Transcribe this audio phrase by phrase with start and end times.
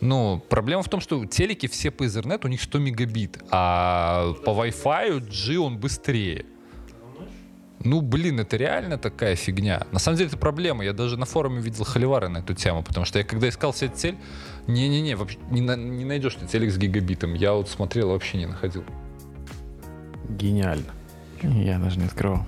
[0.00, 4.50] Ну, проблема в том, что телеки все по Ethernet, у них 100 мегабит, а по
[4.50, 6.44] Wi-Fi G он быстрее.
[7.84, 9.86] Ну, блин, это реально такая фигня.
[9.92, 10.84] На самом деле это проблема.
[10.84, 13.90] Я даже на форуме видел холивары на эту тему, потому что я когда искал себе
[13.94, 14.16] цель,
[14.66, 17.34] не-не-не, вообще не, на- не найдешь ты телек с гигабитом.
[17.34, 18.84] Я вот смотрел, вообще не находил.
[20.28, 20.92] Гениально.
[21.42, 22.44] Я даже не открывал.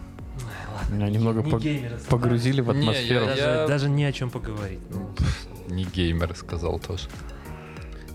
[0.91, 3.27] Меня немного Не пог- геймеры, погрузили в Не, я- атмосферу.
[3.27, 4.81] Даже, Я- даже не о чем поговорить.
[4.91, 5.11] Ну,
[5.69, 7.09] Не геймер сказал тоже.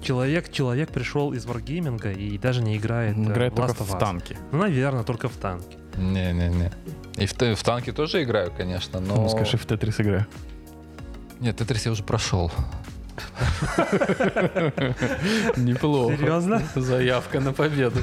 [0.03, 3.95] Человек, человек пришел из варгейминга и даже не играет, Он э, играет только Last of
[3.95, 4.37] в танки.
[4.51, 5.77] Ну, наверное, только в танке.
[5.97, 6.71] Не-не-не.
[7.15, 9.15] И в, в танке тоже играю, конечно, но...
[9.15, 10.25] Ну, скажи, в Тетрис играю.
[11.39, 12.51] Нет, Тетрис я уже прошел.
[15.55, 16.17] Неплохо.
[16.17, 16.61] Серьезно?
[16.75, 18.01] Заявка на победу.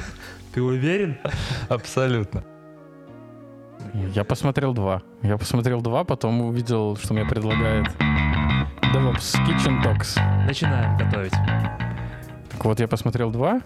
[0.53, 1.17] Ты уверен?
[1.69, 2.43] Абсолютно.
[4.13, 5.01] Я посмотрел два.
[5.21, 7.87] Я посмотрел два, потом увидел, что мне предлагает
[8.93, 10.19] DevOps Kitchen Talks.
[10.45, 11.33] Начинаем готовить.
[12.61, 13.59] Так вот, я посмотрел два,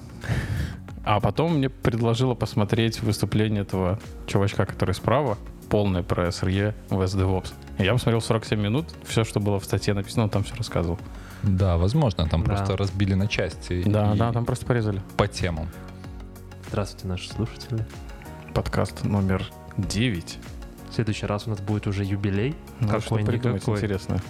[1.04, 5.37] а потом мне предложило посмотреть выступление этого чувачка, который справа,
[5.70, 7.52] полное про SRE в SDevOps.
[7.77, 10.98] И Я посмотрел 47 минут, все, что было в статье написано, он там все рассказывал.
[11.43, 12.54] Да, возможно, там Да.
[12.55, 13.84] просто разбили на части.
[13.85, 15.02] Да, и да, там просто порезали.
[15.18, 15.68] по темам.
[16.70, 17.85] Здравствуйте, наши слушатели.
[18.54, 20.37] Подкаст номер 9.
[20.90, 22.55] В следующий раз у нас будет уже юбилей.
[22.80, 23.76] Ну, что придумать Какой-никакой.
[23.76, 24.21] интересное.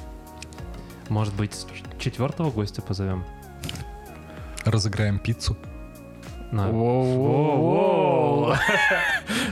[1.10, 1.68] Может быть,
[2.00, 3.24] четвертого гостя позовем?
[4.66, 5.56] Разыграем пиццу.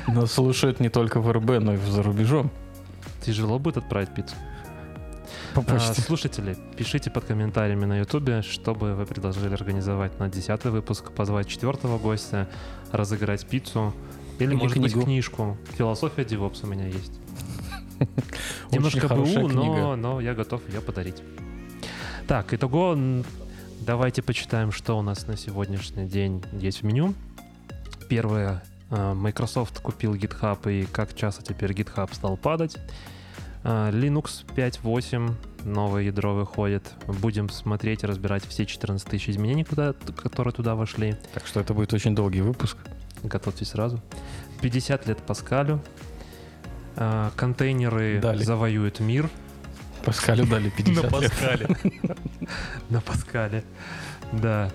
[0.08, 2.52] Нас слушают не только в РБ, но и за рубежом.
[3.22, 4.36] Тяжело будет отправить пиццу.
[5.54, 11.12] По А, слушатели, пишите под комментариями на ютубе, чтобы вы предложили организовать на десятый выпуск,
[11.12, 12.50] позвать четвертого гостя,
[12.92, 13.94] разыграть пиццу
[14.40, 15.06] или, Или может быть, книгу.
[15.06, 15.58] книжку.
[15.78, 17.20] Философия Девопс у меня есть.
[18.72, 21.22] Немножко БУ, но, но я готов ее подарить.
[22.28, 22.98] Так, итого,
[23.86, 27.14] давайте почитаем, что у нас на сегодняшний день есть в меню.
[28.10, 32.78] Первое, э, Microsoft купил GitHub и как часто теперь GitHub стал падать.
[33.64, 35.34] Э, Linux 5.8,
[35.66, 36.94] новое ядро выходит.
[37.08, 41.16] Будем смотреть и разбирать все 14 тысяч изменений, куда, которые туда вошли.
[41.34, 42.78] Так что это будет очень долгий выпуск.
[43.24, 44.02] Готовьтесь сразу.
[44.62, 45.82] 50 лет Паскалю.
[46.96, 48.44] Э, Контейнеры Дали.
[48.44, 49.30] завоюют мир.
[50.04, 51.70] Паскалю дали 50 лет.
[52.90, 53.64] На Паскале.
[54.32, 54.70] Да.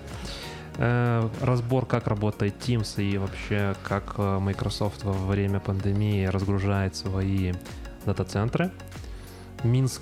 [0.77, 7.53] Э, Разбор, как работает Teams и вообще, как э, Microsoft во время пандемии разгружает свои
[8.05, 8.71] дата-центры.
[9.63, 10.01] Минск,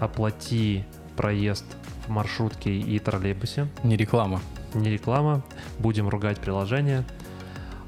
[0.00, 0.84] оплати
[1.16, 1.66] проезд
[2.06, 3.68] в маршрутке и троллейбусе.
[3.84, 4.40] Не реклама.
[4.74, 5.42] Не реклама.
[5.78, 7.04] Будем ругать приложение.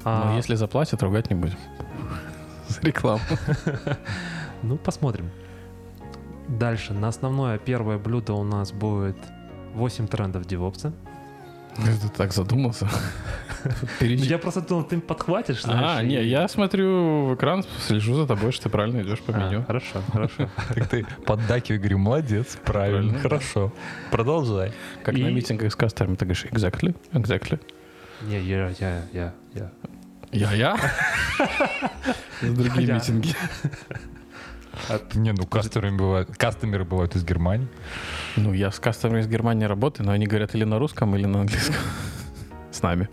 [0.03, 1.57] А, Но если заплатят, ругать не будем.
[2.67, 3.21] За рекламу.
[4.61, 5.31] Ну, посмотрим.
[6.47, 6.93] Дальше.
[6.93, 9.17] На основное первое блюдо у нас будет
[9.73, 10.93] 8 трендов девопса.
[11.75, 12.87] Ты так задумался.
[13.99, 15.99] Я просто думал, ты подхватишь, знаешь.
[15.99, 19.37] А, не, я смотрю в экран, слежу за тобой, что ты правильно идешь по А,
[19.49, 19.63] меню.
[19.65, 20.49] хорошо, хорошо.
[20.73, 23.73] Так ты поддакивай, говорю, молодец, правильно, хорошо.
[24.11, 24.71] Продолжай.
[25.03, 27.59] Как на митингах с кастерами, ты говоришь, exactly, exactly.
[28.21, 29.71] Не, я, я, я, я.
[30.31, 30.77] Я-я?
[32.41, 33.01] Другие Я.
[34.89, 35.17] митинги.
[35.17, 37.67] Не, ну кастомеры бывают, кастомеры бывают из Германии.
[38.35, 41.41] Ну, я с кастерами из Германии работаю, но они говорят или на русском, или на
[41.41, 41.75] английском.
[42.71, 43.09] С нами.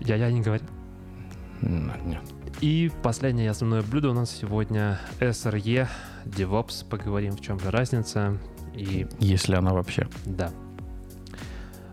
[0.00, 0.64] Я, я не говорю.
[1.60, 2.22] Нет.
[2.60, 5.88] И последнее основное блюдо у нас сегодня SRE,
[6.24, 6.88] DevOps.
[6.88, 8.38] Поговорим, в чем же разница.
[8.74, 10.08] И Если она вообще.
[10.24, 10.50] да.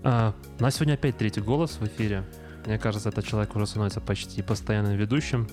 [0.03, 2.23] А, у нас сегодня опять третий голос в эфире.
[2.67, 5.47] Мне кажется, этот человек уже становится почти постоянным ведущим.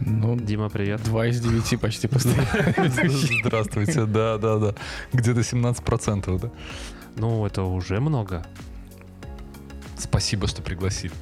[0.00, 1.02] Ну, Дима, привет.
[1.04, 2.46] два из девяти почти постоянно.
[3.44, 4.74] Здравствуйте, да, да, да.
[5.12, 6.50] Где-то 17%, да?
[7.16, 8.44] Ну, это уже много.
[9.98, 11.12] Спасибо, что пригласили.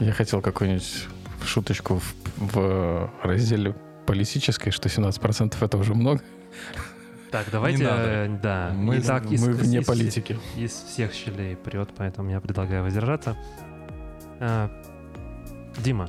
[0.00, 1.06] Я хотел какую-нибудь
[1.44, 2.14] шуточку в,
[2.54, 3.74] в разделе
[4.06, 6.20] политической, что 17% это уже много.
[7.30, 8.02] Так, давайте, надо.
[8.08, 8.70] э, да.
[8.74, 10.38] Мы- Итак, из- Мы вне из- политики.
[10.56, 13.36] Из всех щелей прет, поэтому я предлагаю воздержаться.
[14.40, 14.70] А,
[15.78, 16.08] Дима,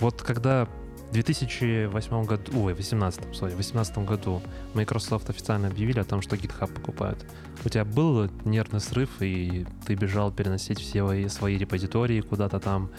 [0.00, 0.66] вот когда
[1.12, 4.40] в 2008 году, ой, 18, sorry, в 2018 году
[4.72, 7.26] Microsoft официально объявили о том, что GitHub покупают,
[7.66, 12.90] у тебя был нервный срыв, и ты бежал переносить все свои, репозитории куда-то там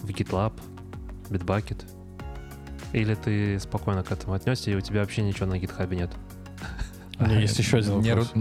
[0.00, 0.52] в GitLab,
[1.28, 1.82] Bitbucket?
[2.92, 6.10] Или ты спокойно к этому отнесся, и у тебя вообще ничего на GitHub нет?
[7.18, 8.32] У меня есть еще один вопрос.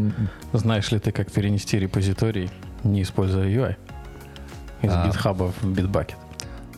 [0.54, 2.52] Знаешь ли ты, как перенести репозиторий,
[2.84, 3.76] не используя UI?
[4.84, 5.08] Из А.
[5.08, 6.29] GitHub в Bitbucket.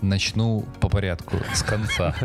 [0.02, 2.16] Начну по порядку, с конца.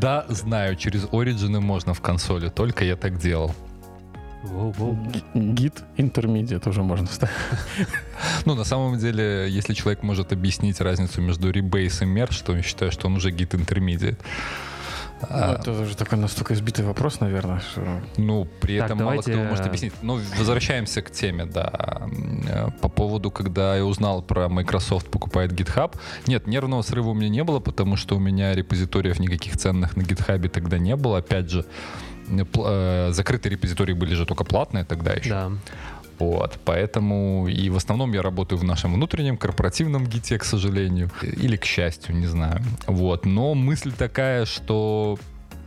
[0.00, 3.54] Да, знаю, через Origin можно в консоли, только я так делал.
[5.34, 7.34] Гид интермедиат уже можно ставить.
[8.44, 12.62] Ну, на самом деле, если человек может объяснить разницу между Rebase и Merge, то я
[12.62, 13.54] считаю, что он уже гид
[15.24, 15.66] интермедиат.
[15.66, 17.82] Ну, А, это уже такой настолько избитый вопрос, наверное, что...
[18.16, 19.92] Ну, при Так, этом мало давайте, кто может э, объяснить.
[20.02, 21.72] Ну, возвращаемся к теме, да.
[22.48, 25.94] Э, По поводу, когда я узнал про Microsoft покупает GitHub.
[26.26, 30.02] Нет, нервного срыва у меня не было, потому что у меня репозиториев никаких ценных на
[30.02, 31.18] GitHub тогда не было.
[31.18, 31.64] Опять же,
[32.28, 35.30] э, закрытые репозитории были же только платные тогда еще.
[35.30, 35.50] Да.
[36.18, 41.56] Вот, поэтому и в основном я работаю в нашем внутреннем корпоративном гите, к сожалению, или
[41.56, 42.62] к счастью, не знаю.
[42.86, 45.18] Вот, но мысль такая, что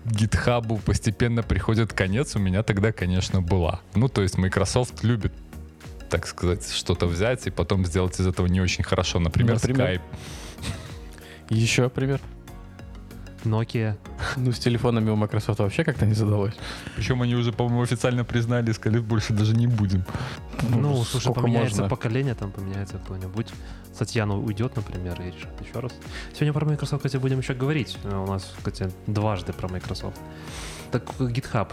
[0.06, 3.82] гитхабу постепенно приходит конец, у меня тогда, конечно, была.
[3.94, 5.34] Ну, то есть Microsoft любит
[6.10, 9.20] так сказать, что-то взять и потом сделать из этого не очень хорошо.
[9.20, 9.86] Например, Например?
[9.86, 10.02] Skype.
[11.50, 12.22] Еще пример.
[13.44, 13.96] Nokia.
[14.36, 16.54] Ну, с телефонами у Microsoft вообще как-то не задалось.
[16.96, 20.04] Причем они уже, по-моему, официально признали сказали, больше даже не будем.
[20.70, 21.96] Ну, слушай, сколько поменяется можно?
[21.96, 23.48] поколение, там поменяется кто-нибудь.
[23.98, 25.92] Татьяна уйдет, например, и решит еще раз.
[26.34, 27.98] Сегодня про Microsoft, кстати, будем еще говорить.
[28.04, 30.20] У нас, кстати, дважды про Microsoft.
[30.92, 31.72] Так, GitHub.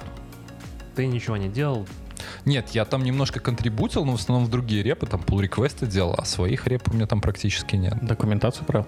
[0.95, 1.87] Ты ничего не делал.
[2.45, 6.15] Нет, я там немножко контрибутил, но в основном в другие репы, там pull реквесты делал,
[6.17, 7.99] а своих реп у меня там практически нет.
[8.03, 8.87] Документацию брал.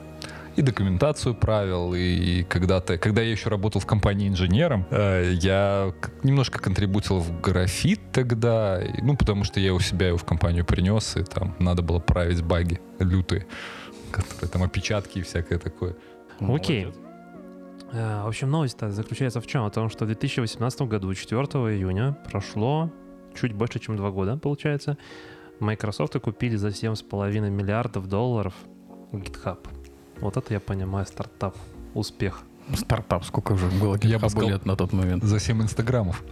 [0.57, 5.93] И документацию правил, и когда-то, когда я еще работал в компании инженером, э, я
[6.23, 11.17] немножко контрибутил в графит тогда, ну, потому что я у себя его в компанию принес,
[11.17, 13.47] и там надо было править баги лютые,
[14.11, 15.95] которые там опечатки и всякое такое.
[16.41, 16.87] Окей.
[16.87, 17.01] Молодец.
[17.93, 19.65] Э, В общем, новость-то заключается в чем?
[19.65, 21.43] О том, что в 2018 году, 4
[21.77, 22.91] июня, прошло
[23.39, 24.97] чуть больше, чем два года, получается,
[25.61, 28.55] Microsoft купили за 7,5 миллиардов долларов
[29.13, 29.59] GitHub.
[30.21, 31.57] Вот это я понимаю стартап.
[31.95, 32.41] Успех.
[32.75, 35.23] Стартап, сколько уже было Я бы сказал- лет на тот момент.
[35.25, 36.23] За 7 инстаграмов.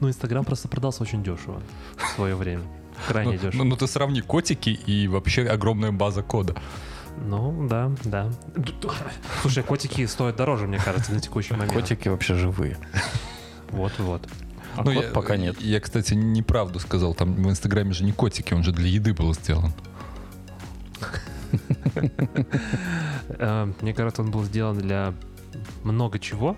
[0.00, 1.62] Ну, Инстаграм просто продался очень дешево
[1.96, 2.62] в свое время.
[3.06, 3.52] Крайне Ну, дешево.
[3.58, 6.54] ну, ну, ты сравни котики и вообще огромная база кода.
[7.26, 8.30] Ну, да, да.
[9.42, 11.72] Слушай, котики стоят дороже, мне кажется, на текущий момент.
[11.72, 12.78] Котики вообще живые.
[13.70, 14.26] Вот-вот.
[14.76, 15.60] А Ну, кот я, пока нет.
[15.60, 17.14] Я, кстати, неправду сказал.
[17.14, 19.72] Там в Инстаграме же не котики, он же для еды был сделан.
[23.28, 25.14] Э, Мне кажется, он был сделан для
[25.84, 26.56] много чего.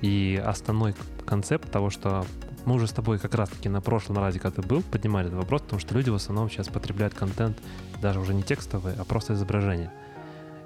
[0.00, 0.94] И основной
[1.26, 2.24] концепт того, что
[2.64, 5.62] мы уже с тобой как раз-таки на прошлом разе, когда ты был, поднимали этот вопрос,
[5.62, 7.58] потому что люди в основном сейчас потребляют контент
[8.00, 9.90] даже уже не текстовый, а просто изображение.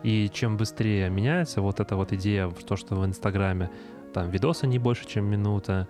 [0.03, 3.71] И чем быстрее меняется вот эта вот идея, то, что в Инстаграме
[4.13, 5.89] там видосы не больше, чем минута,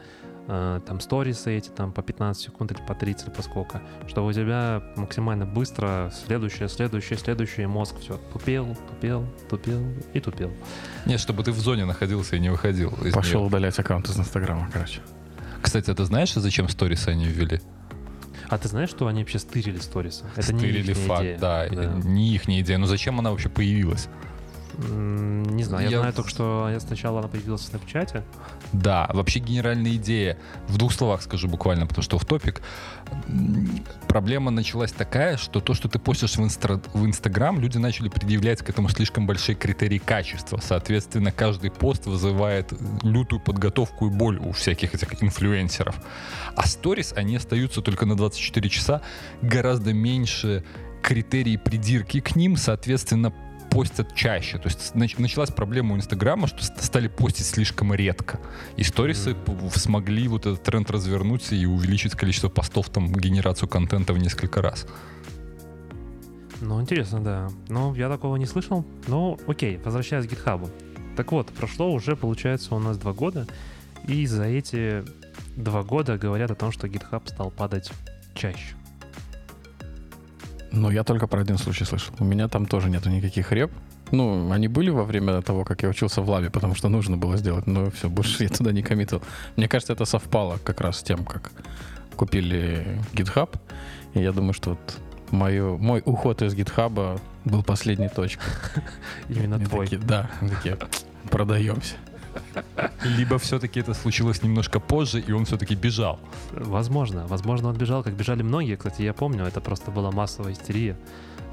[0.48, 4.24] э, там сторисы эти там по 15 секунд или по 30 или по сколько, что
[4.24, 10.50] у тебя максимально быстро следующее, следующее, следующее, мозг все тупел, тупел, тупел и тупел.
[11.06, 12.90] Нет, чтобы ты в зоне находился и не выходил.
[13.04, 13.46] из Пошел неё.
[13.48, 15.00] удалять аккаунт из Инстаграма, короче.
[15.60, 17.60] Кстати, ты знаешь, зачем сторисы они ввели?
[18.48, 20.24] А ты знаешь, что они вообще стырили сторисы?
[20.36, 21.38] Это не Стырили ихняя факт, идея.
[21.38, 21.68] да,
[22.04, 22.76] не их идея.
[22.78, 24.08] Но зачем она вообще появилась?
[24.78, 28.22] Не знаю, я, Я- знаю только, что я сначала она появилась в Снапчате.
[28.72, 30.38] Да, вообще генеральная идея,
[30.68, 32.62] в двух словах скажу буквально, потому что в топик.
[34.08, 38.62] Проблема началась такая, что то, что ты постишь в, инстра- в Инстаграм, люди начали предъявлять
[38.62, 40.58] к этому слишком большие критерии качества.
[40.62, 42.72] Соответственно, каждый пост вызывает
[43.02, 45.96] лютую подготовку и боль у всяких этих инфлюенсеров.
[46.56, 49.02] А сторис, они остаются только на 24 часа,
[49.42, 50.64] гораздо меньше
[51.02, 53.32] критерий придирки к ним, соответственно,
[53.72, 54.58] постят чаще.
[54.58, 58.38] То есть нач- началась проблема у Инстаграма, что ст- стали постить слишком редко.
[58.76, 64.12] И сторисы п- смогли вот этот тренд развернуть и увеличить количество постов, там, генерацию контента
[64.12, 64.86] в несколько раз.
[66.60, 67.48] Ну, интересно, да.
[67.68, 68.84] Ну, я такого не слышал.
[69.08, 70.70] Ну, окей, возвращаясь к GitHub.
[71.16, 73.46] Так вот, прошло уже, получается, у нас два года.
[74.06, 75.02] И за эти
[75.56, 77.90] два года говорят о том, что GitHub стал падать
[78.34, 78.74] чаще.
[80.72, 82.14] Но я только про один случай слышал.
[82.18, 83.70] У меня там тоже нету никаких реп.
[84.10, 87.36] Ну, они были во время того, как я учился в лабе, потому что нужно было
[87.36, 89.22] сделать, но все, больше я туда не коммитил.
[89.56, 91.50] Мне кажется, это совпало как раз с тем, как
[92.16, 93.54] купили GitHub.
[94.14, 94.98] И я думаю, что вот
[95.30, 98.44] мою, мой уход из GitHub был последней точкой.
[99.28, 99.88] Именно твой.
[99.88, 100.76] да, такие,
[101.30, 101.96] продаемся.
[103.04, 106.18] Либо все-таки это случилось немножко позже, и он все-таки бежал.
[106.52, 107.26] Возможно.
[107.26, 108.76] Возможно, он бежал, как бежали многие.
[108.76, 110.96] Кстати, я помню, это просто была массовая истерия.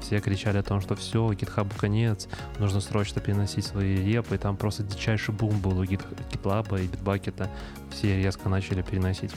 [0.00, 2.26] Все кричали о том, что все, GitHub конец,
[2.58, 4.36] нужно срочно переносить свои репы.
[4.36, 7.48] И там просто дичайший бум был у GitLab и Bitbucket.
[7.90, 9.32] Все резко начали переносить.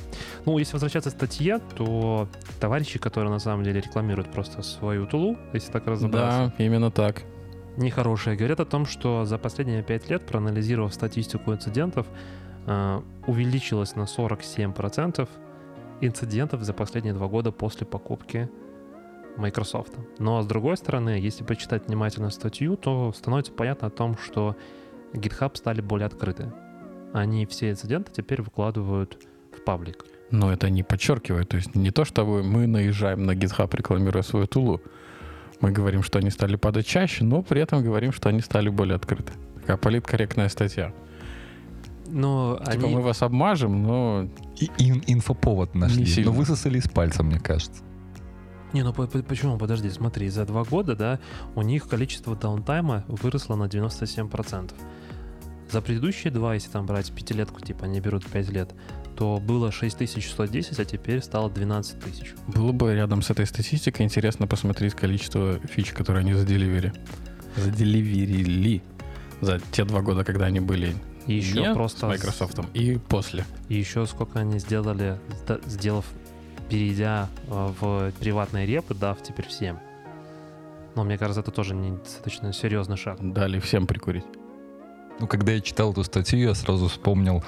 [0.46, 5.38] Ну, если возвращаться к статье, то товарищи, которые на самом деле рекламируют просто свою тулу,
[5.52, 7.24] если так разобраться, Да, именно так.
[7.78, 12.08] Нехорошие, говорят о том, что за последние пять лет, проанализировав статистику инцидентов,
[12.66, 15.28] э, увеличилось на 47%
[16.02, 18.50] инцидентов за последние два года после покупки
[19.38, 19.94] Microsoft.
[20.20, 24.56] Но с другой стороны, если почитать внимательно статью, то становится понятно о том, что
[25.14, 26.52] GitHub стали более открыты.
[27.14, 29.18] Они все инциденты теперь выкладывают
[29.56, 30.06] в паблик.
[30.32, 31.50] Но это не подчеркивает.
[31.50, 34.82] То есть не то, что мы наезжаем на GitHub, рекламируя свою тулу.
[35.64, 38.98] Мы говорим, что они стали падать чаще, но при этом говорим, что они стали более
[38.98, 39.32] открыты.
[39.62, 40.94] Такая политкорректная статья.
[42.08, 42.96] Но Типа они...
[42.96, 44.28] мы вас обмажем, но
[44.60, 46.26] И ин- инфоповод нашли.
[46.26, 47.82] Но высосали из пальца, мне кажется.
[48.74, 49.58] Не, ну по- по- почему?
[49.58, 51.20] Подожди, смотри, за два года, да,
[51.56, 54.74] у них количество даунтайма выросло на 97%.
[55.72, 58.76] За предыдущие два, если там брать пятилетку, типа они берут 5 лет,
[59.24, 62.34] то было 6110, а теперь стало 12 тысяч.
[62.48, 66.92] было бы рядом с этой статистикой интересно посмотреть количество фич, которые они заделивери.
[67.56, 68.82] Заделиверили
[69.40, 70.94] за те два года, когда они были
[71.26, 72.00] И еще не просто...
[72.00, 73.46] с Microsoft и после.
[73.70, 75.18] И еще сколько они сделали,
[75.68, 76.06] сделав,
[76.70, 79.80] перейдя э, в приватные репы, дав теперь всем.
[80.96, 83.20] Но мне кажется, это тоже не достаточно серьезный шаг.
[83.22, 84.26] Дали всем прикурить.
[85.22, 87.42] Ну, когда я читал эту статью, я сразу вспомнил...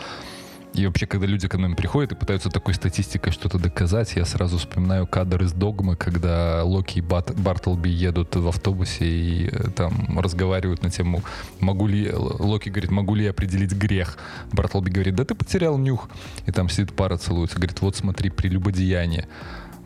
[0.76, 4.58] И вообще, когда люди ко нам приходят и пытаются такой статистикой что-то доказать, я сразу
[4.58, 10.20] вспоминаю кадр из «Догмы», когда Локи и Бат- Бартлби едут в автобусе и э, там
[10.20, 11.24] разговаривают на тему,
[11.62, 12.12] могу ли...
[12.12, 14.18] Локи говорит, могу ли я определить грех?
[14.52, 16.10] Бартлби говорит, да ты потерял нюх.
[16.46, 17.56] И там сидит пара, целуется.
[17.56, 19.30] Говорит, вот смотри, прелюбодеяние.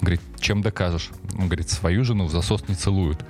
[0.02, 1.12] Говорит, чем докажешь?
[1.38, 3.24] Он говорит, свою жену в засос не целуют.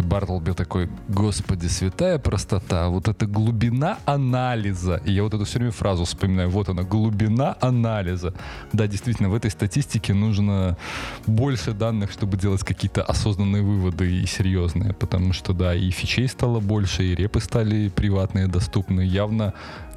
[0.00, 5.02] И Бартлби такой, господи, святая простота, вот эта глубина анализа.
[5.04, 8.32] И я вот эту все время фразу вспоминаю, вот она, глубина анализа.
[8.72, 10.78] Да, действительно, в этой статистике нужно
[11.26, 14.94] больше данных, чтобы делать какие-то осознанные выводы и серьезные.
[14.94, 19.02] Потому что, да, и фичей стало больше, и репы стали приватные, доступны.
[19.02, 19.52] Явно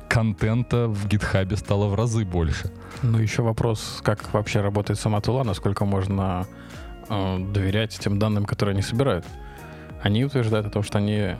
[0.10, 2.70] контента в гитхабе стало в разы больше.
[3.04, 6.46] Ну, еще вопрос, как вообще работает сама тула, насколько можно
[7.08, 9.26] э, доверять тем данным, которые они собирают.
[10.04, 11.36] Они утверждают о том, что они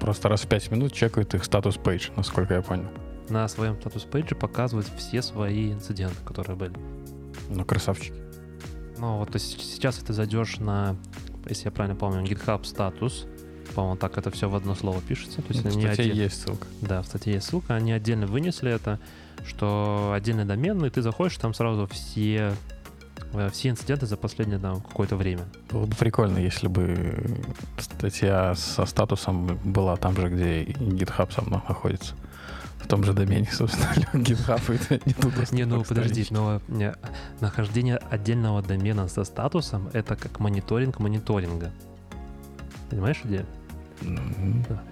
[0.00, 2.88] просто раз в 5 минут чекают их статус пейдж, насколько я понял.
[3.30, 6.74] На своем статус-пейдже показывают все свои инциденты, которые были.
[7.48, 8.14] Ну, красавчики.
[8.98, 10.96] Ну, вот то есть сейчас ты зайдешь на,
[11.48, 13.26] если я правильно помню, GitHub статус,
[13.74, 15.40] по-моему, так это все в одно слово пишется.
[15.40, 16.66] То есть Ну, В статье отдель- есть ссылка.
[16.82, 19.00] Да, в статье есть ссылка, они отдельно вынесли это,
[19.46, 22.52] что отдельный домен, и ты заходишь, там сразу все,
[23.52, 25.44] все инциденты за последнее там, какое-то время.
[25.70, 27.42] Было бы прикольно, если бы
[27.78, 32.14] статья со статусом была там же, где GitHub сам находится.
[32.78, 35.44] В том же домене, собственно, GitHub и не туда.
[35.52, 36.94] Не, ну подожди, но не,
[37.40, 41.72] нахождение отдельного домена со статусом это как мониторинг мониторинга.
[42.90, 43.46] Понимаешь идею?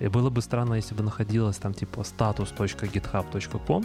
[0.00, 3.84] И было бы странно, если бы находилось там типа status.github.com,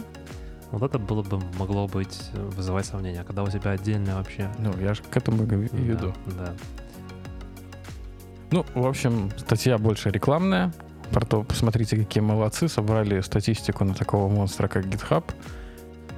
[0.70, 3.24] вот это было бы могло быть э, вызывать сомнения.
[3.24, 4.50] Когда у тебя отдельно вообще.
[4.58, 6.12] Ну, я же к этому и веду.
[6.26, 6.54] Да, да.
[8.50, 10.72] Ну, в общем, статья больше рекламная.
[11.10, 15.24] Про то, посмотрите, какие молодцы, собрали статистику на такого монстра, как GitHub.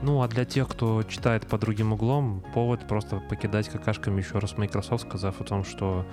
[0.02, 4.56] Ну, а для тех, кто читает по другим углом, повод просто покидать какашками еще раз
[4.56, 6.06] Microsoft, сказав о том, что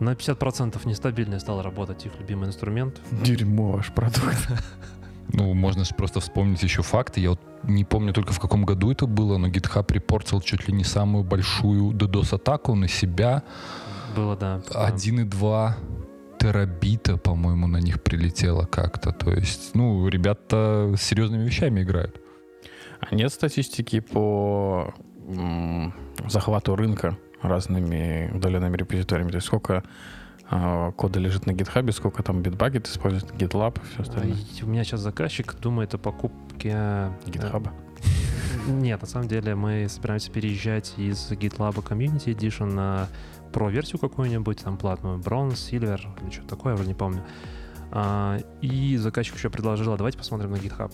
[0.00, 3.00] на 50% нестабильнее стал работать их любимый инструмент.
[3.10, 4.48] Дерьмо ваш продукт.
[5.28, 7.20] Ну, можно же просто вспомнить еще факты.
[7.20, 10.74] Я вот не помню только в каком году это было, но GitHub репортил чуть ли
[10.74, 13.42] не самую большую DDoS-атаку на себя.
[14.16, 14.62] Было, да.
[14.70, 14.90] да.
[14.90, 15.74] 1,2
[16.38, 19.12] терабита, по-моему, на них прилетело как-то.
[19.12, 22.20] То есть, ну, ребята с серьезными вещами играют.
[23.00, 24.92] А нет статистики по
[25.28, 25.94] м,
[26.28, 29.30] захвату рынка разными удаленными репозиториями?
[29.30, 29.82] То есть сколько
[30.96, 34.36] кода лежит на GitHub, сколько там Bitbucket использует, GitLab и все остальное?
[34.62, 36.72] У меня сейчас заказчик думает о покупке...
[36.74, 37.70] э, GitHub.
[38.68, 43.08] Нет, на самом деле мы собираемся переезжать из GitLab Community Edition на
[43.52, 47.22] Pro-версию какую-нибудь, там платную, Bronze, Silver или что-то такое, я вроде не помню.
[47.90, 50.92] А, и заказчик еще предложил, а давайте посмотрим на GitHub.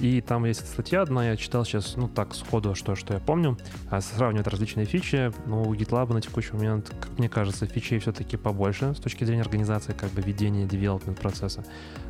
[0.00, 3.56] И там есть статья одна, я читал сейчас, ну так, сходу, что, что я помню,
[3.90, 5.32] а, сравнивают различные фичи.
[5.46, 9.42] Ну, у GitLab на текущий момент, как мне кажется, фичей все-таки побольше с точки зрения
[9.42, 11.64] организации, как бы ведения девелопмент процесса.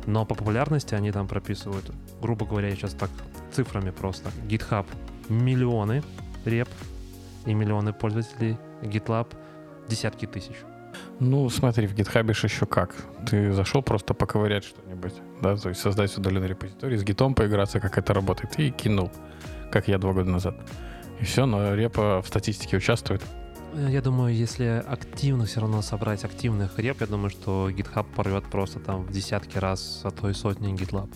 [0.05, 3.09] Но по популярности они там прописывают, грубо говоря, я сейчас так
[3.51, 4.29] цифрами просто.
[4.47, 4.85] GitHub
[5.29, 6.03] миллионы
[6.45, 6.69] реп
[7.45, 8.57] и миллионы пользователей.
[8.81, 9.27] GitLab
[9.87, 10.55] десятки тысяч.
[11.19, 12.95] Ну, смотри, в GitHub еще как.
[13.29, 17.97] Ты зашел просто поковырять что-нибудь, да, то есть создать удаленный репозиторий, с гитом поиграться, как
[17.97, 19.11] это работает, и кинул,
[19.71, 20.55] как я два года назад.
[21.19, 23.21] И все, но репа в статистике участвует.
[23.75, 28.43] Э, Я думаю, если активно все равно собрать активных реп, я думаю, что GitHub порвет
[28.45, 31.09] просто там в десятки раз, а то и сотни GitLab.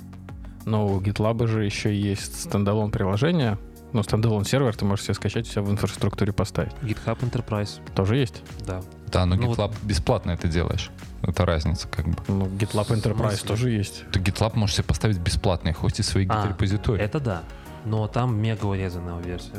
[0.65, 3.57] Но у GitLab же еще есть standalone приложение.
[3.94, 6.74] Ну, standalone сервер ты можешь себе скачать, у себя в инфраструктуре поставить.
[6.82, 8.44] GitHub Enterprise, Тоже есть?
[8.65, 8.82] да.
[9.08, 10.91] Да, но Ну вот- GitLab бесплатно это делаешь.
[11.24, 12.15] Это разница как бы.
[12.27, 14.03] Ну, GitLab Enterprise тоже есть.
[14.12, 17.01] Ты GitLab можешь себе поставить бесплатно и хостить свои А, git-репозитории.
[17.01, 17.44] Это да.
[17.86, 19.53] Но там мега урезанная версия.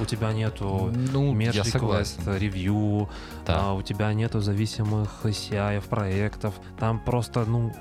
[0.00, 3.10] У тебя нету Ну, request, ревью,
[3.46, 3.60] Да.
[3.60, 6.54] а, у тебя нету зависимых CI проектов.
[6.78, 7.74] Там просто, ну,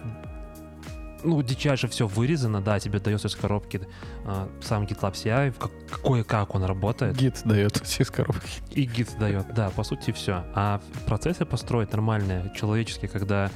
[1.24, 3.82] ну, дичайше все вырезано, да, тебе дается из коробки
[4.26, 8.62] а, сам GitLab CI, как, какой как он работает, Гит дает из коробки.
[8.72, 10.44] и Git дает, да, по сути все.
[10.54, 13.50] А процессы построить нормальные, человеческие, когда,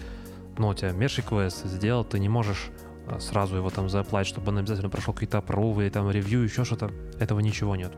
[0.57, 2.69] ну, у тебя request сделал, ты не можешь
[3.07, 6.91] а, сразу его там заплатить, чтобы он обязательно прошел какие-то апрувы, там ревью, еще что-то.
[7.19, 7.93] Этого ничего нет.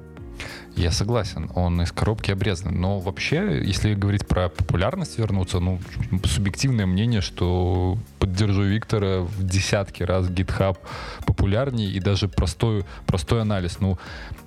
[0.75, 2.79] Я согласен, он из коробки обрезан.
[2.79, 5.79] Но вообще, если говорить про популярность вернуться, ну,
[6.25, 10.77] субъективное мнение, что поддержу Виктора в десятки раз GitHub
[11.25, 13.79] популярнее и даже простой, простой анализ.
[13.79, 13.97] Ну,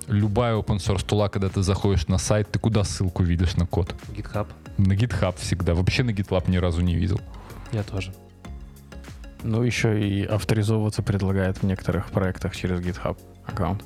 [0.07, 3.93] любая open source тула, когда ты заходишь на сайт, ты куда ссылку видишь на код?
[4.09, 4.47] GitHub,
[4.77, 5.75] На GitHub всегда.
[5.75, 7.21] Вообще на GitLab ни разу не видел.
[7.71, 8.13] я тоже.
[9.43, 13.83] Ну, еще и авторизовываться предлагает в некоторых проектах через GitHub аккаунт.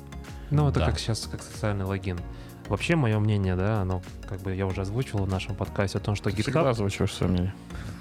[0.50, 0.86] Ну, это Да.
[0.86, 2.18] как сейчас, как социальный логин.
[2.68, 6.14] Вообще, мое мнение, да, оно, как бы я уже озвучивал в нашем подкасте о том,
[6.14, 7.54] что Ты всегда GitHub, озвучиваешь свое мнение.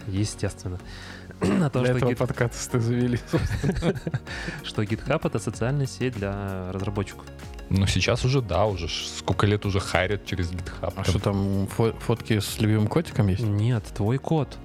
[0.08, 0.77] естественно,
[1.42, 3.18] о том, Для что, этого Git- подкаста завели.
[4.63, 7.25] что GitHub это социальная сеть для разработчиков.
[7.70, 10.72] Но сейчас уже, да, уже сколько лет уже хайрят через GitHub.
[10.82, 13.44] А Там что там, фо- фотки с любимым котиком есть?
[13.44, 14.58] Нет, твой код.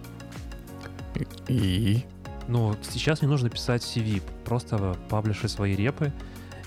[1.49, 2.05] И...
[2.49, 6.13] Ну, сейчас не нужно писать CV, просто паблиши свои репы,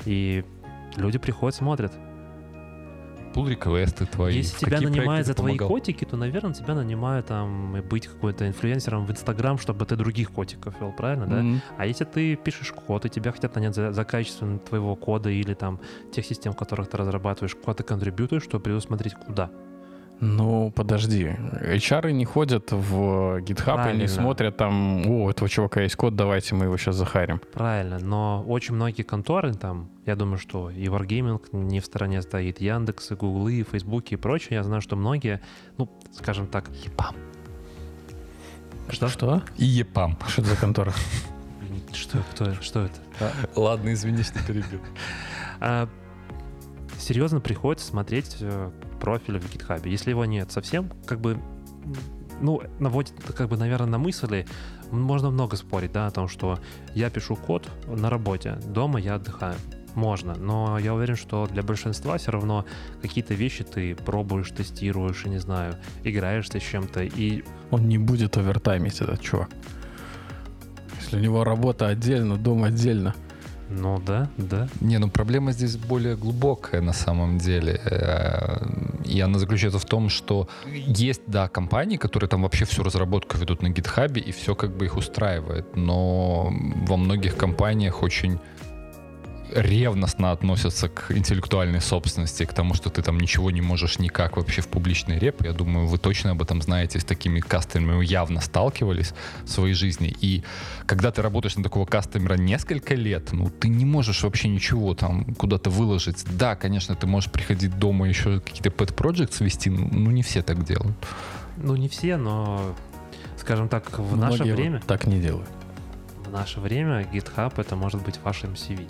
[0.05, 0.45] и
[0.97, 1.91] люди приходят, смотрят.
[3.33, 4.37] pull реквесты твои.
[4.37, 5.67] Если в тебя нанимают за твои помогал?
[5.67, 10.79] котики, то, наверное, тебя нанимают там быть какой-то инфлюенсером в Инстаграм, чтобы ты других котиков
[10.79, 11.39] вел, правильно, да?
[11.39, 11.61] М.
[11.77, 15.53] А если ты пишешь код, и тебя хотят нанять за, за качество твоего кода или
[15.53, 15.79] там
[16.13, 19.51] тех систем, в которых ты разрабатываешь, куда ты контрибьютуешь, то предусмотреть куда.
[20.19, 21.35] Ну, подожди.
[21.61, 24.01] HR не ходят в GitHub и Правильно.
[24.01, 27.41] не смотрят там, о, у этого чувака есть код, давайте мы его сейчас захарим.
[27.53, 32.61] Правильно, но очень многие конторы там, я думаю, что и Wargaming не в стороне стоит,
[32.61, 35.41] Яндекс, и Гуглы, и Фейсбуки и прочее, я знаю, что многие,
[35.77, 36.69] ну, скажем так...
[36.85, 37.15] Епам.
[38.89, 39.07] Что?
[39.07, 39.41] Что?
[39.57, 40.17] И ЕПАМ.
[40.27, 40.93] Что это за контора?
[41.93, 43.31] Что, кто, что это?
[43.55, 44.81] Ладно, извини, что перебил.
[45.61, 45.87] А,
[46.97, 48.37] серьезно приходится смотреть
[49.05, 49.87] профиль в GitHub.
[49.87, 51.37] Если его нет совсем, как бы,
[52.41, 54.47] ну, наводит, как бы, наверное, на мысли,
[54.89, 56.57] можно много спорить, да, о том, что
[56.95, 59.57] я пишу код на работе, дома я отдыхаю.
[59.93, 62.65] Можно, но я уверен, что для большинства все равно
[63.03, 68.37] какие-то вещи ты пробуешь, тестируешь, и не знаю, играешься с чем-то, и Он не будет
[68.37, 69.49] овертаймить, этот чувак.
[70.99, 73.13] Если у него работа отдельно, дом отдельно.
[73.69, 77.79] Ну да, да, Не, ну проблема здесь более глубокая на самом деле.
[77.85, 78.57] Э,
[79.05, 80.47] И она заключается в том, что
[80.97, 84.85] есть, да, компании, которые там вообще всю разработку ведут на гитхабе, и все как бы
[84.85, 85.75] их устраивает.
[85.75, 86.53] Но
[86.87, 88.39] во многих компаниях очень
[89.53, 94.61] ревностно относятся к интеллектуальной собственности, к тому, что ты там ничего не можешь никак вообще
[94.61, 95.43] в публичный реп.
[95.43, 100.15] Я думаю, вы точно об этом знаете, с такими кастомерами явно сталкивались в своей жизни.
[100.21, 100.43] И
[100.85, 105.35] когда ты работаешь на такого кастомера несколько лет, ну, ты не можешь вообще ничего там
[105.35, 106.23] куда-то выложить.
[106.37, 110.63] Да, конечно, ты можешь приходить дома еще какие-то pet projects вести, ну, не все так
[110.63, 110.95] делают.
[111.57, 112.75] ну не все, но,
[113.37, 115.47] скажем так, в наше Многие вот время, так не делают.
[116.25, 118.87] в наше время GitHub это может быть вашим CV.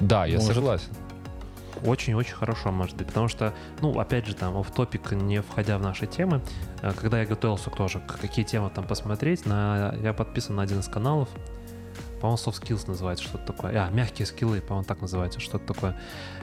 [0.00, 0.54] Да, я Может.
[0.54, 0.88] согласен.
[1.84, 5.82] Очень-очень хорошо может быть, потому что, ну, опять же, там, в топик, не входя в
[5.82, 6.40] наши темы,
[6.82, 10.88] э, когда я готовился тоже, какие темы там посмотреть, на, я подписан на один из
[10.88, 11.28] каналов,
[12.20, 13.72] по-моему, Soft Skills называется, что-то такое.
[13.76, 15.96] А, мягкие скиллы, по-моему, так называется, что-то такое.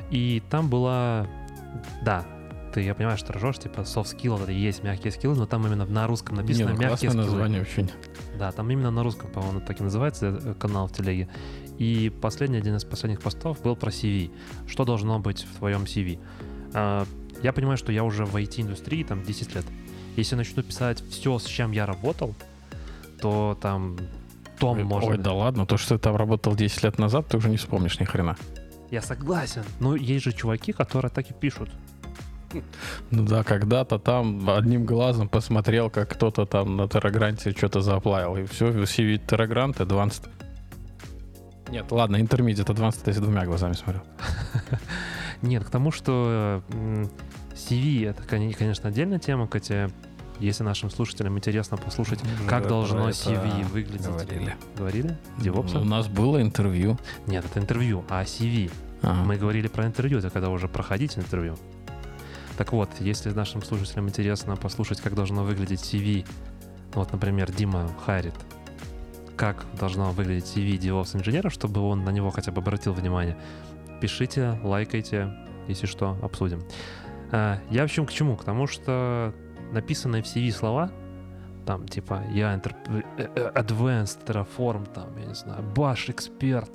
[0.09, 1.27] И там была,
[2.01, 2.25] да,
[2.73, 5.85] ты, я понимаю, что ржешь, типа, soft skill, это есть мягкие скиллы, но там именно
[5.85, 7.25] на русском написано Не, ну, мягкие скиллы.
[7.25, 7.89] название очень.
[8.37, 11.29] Да, там именно на русском, по-моему, так и называется э, канал в телеге.
[11.77, 14.31] И последний, один из последних постов был про CV.
[14.67, 16.19] Что должно быть в твоем CV?
[16.73, 17.05] А,
[17.41, 19.65] Я понимаю, что я уже в IT-индустрии там 10 лет.
[20.15, 22.33] Если начну писать все, с чем я работал,
[23.21, 23.97] то там
[24.59, 25.11] том можно...
[25.11, 27.99] Ой, да ладно, то, что ты там работал 10 лет назад, ты уже не вспомнишь
[27.99, 28.37] ни хрена.
[28.91, 29.63] Я согласен.
[29.79, 31.69] Но есть же чуваки, которые так и пишут.
[33.11, 38.37] Ну да, когда-то там одним глазом посмотрел, как кто-то там на Террагранте что-то зааплавил.
[38.37, 40.29] И все, CV Террагрант, Advanced.
[41.69, 44.03] Нет, ладно, Intermediate Advanced я с двумя глазами смотрел.
[45.41, 46.61] Нет, к тому, что
[47.53, 49.89] CV это, конечно, отдельная тема, Катя.
[50.39, 54.05] Если нашим слушателям интересно послушать, Уже как должно CV выглядеть.
[54.05, 54.55] говорили.
[54.77, 55.17] Говорили?
[55.39, 55.79] DevOps?
[55.79, 56.97] У нас было интервью.
[57.25, 58.69] Нет, это интервью, а CV.
[59.01, 61.55] А, Мы говорили про интервью, это когда уже проходить интервью.
[62.57, 66.25] Так вот, если нашим слушателям интересно послушать, как должно выглядеть CV,
[66.93, 68.35] ну вот, например, Дима хайрит,
[69.35, 73.37] как должно выглядеть CV DevOps инженера, чтобы он на него хотя бы обратил внимание,
[74.01, 75.33] пишите, лайкайте,
[75.67, 76.63] если что, обсудим.
[77.31, 78.35] А, Я в общем к чему?
[78.35, 79.33] К тому, что
[79.71, 80.91] написанные в CV слова,
[81.65, 86.71] там типа я э, э, advanced Terraform, там, я не знаю, Bash эксперт,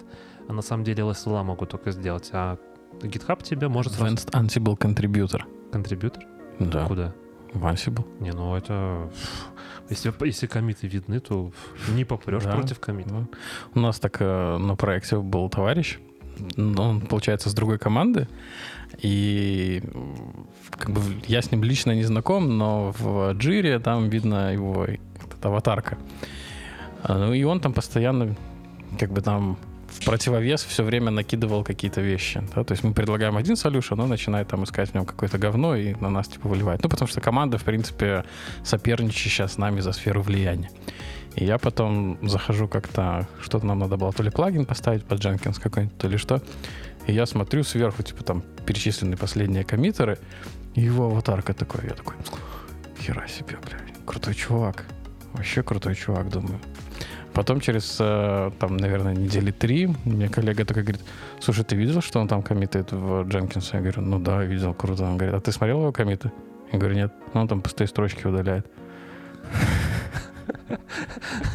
[0.49, 2.59] а на самом деле LSLA могут только сделать, а
[3.01, 4.15] GitHub тебе может сразу...
[4.15, 5.43] Advanced Ansible Contributor.
[5.71, 6.25] Контрибьютор?
[6.59, 7.15] Да, Куда?
[7.53, 8.07] в Ansible.
[8.21, 9.11] Не, ну это...
[9.91, 11.53] Если, если комиты видны, то
[11.89, 12.53] не попрешь Да.
[12.53, 13.27] против комита.
[13.75, 15.99] У нас так э, на проекте был товарищ,
[16.57, 18.27] он, получается, с другой команды,
[19.03, 19.83] и
[20.71, 25.45] как бы я с ним лично не знаком, но в Джире там видно его этот,
[25.45, 25.99] аватарка.
[27.03, 28.37] А, Ну и он там постоянно
[28.99, 29.57] как бы там
[29.91, 32.43] в противовес все время накидывал какие-то вещи.
[32.55, 35.77] да, То есть мы предлагаем один solution, он начинает там искать в нем какое-то говно
[35.77, 36.83] и на нас типа выливает.
[36.83, 38.25] Ну, потому что команда, в принципе,
[38.65, 40.71] соперничает сейчас с нами за сферу влияния.
[41.37, 45.61] И я потом захожу как-то, что-то нам надо было, то ли плагин поставить под Jenkins
[45.61, 46.43] какой-нибудь, то ли что.
[47.07, 50.19] И я смотрю сверху, типа там перечислены последние коммитеры,
[50.75, 51.85] и его аватарка такой.
[51.85, 52.17] Я такой,
[53.01, 54.85] хера себе, блядь, крутой чувак.
[55.33, 56.61] Вообще крутой чувак, думаю.
[57.33, 61.03] Потом через, э, там, наверное, недели три мне коллега такой говорит,
[61.41, 63.71] слушай, ты видел, что он там коммитает в Jenkins?
[63.73, 65.05] Я говорю, ну да, видел, круто.
[65.05, 66.33] Он говорит, а ты смотрел его коммиты?
[66.73, 67.13] Я говорю, нет.
[67.35, 68.67] Ну, он там пустые строчки удаляет.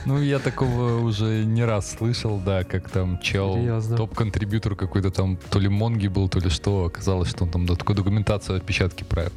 [0.06, 3.58] Ну, я такого уже не раз слышал, да, как там чел,
[3.98, 7.76] топ-контрибьютор какой-то там, то ли Монги был, то ли что, оказалось, что он там да,
[7.76, 9.32] такую документацию отпечатки правил.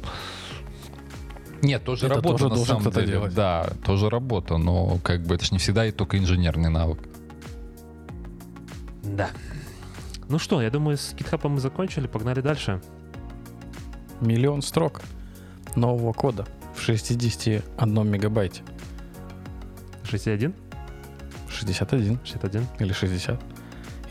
[1.61, 3.07] Нет, тоже Это работа тоже на должен самом деле.
[3.07, 3.33] делать.
[3.33, 6.99] Да, тоже работа, но как бы это же не всегда и только инженерный навык.
[9.03, 9.29] Да.
[10.29, 12.81] Ну что, я думаю, с GitHub мы закончили, погнали дальше.
[14.21, 15.01] Миллион строк
[15.75, 16.45] нового кода
[16.75, 18.61] в 61 мегабайте.
[20.03, 20.53] 61?
[21.49, 22.67] 61 61?
[22.79, 23.41] или 60.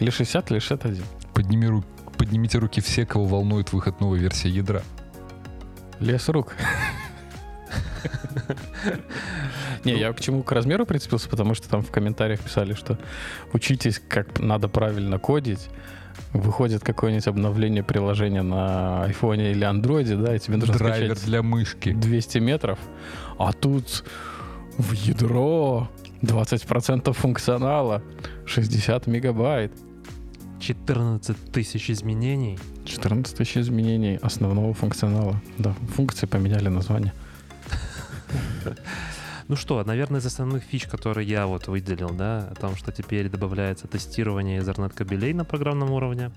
[0.00, 1.04] Или 60, или 61.
[1.34, 1.84] Подними ру-
[2.16, 4.82] Поднимите руки все, кого волнует выход новой версии ядра.
[6.00, 6.54] Лес рук.
[9.84, 9.98] Не, Ну.
[9.98, 12.98] я к чему к размеру прицепился, потому что там в комментариях писали, что
[13.52, 15.68] учитесь, как надо правильно кодить.
[16.32, 21.92] Выходит какое-нибудь обновление приложения на айфоне или андроиде, да, и тебе нужно Драйвер для мышки.
[21.92, 22.78] 200 метров,
[23.38, 24.04] а тут
[24.76, 25.88] в ядро
[26.22, 28.02] 20% функционала,
[28.46, 29.72] 60 мегабайт,
[30.60, 32.58] 14 тысяч изменений.
[32.84, 35.40] 14 тысяч изменений основного функционала.
[35.56, 37.12] Да, функции поменяли название.
[39.48, 43.30] Ну что, наверное, из основных фич, которые я вот выделил, да, о том, что теперь
[43.30, 46.30] добавляется тестирование Ethernet кабелей на программном уровне.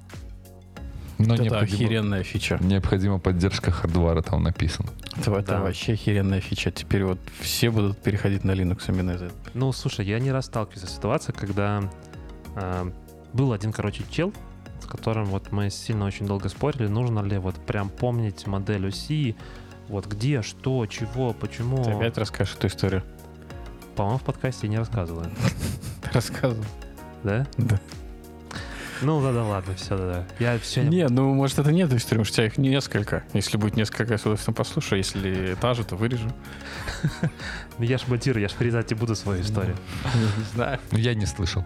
[1.18, 2.58] Но это охеренная фича.
[2.62, 4.90] необходима поддержка хардвара, там написано.
[5.18, 5.62] Это, это Да.
[5.62, 6.72] вообще охеренная фича.
[6.72, 9.40] Теперь вот все будут переходить на Linux именно из-за этого.
[9.54, 11.84] Ну, слушай, я не раз сталкивался с ситуацией, когда
[12.56, 12.92] а,
[13.34, 14.34] был один, короче, чел,
[14.82, 19.36] с которым вот мы сильно очень долго спорили, нужно ли вот прям помнить модель оси,
[19.92, 21.84] вот где, что, чего, почему.
[21.84, 23.04] Ты опять расскажешь эту историю?
[23.96, 25.24] По-моему, в подкасте не рассказывал.
[26.02, 26.66] Ты рассказывал.
[27.24, 27.46] Да?
[27.58, 27.80] Да.
[29.02, 30.28] Ну, да, да, ладно, все, да, да.
[30.40, 33.24] Я все Не, ну, может, это нет истории, может, у тебя их несколько.
[33.34, 35.00] Если будет несколько, я с удовольствием послушаю.
[35.00, 36.30] Если та же, то вырежу.
[37.78, 39.76] Ну, я ж монтирую, я ж вырезать не буду свою историю.
[40.16, 40.80] Не знаю.
[40.92, 41.66] Ну, Я не слышал.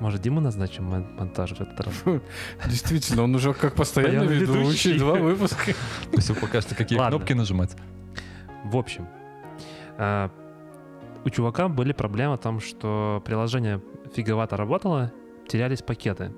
[0.00, 1.94] Может, Диму назначим мон- монтаж в этот раз?
[2.66, 4.98] Действительно, он уже как постоянно ведущий.
[4.98, 5.72] Два выпуска.
[6.10, 7.18] Пусть вы покажете, какие Ладно.
[7.18, 7.76] кнопки нажимать.
[8.64, 9.06] В общем,
[9.98, 10.30] а,
[11.24, 13.82] у чувака были проблемы о том, что приложение
[14.14, 15.12] фиговато работало,
[15.48, 16.32] терялись пакеты.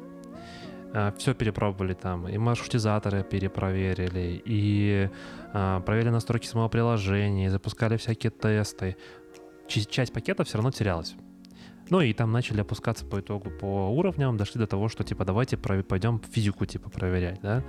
[1.16, 5.08] все перепробовали там, и маршрутизаторы перепроверили, и
[5.52, 8.96] а, проверили настройки самого приложения, и запускали всякие тесты.
[9.68, 11.14] Часть пакетов все равно терялась.
[11.92, 15.58] Ну и там начали опускаться по итогу по уровням, дошли до того, что типа давайте
[15.58, 17.62] пойдем физику типа проверять, да.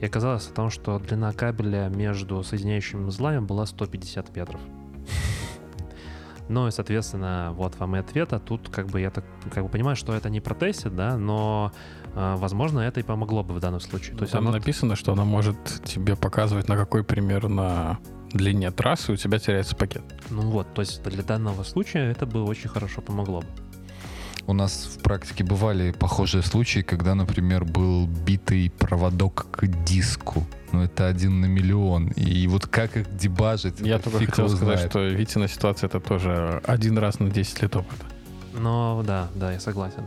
[0.00, 4.60] И оказалось о том, что длина кабеля между соединяющими узлами была 150 метров.
[6.48, 9.68] Ну и, соответственно, вот вам и ответ, а тут как бы я так как бы
[9.68, 11.72] понимаю, что это не протестит, да, но,
[12.14, 14.16] а, возможно, это и помогло бы в данном случае.
[14.16, 17.98] То есть Там оно- написано, что она может тебе показывать, на какой примерно
[18.32, 20.02] длине трассы у тебя теряется пакет.
[20.30, 23.67] ну вот, то есть для данного случая это бы очень хорошо помогло бы.
[24.48, 30.42] У нас в практике бывали похожие случаи, когда, например, был битый проводок к диску.
[30.72, 32.08] Ну, это один на миллион.
[32.16, 34.90] И вот как их дебажить, Я только хотел сказать, знает.
[34.90, 38.04] что Витина ситуация это тоже один раз на 10 лет опыта.
[38.54, 40.04] Но да, да, я согласен.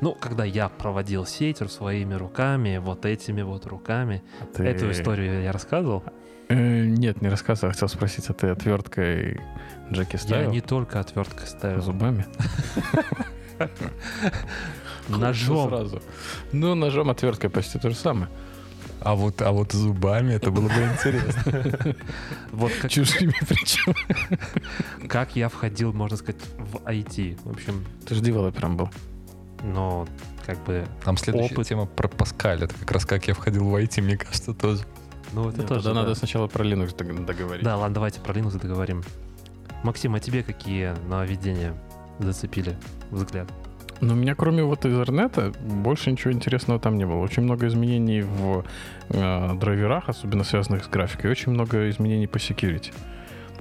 [0.00, 5.42] Ну, когда я проводил сетер своими руками, вот этими вот руками, А ты- эту историю
[5.42, 6.02] я рассказывал.
[6.48, 7.72] Э, нет, не рассказывал.
[7.74, 9.38] Хотел спросить, а ты отверткой
[9.92, 10.50] Джеки Я ставил?
[10.50, 12.24] не только отверткой ставил, Зубами?
[15.08, 15.68] ножом.
[15.68, 16.02] Сразу.
[16.52, 18.28] Ну, ножом, отверткой почти то же самое.
[19.00, 21.96] А вот, а вот зубами это было бы интересно.
[22.52, 23.94] Вот как, Чужими причем.
[25.08, 27.38] как я входил, можно сказать, в IT.
[27.44, 28.90] В общем, Ты же девелопером был.
[29.64, 30.06] но
[30.46, 31.66] как бы, Там следующая Опыт.
[31.66, 32.62] тема про Паскаль.
[32.62, 34.82] Это как раз как я входил в IT, мне кажется, тоже.
[35.32, 35.82] ну это Нет, тоже.
[35.82, 36.02] Тогда да.
[36.02, 37.64] надо сначала про Linux дог- договорить.
[37.64, 39.02] Да, ладно, давайте про Linux договорим.
[39.82, 41.74] Максим, а тебе какие нововведения
[42.18, 42.76] зацепили
[43.10, 43.48] взгляд?
[44.00, 47.18] Но у меня кроме вот интернета больше ничего интересного там не было.
[47.18, 48.64] Очень много изменений в
[49.10, 52.92] э, драйверах, особенно связанных с графикой, и очень много изменений по security.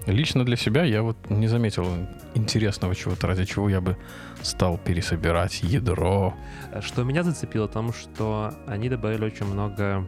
[0.08, 1.86] Лично для себя я вот не заметил
[2.34, 3.98] интересного чего-то, ради чего я бы
[4.42, 6.34] стал пересобирать ядро.
[6.82, 10.08] Что меня зацепило, тому, что они добавили очень много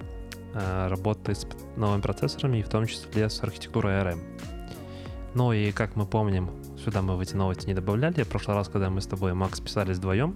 [0.55, 1.45] э, работы с
[1.77, 4.19] новыми процессорами, и в том числе с архитектурой ARM.
[5.35, 6.49] Ну и как мы помним,
[6.83, 8.23] сюда мы в эти новости не добавляли.
[8.23, 10.35] В прошлый раз, когда мы с тобой, Макс, писались вдвоем,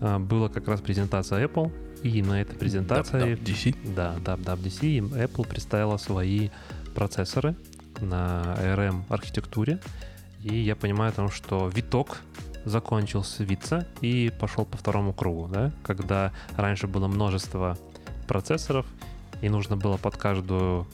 [0.00, 3.94] э, была как раз презентация Apple, и на этой презентации DC.
[3.94, 6.50] Да, WWDC, и Apple представила свои
[6.94, 7.56] процессоры
[8.00, 9.80] на ARM архитектуре.
[10.42, 12.20] И я понимаю о том, что виток
[12.64, 15.72] закончился виться и пошел по второму кругу, да?
[15.82, 17.78] Когда раньше было множество
[18.26, 18.86] процессоров,
[19.40, 20.86] и нужно было под каждую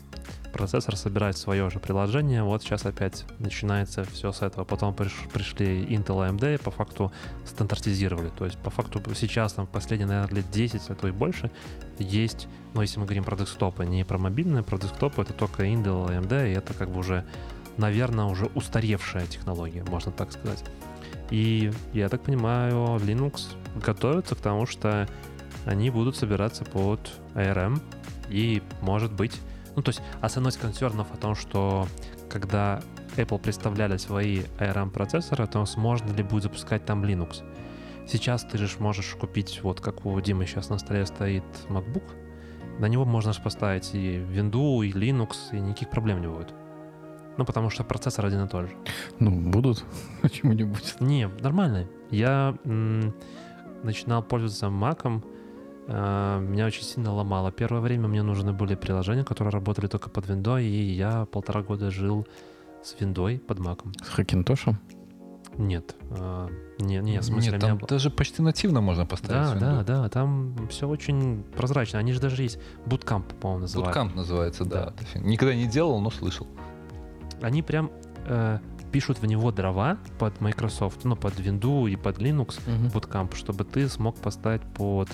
[0.52, 2.42] процессор собирать свое же приложение.
[2.42, 4.64] Вот сейчас опять начинается все с этого.
[4.64, 7.12] Потом приш- пришли Intel AMD, и по факту
[7.44, 8.30] стандартизировали.
[8.36, 11.50] То есть по факту сейчас, там, последние, наверное, лет 10, а то и больше,
[11.98, 16.08] есть, ну, если мы говорим про десктопы, не про мобильные, про десктопы, это только Intel,
[16.08, 17.24] AMD, и это как бы уже,
[17.76, 20.64] наверное, уже устаревшая технология, можно так сказать.
[21.30, 25.08] И я так понимаю, Linux готовится к тому, что
[25.64, 27.00] они будут собираться под
[27.34, 27.80] ARM,
[28.28, 29.40] и, может быть,
[29.76, 31.86] ну, то есть основной консернов о том, что
[32.28, 32.82] когда
[33.16, 37.42] Apple представляли свои ARM-процессоры, о том, сможно ли будет запускать там Linux.
[38.06, 42.04] Сейчас ты же можешь купить, вот как у Димы сейчас на столе стоит MacBook,
[42.78, 46.52] на него можно же поставить и Windows, и Linux, и никаких проблем не будет.
[47.36, 48.76] Ну, потому что процессор один и тот же.
[49.18, 49.84] Ну, будут.
[50.22, 51.00] Почему не будет?
[51.00, 51.86] Не, нормально.
[52.10, 53.14] Я м,
[53.82, 54.70] начинал пользоваться э,
[55.92, 57.50] меня очень сильно ломало.
[57.50, 61.90] Первое время мне нужны были приложения, которые работали только под Windows, и я полтора года
[61.90, 62.26] жил
[62.82, 63.92] с Windows под Маком.
[64.04, 64.78] С Хакинтошем?
[65.58, 66.48] Нет, э,
[66.78, 69.60] не, не, в смысле, Нет, меня там был- даже почти нативно можно поставить.
[69.60, 71.98] Да, да, да, там все очень прозрачно.
[71.98, 72.58] Они же даже есть.
[72.86, 73.94] Bootcamp, по-моему, называют.
[73.96, 74.94] Bootcamp называется, да.
[75.14, 75.20] Да.
[75.20, 76.46] Никогда не делал, но слышал.
[77.42, 77.90] Они прям
[78.26, 78.58] э,
[78.92, 82.60] пишут в него дрова под Microsoft, ну, под Windows и под Linux,
[82.94, 85.08] Bootcamp, чтобы ты смог поставить под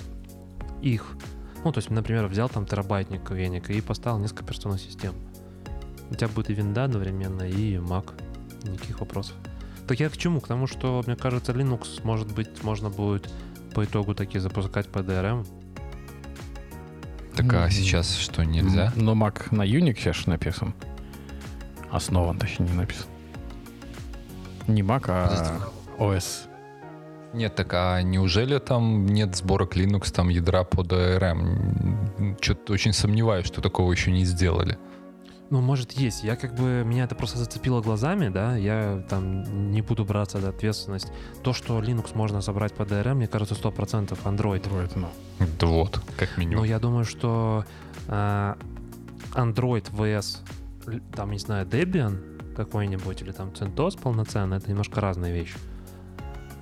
[0.81, 1.17] их.
[1.63, 5.13] Ну, то есть, например, взял там терабайтник веник и поставил несколько операционных систем.
[6.09, 8.11] У тебя будет и винда одновременно, и Mac.
[8.63, 9.35] Никаких вопросов.
[9.87, 10.41] Так я к чему?
[10.41, 13.31] К тому, что, мне кажется, Linux, может быть, можно будет
[13.73, 15.45] по итогу таки запускать по DRM.
[17.35, 18.91] Так а сейчас что, нельзя?
[18.95, 20.73] Но Mac на Unix сейчас ж написан.
[21.91, 23.05] Основан, точнее, не написан.
[24.67, 26.46] Не Mac, а OS.
[27.33, 32.37] Нет, так а неужели там нет сборок Linux, там ядра под ARM?
[32.41, 34.77] Что-то очень сомневаюсь, что такого еще не сделали.
[35.49, 36.23] Ну, может, есть.
[36.23, 36.83] Я как бы...
[36.85, 38.57] Меня это просто зацепило глазами, да.
[38.57, 41.07] Я там не буду браться за ответственность.
[41.41, 44.61] То, что Linux можно собрать по DRM, мне кажется, 100% Android.
[44.61, 45.07] Android, ну.
[45.59, 46.63] Да вот, как Но минимум.
[46.65, 47.63] я думаю, что
[48.07, 48.57] а,
[49.33, 50.39] Android VS,
[51.15, 55.55] там, не знаю, Debian какой-нибудь, или там CentOS полноценный, это немножко разные вещи.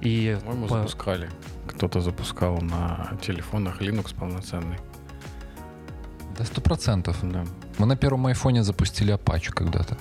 [0.01, 1.29] И По-моему, по- запускали.
[1.67, 4.77] Кто-то запускал на телефонах Linux полноценный.
[6.37, 7.17] Да сто процентов.
[7.23, 7.45] Да.
[7.77, 9.97] Мы на первом айфоне запустили Apache когда-то.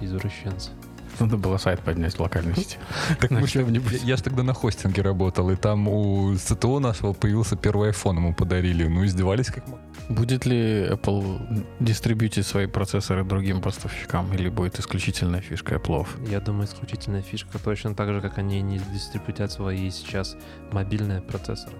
[0.00, 0.70] извращенцы.
[1.18, 2.76] Надо было сайт поднять в локальности.
[3.20, 3.62] Так На мы я,
[4.04, 8.34] я ж тогда на хостинге работал, и там у СТО нашего появился первый iPhone, ему
[8.34, 8.86] подарили.
[8.86, 9.85] Ну, издевались как могли.
[10.08, 16.06] Будет ли Apple дистрибьютить свои процессоры другим поставщикам или будет исключительная фишка Apple?
[16.30, 20.36] Я думаю, исключительная фишка, точно так же, как они не дистрибутят свои сейчас
[20.70, 21.76] мобильные процессоры.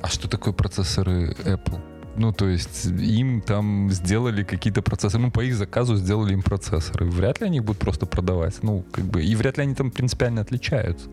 [0.00, 1.80] А что такое процессоры Apple?
[2.16, 7.06] Ну, то есть им там сделали какие-то процессоры, ну, по их заказу сделали им процессоры.
[7.06, 8.62] Вряд ли они их будут просто продавать.
[8.62, 11.08] Ну, как бы, и вряд ли они там принципиально отличаются.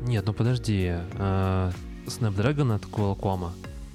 [0.00, 0.92] Нет, ну подожди.
[0.92, 1.70] э,
[2.06, 3.50] Snapdragon от Qualcomm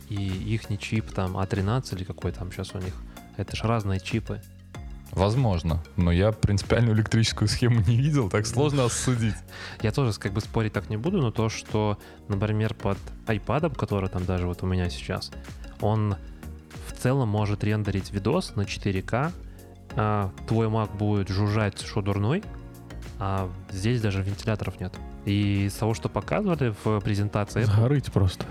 [0.09, 2.93] и их не чип там А13 или какой там сейчас у них.
[3.37, 4.41] Это же разные чипы.
[5.11, 5.83] Возможно.
[5.95, 9.35] Но я принципиальную электрическую схему не видел, так сложно осудить.
[9.81, 14.09] Я тоже как бы спорить так не буду, но то, что, например, под iPad, который
[14.09, 15.31] там даже вот у меня сейчас,
[15.79, 16.17] он
[16.87, 19.31] в целом может рендерить видос на 4К,
[19.95, 22.43] а твой Mac будет жужжать, что дурной,
[23.19, 24.93] а здесь даже вентиляторов нет.
[25.25, 28.45] И из того, что показывали в презентации, Сгорыть просто.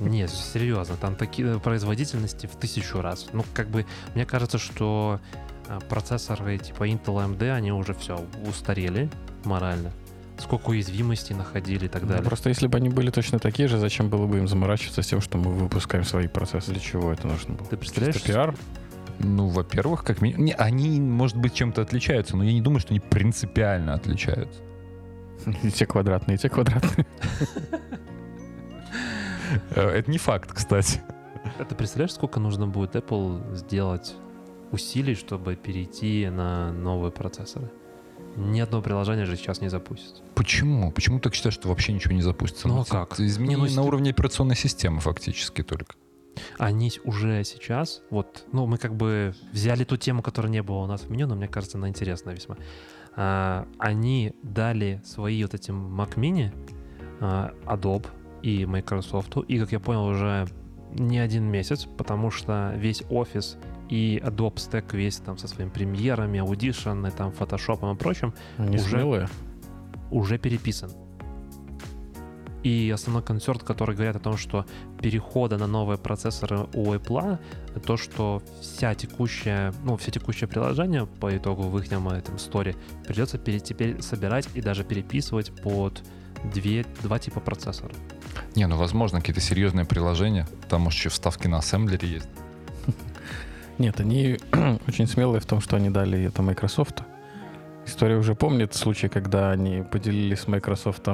[0.00, 3.26] Нет, серьезно, там такие производительности в тысячу раз.
[3.32, 5.20] Ну, как бы, мне кажется, что
[5.68, 9.10] а, процессоры типа Intel AMD, они уже все устарели
[9.44, 9.92] морально.
[10.38, 12.24] Сколько уязвимостей находили и так далее.
[12.24, 15.20] Просто если бы они были точно такие же, зачем было бы им заморачиваться с тем,
[15.20, 16.72] что мы выпускаем свои процессы?
[16.72, 17.68] Для чего это нужно было?
[17.68, 18.54] Ты представляешь, Чисто пиар?
[19.18, 20.46] Ну, во-первых, как минимум...
[20.46, 24.60] Не, они, может быть, чем-то отличаются, но я не думаю, что они принципиально отличаются.
[25.62, 27.06] И те квадратные, и те квадратные.
[29.70, 31.00] Э, Это не факт, кстати.
[31.58, 34.14] А Ты представляешь, сколько нужно будет Apple сделать
[34.70, 37.70] усилий, чтобы перейти на новые процессоры?
[38.36, 40.22] Ни одно приложение же сейчас не запустится.
[40.34, 40.90] Почему?
[40.90, 42.68] Почему ты так считаешь, что вообще ничего не запустится?
[42.68, 43.12] Ну, а это- как?
[43.12, 45.94] это Изменения Не, ну, на уровне операционной системы фактически только.
[46.58, 50.86] Они уже сейчас, вот, ну, мы как бы взяли ту тему, которая не была у
[50.86, 52.56] нас в меню, но мне кажется, она интересная весьма.
[53.14, 56.50] А, они дали свои вот эти Mac Mini
[57.20, 58.06] а, Adobe
[58.42, 60.46] и Microsoft, и, как я понял, уже
[60.92, 63.56] не один месяц, потому что весь офис
[63.88, 68.76] и Adobe Stack весь там со своими премьерами, Audition, и там Photoshop и прочим Они
[68.76, 68.88] Уже?
[68.88, 69.28] смелые.
[70.10, 70.90] уже переписан.
[72.62, 74.66] И основной концерт, который говорят о том, что
[75.00, 77.38] перехода на новые процессоры у Apple,
[77.84, 83.38] то, что вся текущая, ну, все текущее приложение по итогу в их этом сторе придется
[83.38, 86.04] пере- теперь собирать и даже переписывать под
[86.44, 87.92] две, два типа процессора.
[88.54, 90.46] Не, ну, возможно, какие-то серьезные приложения.
[90.68, 92.28] Там, может, еще вставки на ассемблере есть.
[93.78, 94.38] Нет, они
[94.88, 97.02] очень смелые в том, что они дали это Microsoft.
[97.86, 101.08] История уже помнит случай, когда они поделились с Microsoft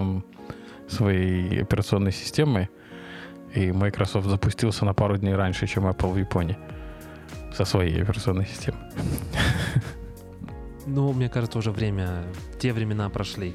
[0.88, 2.68] своей операционной системой,
[3.54, 6.58] и Microsoft запустился на пару дней раньше, чем Apple в Японии
[7.54, 8.80] со своей операционной системой.
[10.90, 12.24] Ну, мне кажется, уже время,
[12.58, 13.54] те времена прошли.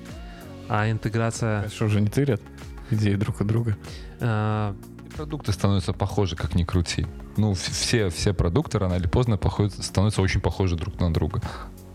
[0.70, 1.70] А интеграция...
[1.70, 2.42] Что уже не тырят
[2.90, 3.78] идеи друг от друга?
[4.20, 4.74] И
[5.16, 7.06] продукты становятся похожи, как ни крути.
[7.38, 11.42] Ну, все, все продукты рано или поздно походят, становятся очень похожи друг на друга.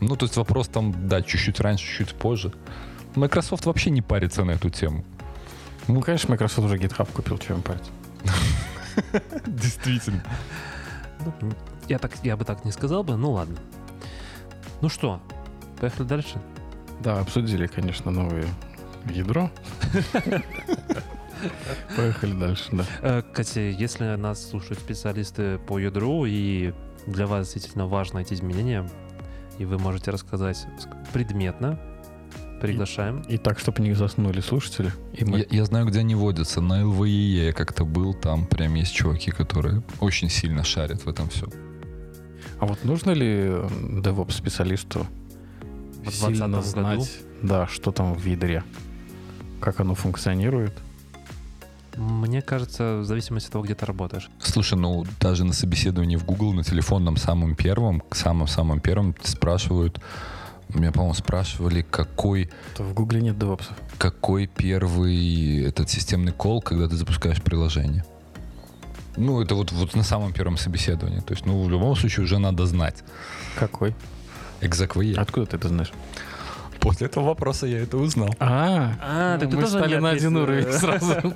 [0.00, 2.52] Ну, то есть вопрос там, да, чуть-чуть раньше, чуть позже.
[3.14, 5.04] Microsoft вообще не парится на эту тему.
[5.88, 7.90] Ну, конечно, Microsoft уже GitHub купил, чем париться.
[9.46, 10.22] Действительно.
[11.88, 13.57] я, так, я бы так не сказал бы, ну ладно.
[14.81, 15.20] Ну что,
[15.81, 16.40] поехали дальше?
[17.03, 18.47] Да, обсудили, конечно, новое
[19.13, 19.51] ядро.
[21.97, 22.85] Поехали дальше, да.
[23.03, 26.73] Э, Кстати, если нас слушают специалисты по ядру, и
[27.07, 28.89] для вас действительно важно эти изменения,
[29.59, 31.79] и вы можете рассказать ск- предметно,
[32.61, 33.21] приглашаем.
[33.29, 34.93] И так, чтобы не заснули слушатели.
[35.13, 36.61] И мы Я, я знаю, где они водятся.
[36.61, 41.29] На LVE я как-то был, там прям есть чуваки, которые очень сильно шарят в этом
[41.29, 41.47] все.
[42.59, 43.45] А вот нужно ли
[44.03, 45.07] DevOps специалисту
[46.05, 47.01] В сильно 2020 году?
[47.01, 48.63] знать, да, что там в ядре,
[49.61, 50.73] как оно функционирует?
[51.97, 54.31] Мне кажется, в зависимости от того, где ты работаешь.
[54.39, 60.01] Слушай, ну даже на собеседовании в Google на телефонном самым первом, к самым-самым первым спрашивают,
[60.69, 63.65] меня, по-моему, спрашивали, какой, То в Гугле нет DevOps.
[63.97, 68.05] какой первый этот системный кол, когда ты запускаешь приложение.
[69.17, 71.21] Ну, это вот, вот на самом первом собеседовании.
[71.21, 73.03] То есть, ну, в любом случае уже надо знать.
[73.59, 73.95] Какой?
[74.61, 75.92] Exec Откуда ты это знаешь?
[76.81, 78.35] После этого вопроса я это узнал.
[78.38, 81.14] А, А, мы стали на один уровень сразу.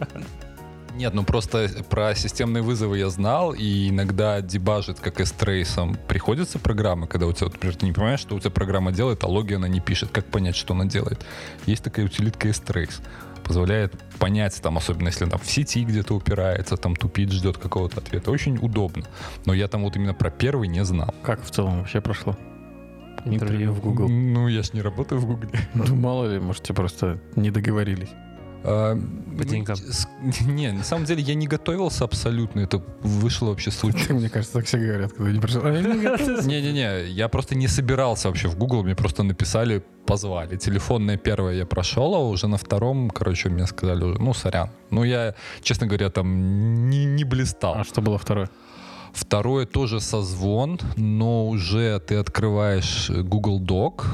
[0.95, 5.97] Нет, ну просто про системные вызовы я знал, и иногда дебажит, как и с трейсом,
[6.07, 9.27] приходится программы, когда у тебя, например, ты не понимаешь, что у тебя программа делает, а
[9.27, 10.11] логи она не пишет.
[10.13, 11.25] Как понять, что она делает?
[11.65, 13.01] Есть такая утилитка S-Trace.
[13.43, 18.31] Позволяет понять, там, особенно если там в сети где-то упирается, там тупит, ждет какого-то ответа.
[18.31, 19.05] Очень удобно.
[19.47, 21.13] Но я там вот именно про первый не знал.
[21.23, 22.37] Как в целом вообще прошло?
[23.25, 24.09] Интервью в Google.
[24.09, 25.51] Ну, я ж не работаю в Гугле.
[25.75, 28.11] Ну, мало ли, может, те просто не договорились.
[28.65, 28.97] А,
[29.39, 29.77] По деньгам.
[29.77, 30.07] с-
[30.47, 32.61] Не, на самом деле я не готовился абсолютно.
[32.61, 34.21] Это вышло вообще случайно.
[34.21, 35.63] Мне кажется, так все говорят, когда не пришел.
[35.65, 36.47] А не готов.
[36.47, 40.57] Не-не-не, я просто не собирался вообще в Google, мне просто написали, позвали.
[40.57, 44.69] Телефонное первое я прошел, а уже на втором, короче, мне сказали, уже, ну, сорян.
[44.91, 47.75] Ну, я, честно говоря, там не, не блистал.
[47.75, 48.49] А что было второе?
[49.13, 54.05] Второе тоже созвон, но уже ты открываешь Google Doc,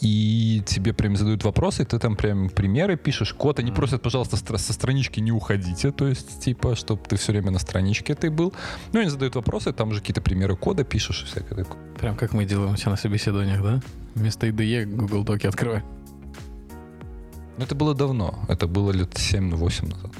[0.00, 4.36] и тебе прям задают вопросы, и ты там прям примеры пишешь, код, они просят, пожалуйста,
[4.36, 8.52] со странички не уходите, то есть, типа, чтобы ты все время на страничке ты был.
[8.92, 11.78] Ну, они задают вопросы, там уже какие-то примеры кода пишешь и всякое такое.
[11.98, 13.80] Прям как мы делаем все на собеседованиях, да?
[14.14, 15.82] Вместо IDE Google Доки открывай.
[17.56, 20.10] Ну, это было давно, это было лет 7-8 назад.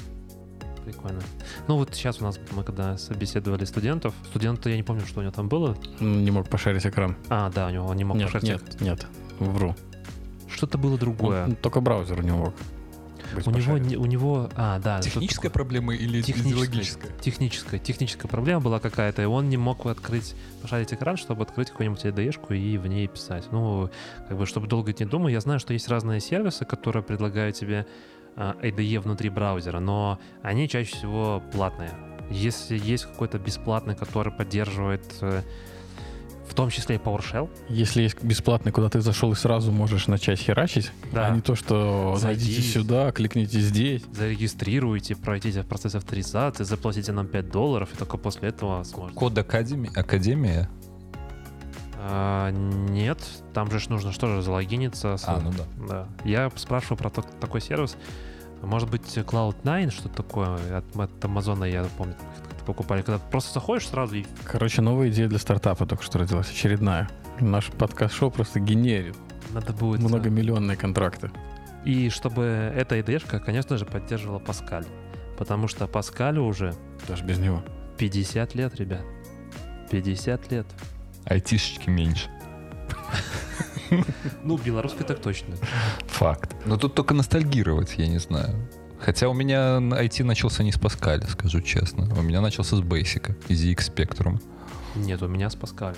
[1.03, 1.21] Прикольно.
[1.67, 5.23] Ну вот сейчас у нас, мы когда собеседовали студентов, студенты, я не помню, что у
[5.23, 5.77] него там было.
[5.99, 7.15] Не мог пошарить экран.
[7.29, 8.49] А, да, у него он не мог Нет, пошарить.
[8.49, 9.07] нет, нет,
[9.39, 9.75] вру.
[10.49, 11.45] Что-то было другое.
[11.45, 12.53] Он только браузер не мог.
[13.35, 13.87] быть у него, пошарить.
[13.87, 15.01] не- у него, а, да.
[15.01, 16.51] Техническая проблема или Техническая.
[16.53, 17.11] идеологическая?
[17.19, 22.05] Техническая, техническая проблема была какая-то, и он не мог открыть, пошарить экран, чтобы открыть какую-нибудь
[22.05, 23.45] IDE-шку и в ней писать.
[23.51, 23.89] Ну,
[24.29, 27.87] как бы, чтобы долго не думать, я знаю, что есть разные сервисы, которые предлагают тебе
[28.35, 31.91] IDE внутри браузера, но они чаще всего платные.
[32.31, 35.41] Если есть какой-то бесплатный, который поддерживает э,
[36.47, 40.39] в том числе и PowerShell, Если есть бесплатный, куда ты зашел и сразу можешь начать
[40.39, 41.27] херачить, Да.
[41.27, 42.67] а не то, что зайдите Зайди.
[42.69, 44.03] сюда, кликните здесь.
[44.11, 49.17] зарегистрируйте, пройдите процесс авторизации, заплатите нам 5 долларов, и только после этого сможете.
[49.19, 50.69] Код Академи- Академия?
[52.05, 53.19] А, нет,
[53.53, 55.15] там же ж нужно что же, залогиниться.
[55.17, 55.63] с- А, ну да.
[55.87, 56.07] Да.
[56.25, 57.95] Я спрашиваю про тот- такой сервис.
[58.61, 60.77] Может быть, Cloud9, что такое?
[60.77, 62.15] От, от Амазона, я помню,
[62.49, 63.01] как-то покупали.
[63.01, 64.25] Когда просто заходишь сразу и...
[64.45, 67.09] Короче, новая идея для стартапа только что родилась, очередная.
[67.39, 69.15] Наш подкаст-шоу просто генерит
[69.53, 70.01] Надо будет...
[70.01, 71.31] многомиллионные контракты.
[71.85, 74.85] И чтобы эта IDE-шка, конечно же, поддерживала Паскаль.
[75.37, 76.73] Потому что Паскалю уже
[77.07, 77.63] Даже без него.
[77.97, 79.01] 50 лет, ребят.
[79.91, 80.65] 50 лет.
[81.25, 82.29] Айтишечки меньше.
[84.43, 85.55] Ну, белорусской так точно.
[86.07, 86.55] Факт.
[86.65, 88.67] Но тут только ностальгировать, я не знаю.
[88.99, 92.07] Хотя у меня IT начался не с Паскаля, скажу честно.
[92.17, 94.41] У меня начался с Basic, из ZX Spectrum.
[94.95, 95.97] Нет, у меня с Паскалем.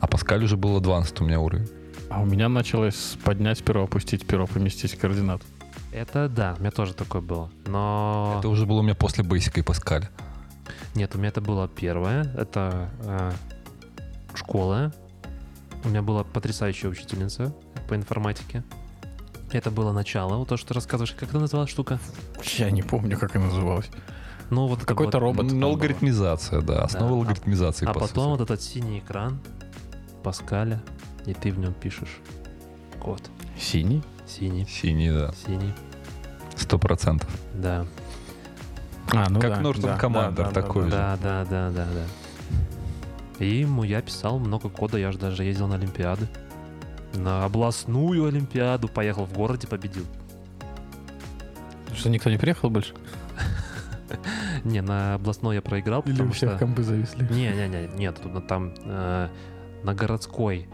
[0.00, 1.68] А Паскаль уже был advanced у меня уровень.
[2.08, 5.42] А у меня началось поднять перо, опустить перо, поместить координат.
[5.92, 7.50] Это да, у меня тоже такое было.
[7.66, 8.36] Но...
[8.38, 10.10] Это уже было у меня после Basic и Паскаля.
[10.94, 12.32] Нет, у меня это было первое.
[12.36, 13.32] Это э,
[14.38, 14.92] школа.
[15.84, 17.54] У меня была потрясающая учительница
[17.88, 18.62] по информатике.
[19.52, 21.12] Это было начало, вот то, что ты рассказываешь.
[21.12, 21.98] Как это называлась штука?
[22.58, 23.90] Я не помню, как она называлась.
[24.50, 25.24] Ну, вот Какой-то вот.
[25.24, 25.52] робот.
[25.52, 26.82] Ну, алгоритмизация, да.
[26.84, 27.86] Основа а- алгоритмизации.
[27.86, 28.38] А по потом сути.
[28.38, 29.40] вот этот синий экран
[30.22, 30.82] Паскаля,
[31.26, 32.18] и ты в нем пишешь
[33.00, 33.22] код.
[33.58, 34.02] Синий?
[34.26, 35.32] Синий, Синий, да.
[35.44, 35.72] синий,
[36.56, 37.28] Сто процентов.
[37.54, 37.86] да.
[39.12, 40.96] А, ну Как да, Norton да, Commander да, да, такой да, же.
[40.96, 42.04] Да, да, да, да, да.
[43.40, 46.28] И ему я писал много кода, я же даже ездил на Олимпиады.
[47.14, 50.04] На областную Олимпиаду поехал в городе, победил.
[51.94, 52.94] Что, никто не приехал больше?
[54.64, 56.58] Не, на областной я проиграл, Или у потому всех что...
[56.58, 57.26] компы зависли?
[57.32, 59.28] Не, не, не, нет, там э,
[59.82, 60.68] на городской.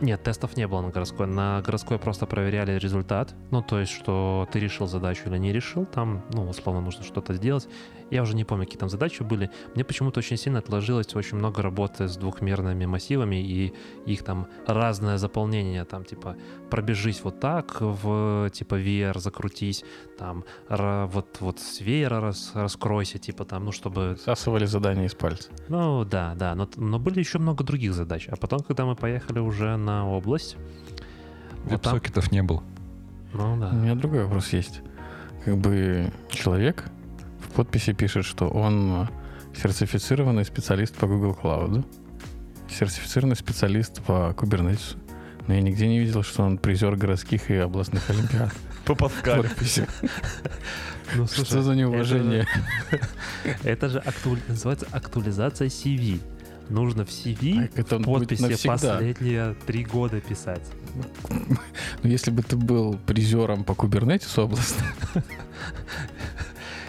[0.00, 1.26] Нет, тестов не было на городской.
[1.26, 3.34] На городской просто проверяли результат.
[3.50, 5.86] Ну, то есть, что ты решил задачу или не решил.
[5.86, 7.68] Там, ну, условно, нужно что-то сделать.
[8.10, 9.50] Я уже не помню, какие там задачи были.
[9.74, 13.74] Мне почему-то очень сильно отложилось очень много работы с двухмерными массивами и
[14.06, 15.84] их там разное заполнение.
[15.84, 16.36] Там, типа,
[16.70, 19.84] пробежись вот так в, типа, VR, закрутись.
[20.18, 25.50] Там, вот, вот с веера рас- раскройся, типа, там, ну, чтобы Всасывали задание из пальца.
[25.68, 28.28] ну да, да, но, но были еще много других задач.
[28.28, 30.56] А потом, когда мы поехали уже на область,
[31.64, 32.00] вот там,
[32.30, 32.62] не было.
[33.32, 34.80] ну У да, меня другой вопрос есть.
[35.44, 36.84] Как бы человек
[37.40, 39.08] в подписи пишет, что он
[39.54, 41.84] сертифицированный специалист по Google Cloud,
[42.70, 44.96] сертифицированный специалист по Kubernetes,
[45.46, 48.52] но я нигде не видел, что он призер городских и областных олимпиад.
[48.84, 49.42] По Паскалю.
[49.44, 49.86] подписи.
[51.16, 52.46] ну Что за неуважение?
[53.64, 56.20] это же актуаль- называется актуализация CV.
[56.68, 60.62] Нужно в CV Так это в подписи последние три года писать.
[62.02, 64.88] Ну, если бы ты был призером по Kubernetes областным,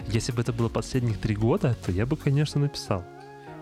[0.08, 3.04] Если бы это было последних три года, то я бы, конечно, написал.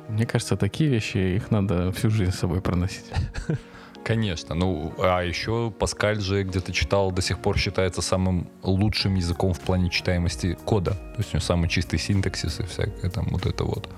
[0.09, 3.07] мне кажется, такие вещи, их надо всю жизнь с собой проносить.
[4.05, 4.55] Конечно.
[4.55, 9.59] Ну, а еще Паскаль же где-то читал, до сих пор считается самым лучшим языком в
[9.59, 10.93] плане читаемости кода.
[10.93, 13.89] То есть у него самый чистый синтаксис и всякое там вот это вот.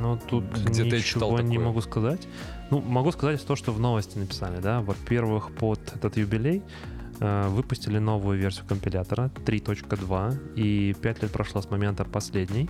[0.00, 1.66] Ну, тут Где-то я читал ничего не такое.
[1.66, 2.28] могу сказать.
[2.70, 4.80] Ну, могу сказать то, что в новости написали, да.
[4.80, 6.62] Во-первых, под этот юбилей
[7.20, 12.68] э, выпустили новую версию компилятора 3.2, и 5 лет прошло с момента последней.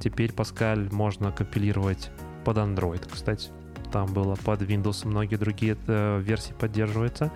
[0.00, 2.10] Теперь Pascal можно компилировать
[2.44, 3.50] под Android, кстати.
[3.92, 7.32] Там было под Windows, многие другие э, версии поддерживаются.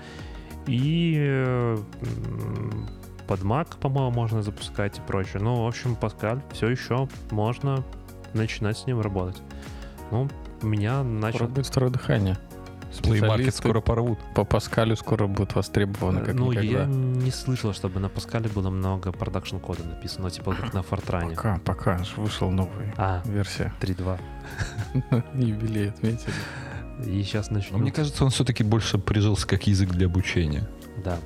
[0.66, 1.78] И э,
[3.26, 5.42] под Mac, по-моему, можно запускать и прочее.
[5.42, 7.82] Ну, в общем, Pascal все еще можно
[8.34, 9.40] начинать с ним работать.
[10.10, 10.28] Ну,
[10.62, 11.38] у меня начал...
[11.38, 12.38] Скоро будет второе дыхание.
[12.92, 14.18] Специалисты скоро порвут.
[14.34, 16.80] по Паскалю скоро будут востребованы как ну, никогда.
[16.80, 21.34] я не слышал, чтобы на Паскале было много продакшн кода написано, типа как на Фортране.
[21.34, 23.72] Пока, пока, вышел новый А, версия.
[23.80, 24.20] 3.2.
[25.34, 26.32] Юбилей отметили.
[27.06, 27.78] И сейчас начну.
[27.78, 30.68] мне кажется, он все-таки больше прижился как язык для обучения.
[31.02, 31.16] Да.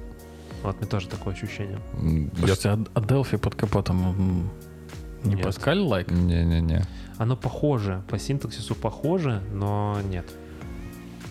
[0.63, 1.81] Вот мне тоже такое ощущение.
[1.95, 2.47] М, Я...
[2.47, 4.51] Слушайте, а, а Delphi под капотом
[5.27, 5.45] не Нет.
[5.45, 6.11] Паскаль лайк?
[6.11, 6.83] Не-не-не.
[7.19, 10.27] Оно похоже, по синтаксису похоже, но нет.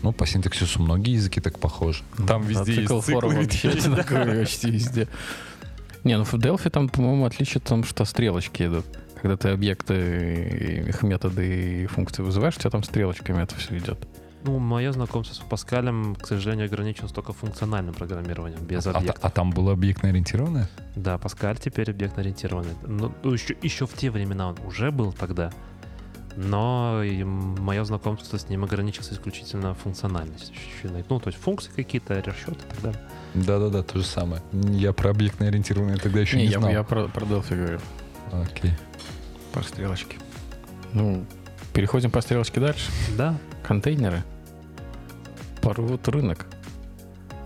[0.03, 2.03] Ну, по синтаксису многие языки так похожи.
[2.27, 3.21] Там А везде есть цикл циклы.
[3.21, 5.07] фора вообще одинаковый почти везде.
[6.03, 8.85] Не, ну в Delphi там, по-моему, отличие в том, что стрелочки идут.
[9.21, 13.97] Когда ты объекты, их методы и функции вызываешь, у тебя там стрелочками это все идет.
[14.45, 19.27] Ну, мое знакомство с Паскалем, к сожалению, ограничилось только функциональным программированием, без А, та- объекта.
[19.27, 20.69] а там было объектно-ориентированное?
[20.95, 22.73] Да, Паскаль теперь объектно-ориентированный.
[22.85, 25.51] Ну, ну, еще, еще в те времена он уже был тогда,
[26.35, 27.01] но
[27.59, 30.55] мое знакомство с ним ограничилось исключительно функциональностью.
[31.09, 33.01] Ну, то есть функции какие-то, расчеты и так далее.
[33.33, 34.43] Да-да-да, то же самое.
[34.53, 36.71] Я про объектно-ориентированное тогда еще не, Не, я, знал.
[36.71, 37.79] я про, про Delphi говорю,
[38.31, 38.73] Окей.
[39.53, 40.17] про стрелочки.
[40.93, 41.25] Ну,
[41.73, 42.91] переходим по стрелочке дальше.
[43.17, 44.23] Да, Контейнеры
[45.65, 46.45] порвут рынок.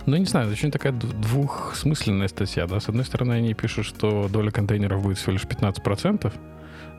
[0.05, 2.79] Ну, не знаю, очень такая двухсмысленная статья, да.
[2.79, 6.33] С одной стороны, они пишут, что доля контейнеров будет всего лишь 15%,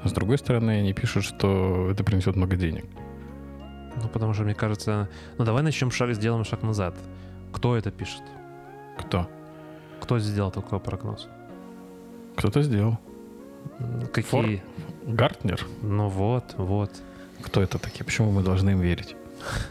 [0.03, 2.87] а с другой стороны, они пишут, что это принесет много денег.
[4.03, 5.09] ну потому что мне кажется...
[5.37, 6.95] Ну, давай начнем шаг, сделаем шаг назад.
[7.53, 8.23] Кто это пишет?
[8.99, 9.29] Кто?
[10.01, 11.29] Кто сделал такой прогноз?
[12.37, 12.99] Кто-то сделал.
[14.15, 14.63] Какие?
[15.07, 15.67] Гартнер?
[15.83, 16.91] Ну вот, вот.
[17.43, 18.05] Кто это такие?
[18.05, 19.17] Почему мы должны им верить?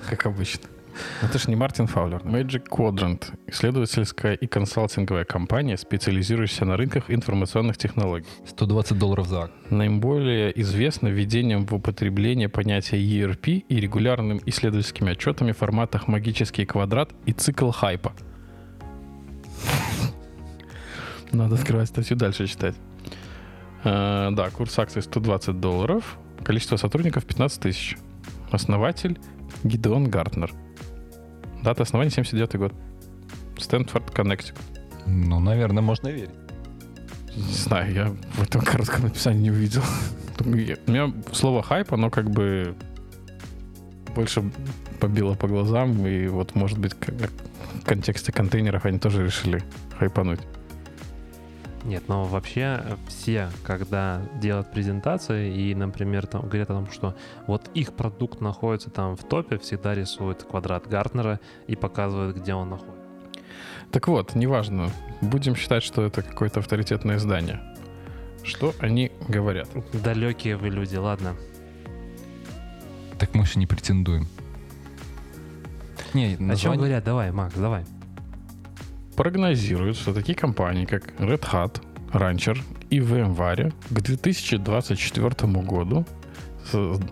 [0.09, 0.69] Как обычно.
[1.21, 2.21] Это же не Мартин Фаулер.
[2.23, 8.27] Magic Quadrant— исследовательская и консалтинговая компания, специализирующаяся на рынках информационных технологий.
[8.45, 9.53] 120 долларов за акт.
[9.69, 17.11] Наиболее известна введением в употребление понятия ERP и регулярным исследовательскими отчетами в форматах магический квадрат
[17.25, 18.13] и цикл хайпа.
[21.31, 22.75] Надо открывать статью дальше читать.
[23.83, 27.97] Э, Да, курс акций 120 долларов, количество сотрудников 15 тысяч.
[28.51, 29.19] Основатель
[29.63, 30.51] Гидеон Гартнер.
[31.63, 32.73] Дата основания 79 год.
[33.57, 34.61] Стэнфорд, Коннектикут.
[35.05, 36.29] Ну, наверное, можно верить.
[37.35, 39.81] Не знаю, я в этом коротком описании не увидел.
[40.39, 42.75] У меня слово хайп, оно как бы
[44.15, 44.43] больше
[44.99, 47.31] побило по глазам, и вот, может быть, как-
[47.81, 49.63] в контексте контейнеров они тоже решили
[49.97, 50.39] хайпануть.
[51.83, 57.15] Нет, но вообще э, все, когда делают презентации и, например, там говорят о том, что
[57.47, 62.69] вот их продукт находится там в топе, всегда рисуют квадрат Гартнера и показывают, где он
[62.69, 62.99] находится.
[63.91, 67.61] Так вот, неважно, будем считать, что это какое-то авторитетное издание.
[68.43, 69.67] Что они говорят?
[69.93, 71.35] Далекие вы люди, ладно.
[73.17, 74.27] Так мы же не претендуем.
[76.13, 76.77] Не, О чем название...
[76.79, 77.03] говорят?
[77.03, 77.85] Давай, Макс, давай.
[79.19, 81.81] Прогнозируют, что такие компании, как Red Hat,
[82.13, 82.57] Rancher
[82.89, 86.05] и VMware к 2024 году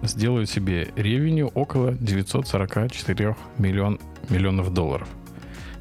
[0.03, 3.99] сделают себе ревеню около 944 миллион,
[4.29, 5.09] миллионов долларов.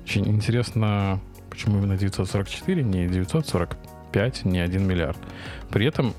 [0.02, 5.18] Очень интересно, почему именно 944, не 945, не 1 миллиард.
[5.70, 6.12] При этом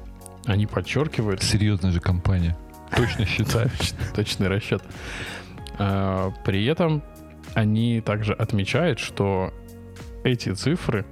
[0.46, 2.58] они подчеркивают, Серьезная же компания.
[2.96, 3.70] Точно считаю.
[4.16, 4.82] точный расчет.
[5.78, 7.04] А, При этом
[7.56, 9.52] они также отмечают, что
[10.28, 11.06] эти цифры,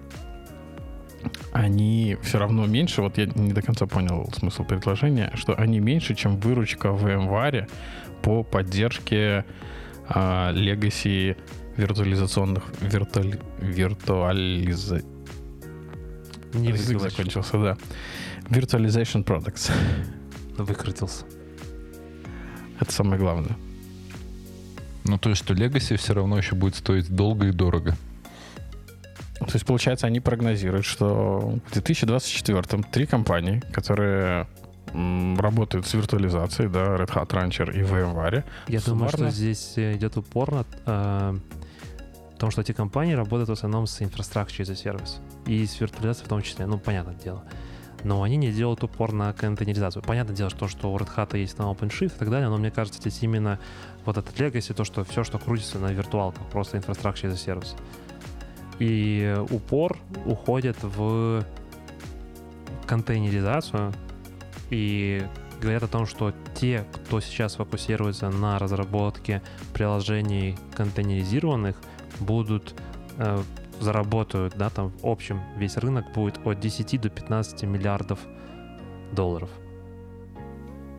[1.51, 6.15] они все равно меньше, вот я не до конца понял смысл предложения, что они меньше,
[6.15, 7.69] чем выручка в VMware
[8.21, 9.45] по поддержке
[10.07, 11.37] а, legacy
[11.77, 15.01] виртуализационных виртуали, виртуализа...
[16.53, 17.77] Не Язык закончился, да.
[18.49, 19.71] Virtualization products.
[20.57, 21.25] Выкрутился.
[22.79, 23.57] Это самое главное.
[25.03, 27.95] Ну, то есть, что Legacy все равно еще будет стоить долго и дорого.
[29.39, 34.47] То есть, получается, они прогнозируют, что в 2024 три компании, которые
[34.93, 39.31] работают с виртуализацией, да, Red Hat, Rancher и VMware, Я думаю, что Суммарно?
[39.31, 41.37] здесь э, идет упор на э,
[42.39, 45.19] том, что эти компании работают в основном с инфраструктурой a сервис.
[45.47, 47.43] И с виртуализацией в том числе, ну, понятное дело.
[48.03, 50.03] Но они не делают упор на контейнеризацию.
[50.03, 52.71] Понятное дело, что, что у Red Hat есть там OpenShift и так далее, но мне
[52.71, 53.59] кажется, здесь именно
[54.05, 57.75] вот этот legacy, то, что все, что крутится на виртуалках, просто инфраструктура a сервис.
[58.79, 61.43] И упор уходит в
[62.85, 63.93] контейнеризацию
[64.69, 65.23] и
[65.61, 69.41] говорят о том, что те, кто сейчас фокусируется на разработке
[69.73, 71.75] приложений контейнеризированных,
[72.19, 72.75] будут
[73.17, 73.41] э,
[73.79, 78.19] заработают, да, там в общем весь рынок будет от 10 до 15 миллиардов
[79.11, 79.49] долларов.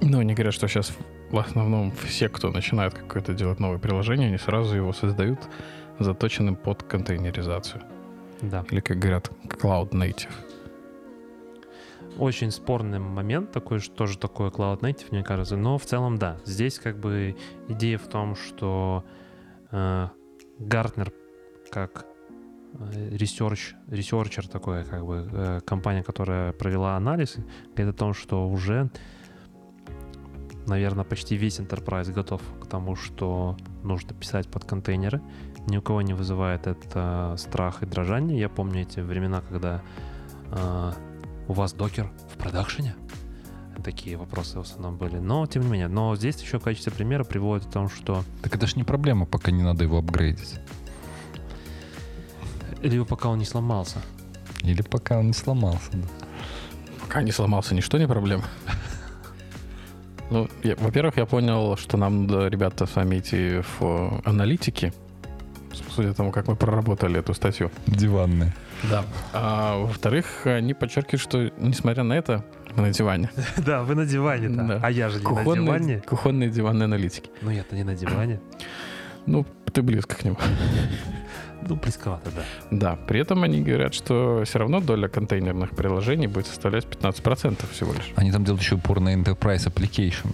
[0.00, 0.92] ну, они говорят, что сейчас
[1.30, 5.40] в основном все, кто начинает какое-то делать новое приложение, они сразу его создают
[5.98, 7.82] заточенным под контейнеризацию.
[8.42, 8.64] Да.
[8.70, 10.32] Или, как говорят, Cloud Native.
[12.18, 15.56] Очень спорный момент такой, что тоже такое Cloud Native, мне кажется.
[15.56, 16.38] Но в целом, да.
[16.44, 17.36] Здесь как бы
[17.68, 19.04] идея в том, что
[19.70, 20.08] э,
[21.70, 22.06] как
[22.80, 27.36] research, researcher такой, как бы э, компания, которая провела анализ,
[27.74, 28.90] говорит о том, что уже,
[30.66, 35.20] наверное, почти весь enterprise готов к тому, что нужно писать под контейнеры.
[35.66, 38.38] Ни у кого не вызывает это страх и дрожание.
[38.38, 39.82] Я помню эти времена, когда
[40.52, 40.92] э,
[41.48, 42.94] у вас Docker в продакшене?
[43.84, 45.18] Такие вопросы в основном были.
[45.18, 48.24] Но, тем не менее, но здесь еще в качестве примера приводит о том, что...
[48.42, 50.60] Так это же не проблема, пока не надо его апгрейдить.
[52.82, 54.00] Либо пока он не сломался.
[54.62, 56.08] Или пока он не сломался, да.
[57.00, 58.44] Пока не сломался, ничто не проблема.
[60.30, 60.48] Ну,
[60.78, 64.92] во-первых, я понял, что нам надо, ребята, с вами идти в аналитики,
[65.96, 67.70] судя по тому, как мы проработали эту статью.
[67.86, 68.52] Диванные.
[68.90, 69.04] Да.
[69.32, 72.44] А во-вторых, они подчеркивают, что, несмотря на это,
[72.76, 73.30] мы на диване.
[73.56, 74.62] Да, вы на диване, да.
[74.62, 74.80] да.
[74.82, 76.02] А я же не на Кухонные, диване.
[76.06, 77.30] кухонные диванные аналитики.
[77.42, 78.40] Ну, я-то не на диване.
[79.28, 80.36] Ну, ты близко к нему.
[81.68, 82.42] Ну, близковато, да.
[82.70, 87.92] Да, при этом они говорят, что все равно доля контейнерных приложений будет составлять 15% всего
[87.92, 88.12] лишь.
[88.14, 90.32] Они там делают еще упор на Enterprise Application.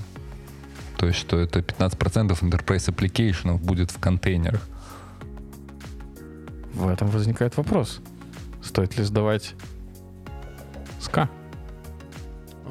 [0.98, 4.60] То есть, что это 15% Enterprise Application будет в контейнерах.
[6.74, 8.00] В этом возникает вопрос.
[8.62, 9.54] Стоит ли сдавать
[11.00, 11.28] СКА?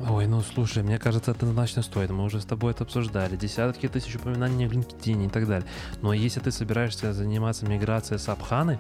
[0.10, 2.10] Ой, ну слушай, мне кажется, это однозначно стоит.
[2.10, 3.36] Мы уже с тобой это обсуждали.
[3.36, 5.68] Десятки тысяч упоминаний в LinkedIn и так далее.
[6.02, 8.80] Но если ты собираешься заниматься миграцией с Абханы,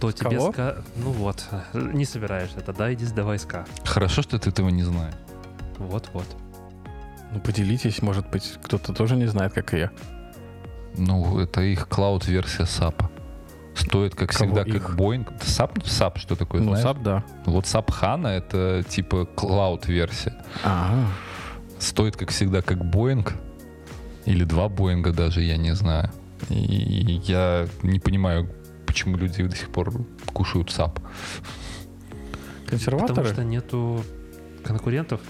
[0.00, 0.52] то тебе Кого?
[0.52, 0.76] ска...
[0.96, 1.44] Ну вот,
[1.74, 3.66] не собираешься, тогда иди сдавай ска.
[3.84, 5.14] Хорошо, что ты этого не знаешь.
[5.78, 6.26] Вот-вот.
[7.32, 9.90] Ну, поделитесь, может быть, кто-то тоже не знает, как и я.
[11.00, 13.04] Ну, это их клауд-версия SAP.
[13.74, 14.82] Стоит, как Кого всегда, их?
[14.82, 15.26] как Boeing.
[15.40, 16.84] SAP, SAP что такое, ну, знаешь?
[16.86, 17.24] SAP, да.
[17.46, 20.34] Вот SAP HANA— это типа клауд-версия.
[20.62, 21.06] А,
[21.78, 23.26] Стоит, как всегда, как Boeing.
[24.26, 26.10] Или два Боинга даже, я не знаю.
[26.50, 28.50] И я не понимаю,
[28.86, 29.92] почему люди до сих пор
[30.26, 30.92] кушают SAP.
[30.94, 33.32] Потому консерваторы?
[33.32, 34.04] что нету
[34.62, 35.20] конкурентов.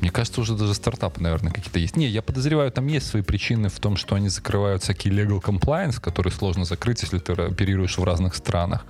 [0.00, 1.96] Мне кажется, уже даже стартапы, наверное, какие-то есть.
[1.96, 6.00] Не, я подозреваю, там есть свои причины в том, что они закрывают всякие legal compliance,
[6.00, 8.84] которые сложно закрыть, если ты оперируешь в разных странах.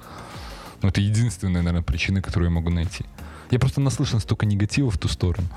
[0.82, 3.04] Но это единственная, наверное, причина, которую я могу найти.
[3.50, 5.48] Я просто наслышан столько негатива в ту сторону.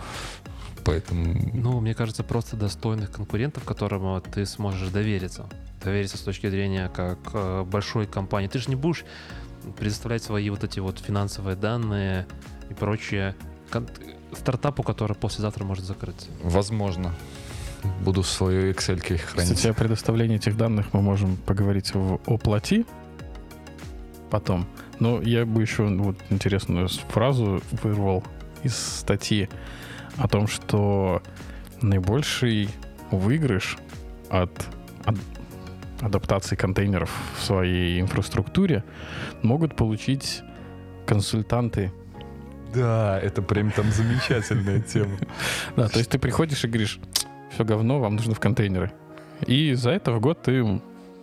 [0.85, 1.51] Поэтому...
[1.53, 5.49] Ну, мне кажется, просто достойных конкурентов, которым ты сможешь довериться.
[5.83, 8.47] Довериться с точки зрения как э, большой компании.
[8.47, 9.03] Ты же не будешь
[9.77, 12.27] предоставлять свои вот эти вот финансовые данные
[12.69, 13.35] и прочее
[14.33, 16.27] стартапу, который послезавтра может закрыться.
[16.43, 17.13] Возможно.
[18.03, 19.53] Буду в своей Excel хранить.
[19.53, 22.85] Кстати, о предоставлении этих данных мы можем поговорить в оплати
[24.29, 24.67] потом.
[24.99, 28.23] Но я бы еще вот интересную фразу вырвал
[28.63, 29.49] из статьи
[30.17, 31.23] о том, что
[31.81, 32.69] наибольший
[33.11, 33.77] выигрыш
[34.29, 34.51] от,
[35.05, 35.15] ад-
[36.01, 38.83] адаптации контейнеров в своей инфраструктуре
[39.41, 40.41] могут получить
[41.05, 41.91] консультанты.
[42.73, 45.17] Да, это прям там замечательная тема.
[45.75, 46.99] Да, то есть ты приходишь и говоришь,
[47.51, 48.91] все говно, вам нужно в контейнеры.
[49.47, 50.81] И за это в год ты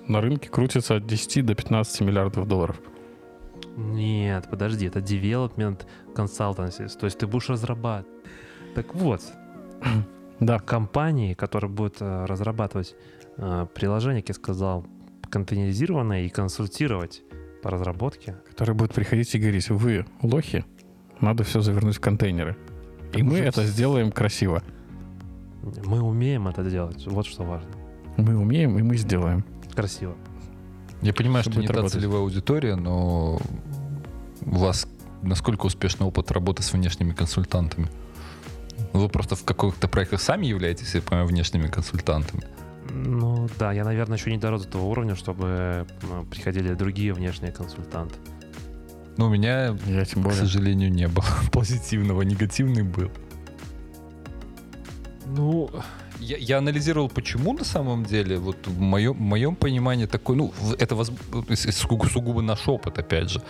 [0.08, 2.80] на рынке крутится от 10 до 15 миллиардов долларов.
[3.76, 6.88] Нет, подожди, это development consultancy.
[6.98, 8.08] То есть ты будешь разрабатывать.
[8.74, 9.22] Так вот,
[10.40, 12.94] Да, компании, которые будут э, разрабатывать
[13.38, 14.86] э, приложение, как я сказал,
[15.30, 17.22] контейнеризированное и консультировать
[17.62, 18.36] по разработке.
[18.48, 20.64] которые будут приходить и говорить, вы лохи,
[21.20, 22.56] надо все завернуть в контейнеры.
[23.14, 24.62] И мы это сделаем красиво.
[25.84, 27.06] Мы умеем это делать.
[27.06, 27.68] Вот что важно.
[28.16, 29.44] Мы умеем, и мы сделаем.
[29.74, 30.14] Красиво.
[31.02, 32.00] Я понимаю, Что что не будет та работать.
[32.00, 33.38] целевая аудитория, но
[34.42, 34.86] у вас
[35.22, 37.88] насколько успешный опыт работы с внешними консультантами?
[38.92, 42.44] Вы просто в каких-то проектах сами являетесь, я понимаю, внешними консультантами.
[42.90, 47.52] Ну да, я, наверное, еще не дорос до того уровня, чтобы м, приходили другие внешние
[47.52, 48.14] консультанты.
[49.16, 50.40] Но у меня, Я тем к более.
[50.40, 53.10] сожалению, не было позитивного, негативный был.
[55.26, 55.70] Ну,
[56.20, 60.52] Я, я анализировал, почему на самом деле, вот в моем, в моем понимании такой, ну,
[60.78, 61.12] это воз-
[61.50, 63.42] с- с- сугу- сугубо наш опыт, опять же,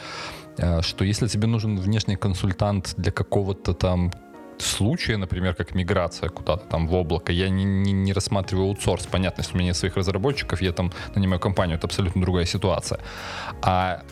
[0.58, 4.12] а, что если тебе нужен внешний консультант для какого-то там
[4.58, 9.06] случая, например, как миграция куда-то там в облако, я не, не, не рассматриваю аутсорс.
[9.06, 12.98] Понятно, если у меня нет своих разработчиков, я там нанимаю компанию, это абсолютно другая ситуация.
[13.62, 14.02] А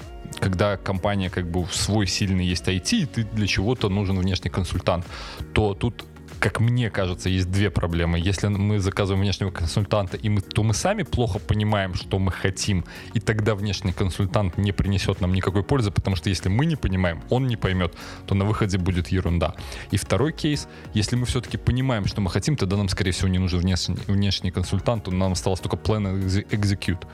[0.41, 5.07] когда компания как бы свой сильный есть IT, и ты для чего-то нужен внешний консультант,
[5.53, 6.05] то тут
[6.45, 8.19] как мне кажется, есть две проблемы.
[8.19, 12.85] Если мы заказываем внешнего консультанта, и мы, то мы сами плохо понимаем, что мы хотим,
[13.15, 17.23] и тогда внешний консультант не принесет нам никакой пользы, потому что если мы не понимаем,
[17.31, 17.95] он не поймет,
[18.27, 19.55] то на выходе будет ерунда.
[19.91, 23.39] И второй кейс, если мы все-таки понимаем, что мы хотим, тогда нам, скорее всего, не
[23.39, 26.05] нужен внешний, внешний консультант, нам осталось только plan
[26.51, 27.07] execute.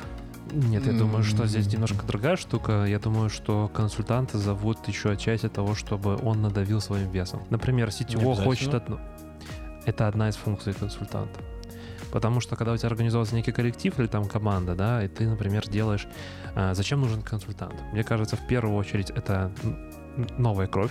[0.53, 2.85] Нет, я думаю, что здесь немножко другая штука.
[2.85, 7.43] Я думаю, что консультанта зовут еще отчасти того, чтобы он надавил своим весом.
[7.51, 8.99] Например, CTO хочет одну.
[9.87, 11.41] Это одна из функций консультанта.
[12.13, 15.69] Потому что когда у тебя организовывается некий коллектив или там команда, да, и ты, например,
[15.69, 16.09] делаешь...
[16.55, 17.75] А, зачем нужен консультант?
[17.93, 19.53] Мне кажется, в первую очередь это
[20.37, 20.91] новая кровь.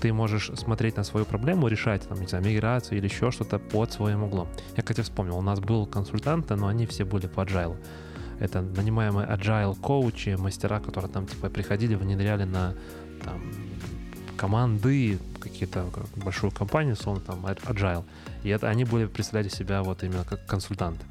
[0.00, 3.92] Ты можешь смотреть на свою проблему, решать, там, не знаю, миграцию или еще что-то под
[3.92, 4.48] своим углом.
[4.76, 7.76] Я, кстати, вспомнил, у нас был консультант, но они все были по agile.
[8.42, 12.74] Это нанимаемые agile коучи, мастера, которые там типа приходили, внедряли на
[13.24, 13.40] там,
[14.36, 15.86] команды, какие-то
[16.16, 18.04] большую компанию, словно там agile.
[18.42, 21.06] И это они были представляли себя вот именно как консультанты.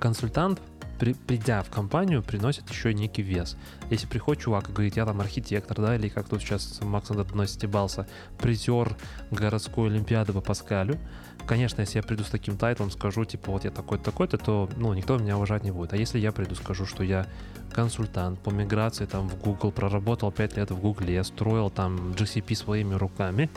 [0.00, 0.62] Консультант
[0.98, 3.58] при, придя в компанию, приносит еще некий вес.
[3.90, 7.50] Если приходит чувак и говорит, я там архитектор, да, или как тут сейчас Макс над
[7.50, 8.06] стебался,
[8.38, 8.96] призер
[9.30, 10.98] городской олимпиады по Паскалю,
[11.46, 14.92] конечно, если я приду с таким тайтлом, скажу, типа, вот я такой-то, такой-то, то, ну,
[14.94, 15.92] никто меня уважать не будет.
[15.92, 17.26] А если я приду, скажу, что я
[17.72, 22.94] консультант по миграции там в Google, проработал 5 лет в Google, строил там GCP своими
[22.94, 23.50] руками,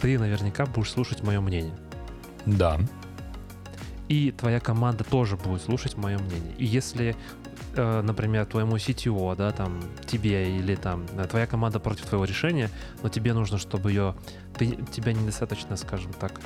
[0.00, 1.74] ты наверняка будешь слушать мое мнение.
[2.44, 2.78] Да
[4.08, 6.54] и твоя команда тоже будет слушать мое мнение.
[6.58, 7.16] И если,
[7.74, 12.70] э, например, твоему CTO, да, там, тебе или там э, твоя команда против твоего решения,
[13.02, 14.14] но тебе нужно, чтобы ее,
[14.56, 16.40] ты, тебя недостаточно, скажем так,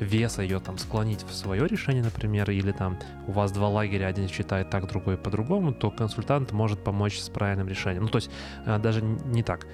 [0.00, 4.28] веса ее там склонить в свое решение, например, или там у вас два лагеря, один
[4.28, 8.04] считает так, другой по-другому, то консультант может помочь с правильным решением.
[8.04, 8.30] Ну, то есть
[8.64, 9.66] э, даже не так,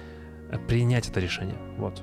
[0.67, 2.01] принять это решение, вот.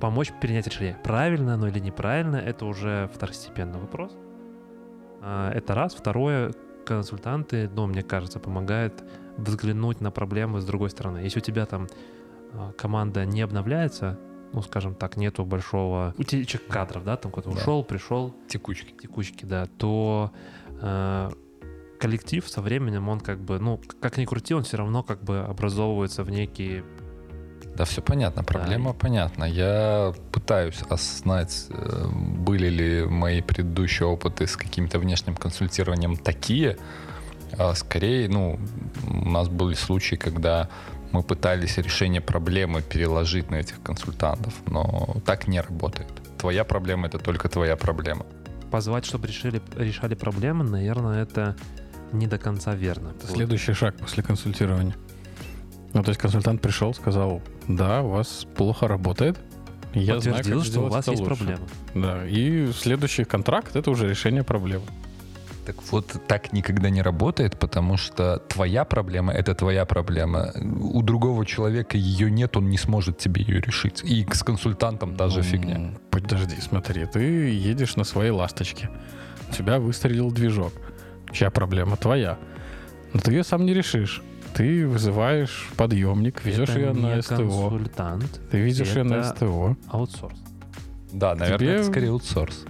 [0.00, 0.98] Помочь принять решение.
[1.04, 4.16] Правильно оно или неправильно, это уже второстепенный вопрос.
[5.20, 5.94] А, это раз.
[5.94, 6.52] Второе,
[6.84, 9.04] консультанты, ну, мне кажется, помогают
[9.36, 11.18] взглянуть на проблемы с другой стороны.
[11.18, 11.86] Если у тебя там
[12.52, 14.18] а, команда не обновляется,
[14.52, 17.56] ну, скажем так, нету большого утечек кадров, да, там кто-то да.
[17.56, 18.34] ушел, пришел.
[18.48, 18.92] Текучки.
[19.00, 20.30] Текучки, да, то
[20.80, 21.30] э,
[21.98, 25.40] коллектив со временем, он как бы, ну, как ни крути, он все равно как бы
[25.40, 26.84] образовывается в некие
[27.76, 28.98] да, все понятно, проблема да.
[28.98, 29.44] понятна.
[29.44, 36.76] Я пытаюсь осознать, э, были ли мои предыдущие опыты с каким-то внешним консультированием такие.
[37.58, 38.58] А скорее, ну,
[39.08, 40.68] у нас были случаи, когда
[41.12, 46.10] мы пытались решение проблемы переложить на этих консультантов, но так не работает.
[46.38, 48.26] Твоя проблема— это только твоя проблема.
[48.70, 51.56] Позвать, чтобы решили, решали проблемы, наверное, это
[52.12, 53.10] не до конца верно.
[53.10, 54.94] Это следующий шаг после консультирования.
[55.92, 59.38] Ну, то есть консультант пришел, сказал, да, у вас плохо работает.
[59.92, 61.36] Я знаю, как что у вас есть лучше.
[61.36, 61.68] проблема.
[61.94, 64.86] Да, и следующий контракт— это уже решение проблемы.
[65.64, 70.52] Так вот, так никогда не работает, потому что твоя проблема— это твоя проблема.
[70.80, 74.02] У другого человека ее нет, он не сможет тебе ее решить.
[74.02, 75.94] И с консультантом та же фигня.
[76.10, 78.90] Подожди, смотри, ты едешь на своей ласточке.
[79.48, 80.72] У тебя выстрелил движок.
[81.32, 81.96] Чья проблема?
[81.96, 82.38] Твоя.
[83.12, 84.22] Но ты ее сам не решишь.
[84.54, 87.36] Ты вызываешь подъемник, везешь это ее на СТО.
[87.36, 88.40] консультант.
[88.50, 89.76] Ты везешь ее на СТО.
[89.88, 90.36] Аутсорс.
[91.12, 91.74] Да, наверное, Тебе...
[91.76, 92.64] это скорее аутсорс.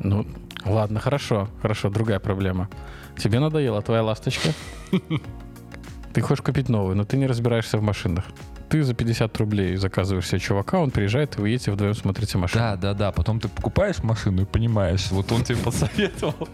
[0.00, 0.26] Ну,
[0.64, 2.68] ладно, хорошо, хорошо, другая проблема.
[3.16, 4.50] Тебе надоела твоя ласточка.
[6.12, 8.24] Ты хочешь купить новую, но ты не разбираешься в машинах
[8.68, 12.62] ты за 50 рублей заказываешь себе чувака, он приезжает, и вы едете вдвоем смотрите машину.
[12.62, 13.12] Да, да, да.
[13.12, 16.48] Потом ты покупаешь машину и понимаешь, вот он тебе посоветовал,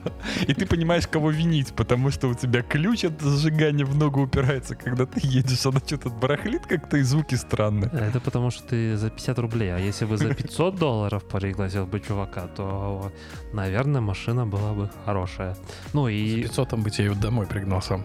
[0.46, 4.74] и ты понимаешь, кого винить, потому что у тебя ключ от зажигания в ногу упирается,
[4.74, 7.90] когда ты едешь, она что-то барахлит как-то, и звуки странные.
[7.90, 12.00] Это потому что ты за 50 рублей, а если бы за 500 долларов пригласил бы
[12.00, 13.12] чувака, то,
[13.52, 15.56] наверное, машина была бы хорошая.
[15.92, 16.42] Ну и...
[16.42, 18.04] За 500 там бы тебе домой пригнал сам.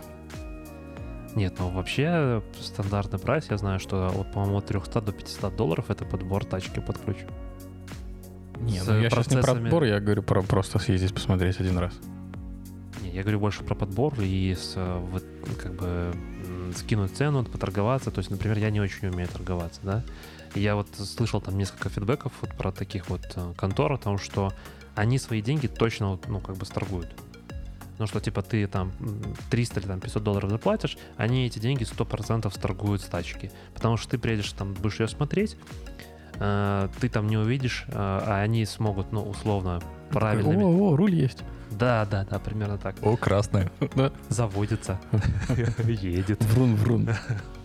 [1.36, 5.90] Нет, ну вообще стандартный прайс, я знаю, что от, по-моему, от 300 до 500 долларов
[5.90, 7.18] это подбор тачки под ключ.
[8.60, 11.94] Не, ну я сейчас не про подбор, я говорю про просто съездить посмотреть один раз.
[13.02, 15.24] Не, я говорю больше про подбор и с, вот,
[15.62, 16.14] как бы
[16.76, 18.12] скинуть цену, поторговаться.
[18.12, 20.04] То есть, например, я не очень умею торговаться, да.
[20.56, 24.18] И я вот слышал там несколько фидбэков вот про таких вот э, контор о том,
[24.18, 24.52] что
[24.96, 27.10] они свои деньги точно, ну, как бы сторгуют.
[28.00, 28.94] Ну, что, типа, ты там
[29.50, 33.52] 300 или там 500 долларов заплатишь, они эти деньги 100% сторгуют с тачки.
[33.74, 35.58] Потому что ты приедешь, там, будешь ее смотреть,
[36.36, 39.82] э, ты там не увидишь, э, а они смогут, ну, условно,
[40.12, 40.64] правильными...
[40.64, 41.44] О, о, руль есть.
[41.72, 42.96] Да, да, да, примерно так.
[43.02, 43.70] О, красная.
[44.30, 45.00] Заводится.
[45.86, 46.42] Едет.
[46.46, 47.10] Врун, врун.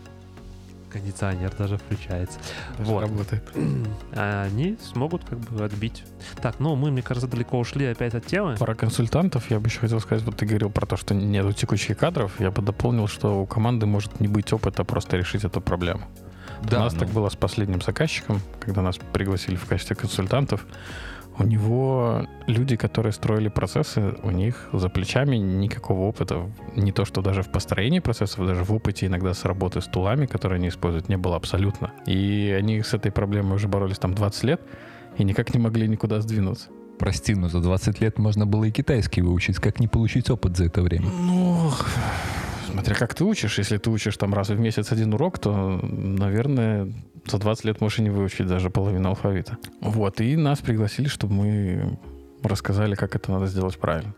[0.95, 2.39] кондиционер даже включается.
[2.79, 3.01] Даже Вот.
[3.01, 3.43] работает.
[4.15, 6.05] Они смогут как бы отбить.
[6.41, 8.57] Так, ну мы, мне кажется, далеко ушли опять от темы.
[8.59, 11.99] Пара консультантов, я бы еще хотел сказать, вот ты говорил про то, что нету текущих
[11.99, 16.07] кадров, я бы дополнил, что у команды может не быть опыта просто решить эту проблему.
[16.63, 20.67] у нас ну, так было с последним заказчиком, когда нас пригласили в качестве консультантов.
[21.37, 26.49] У него люди, которые строили процессы, у них за плечами никакого опыта.
[26.77, 30.27] Не то, что даже в построении процессов, даже в опыте иногда с работы с тулами,
[30.27, 31.93] которые они используют, не было абсолютно.
[32.07, 34.61] И они с этой проблемой уже боролись там 20 лет
[35.19, 36.69] и никак не могли никуда сдвинуться.
[36.99, 39.57] Прости, но за 20 лет можно было и китайский выучить.
[39.57, 41.09] Как не получить опыт за это время?
[41.09, 41.71] Ну,
[42.75, 43.59] смотря как ты учишь.
[43.59, 46.93] Если ты учишь там раз в месяц один урок, то, наверное,
[47.27, 49.59] за 20 лет можешь и не выучить даже половину алфавита.
[49.81, 51.99] Вот, и нас пригласили, чтобы мы
[52.43, 54.15] рассказали, как это надо сделать правильно.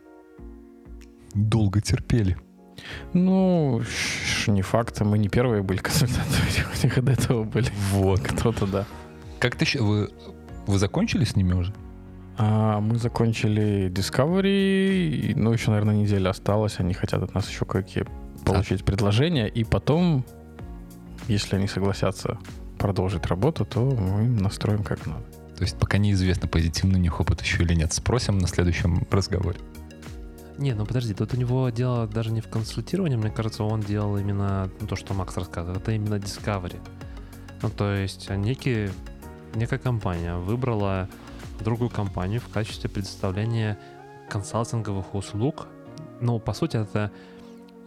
[1.35, 2.37] Долго терпели.
[3.13, 3.83] Ну,
[4.47, 6.39] не факт, мы не первые были консультанты,
[6.83, 7.71] у них до этого были.
[7.93, 8.21] Вот.
[8.21, 8.87] Кто-то, да.
[9.39, 10.11] Как ты вы,
[10.67, 11.75] вы закончили с ними уже?
[12.39, 16.81] А мы закончили Discovery, ну, еще, наверное, неделя осталась.
[16.81, 18.07] Они хотят от нас еще какие
[18.47, 20.25] получить предложения, и потом,
[21.29, 22.39] если они согласятся
[22.79, 25.25] продолжить работу, то мы им настроим как надо.
[25.57, 27.93] То есть пока неизвестно, позитивный у них опыт еще или нет.
[27.93, 29.59] Спросим на следующем разговоре.
[30.59, 34.17] Не, ну подожди, тут у него дело даже не в консультировании, мне кажется, он делал
[34.17, 36.79] именно то, что Макс рассказывает, это именно Discovery.
[37.63, 38.89] Ну, то есть некий,
[39.55, 41.09] некая компания выбрала
[41.61, 43.79] другую компанию в качестве предоставления
[44.31, 45.67] консалтинговых услуг.
[46.21, 47.11] Ну, по сути, это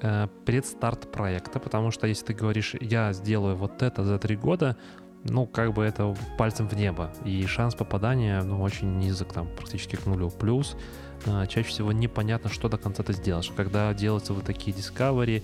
[0.01, 4.77] э, предстарт проекта, потому что если ты говоришь, я сделаю вот это за три года,
[5.25, 7.11] ну, как бы это пальцем в небо.
[7.25, 10.29] И шанс попадания, ну, очень низок, там, практически к нулю.
[10.29, 10.77] Плюс
[11.25, 13.51] э, чаще всего непонятно, что до конца ты сделаешь.
[13.55, 15.43] Когда делаются вот такие discovery,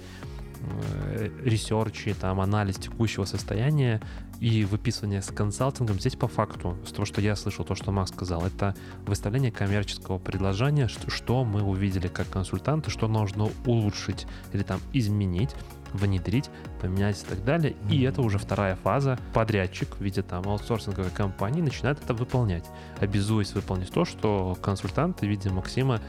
[0.61, 4.01] э, ресерчи, там, анализ текущего состояния
[4.39, 8.11] и выписывание с консалтингом, здесь по факту, с того, что я слышал, то, что Макс
[8.11, 8.75] сказал, это
[9.05, 15.51] выставление коммерческого предложения, что, что мы увидели как консультанты, что нужно улучшить или там изменить,
[15.93, 16.49] внедрить,
[16.81, 17.75] поменять и так далее.
[17.89, 19.17] И это уже вторая фаза.
[19.33, 22.65] Подрядчик в виде там аутсорсинговой компании начинает это выполнять,
[22.99, 26.01] обязуясь выполнить то, что консультанты в виде Максима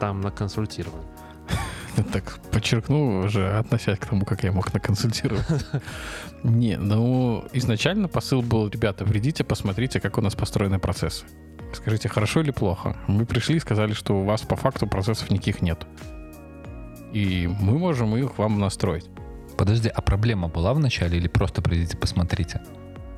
[0.00, 1.04] там наконсультированы.
[2.10, 5.44] Так подчеркну уже, относясь к тому, как я мог наконсультировать.
[6.44, 11.24] Не, ну, изначально посыл был, ребята, придите, посмотрите, как у нас построены процессы.
[11.72, 12.96] Скажите, хорошо или плохо?
[13.06, 15.86] Мы пришли и сказали, что у вас по факту процессов никаких нет.
[17.12, 19.08] И мы можем их вам настроить.
[19.56, 22.60] Подожди, а проблема была в начале или просто придите посмотрите?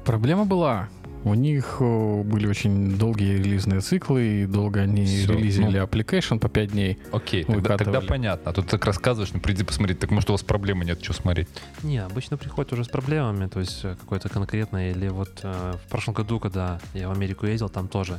[0.05, 0.89] Проблема была.
[1.25, 5.85] У них о, были очень долгие релизные циклы, и долго они Всё, релизили ну.
[5.85, 6.99] application по 5 дней.
[7.13, 7.93] Окей, тогда, Выкатывали.
[7.95, 8.51] тогда понятно.
[8.51, 9.99] А тут так рассказываешь, ну приди посмотреть.
[10.01, 11.49] Так может у вас проблемы нет, что смотреть?
[11.83, 15.89] Не, обычно приходят уже с проблемами, то есть э, какой-то конкретной, или вот э, в
[15.89, 18.19] прошлом году, когда я в Америку ездил, там тоже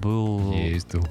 [0.00, 0.52] был...
[0.52, 1.06] Ездил.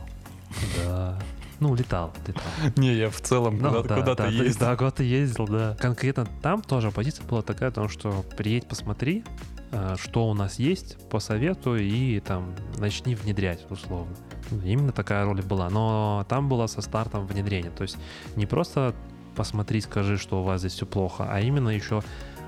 [0.85, 1.19] Да.
[1.59, 2.43] Ну, летал, летал.
[2.77, 4.59] Не, я в целом Ну, куда-то, да, куда-то да, ездил.
[4.67, 5.75] Да, куда-то ездил, да.
[5.79, 9.23] Конкретно там тоже позиция была такая, потому что приедь, посмотри,
[9.57, 9.58] э,
[9.97, 14.15] что у нас есть, посоветуй и там начни внедрять, условно.
[14.63, 15.69] Именно такая роль была.
[15.69, 17.69] Но там было со стартом внедрения.
[17.69, 17.97] То есть
[18.35, 18.95] не просто
[19.35, 22.03] посмотри, скажи, что у вас здесь все плохо, а именно еще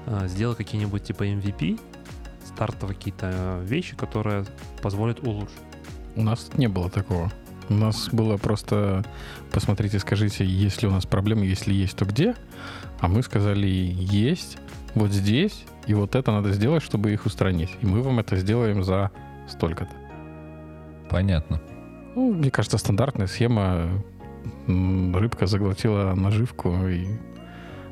[0.08, 1.80] э, сделай какие-нибудь типа MVP,
[2.46, 4.46] стартовые какие-то э, вещи, которые
[4.82, 5.56] позволят улучшить.
[6.16, 7.32] У нас не было такого.
[7.70, 9.06] У нас было просто
[9.52, 12.36] посмотрите, скажите, есть ли у нас проблемы, если есть, то где?
[13.00, 14.58] А мы сказали, есть,
[14.94, 17.70] вот здесь, и вот это надо сделать, чтобы их устранить.
[17.82, 19.12] И мы вам это сделаем за
[19.48, 19.94] столько-то.
[21.10, 21.62] Понятно.
[22.16, 24.04] Ну, мне кажется, стандартная схема.
[24.68, 27.08] Рыбка заглотила наживку, и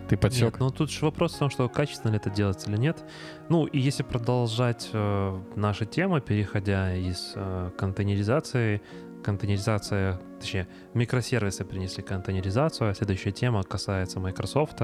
[0.09, 0.53] ты подсек.
[0.53, 3.03] Нет, ну тут же вопрос в том, что качественно ли это делается или нет.
[3.49, 8.81] Ну и если продолжать э, наши темы, переходя из э, контейнеризации,
[9.24, 14.82] контейнеризация, точнее, микросервисы принесли контейнеризацию, а следующая тема касается Microsoft,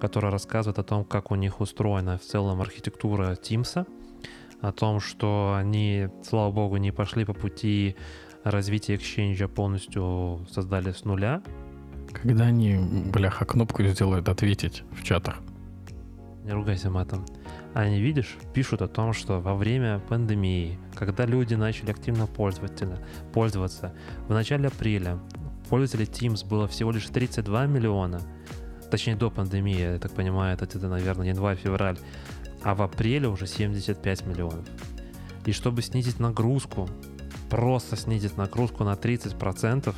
[0.00, 3.86] которая рассказывает о том, как у них устроена в целом архитектура Teams,
[4.60, 7.96] о том, что они, слава богу, не пошли по пути
[8.44, 11.42] развития Exchange, полностью создали с нуля,
[12.12, 12.78] Когда они,
[13.12, 15.36] бляха, кнопку сделают ответить в чатах.
[16.44, 17.26] Не ругайся матом.
[17.76, 22.98] Они, видишь, пишут о том, что во время пандемии, когда люди начали активно пользоваться,
[23.34, 23.92] пользоваться
[24.28, 25.18] в начале апреля
[25.68, 28.22] пользователей Teams было всего лишь 32 миллиона,
[28.90, 31.98] точнее до пандемии, я так понимаю, это где-то, наверное, январь-февраль,
[32.62, 34.66] а в апреле уже 75 миллионов.
[35.44, 36.88] И чтобы снизить нагрузку,
[37.50, 39.94] просто снизить нагрузку на 30%,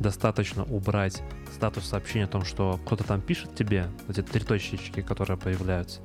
[0.00, 1.22] достаточно убрать
[1.54, 6.00] статус сообщения о том, что кто-то там пишет тебе, эти три точечки, которые появляются,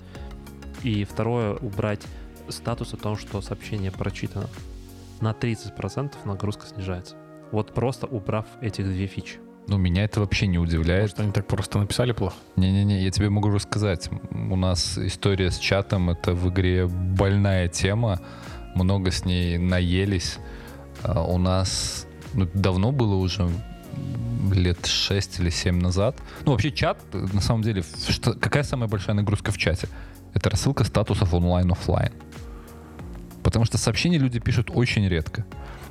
[0.83, 2.01] И второе, убрать
[2.49, 4.47] статус о том, что сообщение прочитано.
[5.21, 7.15] На 30% нагрузка снижается.
[7.51, 9.37] Вот просто убрав этих две фичи.
[9.67, 11.01] Ну, меня это вообще не удивляет.
[11.03, 12.35] Может, они так просто написали плохо?
[12.55, 14.09] Не-не-не, я тебе могу рассказать.
[14.31, 18.19] У нас история с чатом— это в игре больная тема.
[18.75, 20.37] Много с ней наелись.
[21.03, 23.49] А У нас ну, давно было уже,
[24.51, 26.17] лет 6 или 7 назад.
[26.45, 29.87] Ну, вообще чат, на самом деле, что- какая самая большая нагрузка в чате?
[30.33, 32.11] Это рассылка статусов онлайн-оффлайн.
[33.43, 35.45] Потому что сообщения люди пишут очень редко.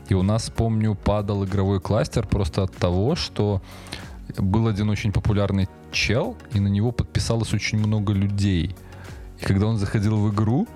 [0.08, 3.62] И у нас, помню, падал игровой кластер просто от того, что
[4.36, 8.74] был один очень популярный чел, и на него подписалось очень много людей.
[9.40, 10.66] И когда он заходил в игру,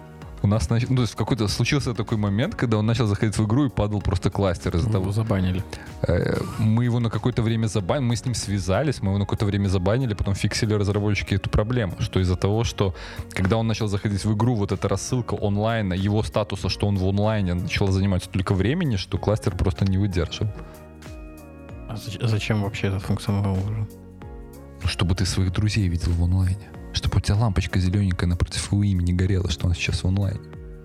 [0.43, 3.45] у нас нач- ну, то есть какой-то случился такой момент, когда он начал заходить в
[3.47, 5.63] игру и падал просто кластер из-за того, Его забанили.
[6.03, 9.47] Э, Мы его на какое-то время забанили, мы с ним связались, мы его на какое-то
[9.47, 12.95] время забанили, потом фиксили разработчики эту проблему, что из-за того, что
[13.31, 17.05] когда он начал заходить в игру, вот эта рассылка онлайна, его статуса, что он в
[17.07, 20.49] онлайне, начала занимать столько времени, что кластер просто не выдержал.
[21.89, 23.87] А зач- зачем вообще этот функционал нужен?
[24.83, 26.69] Ну, Чтобы ты своих друзей видел в онлайне.
[26.93, 30.41] Чтобы у тебя лампочка зелененькая напротив его имени горела, что он сейчас в онлайне.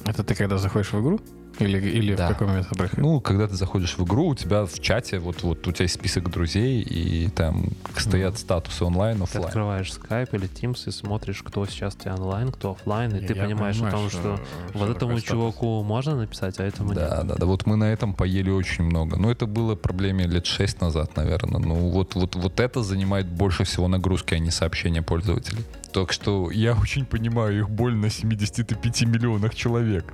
[0.05, 1.19] Это ты когда заходишь в игру?
[1.59, 2.27] Или, или Да.
[2.27, 2.97] в какой момент происходит?
[2.97, 5.95] Ну, когда ты заходишь в игру, у тебя в чате, вот, вот у тебя есть
[5.95, 9.45] список друзей, и там стоят статусы онлайн, Ты офлайн.
[9.47, 13.27] открываешь Skype или Teams и смотришь, кто сейчас у тебя онлайн, кто офлайн, и Не,
[13.27, 14.39] ты понимаешь о понимаю, том, что
[14.73, 17.27] вот что этому такое чуваку можно написать, а этому Да, нет.
[17.27, 17.45] да, да.
[17.45, 19.17] Вот мы на этом поели очень много.
[19.17, 21.59] Но это было проблеме лет 6 назад, наверное.
[21.59, 25.63] Ну, вот, вот, вот это занимает больше всего нагрузки, а не сообщения пользователей.
[25.91, 30.05] Так что я очень понимаю их боль на 75 миллионах человек.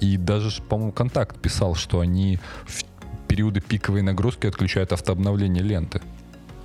[0.00, 2.84] И даже, по-моему, Контакт писал, что они в
[3.28, 6.00] периоды пиковой нагрузки отключают автообновление ленты.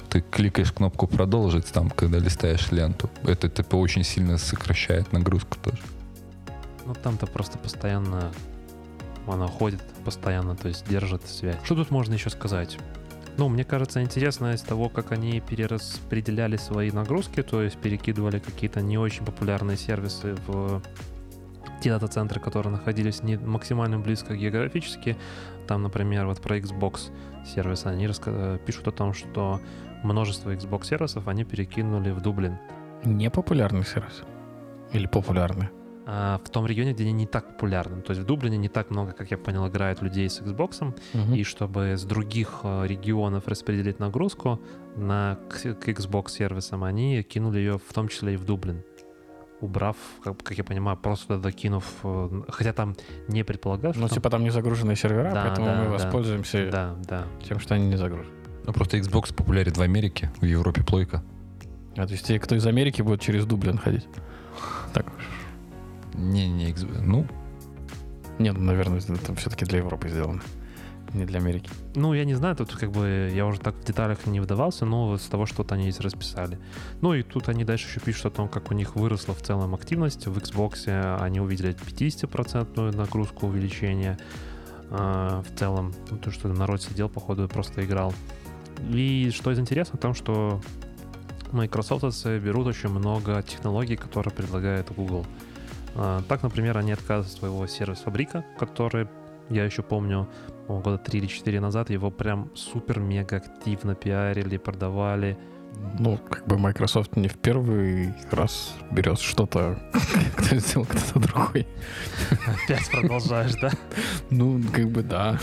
[0.09, 3.09] Ты кликаешь кнопку «Продолжить» там, когда листаешь ленту.
[3.23, 5.79] Это типа очень сильно сокращает нагрузку тоже.
[6.86, 8.31] Ну там-то просто постоянно
[9.27, 11.57] она ходит, постоянно, то есть держит связь.
[11.63, 12.77] Что тут можно еще сказать?
[13.38, 18.81] Ну, мне кажется, интересно из того, как они перераспределяли свои нагрузки, то есть перекидывали какие-то
[18.81, 20.81] не очень популярные сервисы в
[21.86, 25.15] те дата-центры, которые находились не максимально близко географически.
[25.67, 27.11] Там, например, вот про Xbox
[27.45, 29.61] сервис, они раска- пишут о том, что
[30.01, 32.57] множество Xbox сервисов они перекинули в Дублин.
[33.03, 34.23] Не популярный сервис?
[34.93, 35.69] Или популярный?
[36.07, 38.01] А в том регионе, где они не так популярны.
[38.01, 40.91] То есть в Дублине не так много, как я понял, играет людей с Xbox.
[41.13, 41.36] Мгм.
[41.36, 44.59] И чтобы с других э, регионов распределить нагрузку
[44.95, 48.81] на к, к Xbox сервисам, они кинули ее в том числе и в Дублин.
[49.62, 51.86] Убрав, как, как я понимаю, просто туда кинув...
[52.03, 52.95] э, Хотя там
[53.28, 55.89] не предполагалось, Ну, типа там не загруженные сервера, Да, поэтому да, мы да.
[55.91, 57.28] воспользуемся Да, да.
[57.47, 58.34] тем, что они не загружены.
[58.66, 61.24] Ну, просто Xbox популярен в Америке, в Европе плойка.
[61.95, 64.08] А то есть те, кто из Америки, будут через Дублин ходить?
[64.93, 65.06] Так.
[66.14, 67.26] Не-не, X- ну,
[68.39, 70.41] Нет, ну, наверное, это все-таки для Европы сделано.
[71.16, 71.70] Не для Америки.
[71.95, 75.18] Ну, я не знаю, тут как бы я уже так в деталях не вдавался, но
[75.18, 76.59] с того, что вот они здесь расписали.
[76.99, 79.74] Ну и тут они дальше еще пишут о том, как у них выросла в целом
[79.74, 80.28] активность.
[80.28, 84.18] В Xbox они увидели 50% нагрузку увеличения
[84.91, 85.93] а, в целом.
[86.11, 88.13] Ну, то, что народ сидел, походу, просто играл.
[88.89, 90.61] И что из интересного, в том, что
[91.53, 95.26] Microsoft берут очень много технологий, которые предлагает Google.
[95.95, 99.07] А, Так, например, они отказываются от своего сервис-фабрика, который,
[99.49, 100.27] я еще помню,
[100.67, 105.37] года 3 или 4 назад его прям супер-мега активно пиарили, продавали.
[105.99, 109.77] Ну, как бы Microsoft не в первый раз берет что-то,
[110.37, 111.67] кто сделал кто-то другой.
[112.45, 113.71] Опять продолжаешь, да?
[114.29, 115.37] Ну, как бы да.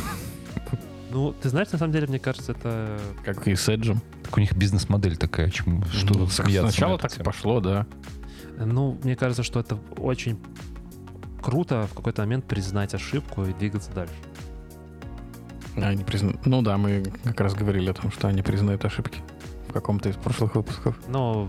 [1.10, 2.98] Ну, ты знаешь, на самом деле, мне кажется, это...
[3.22, 3.94] Как и с Edge.
[4.22, 6.70] так у них бизнес-модель такая, чему, что Ну, тут так смеяться.
[6.72, 7.86] Сначала так и пошло, да.
[8.56, 10.38] Ну, мне кажется, что это очень
[11.42, 14.14] круто в какой-то момент признать ошибку и двигаться дальше.
[15.76, 16.32] Они призна...
[16.44, 19.20] Ну да, мы как раз говорили о том, что они признают ошибки
[19.68, 20.98] в каком-то из прошлых выпусков.
[21.08, 21.48] Но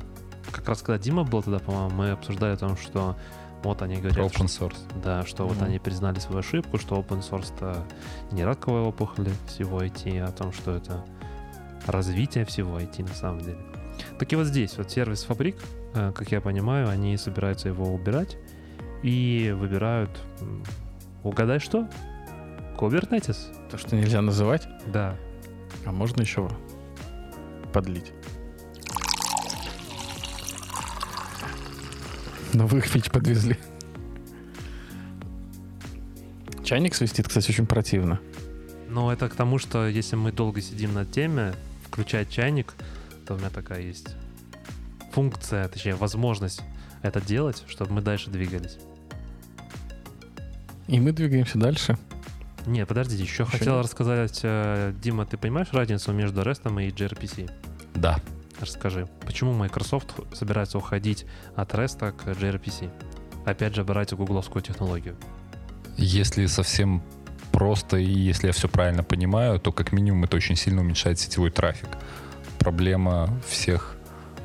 [0.51, 3.17] как раз когда Дима был тогда, по-моему, мы обсуждали о том, что
[3.63, 4.77] вот они Про говорят, open source.
[5.03, 5.65] Да, что вот Мгм.
[5.65, 7.85] они признали свою ошибку, что open source это
[8.31, 11.05] не раковая опухоль всего IT, а о том, что это
[11.85, 13.57] развитие всего IT на самом деле.
[14.19, 15.57] Так и вот здесь, вот сервис Фабрик,
[15.93, 18.37] э, как я понимаю, они собираются его убирать
[19.03, 20.09] и выбирают,
[21.23, 21.87] угадай что?
[22.77, 23.37] Kubernetes.
[23.69, 25.15] То, что нельзя называть, Да.
[25.85, 26.49] а можно еще
[27.71, 28.11] подлить.
[32.53, 33.57] Новых фич подвезли.
[36.63, 38.19] Чайник свистит, кстати, очень противно.
[38.89, 41.53] Но это к тому, что если мы долго сидим на теме,
[41.87, 42.73] включать чайник,
[43.25, 44.15] то у меня такая есть
[45.11, 46.61] функция, точнее, возможность
[47.01, 48.77] это делать, чтобы мы дальше двигались.
[50.87, 51.97] И мы двигаемся дальше.
[52.65, 53.85] Не, подождите, еще, Еще хотел нет?
[53.85, 57.51] рассказать, э, Дима, ты понимаешь разницу между REST и gRPC?
[57.95, 58.19] Да.
[58.59, 61.25] Расскажи, почему Microsoft собирается уходить
[61.55, 62.89] от REST к gRPC?
[63.45, 65.17] Опять же, брать гугловскую технологию.
[65.97, 67.03] Если совсем
[67.51, 71.51] просто и если я все правильно понимаю, то как минимум это очень сильно уменьшает сетевой
[71.51, 71.89] трафик.
[72.59, 73.92] Проблема всех...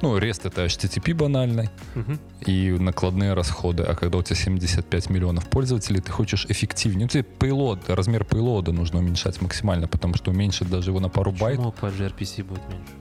[0.01, 2.19] Ну, REST это HTTP банальный Мгм.
[2.47, 3.83] и накладные расходы.
[3.83, 7.03] А когда у тебя 75 миллионов пользователей, ты хочешь эффективнее.
[7.07, 11.33] Ну, тебе payload, размер payload нужно уменьшать максимально, потому что уменьшить даже его на пару
[11.33, 12.93] байт, Почему по gRPC будет меньше?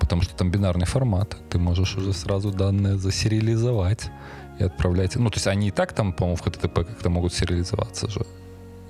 [0.00, 1.36] потому что там бинарный формат.
[1.48, 4.10] Ты можешь уже сразу данные засериализовать
[4.58, 5.14] и отправлять.
[5.16, 8.26] Ну, то есть они и так там, по-моему, в HTTP как-то могут сериализоваться же.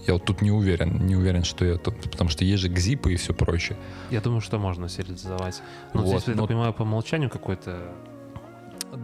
[0.06, 3.12] Я вот тут не уверен, не уверен, что я тут, потому что есть же гзипы
[3.12, 3.76] и все прочее.
[4.10, 5.62] Я думаю, что можно сериализовать.
[5.94, 7.92] Ну, Вот, здесь, я но- так понимаю, по умолчанию какой-то...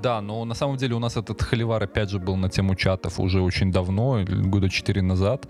[0.02, 3.18] Да, но на самом деле у нас этот холивар опять же был на тему чатов
[3.18, 5.48] уже очень давно, года 4 назад,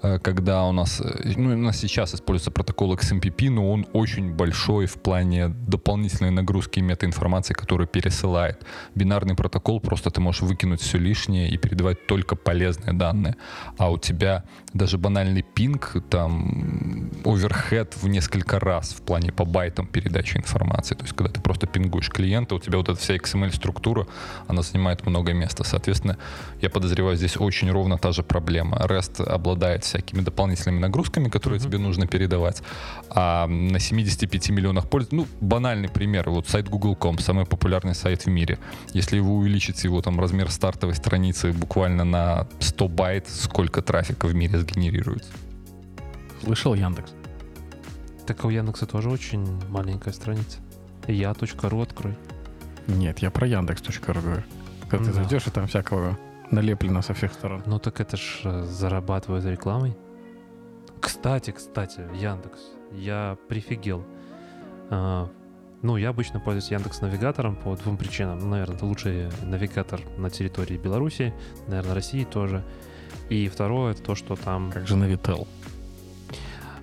[0.00, 4.86] когда у нас, э, ну, у нас сейчас используется протокол XMPP, но он очень большой
[4.86, 8.64] в плане дополнительной нагрузки метаинформации, которую пересылает.
[8.94, 13.36] Бинарный протокол просто ты можешь выкинуть все лишнее и передавать только полезные данные.
[13.76, 19.86] А у тебя даже банальный пинг, там, оверхед в несколько раз в плане по байтам
[19.86, 20.94] передачи информации.
[20.94, 24.06] То есть, когда ты просто пингуешь клиента, у тебя вот эта вся XML-структура,
[24.46, 25.64] она занимает много места.
[25.64, 26.16] Соответственно,
[26.60, 28.76] я подозреваю, здесь очень ровно та же проблема.
[28.78, 31.68] REST обладает всякими дополнительными нагрузками, которые Мгм.
[31.68, 32.62] тебе нужно передавать.
[33.10, 38.30] А на 75 миллионах пользователей, ну, банальный пример, вот сайт Google.com, самый популярный сайт в
[38.30, 38.58] мире.
[38.92, 44.34] Если вы увеличите его там размер стартовой страницы буквально на 100 байт, сколько трафика в
[44.34, 45.30] мире сгенерируется?
[46.44, 47.12] Слышал Яндекс?
[48.26, 50.58] Так у Яндекса тоже очень маленькая страница.
[51.06, 52.14] Я.ру открой.
[52.86, 54.42] Нет, я про Яндекс.ру говорю.
[54.88, 55.22] Когда ты Да.
[55.22, 56.18] зайдешь, и там всякого
[56.50, 57.62] налеплено со всех сторон.
[57.66, 59.96] Ну так это ж э, зарабатывают рекламой.
[61.00, 62.58] Кстати, кстати, Яндекс.
[62.92, 64.04] Я прифигел.
[64.90, 65.28] А,
[65.82, 68.38] ну, я обычно пользуюсь Яндекс навигатором по двум причинам.
[68.40, 71.32] Ну, Наверное, это лучший навигатор на территории Беларуси,
[71.68, 72.64] наверное, России тоже.
[73.28, 75.46] И второе, это то, что там Как же Навител.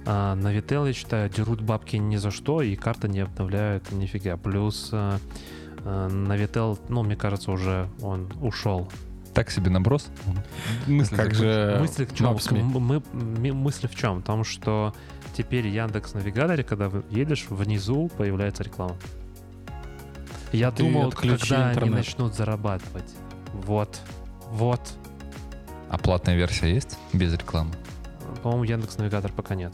[0.05, 4.37] а, на Вител, я считаю, дерут бабки ни за что, и карта не обновляют нифига.
[4.37, 5.17] Плюс а,
[5.83, 8.87] а, на Вител, ну, мне кажется, уже он ушел.
[9.35, 10.07] Так себе наброс.
[10.87, 12.37] Мысль Как же мысль, в чем,
[12.79, 14.19] мы, мы- мысль в чем?
[14.19, 14.95] В том, что
[15.35, 18.95] теперь Яндекс навигаторе, когда едешь, внизу появляется реклама.
[20.53, 21.95] Я Ты думал, когда они интернет.
[21.95, 23.13] начнут зарабатывать.
[23.51, 23.99] Вот,
[24.51, 24.79] вот.
[25.89, 26.97] А платная версия есть?
[27.11, 27.73] Без рекламы.
[28.41, 29.73] По-моему, Яндекс навигатор пока нет.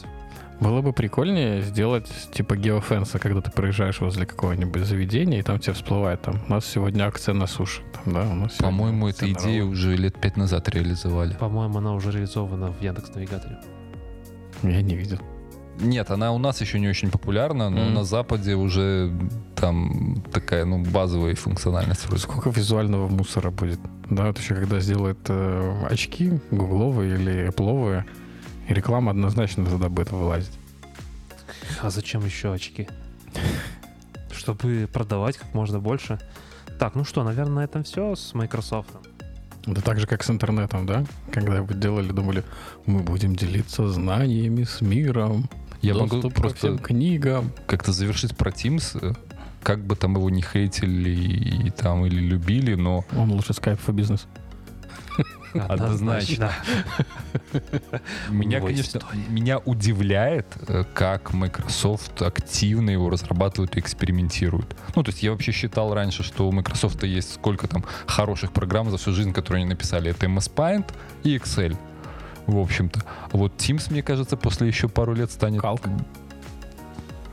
[0.61, 5.73] Было бы прикольнее сделать типа геофенса, когда ты проезжаешь возле какого-нибудь заведения, и там тебе
[5.73, 7.81] всплывает там, у нас сегодня акция на суши.
[7.93, 11.33] Там, да, у нас По-моему, эту идею уже лет пять назад реализовали.
[11.33, 13.57] По-моему, она уже реализована в Яндекс навигаторе.
[14.61, 15.17] Я не видел.
[15.79, 17.93] Нет, она у нас еще не очень популярна, но Мгм.
[17.95, 19.11] на Западе уже
[19.55, 22.21] там такая, ну, базовая функциональность вроде.
[22.21, 23.79] Сколько визуального мусора будет?
[24.11, 28.05] Да, вот еще когда сделают э, очки гугловые или эпловые,
[28.71, 30.57] и реклама однозначно туда будет вылазить.
[31.81, 32.87] А зачем еще очки?
[34.31, 36.19] Чтобы продавать как можно больше.
[36.79, 38.89] Так, ну что, наверное, на этом все с Microsoft.
[39.67, 41.05] Это так же, как с интернетом, да?
[41.31, 42.43] Когда вы делали, думали,
[42.85, 45.49] мы будем делиться знаниями с миром.
[45.81, 47.51] Я могу ко просто всем книгам.
[47.67, 49.13] как-то завершить про Teams, э,
[49.63, 53.93] как бы там его не хейтили и там или любили, но Он лучше Skype for
[53.93, 54.27] бизнес.
[55.53, 56.51] Однозначно.
[58.29, 64.75] меня, конечно, меня удивляет, э, как Microsoft активно его разрабатывают и экспериментируют.
[64.95, 68.89] Ну, то есть я вообще считал раньше, что у Microsoft есть сколько там хороших программ
[68.91, 70.11] за всю жизнь, которые они написали.
[70.11, 70.85] Это MS Paint
[71.23, 71.77] и Excel.
[72.47, 73.03] В общем-то.
[73.31, 75.61] А вот Teams, мне кажется, после еще пару лет станет...
[75.61, 75.81] Калк.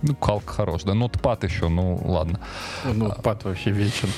[0.02, 0.92] Ну, калк хорош, да.
[0.92, 2.40] Notepad еще, ну, ладно.
[2.84, 4.08] Ну, пад вообще вечен.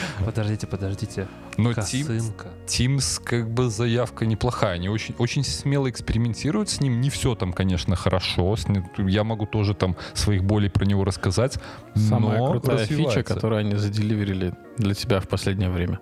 [0.24, 1.28] Подождите, подождите.
[1.56, 2.48] Но Teams, Косынка.
[2.66, 4.74] Teams как бы заявка неплохая.
[4.74, 7.00] Они очень, очень смело экспериментируют с ним.
[7.00, 8.56] Не все там, конечно, хорошо.
[8.98, 11.58] Я могу тоже там своих болей про него рассказать.
[11.94, 16.00] Самая но крутая фича, которую они заделиверили для тебя в последнее время.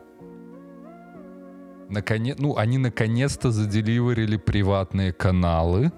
[1.89, 5.93] Наконец, ну, они наконец-то заделиверили приватные каналы.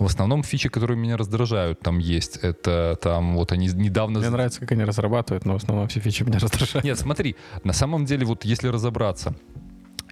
[0.00, 2.38] В основном фичи, которые меня раздражают, там есть.
[2.38, 4.20] Это там вот они недавно...
[4.20, 6.84] Мне нравится, как они разрабатывают, но в основном все фичи меня раздражают.
[6.84, 9.34] Нет, смотри, на самом деле, вот если разобраться,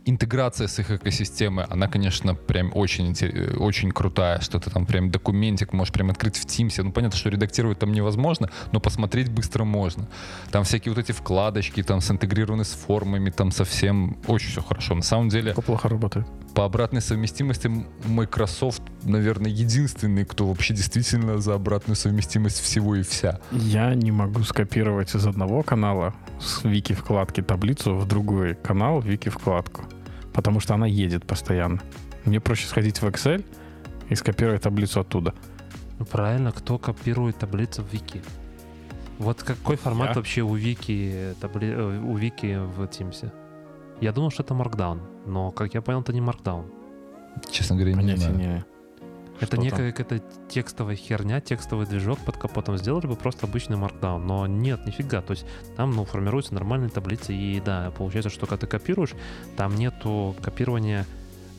[0.05, 3.15] интеграция с их экосистемой, она, конечно, прям очень,
[3.59, 6.83] очень крутая, что ты там прям документик можешь прям открыть в Teams.
[6.83, 10.09] Ну, понятно, что редактировать там невозможно, но посмотреть быстро можно.
[10.51, 14.95] Там всякие вот эти вкладочки, там синтегрированы с формами, там совсем очень все хорошо.
[14.95, 16.27] На самом деле, Это плохо работает.
[16.55, 17.71] по обратной совместимости
[18.05, 23.41] Microsoft, наверное, единственный, кто вообще действительно за обратную совместимость всего и вся.
[23.53, 29.29] Я не могу скопировать из одного канала с вики вкладки таблицу в другой канал вики
[29.29, 29.83] вкладку,
[30.33, 31.81] потому что она едет постоянно.
[32.25, 33.45] Мне проще сходить в Excel
[34.09, 35.35] и скопировать таблицу оттуда.
[35.99, 38.23] Ну, правильно, кто копирует таблицу в Вики?
[39.19, 40.15] Вот какой формат Я.
[40.15, 41.69] вообще у Вики, табли...
[41.73, 43.33] э, у Вики в Teams?
[44.01, 46.65] Я думал, что это Markdown, но, как я понял, это не Markdown.
[47.51, 48.37] Честно говоря, не Понятия знаю.
[48.39, 48.65] не...
[49.41, 52.77] Это некая какая-то текстовая херня, текстовый движок под капотом.
[52.77, 55.23] Сделали бы просто обычный Markdown, но нет, нифига.
[55.23, 55.47] То есть
[55.77, 59.15] там, ну, формируются нормальные таблицы, и да, получается, что когда ты копируешь,
[59.57, 61.07] там нету копирования,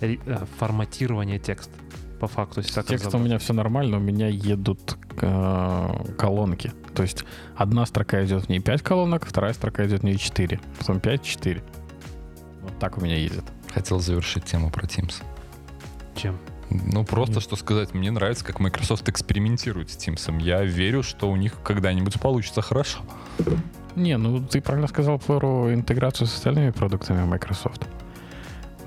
[0.02, 0.18] э,
[0.58, 1.74] форматирования текста.
[2.20, 2.62] По факту.
[2.62, 6.74] С текстом у меня все нормально, у меня едут э, колонки.
[6.94, 7.24] То есть
[7.56, 10.60] одна строка идет в ней 5 колонок, вторая строка идет в ней 4.
[10.80, 11.64] Потом 5, 4.
[12.62, 13.46] Вот так у меня едет.
[13.74, 15.24] Хотел завершить тему про Teams.
[16.16, 16.38] Чем?
[16.70, 17.44] Ну, просто Нет.
[17.44, 20.42] что сказать, мне нравится, как Microsoft экспериментирует с Teams.
[20.42, 23.00] Я верю, что у них когда-нибудь получится хорошо.
[23.96, 27.88] Не, ну ты правильно сказал про интеграцию с остальными продуктами Microsoft.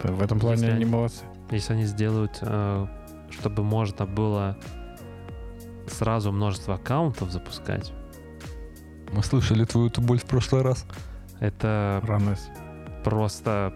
[0.02, 1.24] В этом плане Если они они- молодцы.
[1.50, 2.86] Если они сделают, э,
[3.30, 4.56] чтобы можно было
[5.88, 7.92] сразу множество аккаунтов запускать,
[9.12, 10.86] Мы слышали твою эту боль в прошлый раз.
[11.40, 12.48] это Ранес.
[13.04, 13.74] просто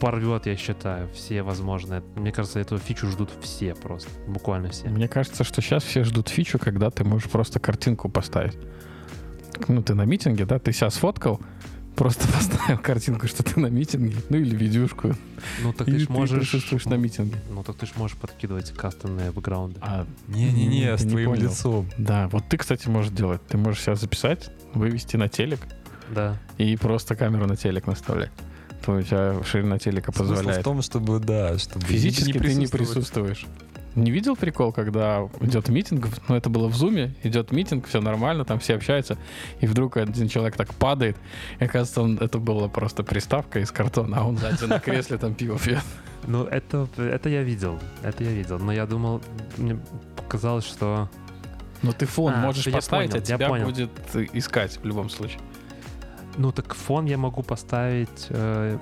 [0.00, 2.02] порвет, я считаю, все возможные.
[2.16, 4.88] Мне кажется, эту фичу ждут все просто, буквально все.
[4.88, 8.56] Мне кажется, что сейчас все ждут фичу, когда ты можешь просто картинку поставить.
[9.68, 11.40] Ну, ты на митинге, да, ты себя сфоткал,
[11.94, 15.14] просто поставил картинку, что ты на митинге, ну или видюшку,
[15.62, 16.40] Ну так ты ж ты можешь...
[16.40, 17.36] присутствуешь на митинге.
[17.50, 19.78] Ну так ты ж можешь подкидывать кастомные бэкграунды.
[19.80, 21.42] А, Не-не-не, с не твоим понял.
[21.44, 21.88] лицом.
[21.98, 23.40] да, вот ты, кстати, можешь делать.
[23.46, 25.60] Ты можешь себя записать, вывести на телек
[26.10, 26.36] Да.
[26.58, 28.32] и просто камеру на телек наставлять.
[28.84, 30.64] То у тебя ширина телека Смысл в позволяет.
[30.64, 33.46] том, чтобы, да, чтобы Физически ты не присутствуешь.
[33.94, 38.44] Не видел прикол, когда идет митинг, ну это было в зуме, идет митинг, все нормально,
[38.44, 39.16] там все общаются,
[39.60, 41.16] и вдруг один человек так падает,
[41.60, 45.34] и оказывается, он, это была просто приставка из картона, а он сзади на кресле там
[45.34, 45.78] пиво пьет.
[46.26, 48.58] Ну это, это я видел, это я видел.
[48.58, 49.20] Но я думал,
[49.58, 49.78] мне
[50.16, 51.08] показалось, что...
[51.82, 53.66] Но ты фон А, можешь поставить, понял, а тебя понял.
[53.66, 53.90] будет
[54.32, 55.38] искать в любом случае.
[56.36, 58.26] Ну так фон я могу поставить...
[58.30, 58.78] э,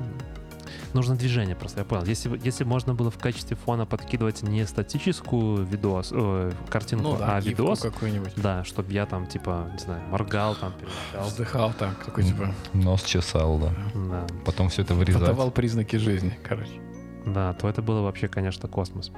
[0.95, 2.05] нужно движение просто, я понял.
[2.05, 7.63] Если, если можно было в качестве фона подкидывать не статическую видос, э, картинку, а гифку
[7.63, 8.33] видос, какой-нибудь.
[8.37, 11.31] да, чтобы я там, типа, не знаю, моргал там, перемещался.
[11.31, 13.73] Вздыхал там, такой типа, Нос чесал, да.
[13.95, 15.21] Да, Потом все это вырезать.
[15.21, 16.81] подавал признаки жизни, короче.
[17.27, 19.13] да, то это было вообще, конечно, космос.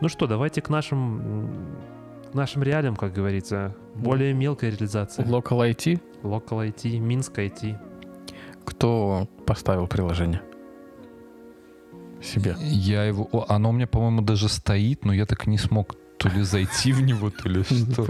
[0.00, 1.78] Ну что, давайте к нашим,
[2.36, 3.74] нашим реалиям, как говорится.
[3.94, 5.24] Более мелкая реализация.
[5.24, 7.76] Local IT, Local IT, Минск IT.
[8.64, 10.42] кто поставил приложение?
[12.22, 12.56] Себе.
[12.60, 13.28] Я его...
[13.32, 16.42] о, оно у меня, по-моему, даже стоит, но я так и не смог то ли
[16.42, 18.06] зайти в него, то ли что.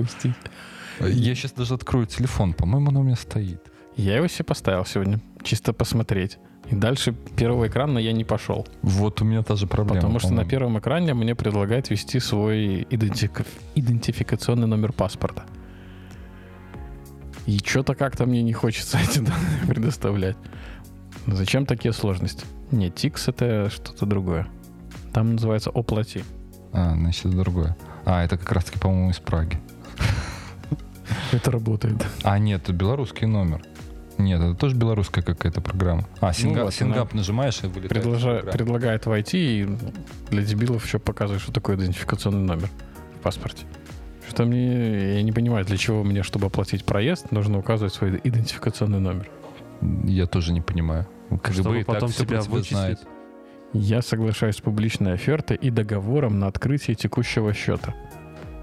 [1.01, 2.53] Я сейчас даже открою телефон.
[2.55, 3.61] По-моему, оно у меня стоит.
[3.97, 6.39] Я его себе поставил сегодня, чисто посмотреть.
[6.71, 8.67] И дальше первого экрана я не пошел.
[8.83, 10.01] Вот у меня та же проблема.
[10.01, 10.51] потому что на по-моему.
[10.51, 15.45] первом экране мне предлагают ввести свой идентифи- идентификационный номер паспорта.
[17.47, 20.37] И что-то как-то мне не хочется эти данные предоставлять.
[21.27, 22.45] Зачем такие сложности?
[22.73, 24.49] Нет, Тикс это что-то другое.
[25.13, 26.25] Там называется оплати.
[26.73, 27.77] А, значит, другое.
[28.05, 29.59] А, это как раз-таки, по-моему, из Праги.
[31.33, 32.05] Это работает.
[32.25, 33.63] А, нет, это белорусский номер.
[34.19, 36.05] Нет, это тоже белорусская какая-то программа.
[36.21, 37.91] А, Сингап, Ну вот, Сингап нажимаешь и вылетает.
[37.93, 39.69] Предложа- предлагает войти и
[40.31, 42.69] для дебилов еще показывает, что такое идентификационный номер
[43.19, 43.65] в паспорте.
[44.29, 49.01] Что мне, я не понимаю, для чего мне, чтобы оплатить проезд, нужно указывать свой идентификационный
[49.01, 49.29] номер.
[50.05, 51.07] Я тоже не понимаю.
[51.31, 52.99] КГБ Чтобы так потом всё тебя про тебя знает.
[52.99, 53.09] вычислить.
[53.73, 57.95] Я соглашаюсь с публичной офертой и договором на открытие текущего счета.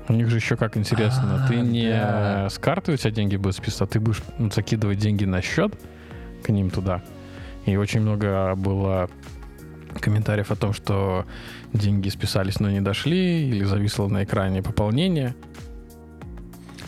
[0.09, 2.49] У них же еще как интересно, А, ты не да.
[2.49, 4.21] с карты у тебя деньги будут списываться, а ты будешь
[4.53, 5.73] закидывать деньги на счет
[6.43, 7.01] к ним туда.
[7.65, 9.09] И очень много было
[10.01, 11.25] комментариев о том, что
[11.71, 15.35] деньги списались, но не дошли, или зависло на экране пополнение.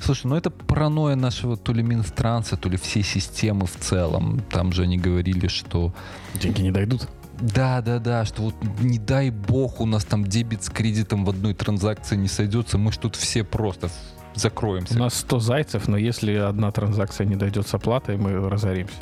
[0.02, 4.42] Слушай, ну это паранойя нашего то ли Минтранса, то ли всей системы в целом.
[4.52, 5.94] Там же они говорили, что
[6.36, 7.08] Деньги не дойдут.
[7.40, 11.30] Да, да, да, что вот не дай бог у нас там дебет с кредитом в
[11.30, 13.90] одной транзакции не сойдется, мы ж тут все просто
[14.36, 14.98] У закроемся.
[14.98, 18.96] нас 100 зайцев, но если одна транзакция не дойдет с оплатой, мы разоримся.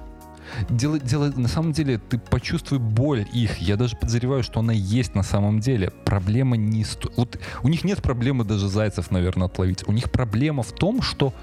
[0.69, 3.57] дело, дело, на самом деле, ты почувствуй боль их.
[3.59, 5.91] Я даже подозреваю, что она есть на самом деле.
[6.05, 6.83] Проблема не...
[6.83, 7.09] Сто...
[7.15, 9.87] Вот у них нет проблемы даже зайцев, наверное, отловить.
[9.87, 11.33] У них проблема в том, что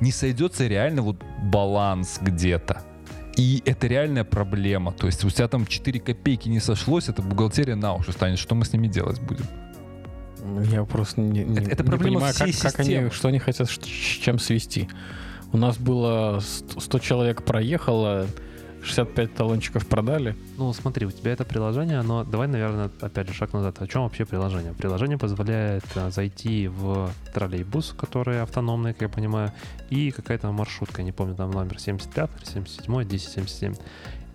[0.00, 2.82] не сойдется реально вот баланс где-то.
[3.38, 4.92] И это реальная проблема.
[4.92, 8.38] То есть у тебя там 4 копейки не сошлось, это бухгалтерия на уши станет.
[8.38, 9.46] Что мы с ними делать будем?
[10.70, 13.78] Я просто не, не, Это- это не понимаю, как, как они, что они хотят, с
[13.78, 14.88] чем свести.
[15.52, 18.26] У нас было 100 100 человек проехало,
[18.88, 20.34] 65 талончиков продали.
[20.56, 23.80] Ну, смотри, у тебя это приложение, но давай, наверное, опять же шаг назад.
[23.82, 24.72] О чем вообще приложение?
[24.72, 29.52] Приложение позволяет а, зайти в троллейбус, который автономный, как я понимаю,
[29.90, 33.74] и какая-то маршрутка, не помню, там номер 75 или 77, 1077.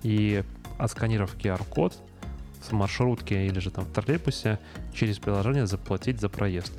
[0.04, 0.44] И
[0.78, 1.94] отсканировав QR-код
[2.62, 4.60] в маршрутке или же там в троллейбусе,
[4.94, 6.74] через приложение заплатить за проезд.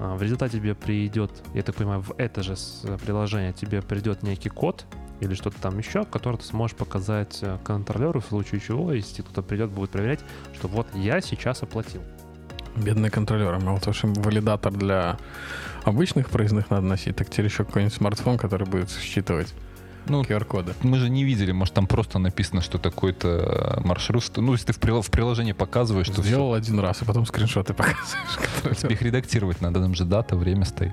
[0.00, 4.22] А, В результате тебе придет, я так понимаю, в это же с- приложение тебе придет
[4.22, 4.84] некий код,
[5.20, 9.42] или что-то там еще, который ты сможешь показать э, контролеру, в случае чего, если кто-то
[9.42, 10.20] придет, будет проверять,
[10.54, 12.02] что вот я сейчас оплатил.
[12.76, 13.58] Бедные контролеры.
[13.60, 15.18] Мало того, что валидатор для
[15.84, 19.52] обычных проездных надо носить, так теперь еще какой-нибудь смартфон, который будет считывать
[20.06, 20.72] Ну, QR-коды.
[20.82, 24.24] мы же не видели, может, там просто написано, что такой-то маршрут.
[24.36, 27.74] Ну, если ты в, прил- в приложении показываешь, что Сделал один раз, и потом скриншоты
[27.74, 28.78] показываешь.
[28.80, 30.92] Тебе их редактировать надо, там же дата, время стоит.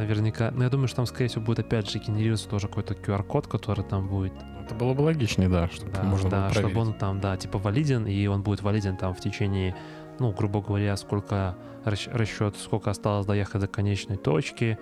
[0.00, 3.46] Наверняка, ну я думаю, что там, скорее всего, будет опять же генерироваться тоже какой-то QR-код,
[3.46, 4.32] который там будет.
[4.64, 6.88] Это было бы логичнее, да, чтобы Да, можно да, было чтобы проверить.
[6.88, 9.76] он там, да, типа валиден, и он будет валиден там в течение,
[10.18, 14.78] ну, грубо говоря, сколько расчет, сколько осталось доехать до конечной точки.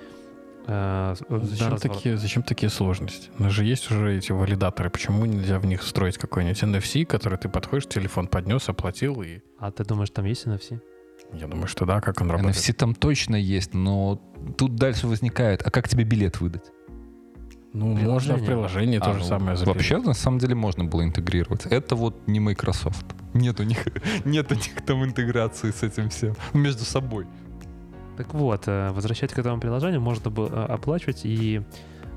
[0.66, 1.88] э, до Зачем разворота.
[1.88, 3.30] такие, зачем такие сложности?
[3.38, 4.90] У нас же есть уже эти валидаторы.
[4.90, 9.70] Почему нельзя в них встроить какой-нибудь NFC, который ты подходишь, телефон поднес, оплатил, и А
[9.72, 10.80] ты думаешь, там есть NFC?
[11.32, 12.56] Я думаю, что да, как он работает.
[12.56, 14.20] NFC там точно есть, но
[14.56, 16.64] тут дальше возникает, а как тебе билет выдать?
[17.74, 18.46] Ну, можно в Приложение.
[18.46, 19.76] приложении то А, же ну, самое запилить.
[19.76, 21.66] Вообще, на самом деле, можно было интегрировать.
[21.66, 23.04] Это вот не Microsoft.
[23.34, 23.86] Нет у них,
[24.24, 26.34] нет у них там интеграции с этим всем.
[26.54, 27.26] Между собой.
[28.16, 31.62] Так вот, э, возвращаясь к этому приложению, можно было э, оплачивать, и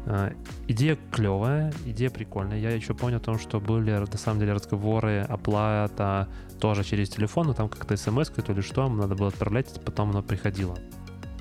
[0.05, 0.31] э,
[0.69, 2.57] идея клевая, идея прикольная.
[2.57, 6.29] Я еще помню о том, что были на самом деле разговоры, оплата
[6.61, 10.11] тоже через телефон, но там как-то смс то или что, надо было отправлять, и потом
[10.11, 10.77] оно приходило.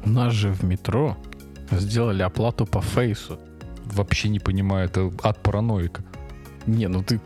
[0.04, 1.16] У нас же в метро
[1.70, 3.38] сделали оплату по фейсу.
[3.84, 6.02] Вообще не понимаю, это от параноика.
[6.66, 7.20] Не, ну ты,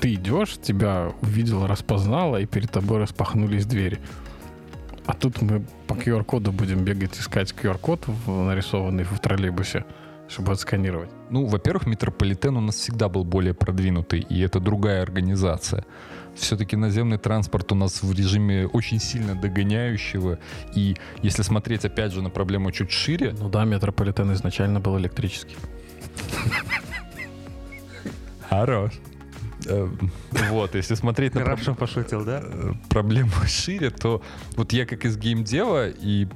[0.00, 3.98] ты идешь, тебя увидела, распознала, и перед тобой распахнулись двери.
[5.06, 9.84] А тут мы по QR-коду будем бегать, искать QR-код, нарисованный в троллейбусе,
[10.28, 11.10] чтобы отсканировать.
[11.30, 15.84] Ну, во-первых, метрополитен у нас всегда был более продвинутый, и это другая организация.
[16.38, 20.38] Все-таки наземный транспорт у нас в режиме очень сильно догоняющего.
[20.74, 25.56] И если смотреть, опять же, на проблему чуть шире, Ну да, метрополитен изначально был электрический.
[28.48, 28.92] Хорош.
[29.66, 29.88] Э,
[30.50, 32.40] Вот, если смотреть на Хорошо пошутил, да?
[32.42, 34.22] э, проблему шире, то
[34.56, 36.26] вот я как из геймдева, и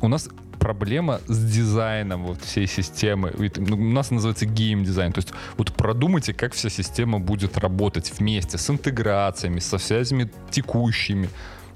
[0.00, 0.28] у нас
[0.64, 3.34] проблема с дизайном вот всей системы.
[3.56, 5.12] Ну, у нас называется геймдизайн.
[5.12, 11.28] То есть вот продумайте, как вся система будет работать вместе с интеграциями, со связями текущими.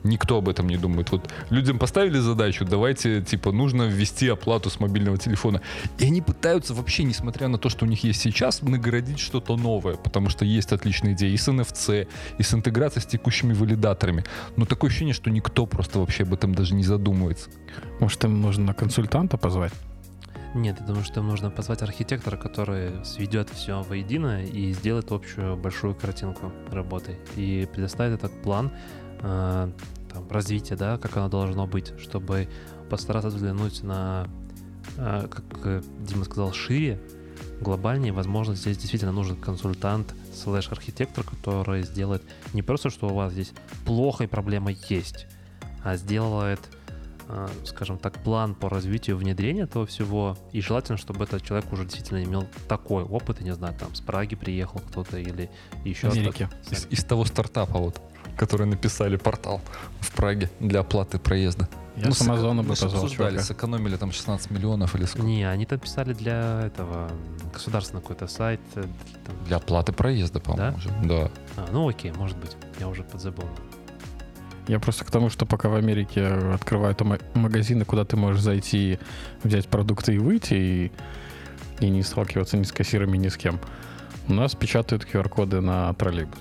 [0.04, 1.10] Никто об этом не думает.
[1.10, 5.60] Вот людям поставили задачу, давайте, типа, нужно ввести оплату с мобильного телефона.
[5.98, 9.96] И они пытаются вообще, несмотря на то, что у них есть сейчас, наградить что-то новое,
[9.96, 12.08] потому что есть отличные идеи и с NFC,
[12.38, 14.24] и с интеграцией с текущими валидаторами.
[14.56, 17.50] Но такое ощущение, что никто просто вообще об этом даже не задумывается.
[18.00, 19.72] Может, им нужно консультанта позвать?
[20.54, 25.56] Нет, я думаю, что им нужно позвать архитектора, который сведет все воедино и сделает общую
[25.56, 27.18] большую картинку работы.
[27.36, 28.72] И предоставит этот план
[29.20, 29.70] э,
[30.12, 32.48] там, развития, да, как оно должно быть, чтобы
[32.88, 34.28] постараться взглянуть на,
[34.96, 37.00] э, как Дима сказал, шире,
[37.60, 38.12] глобальнее.
[38.12, 42.22] Возможно, здесь действительно нужен консультант слэш-архитектор, который сделает
[42.52, 43.52] не просто, что у вас здесь
[43.84, 45.26] плохо и проблема есть,
[45.84, 46.60] а сделает
[47.28, 50.36] э, скажем так, план по развитию внедрения этого всего.
[50.52, 54.00] И желательно, чтобы этот человек уже действительно имел такой опыт, я не знаю, там с
[54.00, 55.50] Праги приехал кто-то или
[55.84, 56.48] еще Америки.
[56.70, 58.00] Из, из того стартапа вот,
[58.38, 59.60] который написали портал
[60.00, 61.68] в Праге для оплаты проезда.
[61.96, 63.40] Я с сэко- Амазона бы позвал чувака.
[63.40, 65.26] сэкономили там 16 миллионов или сколько.
[65.26, 68.60] Не, они там писали для этого м, государственный какой-то сайт.
[68.76, 68.82] э,
[69.26, 69.34] там.
[69.46, 70.88] Для оплаты проезда, по-моему, же.
[71.04, 71.30] Да.
[71.56, 73.44] А, ну окей, может быть, я уже подзабыл.
[74.68, 78.98] Я просто к тому, что пока в Америке открывают ма- магазины, куда ты можешь зайти,
[79.42, 80.92] взять продукты и выйти, и,
[81.80, 83.58] и не сталкиваться ни с кассирами, ни с кем.
[84.28, 86.38] У нас печатают QR-коды на троллейбус.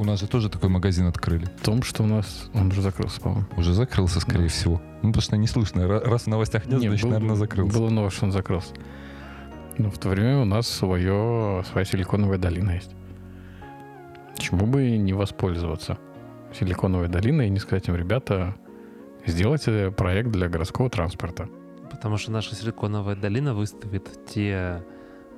[0.00, 1.44] У нас же тоже такой магазин открыли.
[1.60, 2.48] В том, что у нас...
[2.54, 3.44] Он уже закрылся, по-моему.
[3.58, 4.48] Уже закрылся, скорее Да.
[4.48, 4.80] всего.
[5.02, 5.80] Ну, потому что не слышно.
[5.82, 7.78] Ра- Раз в новостях нет, Не, значит, был- наверное, закрылся.
[7.78, 8.72] Было новость, что он закрылся.
[9.76, 12.94] Но в то время у нас свое, своя силиконовая долина есть.
[14.34, 15.98] Почему бы не воспользоваться
[16.58, 18.54] силиконовой долиной и не сказать им, ребята,
[19.26, 21.48] сделайте проект для городского транспорта.
[21.90, 24.82] Потому что наша силиконовая долина выставит те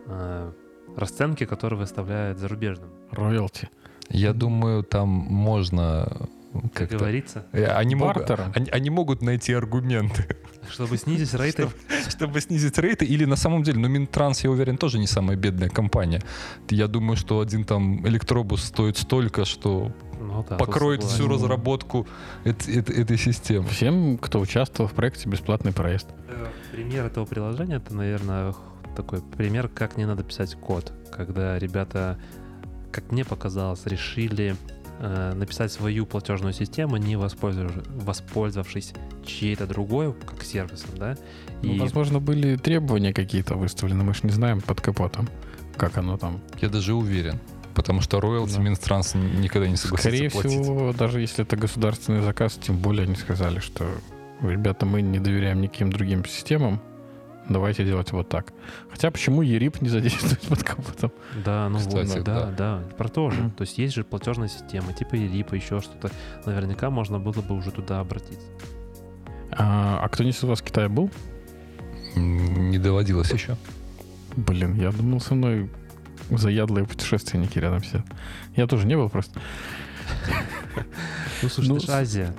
[0.07, 0.53] э,
[0.97, 2.91] расценки, которые выставляют зарубежным.
[3.11, 3.69] Роялти.
[4.13, 6.99] Я думаю, там можно Как как-то...
[6.99, 8.53] говорится, Э, Они могут, Бартером.
[8.55, 10.37] они, они могут найти аргументы,
[10.71, 11.69] чтобы снизить рейты.
[12.09, 13.05] чтобы снизить рейты.
[13.07, 16.21] Или на самом деле, ну, Минтранс, я уверен, тоже не самая бедная компания.
[16.69, 22.07] Я думаю, что один там электробус стоит столько, что Ну да, покроет всю разработку
[22.45, 23.67] эт- эт- этой системы.
[23.69, 26.09] Всем, кто участвовал в проекте «Бесплатный проезд».
[26.29, 28.55] Э, Пример этого приложения это, наверное,
[28.95, 30.93] такой пример, как не надо писать код.
[31.17, 32.19] Когда ребята,
[32.93, 34.55] как мне показалось, решили
[35.01, 38.93] э, написать свою платежную систему, не воспользовавшись, воспользовавшись
[39.25, 41.17] чьей-то другой, как сервисом, да?
[41.63, 45.29] Ну, И возможно, были требования какие-то выставлены, мы же не знаем под капотом,
[45.77, 46.41] как оно там.
[46.61, 47.39] Я даже уверен.
[47.75, 48.61] Потому что роялти Да.
[48.61, 50.61] Минтранс никогда не согласится Скорее платить.
[50.61, 53.87] всего, даже если это государственный заказ, тем более они сказали, что
[54.43, 56.81] ребята, мы не доверяем никаким другим системам,
[57.49, 58.53] давайте делать вот так.
[58.91, 61.13] Хотя почему ЕРИП не задействовать под капотом?
[61.45, 63.51] Да, ну Кстати, вот, да, да, про то же.
[63.57, 66.11] То есть есть же платежная система, типа ELIP, еще что-то.
[66.47, 68.47] Наверняка можно было бы уже туда обратиться.
[69.51, 71.11] А, а кто-нибудь из вас в Китае был?
[72.17, 73.57] Не доводилось еще.
[74.37, 75.71] Блин, я думал, со мной
[76.31, 78.07] заядлые путешественники рядом сидят.
[78.57, 79.41] Я тоже не был просто.
[81.43, 82.35] Ну, слушай, Ну, это же Азия.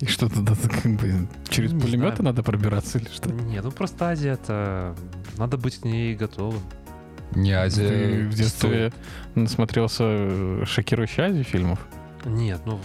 [0.00, 2.22] И что туда как бы через Не пулеметы знаю.
[2.24, 3.30] надо пробираться или что?
[3.32, 4.94] Нет, ну просто Азия это...
[5.38, 6.60] Надо быть к ней готовым.
[7.34, 8.28] Не Ты Азия.
[8.28, 8.92] в детстве
[9.34, 11.86] насмотрелся э, шокирующей Азии фильмов?
[12.24, 12.78] Нет, ну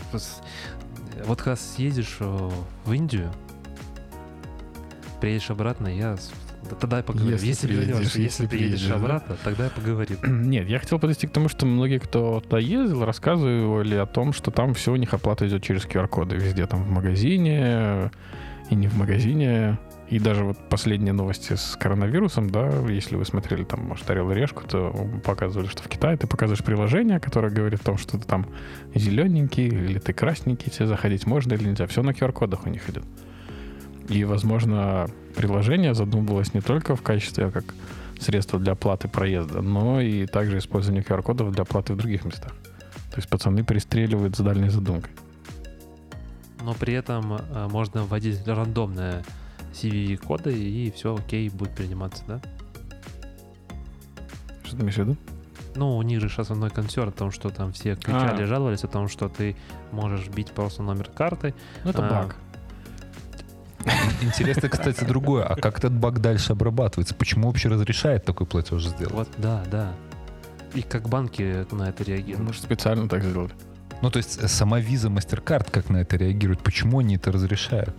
[1.25, 2.49] вот когда съедешь э,
[2.85, 3.31] в Индию,
[5.19, 6.17] приедешь обратно, я
[6.75, 7.31] тогда я поговорю.
[7.31, 8.95] Если Если, приедешь, вернешься, если если приедешь приедешь, да?
[8.95, 10.17] обратно, тогда я поговорим.
[10.49, 14.51] Нет, я хотел подвести к тому, что многие, кто туда ездил, рассказывали о том, что
[14.51, 16.35] там все у них оплата идет через QR-коды.
[16.35, 18.11] Везде там в магазине
[18.69, 19.77] и не в магазине.
[20.09, 24.35] И даже вот последние новости с коронавирусом, да, если вы смотрели там, может, «Орел и
[24.35, 24.93] решку», то
[25.23, 28.45] показывали, что в Китае ты показываешь приложение, которое говорит о том, что ты там
[28.93, 31.87] зелененький или ты красненький, тебе заходить можно или нельзя.
[31.87, 33.05] Все на QR-кодах у них идет.
[34.11, 35.07] И, возможно,
[35.37, 37.63] приложение задумывалось не только в качестве как
[38.19, 42.51] средства для оплаты проезда, но и также использование QR-кодов для оплаты в других местах.
[43.09, 45.11] То есть пацаны перестреливают с дальней задумкой.
[46.61, 49.23] Но при этом э, можно вводить рандомное
[49.73, 52.41] CVV-коды, и все окей, будет приниматься, да?
[54.63, 55.17] Что ты имеешь в виду?
[55.75, 58.45] Ну, у них же сейчас основной консерн о том, что там все кричали, А.
[58.45, 59.55] жаловались о том, что ты
[59.91, 61.55] можешь бить просто номер карты.
[61.85, 62.09] Ну, это А.
[62.09, 62.35] баг.
[64.21, 65.45] Интересно, кстати, другое.
[65.45, 67.15] А как этот баг дальше обрабатывается?
[67.15, 69.13] Почему вообще разрешает такой платеж сделать?
[69.13, 69.93] Вот, да, да.
[70.73, 72.47] И как банки на это реагируют.
[72.47, 73.51] Может, специально так сделали.
[74.01, 76.61] Ну, то есть э, сама виза, MasterCard как на это реагирует?
[76.61, 77.95] Почему они это разрешают?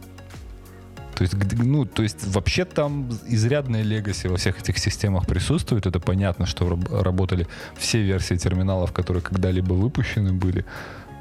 [1.15, 5.87] То есть, ну, то есть вообще там изрядная легаси во всех этих системах присутствует.
[5.87, 7.47] Это понятно, что раб- работали
[7.77, 10.65] все версии терминалов, которые когда-либо выпущены были.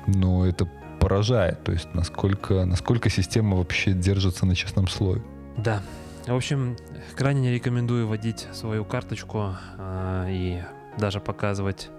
[0.07, 0.67] Но это
[1.01, 1.63] поражает.
[1.63, 5.21] То есть насколько, насколько система вообще держится на честном слове.
[5.57, 5.81] Да.
[6.27, 6.77] В общем,
[7.15, 10.61] крайне не рекомендую вводить свою карточку а, и
[10.99, 11.89] даже показывать,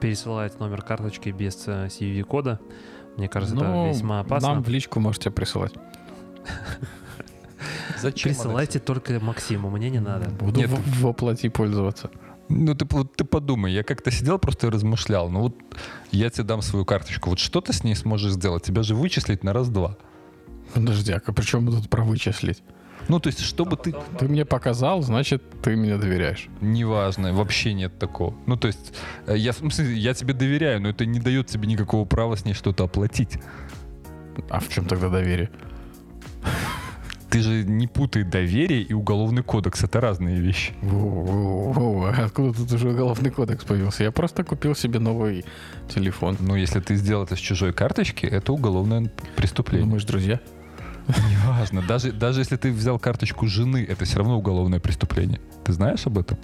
[0.00, 2.58] пересылать номер карточки без э, CVV-кода.
[3.16, 4.54] Мне кажется, Ну, это весьма опасно.
[4.54, 5.72] Нам в личку можете присылать.
[8.00, 8.32] Зачем?
[8.32, 10.28] Присылайте только Максиму, мне не надо.
[10.30, 10.62] Буду
[11.00, 12.10] воплоти пользоваться.
[12.48, 15.28] Ну, ты, вот ты подумай, я как-то сидел просто и размышлял.
[15.28, 15.56] Ну вот
[16.10, 17.30] я тебе дам свою карточку.
[17.30, 18.62] Вот что ты с ней сможешь сделать?
[18.64, 19.96] Тебя же вычислить на раз-два.
[20.74, 22.62] Подожди, а при чем тут про вычислить?
[23.08, 23.94] Ну, то есть, чтобы ты...
[24.18, 26.48] Ты мне показал, значит, ты мне доверяешь.
[26.60, 28.34] Неважно, вообще нет такого.
[28.46, 28.92] Ну, то есть,
[29.26, 32.44] э, я, в смысле, я тебе доверяю, но это не дает тебе никакого права с
[32.44, 33.38] ней что-то оплатить.
[34.50, 35.50] А в чем тогда доверие?
[37.30, 39.84] Ты же не путай доверие и уголовный кодекс.
[39.84, 40.72] Это разные вещи.
[40.82, 44.04] Воу-воу-воу, откуда тут уже уголовный кодекс появился?
[44.04, 45.44] Я просто купил себе новый
[45.88, 46.36] телефон.
[46.40, 49.86] Но если ты сделал это с чужой карточки, это уголовное Ну, преступление.
[49.86, 50.40] мы же друзья.
[51.08, 51.82] Неважно.
[51.82, 55.40] Даже, даже если ты взял карточку жены, это все равно уголовное преступление.
[55.64, 56.38] Ты знаешь об этом?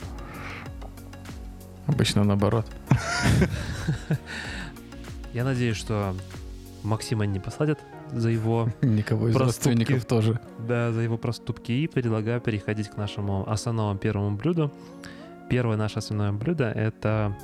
[1.87, 2.67] Обычно наоборот.
[5.35, 6.15] Я надеюсь, что
[6.83, 7.79] Максима не посадят
[8.15, 9.69] за его, Никого из Проступки.
[9.69, 10.41] родственников тоже.
[10.67, 11.73] да, за его проступки.
[11.73, 14.73] И предлагаю переходить к нашему основному первому блюду.
[15.51, 17.37] Первое наше основное блюдо— это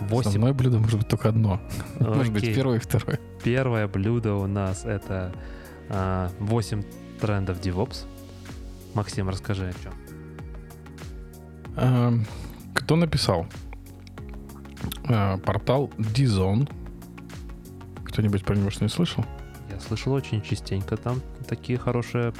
[0.00, 0.28] 8...
[0.28, 1.60] Основное блюдо может быть только одно.
[2.00, 3.18] Может быть, первое и второе.
[3.42, 5.32] Первое блюдо у нас это
[5.88, 6.82] а, 8
[7.20, 8.06] трендов DevOps.
[8.94, 9.92] Максим, расскажи о чем.
[11.76, 12.26] Эм,
[12.74, 13.46] Кто написал?
[15.08, 16.68] Э, Портал Dizon.
[18.04, 19.24] Кто-нибудь про него что не слышал?
[19.78, 22.32] Я слышал очень частенько там такие хорошие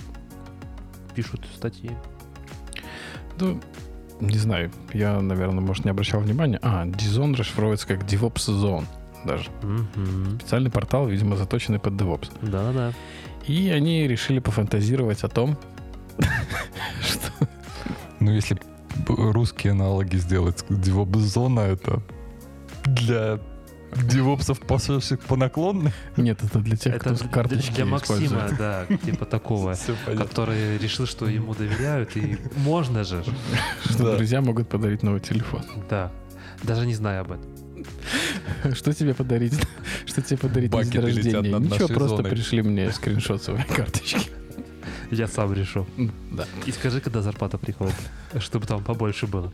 [1.15, 1.91] пишут статьи.
[3.41, 3.61] Ну,
[4.21, 4.71] не знаю.
[4.93, 6.59] Я, наверное, может, не обращал внимания.
[6.63, 8.85] А, Dizon расшифровывается как DevOps Zone
[9.25, 9.51] даже.
[9.63, 10.41] Мгм.
[10.41, 12.31] Специальный портал, видимо, заточенный под DevOps.
[12.43, 12.93] Да-да.
[13.47, 15.57] И они решили пофантазировать о том,
[17.01, 17.49] что
[18.21, 18.59] Ну, если
[19.07, 22.03] русские аналоги сделать, девопс-зона это
[22.85, 23.39] для
[23.97, 25.93] девопсов, пошедших по наклонной.
[26.17, 29.77] Нет, это для тех, Это кто для, карточки для Максима, да, типа такого,
[30.17, 33.25] который решил, что ему доверяют, и можно же.
[33.85, 34.17] Что Да.
[34.17, 35.63] друзья могут подарить новый телефон.
[35.91, 36.11] Да.
[36.63, 38.75] Даже не знаю об этом.
[38.75, 39.55] Что тебе подарить?
[40.07, 41.59] Что тебе подарить на день рождения?
[41.59, 44.31] Ничего, просто пришли мне скриншот своей карточки.
[45.11, 45.87] Я сам решу.
[46.33, 46.47] Да.
[46.67, 47.95] И скажи, когда зарплата приходит,
[48.41, 49.53] чтобы там побольше было.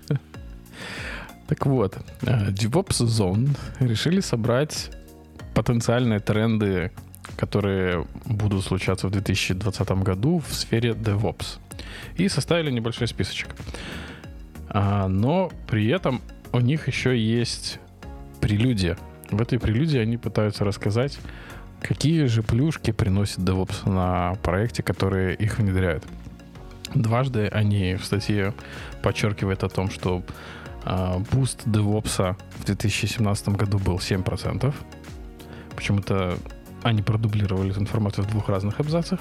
[1.46, 3.50] Так вот, э, DevOps Zone
[3.80, 4.90] решили собрать
[5.54, 6.90] потенциальные тренды,
[7.36, 11.58] которые будут случаться в 2020 году в сфере DevOps.
[12.16, 13.54] И составили небольшой списочек.
[14.68, 16.20] А, но при этом
[16.52, 17.78] у них еще есть
[18.40, 18.96] прелюдия.
[19.30, 21.18] В этой прелюдии они пытаются рассказать,
[21.80, 26.04] какие же плюшки приносит DevOps на проекте, которые их внедряют.
[26.94, 28.54] Дважды они в статье
[29.02, 30.22] подчеркивают о том, что
[31.32, 34.74] boost DevOps в 2017 году был 7%.
[35.74, 36.36] Почему-то
[36.82, 39.18] они продублировали эту информацию в двух разных абзацах.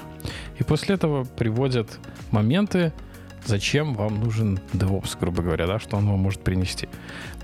[0.58, 1.98] И после этого приводят
[2.30, 2.92] моменты,
[3.46, 6.88] зачем вам нужен DevOps, грубо говоря, да, что он вам может принести.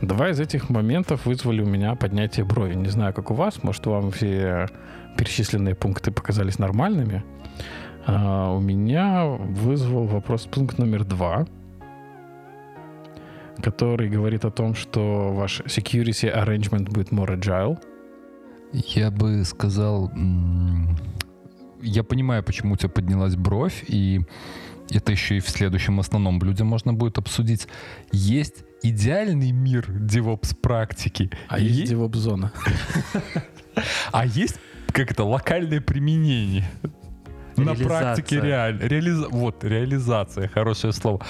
[0.02, 2.74] Два из этих моментов вызвали у меня поднятие брови.
[2.74, 4.68] Не знаю, как у вас, может, вам все
[5.16, 7.24] перечисленные пункты показались нормальными.
[8.06, 11.46] А, у меня вызвал вопрос пункт номер два,
[13.60, 17.78] который говорит о том, что ваш security arrangement будет more agile.
[18.72, 20.10] Я бы сказал,
[21.82, 24.20] я понимаю, почему у тебя поднялась бровь, и
[24.90, 27.66] это еще и в следующем основном блюде можно будет обсудить.
[28.12, 32.52] Есть идеальный мир DevOps практики, А и есть DevOps зона.
[34.12, 34.56] а есть
[34.92, 36.68] как это локальное применение.
[37.56, 38.82] На практике реально.
[38.82, 39.28] Реализа...
[39.28, 41.24] Вот, реализация, хорошее слово.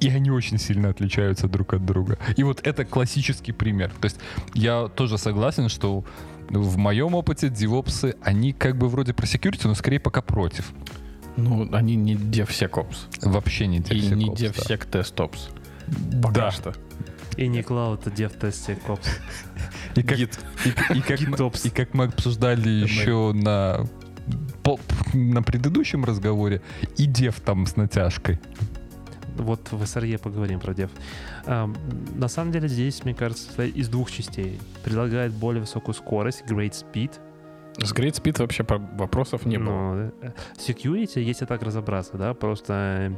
[0.00, 2.18] И они очень сильно отличаются друг от друга.
[2.36, 3.90] И вот это классический пример.
[4.00, 4.18] То есть
[4.54, 6.04] я тоже согласен, что
[6.50, 10.70] в моем опыте девопсы, они как бы вроде про security, но скорее пока против.
[11.36, 12.96] Ну, они не DevSecOps.
[13.22, 14.34] Вообще не И DevSecOps, не да.
[14.34, 15.38] DevSecTestOps.
[16.22, 16.50] Пока Да.
[16.50, 16.74] что.
[17.36, 19.06] И не Cloud DevTest Cops.
[19.94, 23.86] И как, и, и как мы, и как мы обсуждали еще на,
[24.62, 24.78] по-
[25.12, 26.62] на предыдущем разговоре,
[26.96, 28.38] и дев там с натяжкой.
[29.38, 30.90] Вот в SRE поговорим про дев.
[31.46, 31.76] Ам,
[32.14, 34.58] на самом деле здесь, мне кажется, из двух частей.
[34.84, 37.12] Предлагает более высокую скорость, great speed.
[37.78, 38.64] С Great Speed вообще
[38.96, 39.66] вопросов не было.
[39.66, 43.12] Но, э, security, если так разобраться, да, просто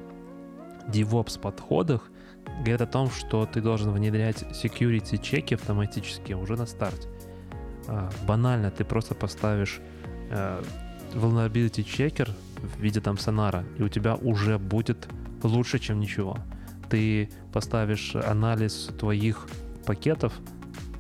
[0.89, 2.11] DevOps подходах
[2.61, 7.09] говорят о том, что ты должен внедрять security чеки автоматически уже на старте.
[7.87, 9.81] А, банально, ты просто поставишь
[10.31, 10.63] э,
[11.15, 15.09] vulnerability checker в виде там сонара, и у тебя уже будет
[15.47, 16.39] лучше, чем ничего.
[16.89, 19.47] Ты поставишь анализ твоих
[19.87, 20.33] пакетов,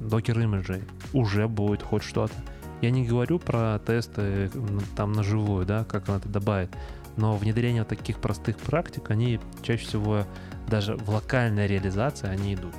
[0.00, 0.82] докер имиджей,
[1.12, 2.34] уже будет хоть что-то.
[2.80, 4.50] Я не говорю про тесты
[4.96, 6.70] там на живую, да, как она это добавит,
[7.16, 10.24] но внедрение таких простых практик, они чаще всего
[10.68, 12.74] даже в локальной реализации они идут.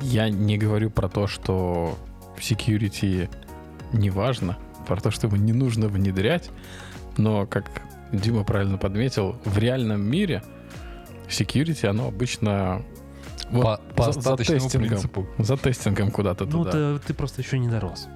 [0.00, 1.98] Я не говорю про то, что
[2.38, 3.30] security
[3.92, 4.56] не важно,
[4.86, 6.50] про то, что его не нужно внедрять,
[7.16, 7.82] но, как
[8.12, 10.42] Дима правильно подметил, в реальном мире
[11.28, 12.82] security, оно обычно
[13.50, 14.88] вот по по за- за остаточному тестингом.
[14.88, 15.26] принципу.
[15.38, 16.70] за тестингом куда-то Ну, туда.
[16.70, 18.08] ты, ты просто еще не дорос.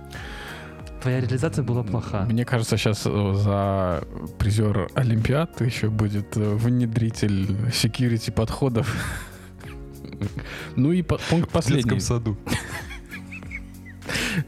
[1.03, 2.25] Твоя реализация была плоха.
[2.27, 4.05] Мне кажется, сейчас за
[4.39, 8.95] призер Олимпиад еще будет э, внедритель security подходов.
[10.77, 11.83] Ну и по- пункт В последний.
[11.83, 12.37] детском саду.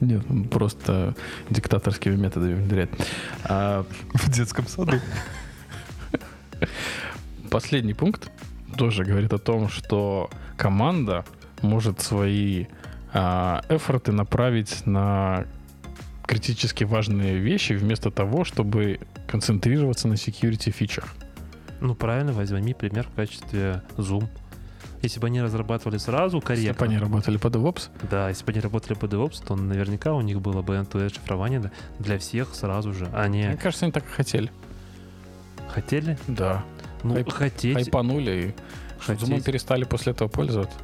[0.01, 1.15] Нет, просто
[1.51, 2.91] диктаторскими методами внедряет.
[3.45, 3.85] А
[4.15, 4.99] В детском саду.
[7.51, 8.31] последний пункт
[8.77, 11.24] тоже говорит о том, что команда
[11.62, 12.66] может свои
[13.12, 15.47] а, эфорты направить на
[16.27, 21.15] критически важные вещи вместо того, чтобы концентрироваться на security фичах.
[21.81, 24.27] Ну, правильно, возьми пример в качестве Zoom.
[25.05, 28.52] Если бы они разрабатывали сразу Если корректно, бы они работали по DevOps, да, если бы
[28.52, 32.93] они работали по DevOps, то наверняка у них было бы end-to-end шифрование для всех сразу
[32.94, 33.09] же.
[33.14, 34.51] Они мне кажется, они так и хотели.
[35.68, 36.18] хотели?
[36.26, 36.64] Да.
[37.02, 39.44] Ну, Хайп- хотеть, Хайпанули и хотеть.
[39.44, 40.76] перестали после этого пользоваться.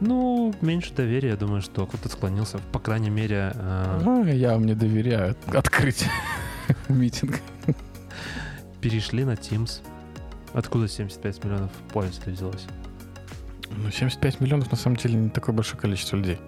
[0.00, 2.58] Ну, меньше доверия, я думаю, что кто-то склонился.
[2.72, 6.06] По крайней мере, э, А, я вам не доверяю открыть
[6.88, 7.38] митинг.
[8.80, 9.82] перешли на Teams.
[10.54, 12.64] Откуда 75 миллионов пользователей взялось?
[13.76, 16.38] Ну, 75 миллионов на самом деле не такое большое количество людей.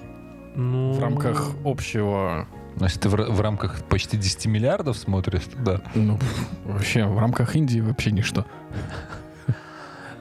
[0.55, 2.47] Ну, В рамках общего,
[2.77, 5.81] Ну, если ты в, в рамках почти 10 миллиардов смотришь, то да.
[5.95, 6.19] ну,
[6.65, 8.45] вообще, в рамках Индии вообще ничто.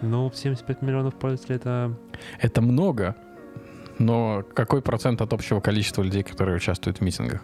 [0.01, 1.93] Ну, 75 миллионов пользователей это...
[2.39, 3.15] Это много,
[3.99, 7.41] но какой процент от общего количества людей, которые участвуют в митингах?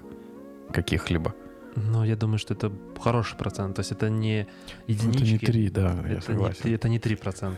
[0.74, 1.36] Каких-либо?
[1.76, 3.76] Ну, я думаю, что это хороший процент.
[3.76, 4.48] То есть это не
[4.88, 5.46] Ну, Это не единички.
[5.46, 6.62] 3, да, я это, не, согласен.
[6.64, 7.54] три- это не 3%.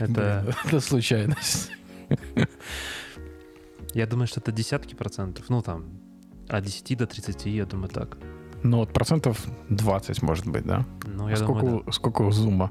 [0.00, 1.70] Это, это случайность.
[3.94, 5.46] я думаю, что это десятки процентов.
[5.48, 5.84] Ну, там,
[6.48, 8.18] от 10 до 30, я думаю, так.
[8.62, 10.84] Ну, вот процентов 20, может быть, да?
[11.04, 12.70] Ну, я А сколько, думаю, у- сколько у Зума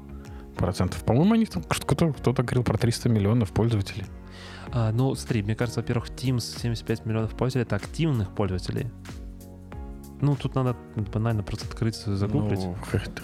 [0.56, 1.04] процентов?
[1.04, 4.04] По-моему, они там кто-то, кто-то говорил про 300 миллионов пользователей.
[4.04, 4.88] да.
[4.88, 8.90] А, ну, смотри, мне кажется, во-первых, Teams 75 миллионов пользователей— это активных пользователей.
[10.20, 10.76] Ну, тут надо
[11.12, 12.60] банально просто открыть, загуглить.
[12.60, 12.76] Ну,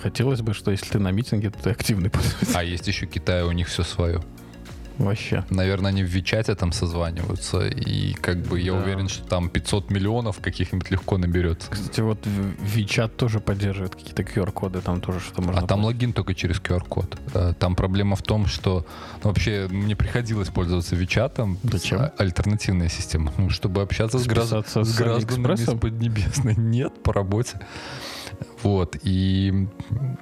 [0.03, 2.53] хотелось бы, что если ты на митинге, то ты активный пользователь.
[2.55, 4.23] А есть еще Китай, у них все свое.
[5.05, 5.45] Вообще.
[5.51, 8.79] Наверное, они в Вичате там созваниваются, и как бы я Да.
[8.79, 11.71] уверен, что там 500 миллионов каких-нибудь легко наберется.
[11.71, 15.61] Кстати, вот в- WeChat тоже поддерживает какие-то QR-коды, там тоже что-то можно...
[15.61, 17.19] А там логин только через QR-код.
[17.35, 18.87] Э, Там проблема в том, что
[19.23, 21.59] ну, вообще мне приходилось пользоваться Вичатом.
[21.63, 22.01] Зачем?
[22.01, 23.33] А- Альтернативная система.
[23.37, 25.79] Ну, чтобы общаться с, Списаться с с гражданами из Алиэкспрессом?
[25.81, 26.55] Поднебесной.
[26.57, 27.61] Нет, по работе.
[28.63, 28.97] Вот.
[29.03, 29.69] И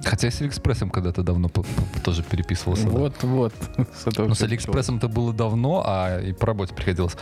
[0.03, 2.85] хотя я с Алиэкспрессом когда-то давно по- по- тоже переписывался.
[2.85, 2.89] да.
[2.91, 3.53] Вот, вот.
[3.93, 7.15] С всё Алиэкспрессом-то было давно, а и по работе приходилось.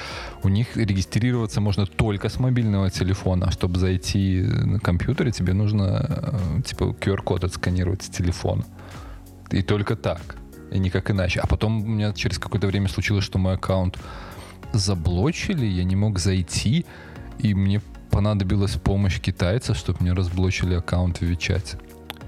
[0.44, 3.48] У них регистрироваться можно только с мобильного телефона.
[3.48, 6.06] А чтобы зайти на компьютере, тебе нужно
[6.58, 8.64] э, типа QR-код отсканировать с телефона.
[9.52, 10.22] И только так.
[10.72, 11.40] И никак иначе.
[11.40, 13.98] А потом у меня через какое-то время случилось, что мой аккаунт
[14.74, 16.86] заблочили, я не мог зайти,
[17.40, 21.77] и мне понадобилась помощь китайца, чтобы мне разблочили аккаунт в Вичате.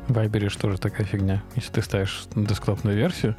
[0.07, 1.43] В Вайбере же тоже такая фигня.
[1.55, 3.35] Если ты ставишь десктопную версию,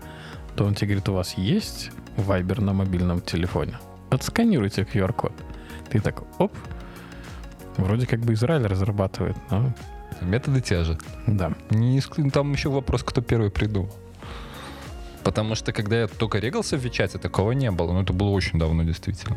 [0.57, 3.79] то он тебе говорит, у вас есть Вайбер на мобильном телефоне?
[4.11, 5.33] Отсканируйте QR-код.
[5.91, 6.53] Ты так, оп,
[7.77, 9.73] вроде как бы Израиль разрабатывает, но
[10.21, 10.99] Методы те же.
[11.27, 11.53] да.
[11.71, 13.93] Не иск- Там еще вопрос, кто первый придумал.
[15.25, 17.93] Потому что когда я только регался в Вичате, такого не было.
[17.93, 19.37] Но это было очень давно, действительно.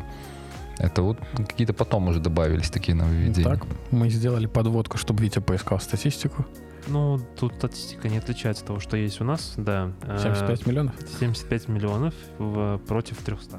[0.78, 3.48] Это вот какие-то потом уже добавились такие нововведения.
[3.50, 6.44] Так, мы сделали подводку, чтобы Витя поискал статистику.
[6.88, 9.90] Ну, тут статистика не отличается от того, что есть у нас, да.
[10.02, 10.94] Э, 75 миллионов.
[11.18, 13.58] 75 миллионов в- против 300.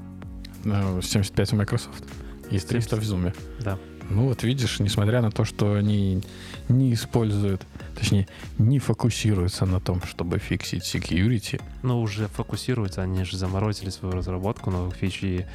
[0.63, 2.03] Ну, 75 у Microsoft.
[2.51, 3.33] И 300 в Zoom.
[3.61, 3.77] Да.
[4.09, 6.23] Ну вот видишь, несмотря на то, что они
[6.69, 7.63] не используют,
[7.93, 8.27] точнее,
[8.57, 14.71] не фокусируются на том, чтобы фиксить security, Но уже фокусируются, они же заморозили свою разработку
[14.71, 15.45] новых фич и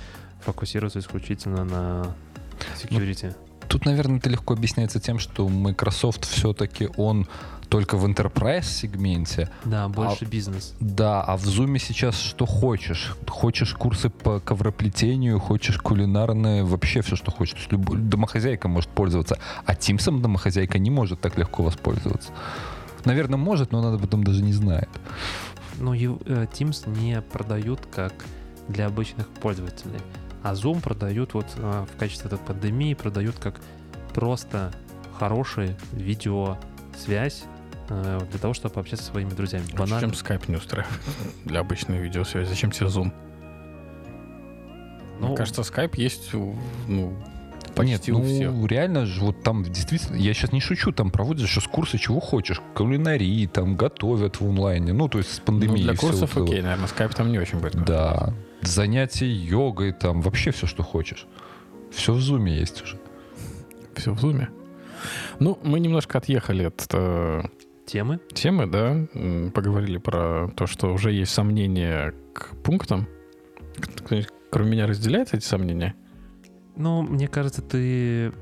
[0.42, 2.14] фокусируются исключительно на
[2.76, 3.34] security.
[3.68, 7.26] Тут, наверное, это легко объясняется тем, что Microsoft все-таки он
[7.70, 9.48] только в enterprise сегменте.
[9.64, 10.74] да, больше бизнес.
[10.78, 13.14] Да, а в Zoom сейчас что хочешь.
[13.26, 17.54] Хочешь курсы по ковроплетению, хочешь кулинарные, вообще все, что хочешь.
[17.54, 22.30] То есть любой, домохозяйка может пользоваться, а Teams домохозяйка не может так легко воспользоваться.
[23.06, 24.90] Наверное, может, но она об этом даже не знает.
[25.80, 28.12] Но ев- э, Teams не продают как
[28.68, 29.98] для обычных пользователей.
[30.42, 33.60] А Zoom продают вот э, в качестве этой пандемии, продают как
[34.14, 34.72] просто
[35.18, 37.44] хорошая видеосвязь
[37.88, 39.64] э, для того, чтобы пообщаться со своими друзьями.
[39.76, 40.00] Банально.
[40.00, 41.00] Чем Skype не устраивает
[41.44, 42.48] для обычной видеосвязи?
[42.48, 43.12] Зачем тебе Zoom?
[45.20, 46.56] Ну, Мне кажется, Skype есть у,
[46.88, 47.16] ну,
[47.76, 48.50] почти Нет, у всех.
[48.50, 52.18] ну реально же вот там действительно, я сейчас не шучу, там проводят сейчас курсы чего
[52.18, 55.84] хочешь, кулинарии, там готовят в онлайне, ну то есть с Ну, пандемией.
[55.84, 57.84] для всё курсов окей, наверное, Skype там не очень будет.
[57.84, 61.26] Да, занятия йогой, там вообще все, что хочешь.
[61.90, 62.98] Все в зуме есть уже.
[63.94, 64.48] Все в Zoom.
[65.40, 67.42] Ну, мы немножко отъехали от э,
[67.86, 68.20] темы.
[68.32, 69.06] темы, да,
[69.52, 73.06] поговорили про то, что уже есть сомнения к пунктам.
[73.78, 75.94] Кто-нибудь, кроме меня, разделяет эти сомнения?
[76.76, 78.32] Ну, мне кажется, ты...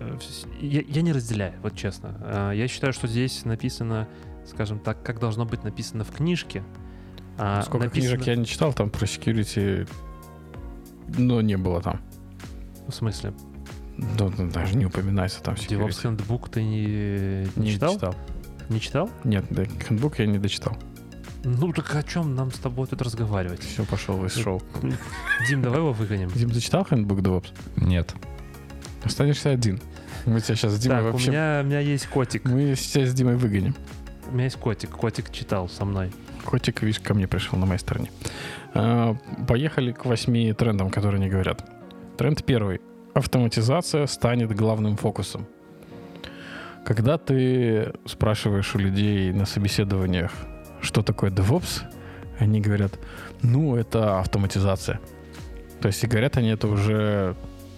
[0.00, 0.18] э,
[0.60, 2.18] Я, я не разделяю, вот честно.
[2.20, 4.08] А, Я считаю, что здесь написано,
[4.44, 6.62] скажем так, как должно быть написано в книжке.
[7.38, 9.88] А Сколько написано- книжек я не читал, там про security,
[11.18, 12.00] но не было там.
[12.88, 13.32] В смысле?
[14.18, 16.16] Да, да, даже не упоминается там DevOps security.
[16.16, 17.94] Handbook ты не, не Не читал?
[17.94, 18.14] читал.
[18.68, 19.10] Не читал?
[19.24, 20.76] Нет, да, хендбук я не дочитал.
[21.44, 23.60] Ну так о чем нам с тобой тут разговаривать?
[23.62, 24.60] Все, пошел из шоу.
[25.48, 26.28] Дим, давай его выгоним.
[26.30, 27.46] Дим, ты читал хендбук DevOps?
[27.76, 28.14] Нет.
[29.04, 29.80] Останешься один.
[30.24, 31.28] Мы тебя сейчас с Димой Так, вообще...
[31.28, 32.44] у, меня, у меня есть котик.
[32.44, 33.74] Мы сейчас с Димой выгоним.
[34.28, 34.90] У меня есть котик.
[34.90, 36.10] Котик читал со мной.
[36.46, 38.10] Котик, видишь, ко мне пришел на моей стороне.
[38.74, 39.16] А,
[39.48, 41.64] Поехали к восьми трендам, которые они говорят.
[42.16, 42.80] Тренд первый.
[43.14, 45.46] Автоматизация станет главным фокусом.
[46.84, 50.32] Когда ты спрашиваешь у людей на собеседованиях,
[50.80, 51.82] что такое DevOps,
[52.38, 52.92] они говорят,
[53.42, 55.00] ну, это автоматизация.
[55.80, 57.34] То есть и говорят они это уже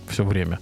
[0.09, 0.59] все время.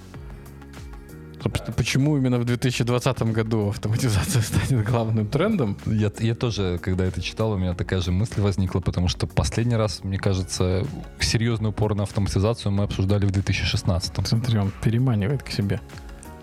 [1.42, 5.76] Собственно, почему именно в 2020 году автоматизация станет главным трендом?
[5.86, 9.76] Я, я тоже, когда это читал, у меня такая же мысль возникла, потому что последний
[9.76, 10.86] раз, мне кажется,
[11.20, 14.26] серьезный упор на автоматизацию мы обсуждали в 2016.
[14.26, 15.80] Смотри, он переманивает к себе.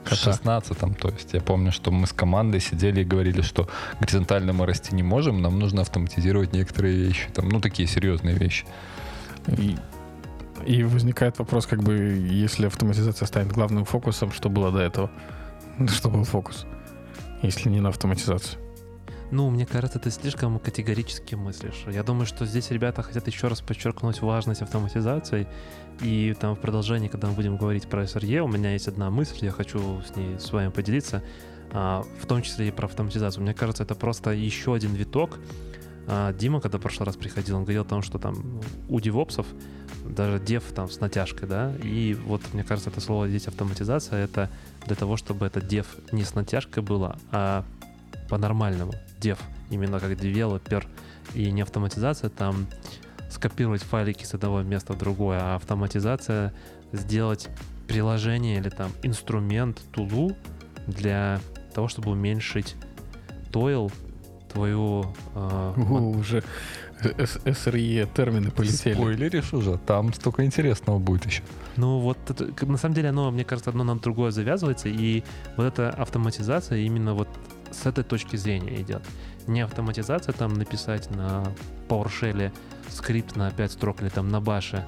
[0.06, 3.70] В 16 то есть я помню, что мы с командой сидели и говорили, что
[4.02, 8.66] горизонтально мы расти не можем, нам нужно автоматизировать некоторые вещи, там, ну, такие серьезные вещи.
[9.48, 9.78] И,
[10.66, 15.12] и возникает вопрос, как бы, если автоматизация станет главным фокусом, что было до этого?
[15.88, 16.66] Что был фокус,
[17.42, 18.64] если не на автоматизацию?
[19.32, 21.86] Ну, мне кажется, ты слишком категорически мыслишь.
[21.88, 25.48] Я думаю, что здесь ребята хотят еще раз подчеркнуть важность автоматизации.
[26.02, 29.46] И там в продолжении, когда мы будем говорить про SRE, у меня есть одна мысль,
[29.46, 31.24] я хочу с ней с вами поделиться,
[31.72, 33.42] а, в том числе и про автоматизацию.
[33.42, 35.40] Мне кажется, это просто еще один виток.
[36.08, 39.46] А, Дима, когда в прошлый раз приходил, он говорил о том, что там у девопсов
[40.06, 44.50] даже дев там с натяжкой, да, и вот мне кажется, это слово здесь автоматизация, это
[44.86, 47.64] для того, чтобы это дев не с натяжкой было, а
[48.30, 48.94] по-нормальному.
[49.20, 49.40] Дев,
[49.70, 50.88] именно как девелопер,
[51.34, 52.68] и не автоматизация, там
[53.30, 56.54] скопировать файлики с одного места в другое, а автоматизация
[56.92, 57.50] сделать
[57.88, 60.36] приложение или там инструмент, тулу
[60.86, 61.40] для
[61.74, 62.76] того, чтобы уменьшить
[63.52, 63.92] тойл
[64.54, 65.06] твою...
[65.36, 66.44] э, О, уже
[67.02, 68.94] SRE термины полетели.
[68.94, 71.44] Спойлеришь уже, там столько интересного будет еще.
[71.76, 75.24] Ну вот это, на самом деле оно, мне кажется, одно на другое завязывается, и
[75.58, 77.28] вот эта автоматизация именно вот
[77.72, 79.02] с этой точки зрения идет.
[79.48, 81.44] Не автоматизация там написать на
[81.90, 82.52] PowerShell
[82.90, 84.86] скрипт на 5 строк или там на баше,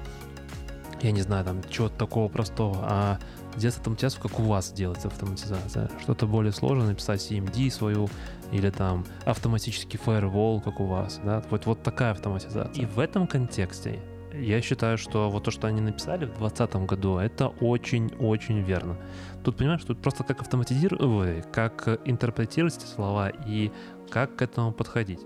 [1.02, 3.18] я не знаю, там чего-то такого простого, а
[3.56, 5.90] сделать автоматизацию, как у вас делается автоматизация.
[6.00, 8.08] Что-то более сложное, написать CMD свою,
[8.52, 12.82] или там автоматический firewall, как у вас, да, вот, вот такая автоматизация.
[12.82, 14.00] И в этом контексте
[14.32, 18.96] я считаю, что вот то, что они написали в 2020 году, это очень-очень верно.
[19.44, 23.70] Тут, понимаешь, тут просто как автоматизировать, как интерпретировать эти слова и
[24.10, 25.20] как к этому подходить.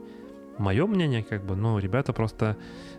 [0.58, 2.56] Мое мнение, как бы, ну, ребята просто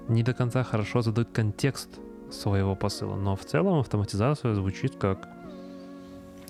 [0.07, 1.99] не до конца хорошо задают контекст
[2.31, 5.29] своего посыла, но в целом автоматизация звучит как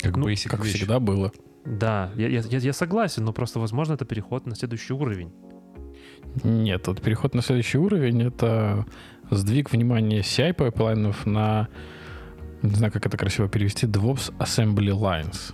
[0.01, 0.75] Как Ну, basic Как вещь.
[0.75, 1.31] всегда было.
[1.65, 5.31] Да, я, я, я- согласен, но просто, возможно, это переход на следующий уровень.
[6.43, 8.85] Нет, вот переход на следующий уровень— это
[9.29, 11.67] сдвиг внимания CI пайплайнов на,
[12.61, 15.53] не знаю, как это красиво перевести, DevOps Assembly Lines.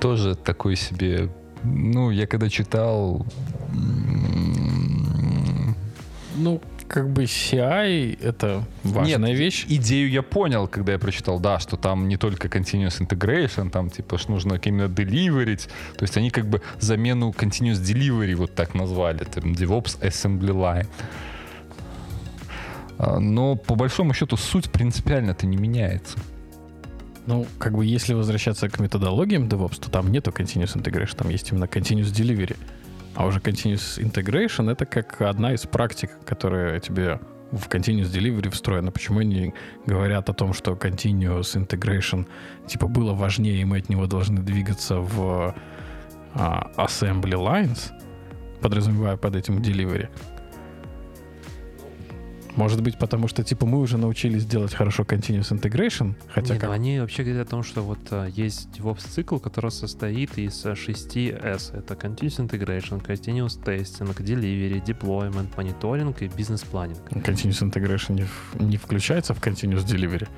[0.00, 1.30] Тоже такой себе...
[1.62, 3.26] Ну, я когда читал...
[6.36, 6.60] Ну,
[6.90, 9.64] как бы CI— это важная Нет, вещь.
[9.68, 14.18] Идею я понял, когда я прочитал, да, что там не только continuous integration, там типа
[14.18, 15.68] ж нужно именно деливерить.
[15.96, 20.88] То есть они как бы замену continuous delivery вот так назвали, там DevOps Assembly Line.
[22.98, 26.18] А, Но по большому счету суть принципиально-то не меняется.
[27.26, 31.52] Ну, как бы если возвращаться к методологиям DevOps, то там нету continuous integration, там есть
[31.52, 32.56] именно continuous delivery.
[33.14, 37.20] А уже continuous integration— это как одна из практик, которая тебе
[37.52, 38.92] в continuous delivery встроена.
[38.92, 39.52] Почему они
[39.86, 42.26] говорят о том, что continuous integration
[42.66, 45.54] типа было важнее, и мы от него должны двигаться в
[46.34, 47.90] а, assembly lines,
[48.60, 50.08] подразумевая под этим delivery?
[52.56, 56.60] Может быть, потому что типа мы уже научились делать хорошо continuous integration, хотя Не, ну
[56.60, 60.64] как они вообще говорят о том, что вот а, есть DevOps цикл, который состоит из
[60.66, 61.70] а, 6 S.
[61.72, 66.98] Это Continuous Integration, Continuous Testing, Delivery, Deployment, Monitoring и Planning.
[67.22, 70.28] Continuous integration не, в- не включается в continuous delivery.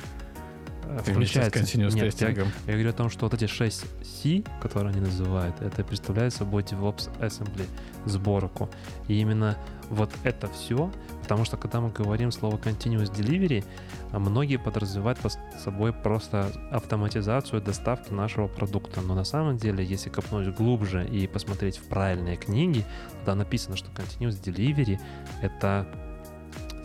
[0.85, 2.49] А, Вместе с continuous Нет, я, тестингом.
[2.67, 6.63] я говорю о том, что вот эти 6 C, которые они называют, это представляет собой
[6.63, 7.67] DevOps Assembly,
[8.05, 8.69] сборку.
[9.09, 9.57] И именно
[9.93, 10.91] вот это все,
[11.21, 13.63] потому что когда мы говорим слово Continuous Delivery,
[14.11, 19.03] а многие подразумевают под собой просто автоматизацию доставки нашего продукта.
[19.03, 22.87] Но на самом деле, если копнуть глубже и посмотреть в правильные книги,
[23.19, 24.99] тогда написано, что Continuous Delivery—
[25.43, 25.87] это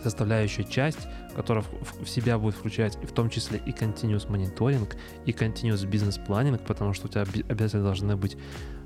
[0.03, 1.63] составляющая часть, которая
[2.01, 6.93] в, себя будет включать в том числе и continuous мониторинг, и continuous бизнес планинг, потому
[6.93, 8.37] что у тебя обязательно должны быть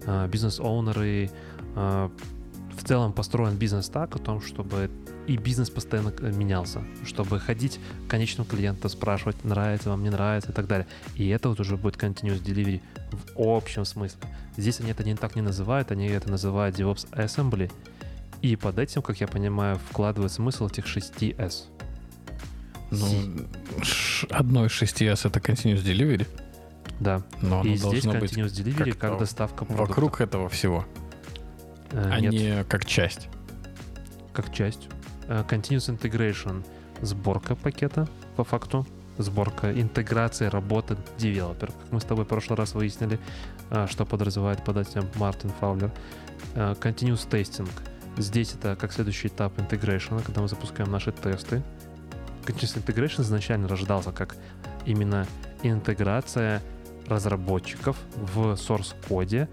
[0.06, 1.30] а, бизнес-оунеры,
[1.76, 2.12] а,
[2.76, 4.90] в целом построен бизнес так, о том, чтобы
[5.28, 10.52] и бизнес постоянно э, менялся, чтобы ходить к конечному клиенту, спрашивать, нравится вам, не нравится
[10.52, 10.88] и так далее.
[11.16, 12.82] И это вот уже будет continuous delivery
[13.36, 14.20] в общем смысле.
[14.58, 17.72] Здесь они это не так не называют, они это называют DevOps Assembly.
[18.42, 21.66] И под этим, как я понимаю, вкладывает смысл этих 6S.
[22.90, 23.08] Ну,
[24.30, 26.28] одно из 6S это Continuous Delivery,
[27.00, 27.22] Да.
[27.42, 29.88] но и здесь должно быть Continuous Delivery как-то как доставка продукта.
[29.90, 30.86] вокруг этого всего,
[31.94, 33.30] а нет, не как часть.
[34.34, 34.88] как часть.
[35.28, 36.64] Э, Continuous Integration—
[37.02, 38.86] сборка пакета, по факту.
[39.18, 43.20] Сборка, интеграция работы девелопер, как мы с тобой в прошлый раз выяснили,
[43.70, 45.92] э, что подразумевает под этим Мартин Фаулер.
[46.56, 47.70] Э, Continuous Testing.
[48.18, 51.62] Здесь это как следующий этап integration, когда мы запускаем наши тесты.
[52.46, 54.36] Continuous Integration изначально рождался как
[54.86, 55.28] именно
[55.64, 56.62] интеграция
[57.08, 59.48] разработчиков в source-коде,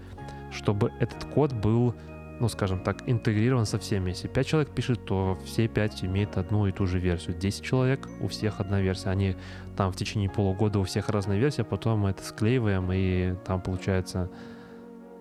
[0.51, 1.93] чтобы этот код был
[2.39, 4.09] ну, скажем так, интегрирован со всеми.
[4.09, 7.37] Если 5 человек пишет, то все 5 имеют одну и ту же версию.
[7.37, 9.09] 10 человек, у всех одна версия.
[9.09, 9.35] Они
[9.75, 14.29] там в течение полугода у всех разная версия, потом мы это склеиваем, и там получается...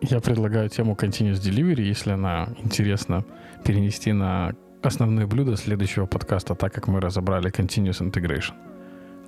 [0.01, 3.25] Я предлагаю тему Continuous Delivery, если она интересна,
[3.65, 8.55] перенести на основные блюда следующего подкаста, так как мы разобрали Continuous Integration.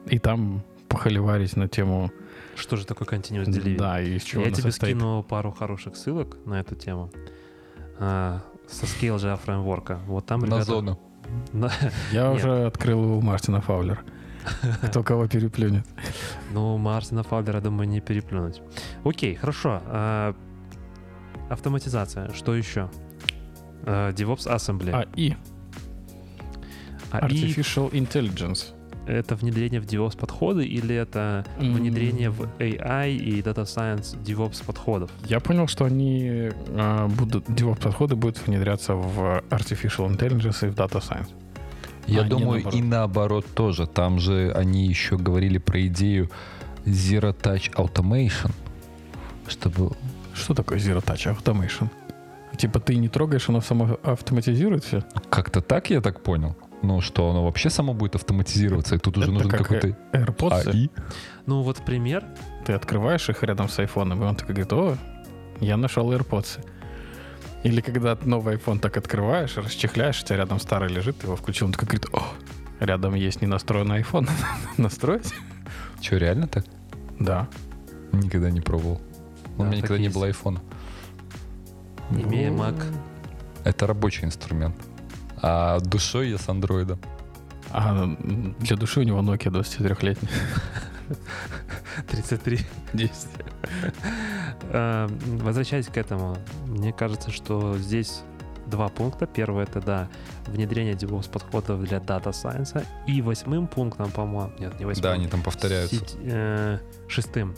[0.06, 2.10] И там похоливарить на тему...
[2.54, 3.76] Что же такое Continuous Delivery?
[3.76, 4.96] Да, и из чего Я тебе состоит.
[4.96, 7.10] скину пару хороших ссылок на эту тему.
[8.00, 9.98] А, со Scale фреймворка.
[10.06, 10.64] Вот там На ребята...
[10.64, 10.98] зону.
[11.52, 11.70] На-
[12.12, 12.36] Я Нет.
[12.36, 14.00] уже открыл у Мартина Фаулера.
[14.82, 15.86] Кто кого переплюнет.
[16.52, 18.62] Ну, Мартина Фаулера, думаю, не переплюнуть.
[19.04, 19.82] Окей, хорошо.
[19.86, 20.34] А,
[21.50, 22.32] Автоматизация.
[22.32, 22.88] Что еще?
[23.84, 24.92] А, DevOps Assembly.
[24.92, 25.34] АИ.
[27.12, 28.74] А и Artificial Intelligence.
[29.06, 31.74] Это внедрение в DevOps подходы или это М.
[31.74, 35.10] внедрение в AI и Data Science DevOps подходов?
[35.26, 40.74] Я понял, что они а, будут, DevOps подходы будут внедряться в Artificial Intelligence и в
[40.74, 41.28] Data Science.
[42.06, 42.74] Я А, думаю, наоборот.
[42.74, 43.86] и наоборот тоже.
[43.86, 46.30] Там же они еще говорили про идею
[46.84, 48.50] Zero Touch Automation,
[49.48, 49.92] чтобы...
[50.34, 51.88] Что такое Zero Touch Automation?
[52.56, 55.02] Типа ты не трогаешь, оно само автоматизирует все?
[55.30, 56.56] Как-то так я так понял.
[56.82, 60.70] Ну, что оно вообще само будет автоматизироваться, и тут уже Это нужен как, какой-то AirPods,
[60.70, 60.88] АИ.
[61.46, 62.24] Ну вот пример.
[62.64, 64.96] ты открываешь их рядом с айфоном, и он такой говорит, о,
[65.60, 66.64] я нашел AirPods.
[67.64, 71.66] Или когда новый iPhone так открываешь, расчехляешь, у тебя рядом старый лежит, ты его включил,
[71.66, 72.22] он такой говорит, о,
[72.82, 74.30] рядом есть ненастроенный iPhone.
[74.78, 75.34] Настроить?
[76.00, 76.64] Че, реально так?
[77.18, 77.46] Да.
[78.12, 79.02] Никогда не пробовал.
[79.58, 80.14] У Да, меня так никогда не есть.
[80.16, 80.62] было айфона.
[82.10, 82.82] Имея Mac.
[83.64, 84.74] Это рабочий инструмент.
[85.42, 86.98] А душой я с андроида.
[87.70, 88.06] А
[88.58, 90.28] для души у него Nokia 23-летний.
[92.08, 92.58] 33.
[92.92, 93.12] 10.
[94.72, 95.08] Э,
[95.42, 96.36] Возвращаясь к этому,
[96.66, 98.22] мне кажется, что здесь
[98.66, 99.26] два пункта.
[99.26, 100.08] Первый это, да,
[100.46, 102.84] внедрение DevOps подходов для Data Science.
[103.06, 105.02] И восьмым пунктом, по-моему, нет, не восьмым.
[105.02, 105.96] Да, они там повторяются.
[105.96, 107.54] Сеть- э, шестым.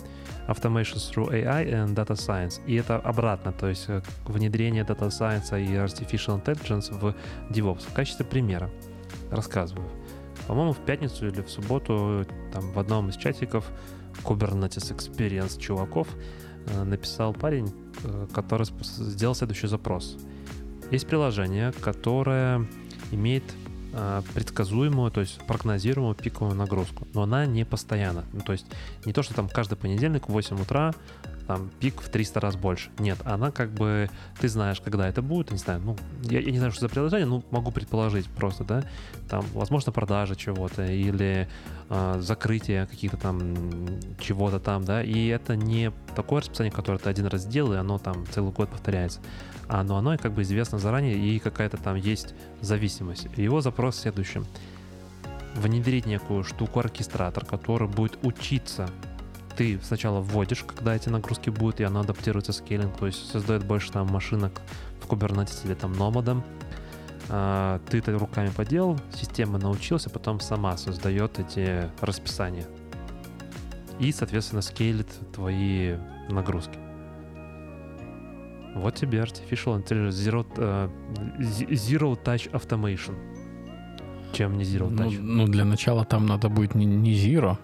[0.52, 2.60] Automation through AI and Data Science.
[2.66, 7.14] И это обратно, то есть э, внедрение Data Science и Artificial Intelligence в
[7.50, 7.88] DevOps.
[7.88, 8.70] В качестве примера
[9.30, 9.88] рассказываю.
[10.46, 13.64] По-моему, в пятницу или в субботу там в одном из чатиков
[14.24, 16.08] Kubernetes Experience чуваков
[16.66, 17.72] э, написал парень,
[18.04, 20.18] э, который сделал следующий запрос.
[20.90, 22.66] Есть приложение, которое
[23.12, 23.61] имеет э,
[24.34, 28.24] предсказуемую, то есть прогнозируемую пиковую нагрузку, но она не постоянна.
[28.32, 28.66] Ну, то есть
[29.04, 30.94] не то, что там каждый понедельник в 8 утра
[31.46, 32.90] там пик в 300 раз больше.
[32.98, 34.08] Нет, она как бы,
[34.40, 37.26] ты знаешь, когда это будет, не знаю, ну, я, я не знаю, что за приложение,
[37.26, 38.84] ну, могу предположить просто, да,
[39.28, 41.48] там, возможно, продажа чего-то или
[41.88, 43.54] э, закрытие каких-то там
[44.18, 47.98] чего-то там, да, и это не такое расписание, которое ты один раз сделал, и оно
[47.98, 49.20] там целый год повторяется,
[49.72, 53.26] а но оно как бы известно заранее, и какая-то там есть зависимость.
[53.36, 54.46] Его запрос в следующем.
[55.54, 58.88] Внедрить некую штуку, оркестратор, который будет учиться
[59.56, 63.92] ты сначала вводишь, когда эти нагрузки будут, и она адаптируется скейлинг, то есть создает больше
[63.92, 64.62] там машинок
[65.02, 65.94] в Kubernetes или там.
[67.28, 72.66] А, ты это руками поделал, система научился, потом сама создает эти расписания.
[73.98, 75.96] И, соответственно, скейлит твои
[76.30, 76.81] нагрузки.
[78.74, 80.46] Вот тебе Artificial Intelligence Zero,
[81.40, 83.14] Z- Zero Touch Automation.
[84.32, 85.18] Чем не Zero Ну, Touch?
[85.20, 87.56] ну, для начала там надо будет не, не Zero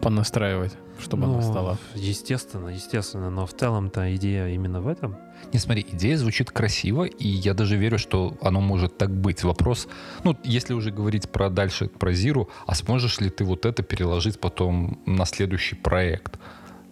[0.00, 1.78] понастраивать, чтобы она Ну, стала.
[1.94, 5.16] Естественно, естественно, но в целом-то идея именно в этом.
[5.52, 9.42] Не, смотри, идея звучит красиво, и я даже верю, что оно может так быть.
[9.44, 9.88] Вопрос,
[10.24, 14.38] ну, если уже говорить про дальше, про Зиру, а сможешь ли ты вот это переложить
[14.38, 16.38] потом на следующий проект?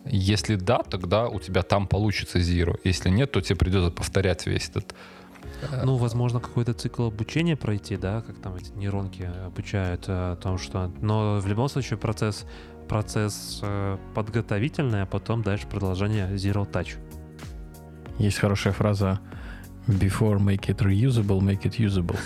[0.07, 2.79] Если да, тогда у тебя там получится Zero.
[2.85, 4.95] Если нет, то тебе придется повторять весь этот...
[5.63, 10.37] э, Ну, возможно, какой-то цикл обучения пройти, да, как там эти нейронки обучают э, о
[10.37, 10.91] том, что...
[11.01, 12.45] Но в любом случае процесс,
[12.89, 16.97] процесс э, подготовительный, а потом дальше продолжение Zero Touch.
[18.19, 19.21] Есть хорошая фраза
[19.87, 22.19] Before make it reusable, make it usable.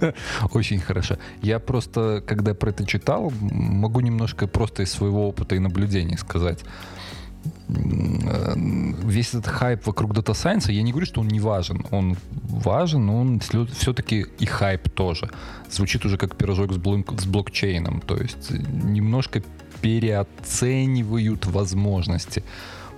[0.54, 1.16] Очень хорошо.
[1.42, 6.64] Я просто, когда про это читал, могу немножко просто из своего опыта и наблюдений сказать.
[7.68, 8.54] Э,
[9.04, 11.84] Весь этот хайп вокруг дата сайенса, я не говорю, что он не важен.
[11.90, 12.16] Он
[12.48, 15.30] важен, но он все-таки и хайп тоже.
[15.70, 18.00] Звучит уже как пирожок с, блок- с блокчейном.
[18.00, 19.42] То есть немножко
[19.80, 22.44] переоценивают возможности.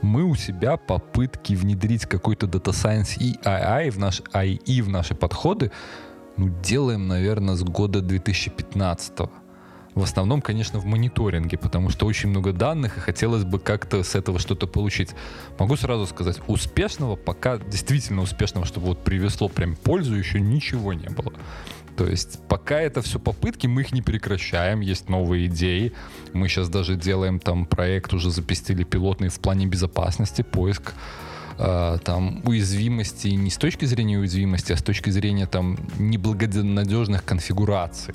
[0.02, 5.14] Мы у себя попытки внедрить какой-то дата сайенс и AI в, наш, AI в наши
[5.14, 5.70] подходы
[6.36, 9.12] ну, делаем, наверное, с года 2015
[9.94, 14.14] В основном, конечно, в мониторинге, потому что очень много данных, и хотелось бы как-то с
[14.14, 15.10] этого что-то получить.
[15.58, 21.08] Могу сразу сказать, успешного, пока действительно успешного, чтобы вот привезло прям пользу, еще ничего не
[21.08, 21.32] было.
[21.96, 25.92] То есть пока это все попытки, мы их не прекращаем, есть новые идеи.
[26.32, 30.94] Мы сейчас даже делаем там проект, уже запустили пилотный в плане безопасности, поиск
[31.58, 38.14] э, там уязвимости не с точки зрения уязвимости, а с точки зрения там неблагонадежных конфигураций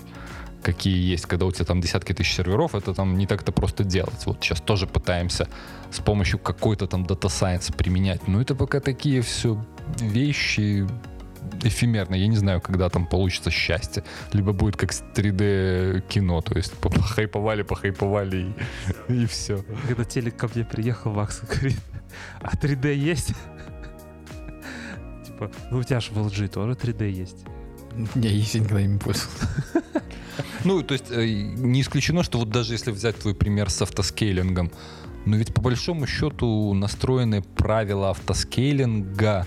[0.63, 4.25] какие есть, когда у тебя там десятки тысяч серверов, это там не так-то просто делать.
[4.25, 5.47] Вот сейчас тоже пытаемся
[5.91, 8.27] с помощью какой-то там дата сайенс применять.
[8.27, 9.63] Но это пока такие все
[9.99, 10.87] вещи
[11.63, 12.21] эфемерные.
[12.21, 14.03] Я не знаю, когда там получится счастье.
[14.33, 18.53] Либо будет как с 3D кино, то есть похайповали, похайповали
[19.07, 19.63] и, и все.
[19.87, 21.79] Когда телек ко мне приехал, Макс говорит,
[22.41, 23.33] а 3D есть?
[25.25, 27.45] Типа, ну у тебя же в LG тоже 3D есть.
[28.15, 29.47] Я если никогда им не пользовался.
[30.63, 34.71] Ну, то есть э, не исключено, что вот даже если взять твой пример с автоскейлингом,
[35.25, 39.45] но ведь по большому счету настроенные правила автоскейлинга,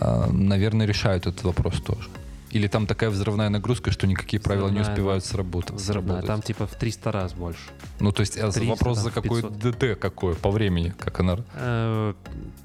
[0.00, 2.08] э, наверное, решают этот вопрос тоже.
[2.50, 5.76] Или там такая взрывная нагрузка, что никакие правила не успевают сработать.
[5.76, 7.70] Взрывная, там типа в 300 раз больше.
[8.00, 9.58] Ну, то есть а 300, вопрос там, за какой 500.
[9.58, 11.38] ДТ какой по времени, как она...
[11.54, 12.14] Э,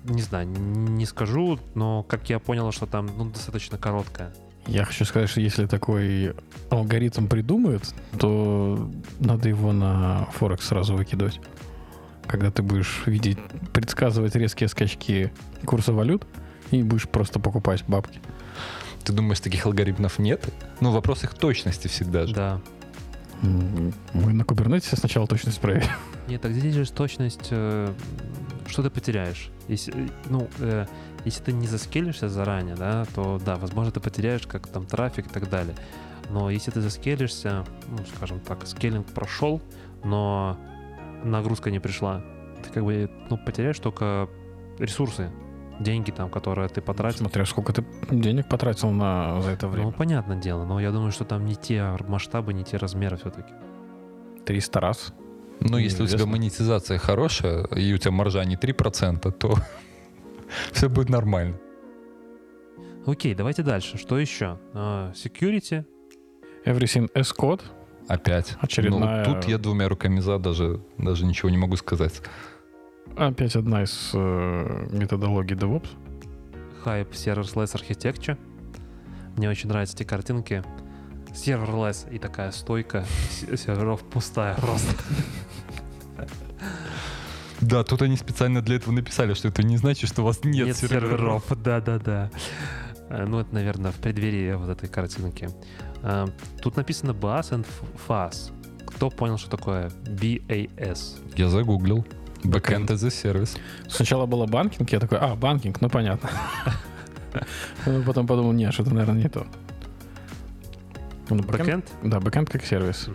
[0.06, 4.34] Не знаю, не скажу, но как я понял, что там ну, достаточно короткая.
[4.68, 6.34] Я хочу сказать, что если такой
[6.70, 8.90] алгоритм придумают, то
[9.20, 11.40] надо его на Форекс сразу выкидывать.
[12.26, 13.38] Когда ты будешь видеть,
[13.74, 15.32] предсказывать резкие скачки
[15.66, 16.26] курса валют
[16.72, 18.20] и будешь просто покупать бабки.
[19.04, 20.44] Ты думаешь, таких алгоритмов нет?
[20.80, 22.34] Ну, вопрос их точности всегда же.
[22.34, 22.62] Да.
[23.44, 25.90] Мы на Кубернетисе сначала точность проверим.
[26.28, 27.94] Нет, так здесь же точность, э,
[28.68, 29.50] что ты потеряешь.
[29.68, 30.88] Если, э, ну, э,
[31.26, 35.30] если ты не заскелишься заранее, да, то да, возможно, ты потеряешь как там трафик и
[35.30, 35.76] так далее.
[36.30, 39.62] Но если ты заскелишься, ну, скажем так, скеллинг прошел,
[40.04, 40.58] но
[41.24, 42.22] нагрузка не пришла,
[42.64, 44.28] ты как бы, ну, потеряешь только
[44.80, 45.30] ресурсы,
[45.80, 47.20] деньги там, которые ты потратил.
[47.20, 49.92] Смотря сколько ты денег потратил на, за это Ну, время.
[49.92, 53.54] понятное дело, но я думаю, что там не те масштабы, не те размеры все-таки.
[54.46, 55.14] 300 раз.
[55.60, 59.56] Ну, если у тебя монетизация хорошая, и у тебя маржа не 3%, то
[60.72, 61.58] все будет нормально.
[63.06, 63.98] Окей, давайте дальше.
[63.98, 64.58] Что еще?
[64.74, 65.86] А, Security.
[66.66, 67.64] Everything S-код.
[68.08, 68.56] Опять.
[68.62, 72.22] Очередная- Ну, тут я двумя руками за, даже, даже ничего не могу сказать.
[73.16, 75.88] Опять одна из э, методологий DevOps.
[76.84, 78.38] Hype Serverless Architecture.
[79.38, 80.64] Мне очень нравятся эти картинки.
[81.34, 83.06] Serverless и такая стойка
[83.56, 84.96] серверов пустая просто.
[87.61, 90.76] Да, тут они специально для этого написали, что это не значит, что у вас нет,
[90.76, 91.45] серверов.
[91.61, 92.30] Да-да-да.
[93.10, 95.49] Э, Ну, это, наверное, в преддверии вот этой картинки.
[96.03, 96.26] Э,
[96.61, 97.65] Тут написано BaaS and
[98.08, 98.52] FaaS.
[98.86, 101.20] Кто понял, что такое BaaS?
[101.36, 102.06] Я загуглил.
[102.44, 103.57] Backend as a service.
[103.90, 106.30] Сначала было банкинг, я такой, а, банкинг, ну понятно.
[107.86, 109.48] Ну, Потом подумал, нет, что-то, наверное, не то.
[111.30, 111.86] Ну, бэкэнд- Backend?
[112.03, 113.10] Да, бэкэнд как сервис.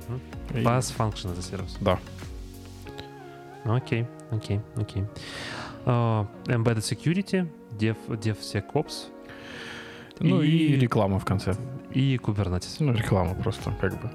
[0.53, 1.77] Function as a Service.
[1.81, 1.99] Да.
[3.65, 5.05] Окей, окей, окей.
[5.87, 7.49] А, Embedded Security,
[7.79, 9.07] Dev, DevSecOps
[10.21, 11.55] Ну и И- реклама в конце.
[11.95, 12.77] и Kubernetes.
[12.81, 14.11] Ну, реклама просто, как бы.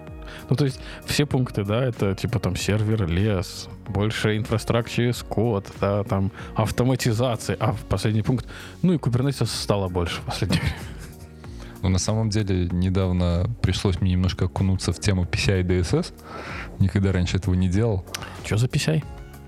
[0.49, 6.03] Ну, то есть все пункты, да, это типа там сервер, лес, больше инфраструктуры, код, да,
[6.03, 8.45] там автоматизация, а в последний пункт,
[8.81, 10.75] ну и Kubernetes стало больше в последнее время.
[11.83, 16.13] Но на самом деле недавно пришлось мне немножко окунуться в тему PCI DSS.
[16.79, 18.03] Никогда раньше этого не делал.
[18.43, 19.03] Что за PCI?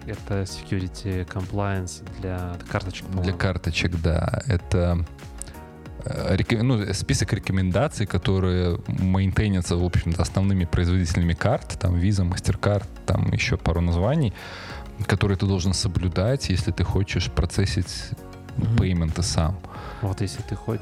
[0.07, 3.05] Это Security Compliance для карточек.
[3.07, 3.38] Для по-моему.
[3.38, 4.41] карточек, да.
[4.47, 5.05] Это
[6.05, 12.85] э, реко- ну, список рекомендаций, которые мейнтейнятся, в общем-то, основными производителями карт, там Visa, MasterCard,
[13.05, 14.34] там еще пару названий,
[15.07, 18.09] которые ты должен соблюдать, если ты хочешь процессить
[18.57, 18.77] Мгм.
[18.77, 19.59] пейменты сам.
[20.02, 20.80] Вот если ты хоть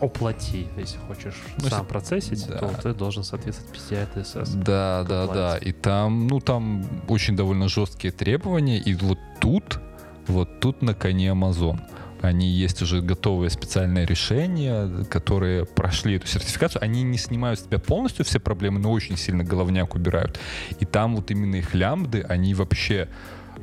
[0.00, 2.58] оплати, если хочешь Ну, сам если- процессить, да.
[2.58, 4.54] то ты должен соответствовать PCI DSS.
[4.62, 5.58] Да, да, да.
[5.58, 8.78] И там, ну, там очень довольно жесткие требования.
[8.78, 9.80] И вот тут,
[10.26, 11.80] вот тут на коне Amazon.
[12.20, 16.82] Они есть уже готовые специальные решения, которые прошли эту сертификацию.
[16.84, 20.38] Они не снимают с тебя полностью все проблемы, но очень сильно головняк убирают.
[20.78, 23.08] И там вот именно их лямбды, они вообще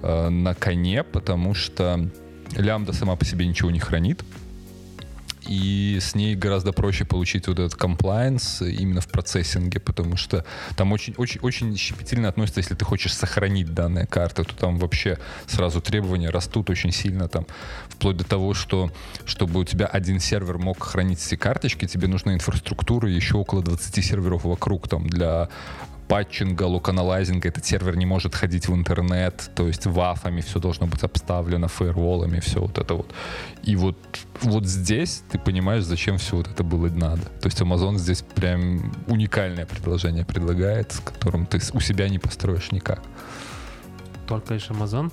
[0.01, 2.09] э, на коне, потому что
[2.57, 4.23] лямбда сама по себе ничего не хранит
[5.49, 10.45] и с ней гораздо проще получить вот этот комплайенс именно в процессинге, потому что
[10.77, 15.17] там очень, очень, очень щепетильно относится, если ты хочешь сохранить данные карты, то там вообще
[15.47, 17.47] сразу требования растут очень сильно там,
[17.87, 18.91] вплоть до того, что
[19.25, 24.05] чтобы у тебя один сервер мог хранить все карточки, тебе нужна инфраструктура еще около 20
[24.05, 25.49] серверов вокруг там для
[26.09, 31.03] патчинга, локаналайзинга, этот сервер не может ходить в интернет, то есть вафами все должно быть
[31.03, 33.13] обставлено, фаерволами, все вот это вот.
[33.61, 33.95] И вот,
[34.41, 37.21] вот здесь ты понимаешь, зачем все вот это было надо.
[37.21, 42.71] То есть Amazon здесь прям уникальное предложение предлагает, с которым ты у себя не построишь
[42.71, 43.03] никак.
[44.27, 45.11] Только лишь Amazon?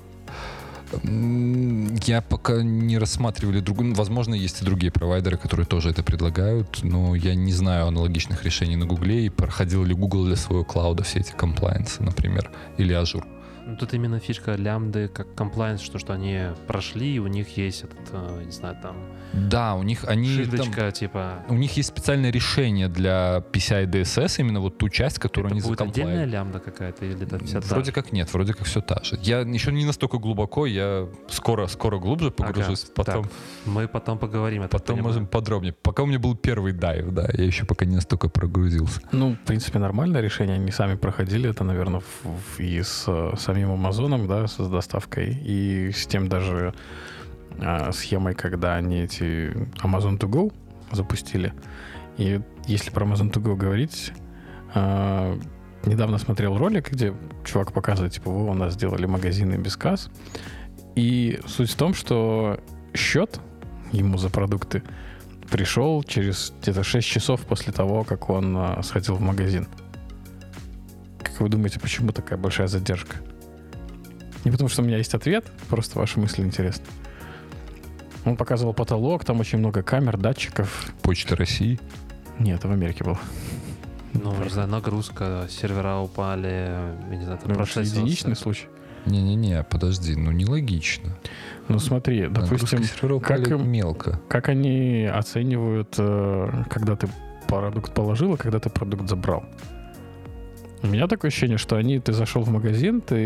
[1.03, 3.95] Я пока не рассматривали другую.
[3.95, 8.77] Возможно, есть и другие провайдеры, которые тоже это предлагают, но я не знаю аналогичных решений
[8.77, 13.25] на Гугле и проходил ли Google для своего клауда все эти комплайенсы, например, или Azure.
[13.67, 16.39] Ну, тут именно фишка лямбды как комплайенс, что, что они
[16.69, 18.97] прошли, и у них есть этот, э, не знаю, там...
[19.33, 20.29] Да, у них они...
[20.29, 21.45] Шильдочка, там, типа...
[21.49, 25.63] У них есть специальное решение для PCI DSS, именно вот ту часть, которую это они
[25.63, 26.07] будет закомплайт.
[26.09, 27.93] отдельная лямбда какая-то или это вся та Вроде же?
[27.93, 29.19] как нет, вроде как все та же.
[29.23, 33.33] Я еще не настолько глубоко, я скоро, скоро глубже погружусь, Ага, потом, так,
[33.65, 34.63] Мы потом поговорим.
[34.63, 35.15] так потом понимаю.
[35.15, 35.73] можем подробнее.
[35.83, 39.01] Пока у меня был первый дайв, да, я еще пока не настолько прогрузился.
[39.11, 40.55] Ну, в принципе, нормальное решение.
[40.55, 45.33] Они сами проходили это, наверное, в- в- и с э, самим Амазоном, да, с доставкой,
[45.33, 46.75] и с тем даже
[47.59, 49.51] а, схемой, когда они эти
[49.83, 50.53] Amazon to Go
[50.93, 51.55] запустили.
[52.19, 54.13] И если про Amazon to Go говорить,
[54.75, 55.39] а,
[55.87, 57.15] недавно смотрел ролик, где
[57.47, 60.11] чувак показывает, типа, вы у нас сделали магазины без касс.
[60.95, 62.61] И суть в том, что
[62.95, 63.41] счет
[63.93, 64.83] ему за продукты
[65.51, 69.67] пришел через где-то 6 часов после того, как он а, сходил в магазин.
[71.23, 73.17] Как вы думаете, почему такая большая задержка?
[74.47, 76.85] Не потому, что у меня есть ответ, просто ваши мысли интересны.
[78.25, 80.93] Он показывал потолок, там очень много камер, датчиков.
[81.03, 81.81] Почта России.
[82.39, 83.19] Нет, это в Америке было.
[84.13, 86.71] Ну, не знаю, нагрузка, сервера упали,
[87.11, 87.97] я не знаю, там Ну, процессился.
[87.97, 88.67] единичный случай.
[89.05, 91.17] Не-не-не, подожди, ну нелогично.
[91.67, 94.21] Ну смотри, допустим, Нагрузка как им- мелко.
[94.29, 97.09] как они оценивают, э, когда ты
[97.49, 99.45] продукт положил, и когда ты продукт забрал?
[100.83, 103.17] У меня такое ощущение, что они, ты зашел в магазин, ты,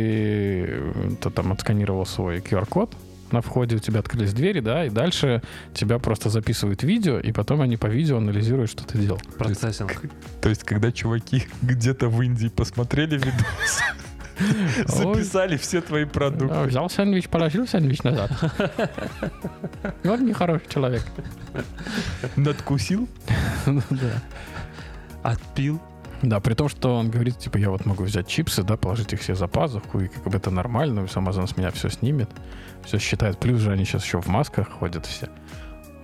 [0.68, 2.94] э, ты там отсканировал свой QR-код,
[3.32, 5.42] на входе у тебя открылись двери, да, и дальше
[5.74, 9.20] тебя просто записывают видео, и потом они по видео анализируют, что ты делал.
[9.38, 10.02] Процессинг.
[10.40, 13.80] То есть, когда чуваки где-то в Индии посмотрели видос,
[14.86, 16.54] записали все твои продукты.
[16.54, 18.32] А, Взял сэндвич, положил сэндвич назад.
[20.04, 21.02] Вот нехороший человек.
[22.36, 23.08] Надкусил?
[23.66, 24.22] Да.
[25.22, 25.80] Отпил.
[26.22, 29.22] Да, при том, что он говорит, типа, я вот могу взять чипсы, да, положить их
[29.22, 32.28] себе за пазуху, и как бы это нормально, Amazon с меня все снимет,
[32.84, 33.38] все считает.
[33.38, 35.28] Плюс же они сейчас еще в масках ходят все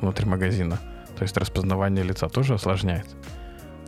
[0.01, 0.79] внутри магазина.
[1.17, 3.07] То есть распознавание лица тоже осложняет.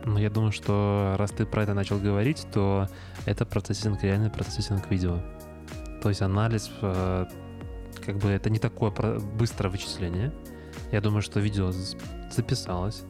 [0.05, 2.87] Ну, я думаю, что раз ты про это начал говорить, то
[3.25, 5.19] это процессинг, реальный процессинг видео.
[6.01, 7.25] То есть анализ, э,
[8.05, 10.33] как бы это не такое быстрое вычисление.
[10.91, 11.71] Я думаю, что видео
[12.31, 13.03] записалось,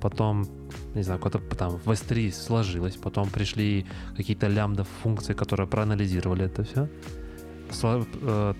[0.00, 0.44] потом,
[0.94, 3.86] не знаю, куда-то там в S3 сложилось, потом пришли
[4.16, 6.88] какие-то лямбда функции, которые проанализировали это все.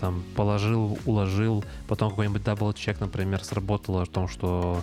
[0.00, 4.82] там положил, уложил, потом какой-нибудь double-check, например, сработало о том, что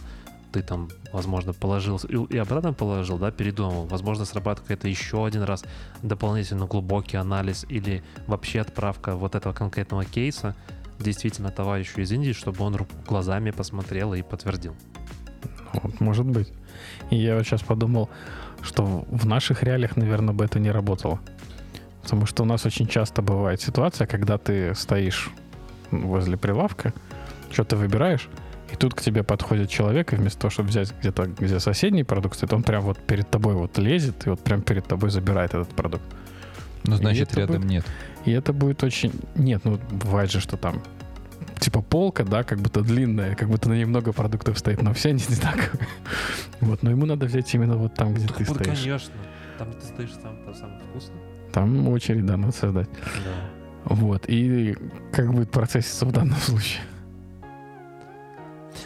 [0.52, 3.88] ты там, возможно, положил и, обратно положил, да, передумал.
[3.88, 5.66] Возможно, срабатывает какой-то еще один раз
[6.02, 10.56] дополнительно глубокий анализ или вообще отправка вот этого конкретного кейса
[10.98, 14.76] действительно товарищу из Индии, чтобы он глазами посмотрел и подтвердил.
[15.74, 16.54] Вот, может быть.
[17.10, 18.10] И я вот сейчас подумал,
[18.62, 21.20] что в наших реалиях, наверное, бы это не работало.
[22.02, 25.30] Потому что у нас очень часто бывает ситуация, когда ты стоишь
[25.92, 26.94] возле прилавка,
[27.52, 28.28] что-то выбираешь,
[28.72, 32.36] и тут к тебе подходит человек, и вместо того, чтобы взять где-то, где соседний продукт,
[32.36, 35.70] стоит, он прям вот перед тобой вот лезет, и вот прям перед тобой забирает этот
[35.70, 36.04] продукт.
[36.84, 37.86] Ну, значит, рядом будет- нет.
[38.26, 39.12] И это будет очень...
[39.36, 40.82] Нет, ну, бывает же, что там
[41.60, 45.10] типа полка, да, как будто длинная, как будто на ней много продуктов стоит, но все
[45.10, 45.88] они одинаковые.
[46.62, 48.80] Вот, но ему надо взять именно вот там, где ты стоишь.
[48.80, 49.14] конечно.
[49.58, 51.18] Там ты стоишь, там, там самое вкусное.
[51.52, 52.90] Там очередь, да, надо создать.
[53.24, 53.96] Да.
[53.96, 54.76] Вот, и
[55.12, 56.82] как будет процесситься в данном случае?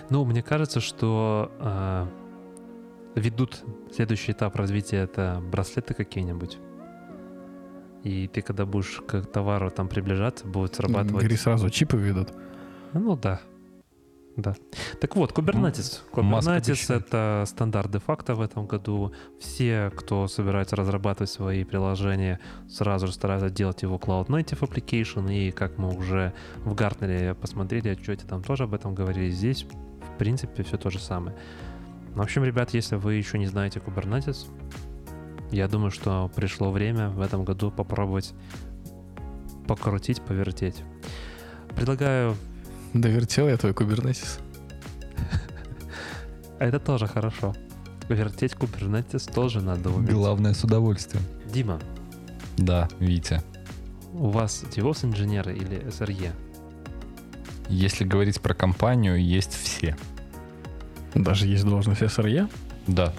[0.09, 2.07] Ну, мне кажется, что э,
[3.15, 3.63] ведут
[3.93, 6.57] следующий этап развития это браслеты какие-нибудь.
[8.03, 11.11] И ты, когда будешь к товару там приближаться, будет срабатывать...
[11.11, 12.29] Говори сразу, чипы ведут.
[12.93, 13.41] Ну да.
[14.37, 14.55] Да.
[15.01, 15.99] Так вот, Kubernetes.
[16.13, 19.11] Kubernetes— это стандарт де-факто в этом году.
[19.39, 22.39] Все, кто собирается разрабатывать свои приложения,
[22.69, 25.33] сразу же стараются делать его Cloud Native Application.
[25.33, 26.33] И как мы уже
[26.63, 29.29] в Гартнере посмотрели отчете, там тоже об этом говорили.
[29.29, 31.35] Здесь, в принципе, все то же самое.
[32.15, 34.47] В общем, ребят, если вы еще не знаете Kubernetes,
[35.51, 38.33] я думаю, что пришло время в этом году попробовать
[39.67, 40.83] покрутить, повертеть.
[41.75, 42.35] Предлагаю
[42.93, 44.39] Довертел я твой кубернетис.
[46.59, 47.55] А Это тоже хорошо.
[48.09, 50.11] Вертеть Kubernetes тоже надо уметь.
[50.11, 51.23] Главное с удовольствием.
[51.45, 51.79] Дима,
[52.57, 53.41] Да, Витя.
[54.13, 56.31] у вас DevOps инженеры или SRE?
[57.69, 59.95] Если говорить про компанию, есть все.
[61.13, 62.49] Даже есть должность SRE.
[62.87, 63.13] Да.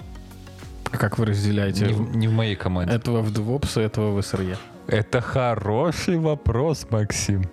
[0.91, 2.93] А как вы разделяете Не в, не в моей команде.
[2.93, 4.57] этого в DevOps и этого в SRE?
[4.87, 7.45] Это хороший вопрос, Максим.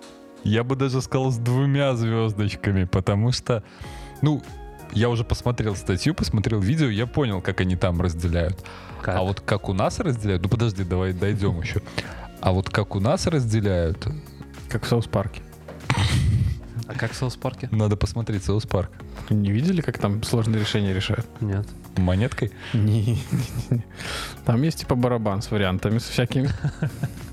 [0.43, 3.63] Я бы даже сказал с двумя звездочками, потому что,
[4.21, 4.41] ну,
[4.93, 8.57] я уже посмотрел статью, посмотрел видео, я понял, как они там разделяют.
[9.01, 9.15] Как?
[9.15, 11.81] А вот как у нас разделяют, ну подожди, давай дойдем еще.
[12.41, 14.07] А вот как у нас разделяют,
[14.69, 15.41] Как в Саус-парке.
[16.87, 17.69] А как в Саус-парке?
[17.71, 18.89] надо посмотреть Саус Парк.
[19.29, 21.27] Не видели, как там сложные решения решают?
[21.39, 21.67] Нет.
[21.97, 22.51] Монеткой?
[22.73, 23.21] Не, не,
[23.69, 23.85] не.
[24.45, 26.49] Там есть типа барабан с вариантами, с всякими.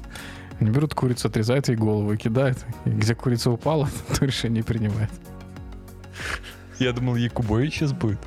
[0.60, 2.58] Они берут курицу, отрезают ей голову и кидают.
[2.84, 3.88] И где курица упала,
[4.18, 5.10] то решение принимает.
[6.78, 8.18] Я думал, Якубович сейчас будет.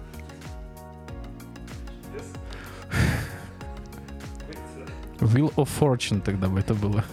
[5.19, 7.03] Wheel of Fortune тогда бы это было.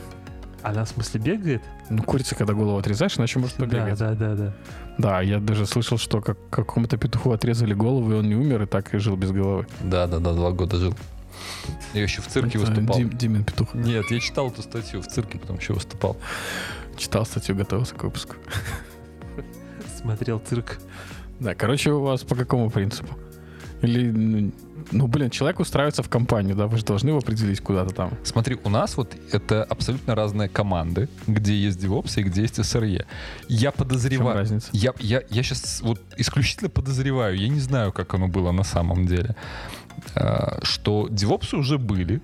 [0.63, 1.63] Она в смысле бегает?
[1.91, 3.99] Ну, курица, когда голову отрезаешь, иначе может побегать.
[3.99, 4.55] Да, да, да, да.
[4.99, 8.67] Да, я даже слышал, что как какому-то петуху отрезали голову, и он не умер, и
[8.67, 9.67] так и жил без головы.
[9.81, 10.95] Да, да, да, два года жил.
[11.95, 12.97] Я еще в цирке Это выступал.
[12.99, 13.75] Дим- Димин петух.
[13.75, 16.17] Нет, я читал эту статью в цирке, потом еще выступал.
[16.97, 18.37] Читал статью, готовился к выпуску.
[20.01, 20.79] Смотрел цирк.
[21.41, 23.15] Да, короче, у вас по какому принципу?
[23.83, 24.53] Или, ну,
[24.91, 28.11] ну, блин, человек устраивается в компанию, да, вы же должны его определить куда-то там.
[28.25, 33.05] Смотри, у нас вот это абсолютно разные команды, где есть DevOps и где есть SRE.
[33.49, 34.35] Я В чем подозреваю...
[34.39, 34.69] разница?
[34.73, 39.07] Я, я, я сейчас вот исключительно подозреваю, я не знаю, как оно было на самом
[39.07, 39.37] деле,
[40.63, 42.21] что DevOps уже были,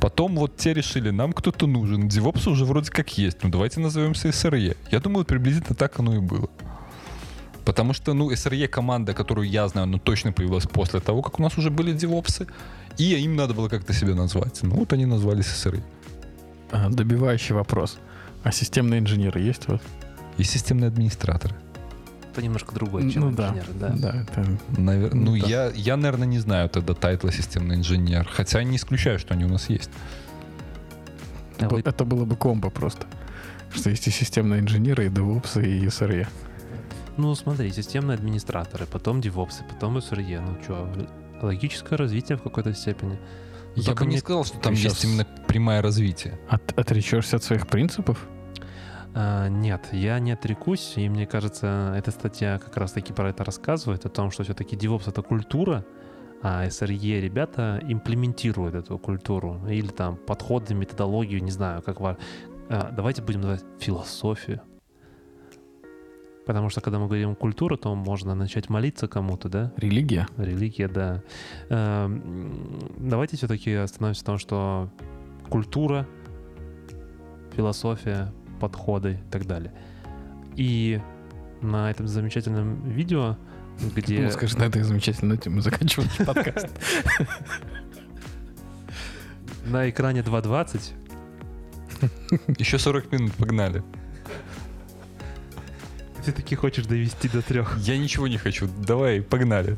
[0.00, 4.28] потом вот те решили, нам кто-то нужен, DevOps уже вроде как есть, ну давайте назовемся
[4.28, 4.76] SRE.
[4.90, 6.48] Я думаю, приблизительно так оно и было.
[7.64, 11.42] Потому что, ну, SRE команда, которую я знаю, ну, точно появилась после того, как у
[11.42, 12.48] нас уже были девопсы,
[12.98, 14.58] и им надо было как-то себя назвать.
[14.62, 15.64] Ну, вот они назвались.
[16.72, 17.98] А, добивающий вопрос.
[18.42, 19.80] А системные инженеры есть у вас?
[20.38, 21.54] И системные администраторы.
[22.32, 23.88] Это немножко другой, чем ну да, инженеры, да.
[23.90, 24.22] да.
[24.22, 24.40] это-
[24.80, 25.46] Навер- Ну Ну, да.
[25.46, 28.26] я, я, наверное, не знаю тогда тайтла системный инженер.
[28.30, 29.90] Хотя не исключаю, что они у нас есть.
[31.60, 33.06] А вы- Это было бы комбо просто.
[33.74, 36.26] Что есть и системные инженеры, и DevOps, и SRE.
[37.16, 40.40] Ну, смотри, системные администраторы, потом девопсы, потом SRE.
[40.40, 40.88] Ну что,
[41.42, 43.18] логическое развитие в какой-то степени.
[43.76, 46.38] Я Только бы не мне- сказал, что там Ты есть именно прямое развитие.
[46.48, 48.26] От, отречешься от своих принципов?
[49.14, 54.06] А, нет, я не отрекусь, и мне кажется, эта статья как раз-таки про это рассказывает,
[54.06, 55.84] о том, что все-таки DevOps— это культура,
[56.42, 62.16] а SRE ребята имплементируют эту культуру, или там подходы, методологию, не знаю, как ва-
[62.68, 64.62] а, Давайте будем называть философию.
[66.46, 69.72] Потому что когда мы говорим культура, то можно начать молиться кому-то, да?
[69.76, 70.26] Религия?
[70.36, 71.22] Религия, да.
[71.68, 74.90] Эм, Давайте все-таки остановимся на том, что
[75.48, 76.08] культура,
[77.54, 78.32] философия,
[78.62, 79.72] подходы и так далее.
[80.54, 81.00] И
[81.60, 83.36] на этом замечательном видео,
[83.96, 84.20] где...
[84.20, 86.68] Ну, скажи, на этой замечательной ноте мы заканчиваем подкаст.
[89.66, 90.92] На экране 2.20
[92.58, 93.82] Еще 40 минут, погнали.
[96.24, 97.76] ты таки хочешь довести до трех.
[97.78, 98.68] Я ничего не хочу.
[98.86, 99.76] Давай, погнали.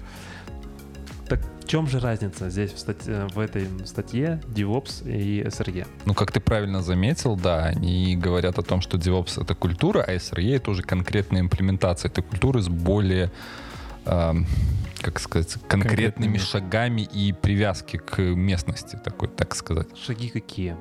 [1.29, 5.87] Так в чем же разница здесь в, статье- в этой статье DevOps и SRE?
[6.05, 10.15] Ну, как ты правильно заметил, да, они говорят о том, что DevOps— это культура, а
[10.15, 13.31] SRE— это уже конкретная имплементация этой культуры с более,
[14.05, 14.47] эм,
[15.01, 16.37] как сказать, конкретными Конкретными.
[16.39, 19.89] шагами и привязки к местности, такой, так сказать.
[19.97, 20.77] Шаги какие?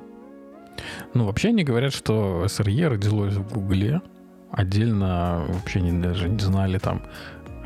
[1.14, 4.02] Ну, вообще они говорят, что SRE родилось в Гугле.
[4.50, 7.02] Отдельно вообще не, даже не знали там,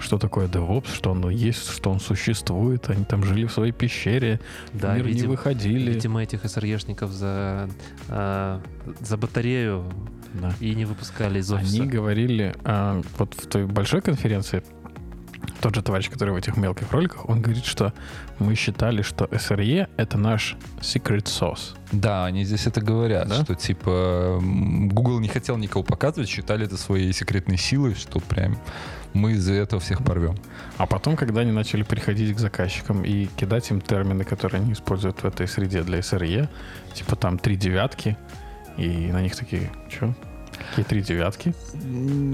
[0.01, 2.89] что такое DevOps, что оно есть, что он существует.
[2.91, 4.41] Они там жили в своей пещере,
[4.73, 5.93] Да, мир не видимо, выходили.
[5.93, 7.69] видимо, этих SRE-шников за,
[8.09, 8.61] а,
[9.01, 9.85] за батарею
[10.35, 10.53] Да.
[10.61, 11.77] и не выпускали из офиса.
[11.77, 14.63] Они говорили, а, вот в той большой конференции,
[15.61, 17.93] тот же товарищ, который в этих мелких роликах, он говорит, что
[18.39, 21.75] мы считали, что SRE— это наш secret sauce.
[21.91, 23.43] Да, они здесь это говорят, Да?
[23.45, 28.59] что типа Google не хотел никого показывать, считали это своей секретной силой, что прям
[29.19, 30.37] мы из-за этого всех порвем.
[30.79, 35.23] А потом, когда они начали приходить к заказчикам и кидать им термины, которые они используют
[35.23, 36.49] в этой среде для SRE,
[36.95, 38.17] типа там три девятки,
[38.77, 40.15] и на них такие, что?
[40.71, 41.55] Какие три девятки?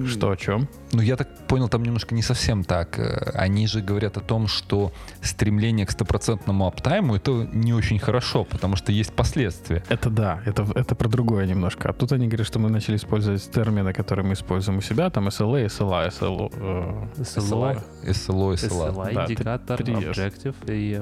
[0.06, 0.68] Что, о чем?
[0.92, 2.98] Ну, я так понял, там немножко не совсем так.
[2.98, 4.92] Э, Они же говорят о том, что
[5.22, 9.82] стремление к стопроцентному аптайму это не очень хорошо, потому что есть последствия.
[9.88, 11.88] Это да, это, это про другое немножко.
[11.88, 15.28] А тут они говорят, что мы начали использовать термины, которые мы используем у себя, там
[15.28, 18.94] SLA, SLA, SLO, э, SLO, SLO, SLA.
[18.94, 20.98] SLA, Да, индикатор, objective и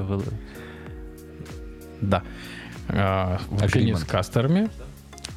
[2.03, 2.23] да.
[2.89, 3.99] В общении Agreement.
[3.99, 4.71] с кастерами,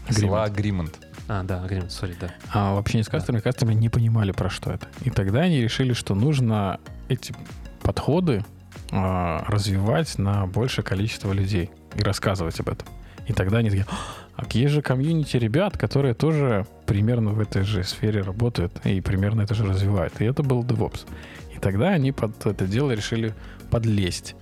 [0.07, 0.94] SLA agreement.
[1.27, 2.30] А, да, agreement, sorry, да.
[2.53, 4.88] а в общении с кастерами, кастеры не понимали, про что это.
[5.03, 6.80] И тогда они решили, что нужно
[7.10, 7.34] эти
[7.81, 8.45] подходы
[8.91, 12.88] а, развивать на большее количество людей и рассказывать об этом.
[13.27, 13.88] И тогда они такие,
[14.35, 19.41] а есть же комьюнити ребят, которые тоже примерно в этой же сфере работают и примерно
[19.41, 20.22] это же развивают.
[20.22, 21.07] И это был DevOps.
[21.56, 23.34] И тогда они под это дело решили
[23.72, 24.35] подлезть.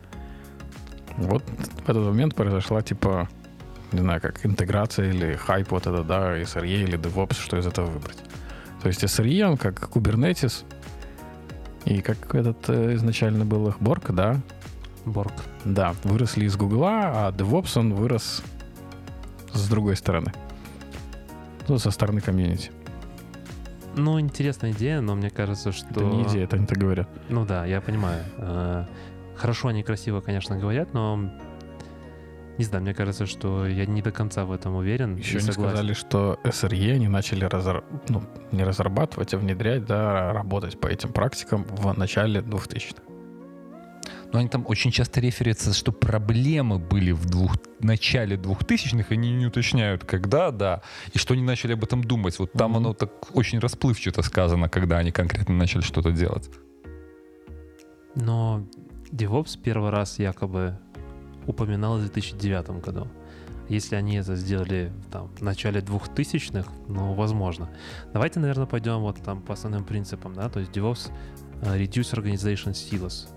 [1.15, 3.29] Вот в этот момент произошла типа,
[3.93, 7.85] не знаю, как интеграция или хайп вот это, да, SRE или DevOps, что из этого
[7.87, 8.17] выбрать.
[8.81, 10.65] То есть SRE, он как Kubernetes,
[11.85, 14.39] и как этот э, изначально был их Borg, да,
[15.05, 15.33] Борг.
[15.65, 18.43] да, выросли из Гугла, а DevOps он вырос
[19.53, 20.33] с другой стороны.
[21.67, 22.71] Ну, со стороны комьюнити.
[23.95, 25.87] Ну, интересная идея, но мне кажется, что...
[25.91, 27.07] Это не идея, это они так говорят.
[27.29, 28.23] Ну да, я понимаю.
[28.37, 28.85] Э,
[29.35, 31.29] Хорошо они красиво, конечно, говорят, но
[32.57, 35.15] не знаю, мне кажется, что я не до конца в этом уверен.
[35.15, 35.69] Еще не согласен.
[35.69, 41.11] сказали, что SRE они начали разра- ну, не разрабатывать, а внедрять, да, работать по этим
[41.11, 43.01] практикам в начале 2000-х.
[44.31, 49.45] Но они там очень часто реферятся, что проблемы были в двух, начале 2000-х, они не
[49.45, 50.81] уточняют, когда, да,
[51.13, 52.39] и что они начали об этом думать.
[52.39, 52.77] Вот там Мгм.
[52.77, 56.49] оно так очень расплывчато сказано, когда они конкретно начали что-то делать.
[58.15, 58.63] Но
[59.11, 60.77] DevOps первый раз якобы
[61.47, 63.07] упоминал в 2009 году.
[63.69, 67.69] Если они это сделали там, в начале 2000-х, ну, возможно.
[68.11, 71.11] Давайте, наверное, пойдем вот там по основным принципам, да, то есть DevOps
[71.61, 73.27] э, Reduce Organization Silos.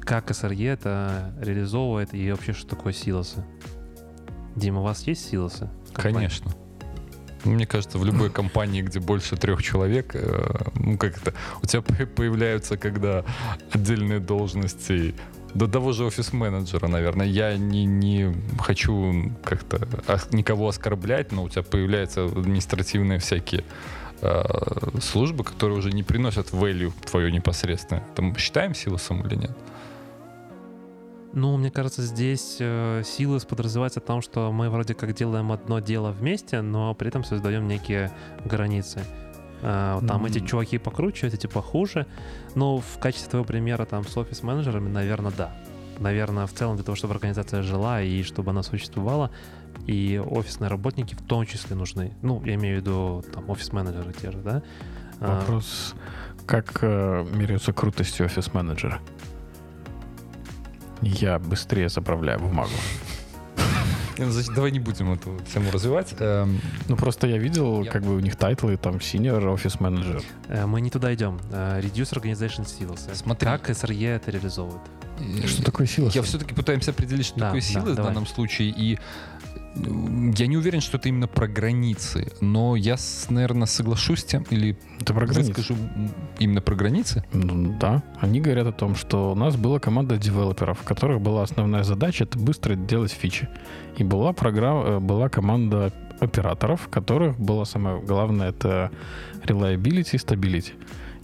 [0.00, 3.44] Как SRE это реализовывает и вообще, что такое силосы?
[4.56, 5.68] Дима, у вас есть силосы?
[5.92, 6.50] Конечно.
[7.44, 11.82] Мне кажется, в любой компании, где больше трех человек, э, ну как это, у тебя
[11.82, 13.24] по- появляются, когда
[13.70, 15.14] отдельные должности
[15.54, 17.26] до того же офис-менеджера, наверное.
[17.26, 19.86] Я не, не хочу как-то
[20.32, 23.64] никого оскорблять, но у тебя появляются административные всякие
[24.20, 24.42] э,
[25.00, 28.02] службы, которые уже не приносят value твою непосредственно.
[28.18, 29.56] Мы считаем силосом или нет?
[31.32, 35.78] Ну, мне кажется, здесь э, силы подразумевается о том, что мы вроде как делаем одно
[35.78, 38.10] дело вместе, но при этом создаем некие
[38.44, 39.04] границы.
[39.62, 40.46] Э, там эти М.
[40.46, 42.06] чуваки покруче, эти типа хуже.
[42.54, 45.52] Но в качестве твоего примера там с офис-менеджерами, наверное, да.
[45.98, 49.30] Наверное, в целом для того, чтобы организация жила и чтобы она существовала,
[49.86, 52.12] и офисные работники в том числе нужны.
[52.22, 54.62] Ну, я имею в виду там офис-менеджеры те же, да?
[55.20, 55.94] А, Вопрос,
[56.46, 59.00] как э, меряются крутостью офис-менеджера?
[61.02, 62.70] Я быстрее заправляю бумагу.
[64.18, 66.14] Ну, значит, Давай не будем эту тему развивать.
[66.18, 69.78] Эм, Ну, просто я видел, Я- как бы у них title ы, там, senior офис
[69.80, 70.22] менеджер.
[70.48, 71.38] э, мы не туда идем.
[71.52, 73.14] Э, Reduce Organization Silos.
[73.14, 73.46] Смотри.
[73.46, 74.82] Как SRE это реализовывает?
[75.46, 76.10] Что такое silo?
[76.14, 78.04] Я все-таки пытаемся определить, что Да, такое да, сила в давай.
[78.12, 78.68] данном случае.
[78.68, 78.98] И
[80.36, 82.32] я не уверен, что это именно про границы.
[82.40, 82.96] Но я,
[83.30, 85.48] наверное, соглашусь с тем, или Это про границы.
[85.48, 87.24] выскажу м, именно про границы.
[87.32, 91.42] Ну, да, они говорят о том, что у нас была команда девелоперов, у которых была
[91.42, 93.48] основная задача это быстро делать фичи.
[93.96, 98.90] И была программа, э, была команда операторов, у которых было самое главное это
[99.44, 100.72] reliability и stability.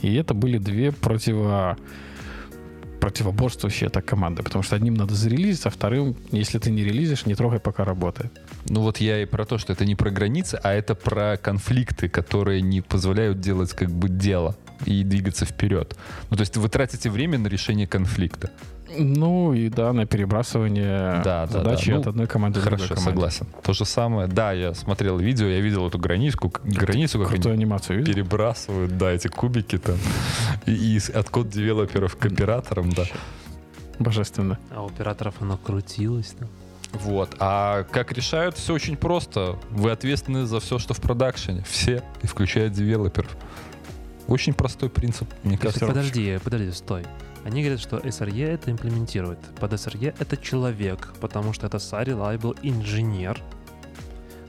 [0.02, 1.76] И это были две противо
[3.00, 7.34] противоборствующие так команды, потому что одним надо зарелизить, а вторым, если ты не релизишь, не
[7.34, 8.32] трогай, пока работает.
[8.68, 12.08] Ну вот я и про то, что это не про границы, а это про конфликты,
[12.08, 15.96] которые не позволяют делать как бы дело и двигаться вперед.
[16.30, 18.50] Ну то есть вы тратите время на решение конфликта.
[18.96, 21.94] Ну и да, на перебрасывание Да, да, задачи да.
[21.94, 23.10] Ну, от одной команды к Хорошо, другой команде.
[23.20, 23.46] согласен.
[23.62, 24.28] То же самое.
[24.28, 28.14] Да, я смотрел видео, я видел эту границу, границу как они Крутую анимацию видел?
[28.14, 29.96] перебрасывают, да, эти кубики там.
[30.66, 33.04] И, и от код девелоперов к операторам, да.
[33.98, 34.58] Божественно.
[34.70, 36.48] А у операторов оно крутилось там.
[36.94, 37.36] Вот.
[37.40, 39.58] А как решают, все очень просто.
[39.70, 41.64] Вы ответственны за все, что в продакшене.
[41.68, 43.36] Все, и включая девелоперов.
[44.26, 45.86] Очень простой принцип, мне кажется.
[45.86, 47.04] Подожди, подожди, стой.
[47.44, 49.38] Они говорят, что SRE это имплементирует.
[49.60, 53.38] Под SRE это человек, потому что это SAR Reliable инженер.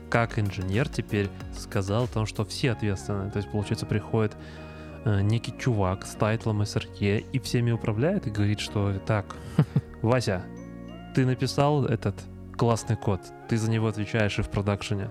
[0.08, 1.28] Как инженер теперь
[1.58, 3.30] сказал о том, что все ответственны.
[3.30, 4.34] То есть, получается, приходит
[5.04, 9.36] э, некий чувак с тайтлом SRE и всеми управляет и говорит, что так,
[10.02, 10.42] Вася,
[11.14, 12.14] ты написал этот
[12.56, 15.10] классный код, ты за него отвечаешь и в продакшене.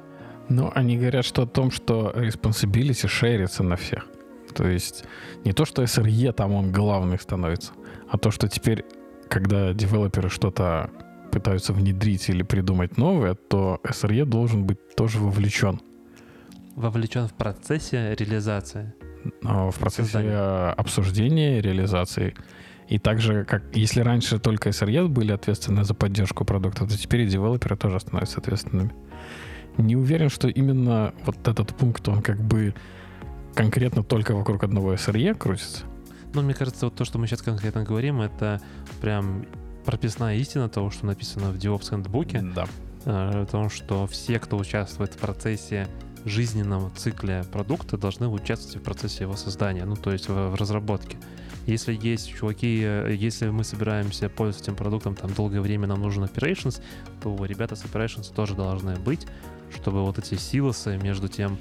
[0.50, 4.08] Ну, они говорят, что о том, что responsibility шерится на всех.
[4.54, 5.06] То есть
[5.44, 7.74] не то, что SRE там он главный становится,
[8.10, 8.86] а то, что теперь,
[9.28, 10.90] когда девелоперы что-то
[11.32, 15.82] пытаются внедрить или придумать новое, то SRE должен быть тоже вовлечен.
[16.76, 18.94] Вовлечен в процессе реализации.
[19.42, 20.70] В процессе Создание.
[20.74, 22.36] обсуждения, реализации.
[22.88, 27.28] И также, как если раньше только SRE были ответственны за поддержку продукта, то теперь и
[27.28, 28.94] девелоперы тоже становятся ответственными.
[29.78, 32.74] Не уверен, что именно вот этот пункт, он как бы
[33.56, 35.84] конкретно только вокруг одного SRE крутится?
[36.34, 38.62] Ну, мне кажется, вот то, что мы сейчас конкретно говорим, это
[39.02, 39.46] прям
[39.86, 42.54] прописная истина того, что написано в DevOps Handbook.
[42.54, 42.68] Да.
[43.06, 45.88] Э, о том, что все, кто участвует в процессе
[46.26, 51.18] жизненного цикле продукта, должны участвовать в процессе его создания, ну, то есть в, в разработке.
[51.66, 56.24] Если есть чуваки, э, если мы собираемся пользоваться этим продуктом, там долгое время нам нужен
[56.24, 56.82] operations,
[57.22, 59.26] то ребята с operations тоже должны быть,
[59.74, 61.58] чтобы вот эти силосы между тем,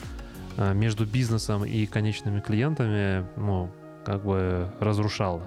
[0.57, 3.71] Э, между бизнесом и конечными клиентами, ну,
[4.05, 5.43] как бы разрушало.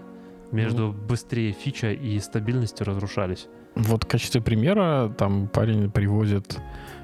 [0.51, 3.47] Между ну, быстрее фича и стабильностью разрушались.
[3.75, 6.57] Вот в качестве примера там парень приводит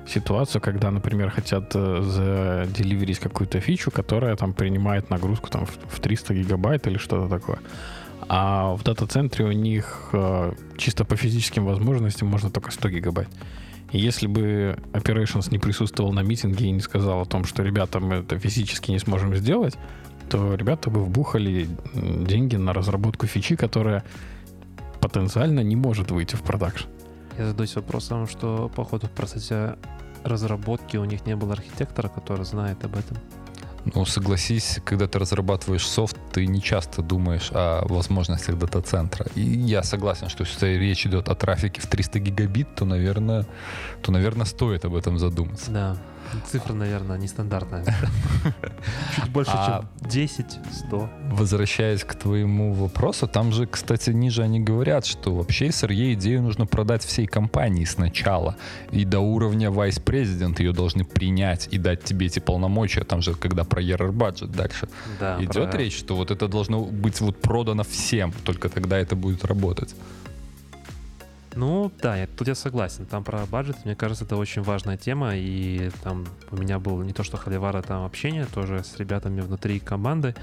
[0.08, 6.34] ситуацию, когда, например, хотят э, заделиверить какую-то фичу, которая там принимает нагрузку там в 300
[6.34, 7.60] гигабайт или что-то такое.
[8.28, 13.30] А в дата-центре у них э, чисто по физическим возможностям можно только 100 гигабайт.
[13.92, 18.16] Если бы Operations не присутствовал на митинге и не сказал о том, что ребята, мы
[18.16, 19.78] это физически не сможем сделать,
[20.30, 24.04] то ребята бы вбухали деньги на разработку фичи, которая
[25.00, 26.88] потенциально не может выйти в продакшн.
[27.38, 29.76] Я задаюсь вопросом, что, походу, в процессе
[30.24, 33.18] разработки у них не было архитектора, который знает об этом.
[33.86, 39.26] Ну, согласись, когда ты разрабатываешь софт, ты не часто думаешь о возможностях дата-центра.
[39.36, 43.46] И я согласен, что если речь идет о трафике в 300 гигабит, то, наверное,
[44.02, 45.70] то, наверное, стоит об этом задуматься.
[45.70, 45.98] Да.
[46.42, 47.86] Цифра, наверное, нестандартная.
[49.16, 50.46] Чуть больше, а чем 10,
[50.88, 51.10] 100.
[51.32, 56.66] Возвращаясь к твоему вопросу, там же, кстати, ниже они говорят, что вообще SRE идею нужно
[56.66, 58.56] продать всей компании сначала.
[58.92, 63.04] И до уровня President ее должны принять и дать тебе эти полномочия.
[63.04, 64.88] Там же, когда про error budget дальше
[65.20, 65.78] да, идет про...
[65.78, 69.96] речь, что вот это должно быть вот продано всем, только тогда это будет работать.
[71.56, 73.06] Ну, да, я, тут я согласен.
[73.06, 75.36] Там про бюджет, мне кажется, это очень важная тема.
[75.36, 79.80] И там у меня был не то что холивара, там общение тоже с ребятами внутри
[79.80, 80.36] команды.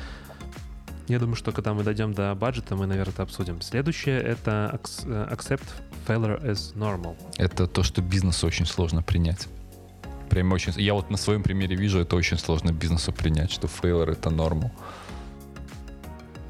[1.09, 3.61] Я думаю, что когда мы дойдем до бюджета, мы, наверное, это обсудим.
[3.62, 5.65] Следующее— это э, accept
[6.07, 7.16] failure as normal.
[7.37, 9.49] Это то, что бизнесу очень сложно принять.
[10.28, 10.73] Прям очень...
[10.77, 14.70] Я вот на своем примере вижу, это очень сложно бизнесу принять, что failure— это нормал.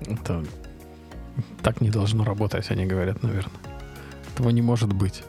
[0.02, 0.44] Это
[1.62, 3.69] так не должно работать, они говорят, наверное.
[4.40, 5.22] Этого не может быть.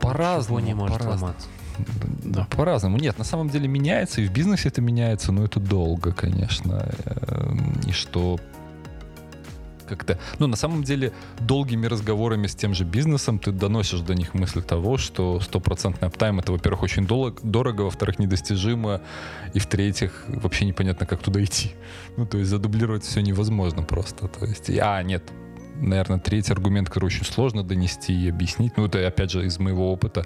[0.00, 0.60] По-разному.
[0.60, 1.46] не может по ломаться.
[2.24, 2.96] Да, по-разному.
[2.96, 6.88] Нет, на самом деле меняется, и в бизнесе это меняется, но это долго, конечно.
[7.04, 8.40] Эм, и что
[9.86, 10.18] как-то...
[10.38, 14.62] Ну, на самом деле, долгими разговорами с тем же бизнесом ты доносишь до них мысль
[14.62, 19.02] того, что стопроцентный аптайм— это, во-первых, очень дорого, дорого, во-вторых, недостижимо,
[19.52, 21.72] и, в-третьих, вообще непонятно, как туда идти.
[22.16, 24.28] Ну, то есть задублировать все невозможно просто.
[24.28, 25.22] То есть, а, нет,
[25.80, 29.92] наверное, третий аргумент, который очень сложно донести и объяснить, ну, это, опять же, из моего
[29.92, 30.24] опыта,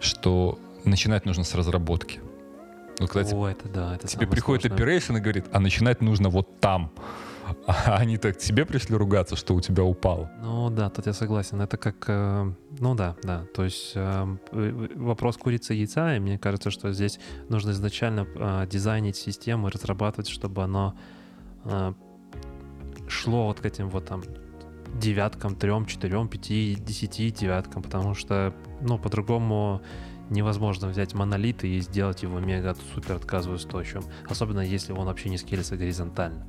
[0.00, 2.20] что начинать нужно с разработки.
[2.98, 6.60] Вот когда О, это да, это тебе приходит operation и говорит, а начинать нужно вот
[6.60, 6.92] там.
[7.66, 10.30] А они так к тебе пришли ругаться, что у тебя упало.
[10.40, 11.60] Ну да, тут я согласен.
[11.60, 13.44] Это как, э, ну да, да.
[13.54, 14.36] То есть э,
[14.94, 17.18] вопрос курицы и яйца, и мне кажется, что здесь
[17.48, 20.94] нужно изначально э, дизайнить систему, разрабатывать, чтобы оно
[21.64, 21.92] э,
[23.08, 24.22] шло вот к этим вот там
[24.94, 29.82] девяткам, трем, четырем, пяти, десяти девяткам, потому что, ну, по-другому
[30.30, 36.46] невозможно взять монолит и сделать его мега-супер отказоустойчивым, особенно если он вообще не скелится горизонтально.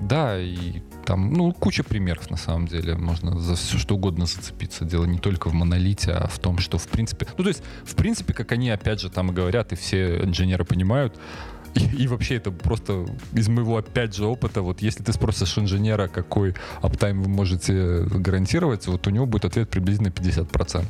[0.00, 2.96] Да, и там, ну, куча примеров на самом деле.
[2.96, 4.86] Можно за все что угодно зацепиться.
[4.86, 7.26] Дело не только в монолите, а в том, что в принципе...
[7.36, 10.64] Ну, то есть, в принципе, как они опять же там и говорят, и все инженеры
[10.64, 11.18] понимают,
[11.74, 16.08] и, и вообще это просто из моего, опять же, опыта, вот если ты спросишь инженера,
[16.08, 20.84] какой аптайм вы можете гарантировать, вот у него будет ответ приблизительно 50%.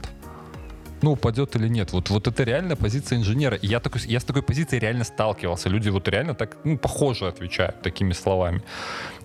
[1.02, 1.92] ну, упадет или нет.
[1.92, 3.56] Вот, вот это реально позиция инженера.
[3.56, 5.68] И я, такой, я с такой позицией реально сталкивался.
[5.68, 8.62] Люди вот реально так, ну, похоже отвечают такими словами.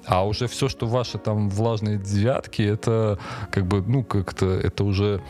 [0.05, 3.17] А уже все, что ваши там влажные девятки, это
[3.51, 5.21] как бы, ну, как-то, это уже...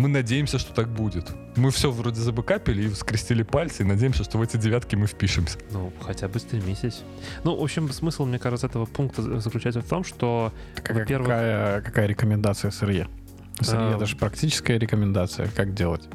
[0.00, 1.30] Мы надеемся, что так будет.
[1.56, 5.58] Мы все вроде забыкапили и скрестили пальцы, и надеемся, что в эти девятки мы впишемся.
[5.72, 7.02] Ну, хотя бы стремитесь.
[7.44, 11.80] Ну, в общем, смысл, мне кажется, этого пункта заключается в том, что, Какая, во-первых, какая,
[11.82, 13.08] какая рекомендация SRE?
[13.60, 16.08] SRE А, это же практическая рекомендация, как делать.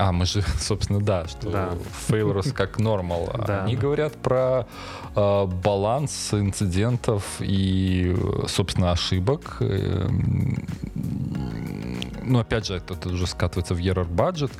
[0.00, 1.68] А, мы же, собственно, да, что Да.
[2.08, 3.28] failures как нормал.
[3.46, 3.64] Да.
[3.64, 4.66] Они говорят про
[5.14, 8.16] э, баланс инцидентов и,
[8.48, 9.56] собственно, ошибок.
[9.60, 10.66] Эм,
[12.22, 14.52] Ну, опять же, это, это уже скатывается в error budget.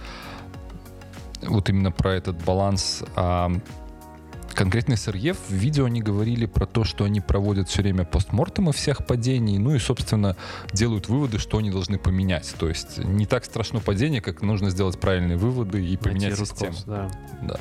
[1.42, 3.02] Вот именно про этот баланс.
[3.16, 3.50] А
[4.54, 9.06] конкретно SRE в видео они говорили про то, что они проводят все время постмортемы всех
[9.06, 10.36] падений, ну и, собственно,
[10.72, 12.54] делают выводы, что они должны поменять.
[12.58, 16.72] То есть не так страшно падение, как нужно сделать правильные выводы и поменять найти систему.
[16.72, 17.10] cause, да.
[17.42, 17.60] Да.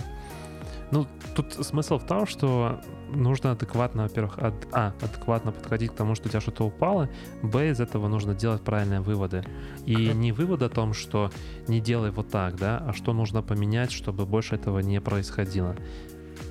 [0.91, 1.05] Ну,
[1.35, 2.81] тут смысл в том, что
[3.13, 7.09] нужно адекватно, во-первых, ад- а, адекватно подходить к тому, что у тебя что-то упало,
[7.43, 9.43] б, из этого нужно делать правильные выводы.
[9.85, 11.31] И не вывод о том, что
[11.67, 15.75] не делай вот так, да, а что нужно поменять, чтобы больше этого не происходило.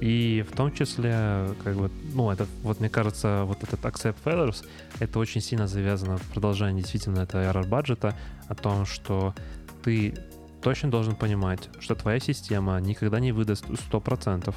[0.01, 4.65] И в том числе, как бы, ну, это, вот мне кажется, вот этот accept failures,
[5.01, 8.15] это очень сильно завязано в продолжении действительно этого error баджета,
[8.49, 9.35] о том, что
[9.83, 10.15] ты
[10.63, 14.55] точно должен понимать, что твоя система никогда не выдаст 100%,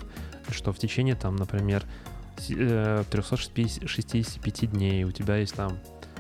[0.52, 1.84] что в течение, там, например,
[2.38, 5.78] с- э, 365 дней у тебя есть там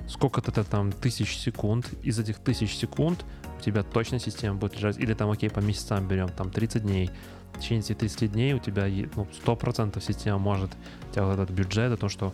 [0.08, 3.24] сколько-то там тысяч секунд, из этих тысяч секунд
[3.58, 7.10] у тебя точно система будет лежать, или там, окей, по месяцам берем, там 30 дней,
[7.53, 10.72] в течение этих 30 дней у тебя ну, 100% система может,
[11.10, 12.34] у тебя вот этот бюджет, о том, что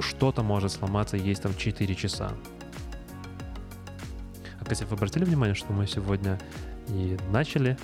[0.00, 2.32] что-то может сломаться, есть там 4 часа.
[4.60, 6.38] А, кстати, вы обратили внимание, что мы сегодня
[6.88, 7.76] и начали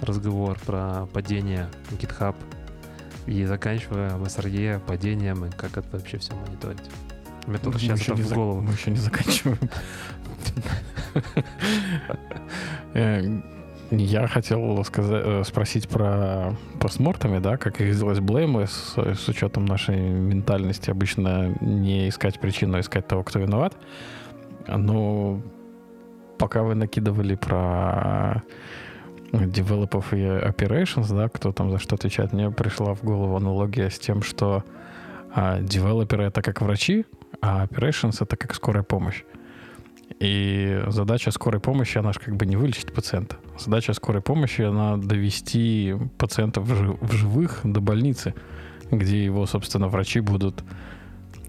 [0.00, 2.36] разговор про падение GitHub
[3.26, 6.90] и заканчивая SRE падением и как это вообще все мониторить.
[7.46, 8.60] Мне только сейчас это не в голову.
[8.60, 9.58] Мы еще не заканчиваем.
[13.90, 19.64] Я хотел сказать, э, спросить про постмортами, да, как их сделать блеймы с, с учетом
[19.64, 23.76] нашей ментальности обычно не искать причину, а искать того, кто виноват.
[24.66, 25.40] Но
[26.38, 28.42] пока вы накидывали про
[29.32, 33.98] девелопов и operations, да, кто там за что отвечает, мне пришла в голову аналогия с
[33.98, 34.64] тем, что
[35.34, 37.04] а, девелоперы это как врачи,
[37.40, 39.22] а operations это как скорая помощь.
[40.18, 43.36] И задача скорой помощи, она же как бы не вылечить пациента.
[43.58, 48.34] Задача скорой помощи, она довести пациента в, жи- в живых до больницы,
[48.90, 50.64] где его, собственно, врачи будут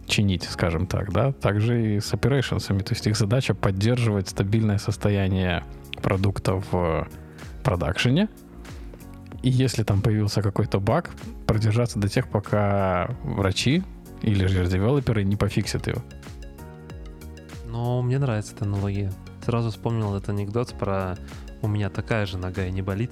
[0.06, 1.32] чинить, скажем так, да.
[1.32, 2.68] Также и с operations.
[2.84, 5.64] То есть их задача поддерживать стабильное состояние
[6.02, 7.08] продукта в
[7.64, 8.28] продакшене.
[9.44, 11.12] И если там появился какой-то баг,
[11.46, 13.84] продержаться до тех, пока врачи
[14.22, 16.02] или же девелоперы не пофиксят его.
[17.78, 19.14] Но мне нравится эта аналогия.
[19.46, 21.16] Сразу вспомнил этот анекдот про
[21.62, 23.12] «У меня такая же нога и не болит».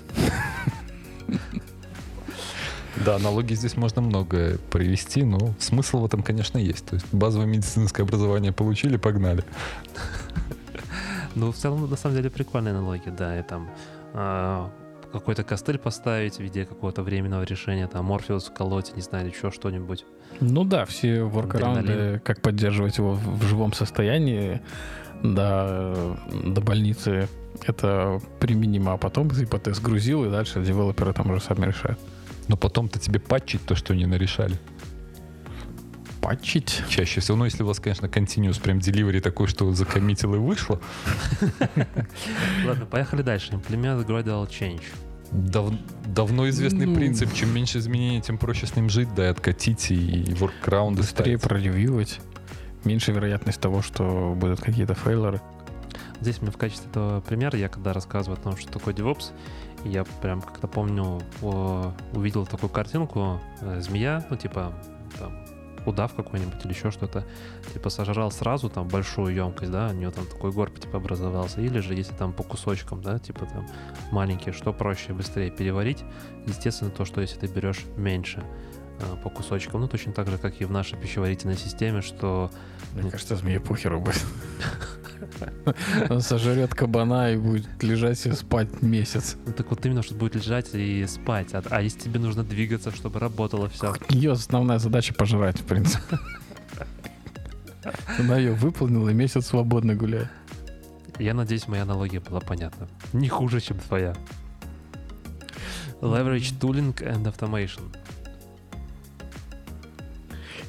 [3.06, 6.84] Да, аналогии здесь можно много привести, но смысл в этом, конечно, есть.
[6.86, 9.44] То есть базовое медицинское образование получили, погнали.
[11.36, 13.38] Ну, в целом, на самом деле, прикольная аналогия, да.
[13.38, 13.70] И там
[14.14, 14.72] а,
[15.12, 20.06] какой-то костыль поставить в виде какого-то временного решения, там, Морфеус вколоть, не знаю, еще что-нибудь.
[20.42, 24.62] Ну да, все воркараунды, как поддерживать его в, живом состоянии
[25.24, 27.30] до, до больницы,
[27.66, 28.94] это применимо.
[28.94, 32.00] А потом типа ты сгрузил, и дальше девелоперы там уже сами решают.
[32.48, 34.58] Но потом-то тебе патчить то, что они нарешали.
[36.22, 36.84] Патчить.
[36.90, 40.82] Чаще всего, ну, если у вас, конечно, continuous прям delivery такой, что закоммитил и вышло,
[42.66, 43.54] Ладно, поехали дальше.
[43.54, 44.84] Implement gradual change.
[45.36, 45.74] Дав-
[46.08, 46.96] давно известный Ну.
[46.96, 51.38] принцип, чем меньше изменений, тем проще с ним жить, да, и откатить, и воркраунды Быстрее
[51.38, 51.42] ставить.
[51.42, 52.20] проревьювать.
[52.84, 55.42] Меньше вероятность того, что будут какие-то фейлеры.
[56.22, 59.32] Здесь мне в качестве этого примера, я когда рассказываю о том, что такое DevOps,
[59.84, 61.22] я прям как-то помню,
[62.14, 64.74] увидел такую картинку, э, змея, ну типа
[65.20, 65.45] там
[65.86, 67.26] удав какой-нибудь или еще что-то,
[67.74, 71.80] типа сожрал сразу там большую емкость, да, у него там такой горб типа образовался, или
[71.80, 73.68] же если там по кусочкам, да, типа там
[74.12, 76.04] маленькие, что проще быстрее переварить,
[76.48, 78.44] естественно то, что если ты берешь меньше
[79.24, 82.50] по кусочкам, ну точно так же, как и в нашей пищеварительной системе, что
[82.94, 83.12] Мне Ну.
[83.12, 84.24] кажется, змея похеру будет.
[86.10, 89.36] Он сожрет кабана и будет лежать и спать месяц.
[89.46, 91.54] Ну, так вот именно, что будет лежать и спать.
[91.54, 93.94] А, а если тебе нужно двигаться, чтобы работало все.
[94.10, 96.20] Ее основная задача пожрать, в принципе.
[98.18, 100.30] Она ее выполнила, и месяц свободно гуляет.
[101.20, 102.88] Я надеюсь, моя аналогия была понятна.
[103.14, 104.16] Не хуже, чем твоя.
[106.02, 107.82] Leverage tooling and automation.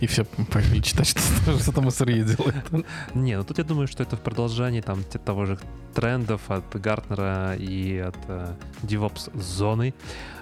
[0.01, 2.87] И все пошли читать, что, что там SRE делает.
[3.15, 5.59] Не, ну тут я думаю, что это в продолжении там того же
[5.95, 8.53] трендов от Гартнера и от э,
[8.83, 9.95] DevOps зоны.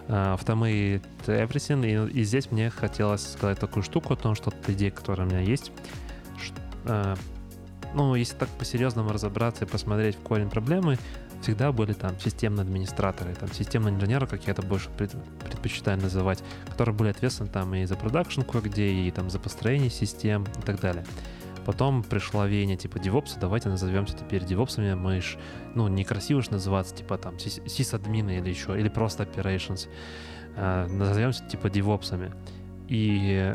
[0.08, 2.10] Э, Automate everything.
[2.10, 5.30] И, и здесь мне хотелось сказать такую штуку о том, что та идея, которая у
[5.30, 5.70] меня есть,
[6.36, 6.52] ш-
[6.86, 7.16] э,
[7.94, 10.98] ну, если так по-серьезному разобраться и посмотреть в корень проблемы,
[11.44, 15.14] всегда были там системные администраторы, там системные инженеры, как я это больше пред-
[15.44, 20.44] предпочитаю называть, которые были ответственны там и за продакшн кое-где, и там за построение систем
[20.44, 21.04] и так далее.
[21.66, 25.36] Потом пришло веяние типа DevOps, давайте назовемся теперь девопсами, мы ж,
[25.74, 29.88] ну, некрасиво ж называться, типа там сис- сисадмины или еще, или просто operations.
[30.56, 32.32] А, назовемся типа девопсами.
[32.88, 33.54] И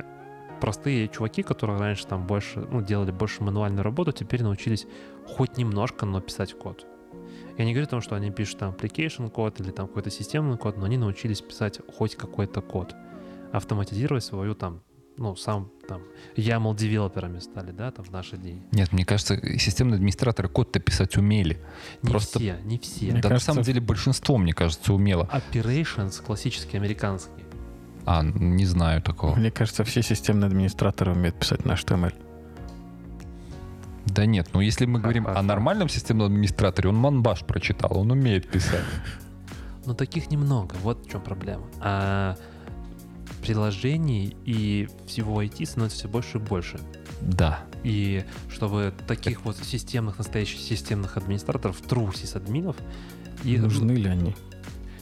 [0.59, 4.87] простые чуваки, которые раньше там больше, ну, делали больше мануальную работу, теперь научились
[5.27, 6.88] хоть немножко, но писать код.
[7.59, 10.57] Я не говорю о том, что они пишут там application код или там какой-то системный
[10.57, 12.95] код, но они научились писать хоть какой-то код,
[13.51, 14.81] автоматизировать свою там,
[15.17, 16.01] ну, сам там
[16.37, 18.61] YAML девелоперами стали, да, там в наши дни.
[18.71, 21.59] Нет, мне кажется, системные администраторы код-то писать умели.
[22.01, 23.11] Не Просто- все, не все.
[23.11, 25.29] Мне да на кажется- самом деле большинство, мне кажется, умело.
[25.29, 27.43] Operations классический американский.
[28.05, 29.35] А, не знаю такого.
[29.35, 32.13] Мне кажется, все системные администраторы умеют писать на HTML.
[34.05, 35.45] Да нет, ну если мы говорим о Ха-ха-ха.
[35.45, 38.83] нормальном системном администраторе, он манбаш прочитал, он умеет писать.
[39.85, 41.65] Но таких немного, вот в чем проблема.
[41.79, 42.35] А
[43.41, 46.79] приложений и всего IT становится все больше и больше.
[47.21, 47.61] Да.
[47.83, 52.75] И чтобы таких вот системных, настоящих системных администраторов, true сисадминов,
[53.43, 54.35] И нужны ли они?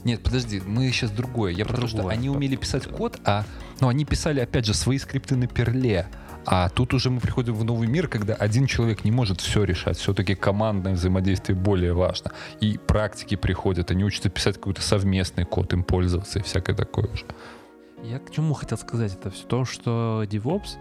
[0.03, 1.51] Нет, подожди, мы сейчас другое.
[1.51, 3.43] Я Про про то, что они умели писать код, а
[3.81, 6.07] ну, они писали, опять же, свои скрипты на перле.
[6.49, 9.97] А тут уже мы приходим в новый мир, когда один человек не может все решать.
[9.97, 12.31] Все-таки командное взаимодействие более важно.
[12.61, 17.25] И практики приходят, они учатся писать какой-то совместный код, им пользоваться и всякое такое же.
[18.01, 19.45] Я к чему хотел сказать это все?
[19.45, 20.77] То, что DevOps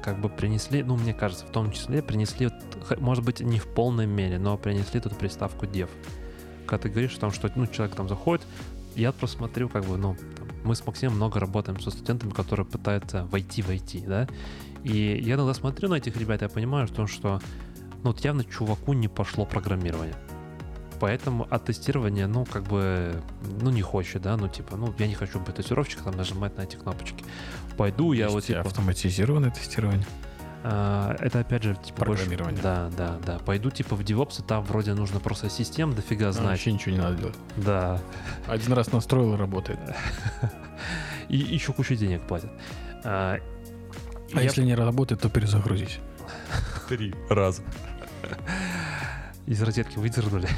[0.00, 2.48] как бы принесли, ну, мне кажется, в том числе принесли,
[3.00, 5.88] может быть, не в полной мере, но принесли тут приставку dev.
[6.66, 8.46] Когда ты говоришь о том, что ну, человек там заходит,
[8.94, 12.64] я просто смотрю, как бы, ну, там, мы с Максимом много работаем со студентами, которые
[12.64, 14.28] пытаются войти в IT, да,
[14.84, 17.40] и я иногда смотрю на этих ребят, я понимаю, что, что
[18.02, 20.14] ну, вот явно чуваку не пошло программирование.
[21.00, 23.22] Поэтому от тестирования, ну, как бы,
[23.62, 26.62] ну, не хочет, да, ну, типа, ну, я не хочу быть тестировщиком, там, нажимать на
[26.62, 27.24] эти кнопочки.
[27.78, 30.04] Пойду я вот, типа, автоматизированное тестирование.
[30.62, 32.62] а, это опять же, типа, больше- Программирование.
[32.62, 33.38] Да, да, да.
[33.38, 36.48] Пойду, типа, в DevOps, и там вроде нужно просто систем дофига А, знать.
[36.50, 37.36] Вообще ничего не надо делать.
[37.56, 37.98] Да.
[38.46, 39.78] Один раз настроил и работает.
[41.30, 42.50] И еще кучу денег платят.
[44.32, 45.98] А, я если не работает, то перезагрузись.
[46.88, 47.62] Три раза.
[49.46, 50.48] из розетки выдернули.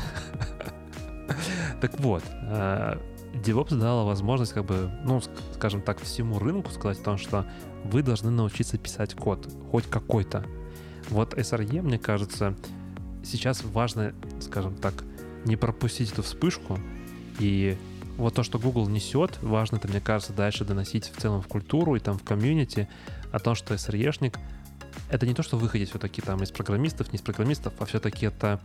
[1.81, 2.99] Так вот, а,
[3.35, 7.47] DevOps дала возможность, как бы, ну, ск- скажем так, всему рынку сказать о том, что
[7.85, 10.45] вы должны научиться писать код, хоть какой-то.
[11.09, 12.55] Вот SRE, мне кажется,
[13.25, 14.95] сейчас важно, скажем так,
[15.45, 16.79] не пропустить эту вспышку.
[17.41, 17.77] И
[18.17, 21.97] вот то, что Google несет, важно это, мне кажется, дальше доносить в целом в культуру
[21.97, 22.89] и там в комьюнити
[23.33, 24.39] о том, что SRE-шник
[25.11, 28.61] это не то, что выходит все-таки там из программистов, не из программистов, а все-таки это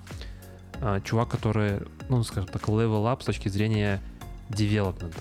[0.82, 4.02] а, чувак, который, ну, скажем так, level up с точки зрения
[4.50, 5.20] девелопмента.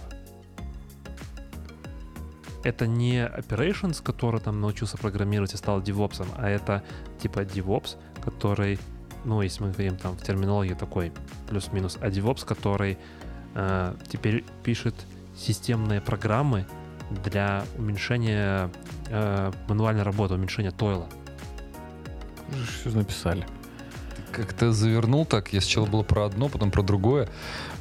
[2.62, 6.83] Это не operations, который там научился программировать и стал девопсом, а это
[7.20, 8.78] типа DevOps, который,
[9.25, 11.12] ну, если мы говорим там в терминологии такой
[11.49, 12.99] плюс-минус, а DevOps, который
[13.55, 14.94] э, теперь пишет
[15.36, 16.66] системные программы
[17.25, 18.70] для уменьшения
[19.10, 21.07] э, мануальной работы, уменьшения тойла.
[22.81, 23.47] Все написали.
[24.33, 27.28] Как-то завернул так, я сначала было про одно, потом про другое.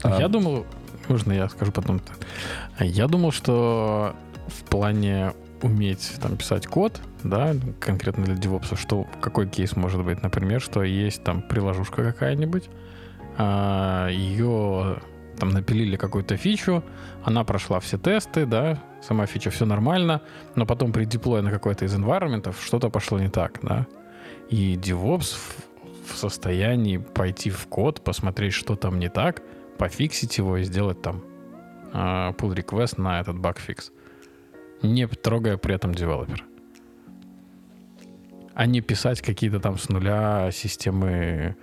[0.04, 0.66] А, Я думал,
[1.08, 2.02] можно я скажу потом.
[2.80, 4.16] Я думал, что
[4.48, 10.22] в плане уметь там писать код, да, конкретно для DevOps, что какой кейс может быть,
[10.22, 12.70] например, что есть там приложушка какая-нибудь,
[13.38, 14.98] а, ее
[15.36, 16.84] там напилили какую-то фичу,
[17.24, 20.22] она прошла все тесты, да, сама фича все нормально,
[20.56, 23.88] но потом при деплое на какой-то из environment что-то пошло не так, да.
[24.50, 29.42] И DevOps в, в состоянии пойти в код, посмотреть, что там не так,
[29.78, 31.24] пофиксить его и сделать там
[31.94, 33.92] а, pull request на этот баг-фикс.
[34.82, 36.44] Не трогая при этом девелопера.
[38.54, 41.56] А не писать какие-то там с нуля системы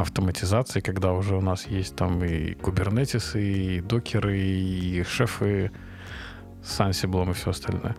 [0.00, 5.70] автоматизации, когда уже у нас есть там и Kubernetes, и докеры, и шефы
[6.62, 7.96] с Ansible и все остальное.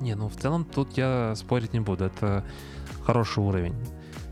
[0.00, 2.04] Не, ну в целом тут я спорить не буду.
[2.04, 2.44] Это
[3.04, 3.74] хороший уровень.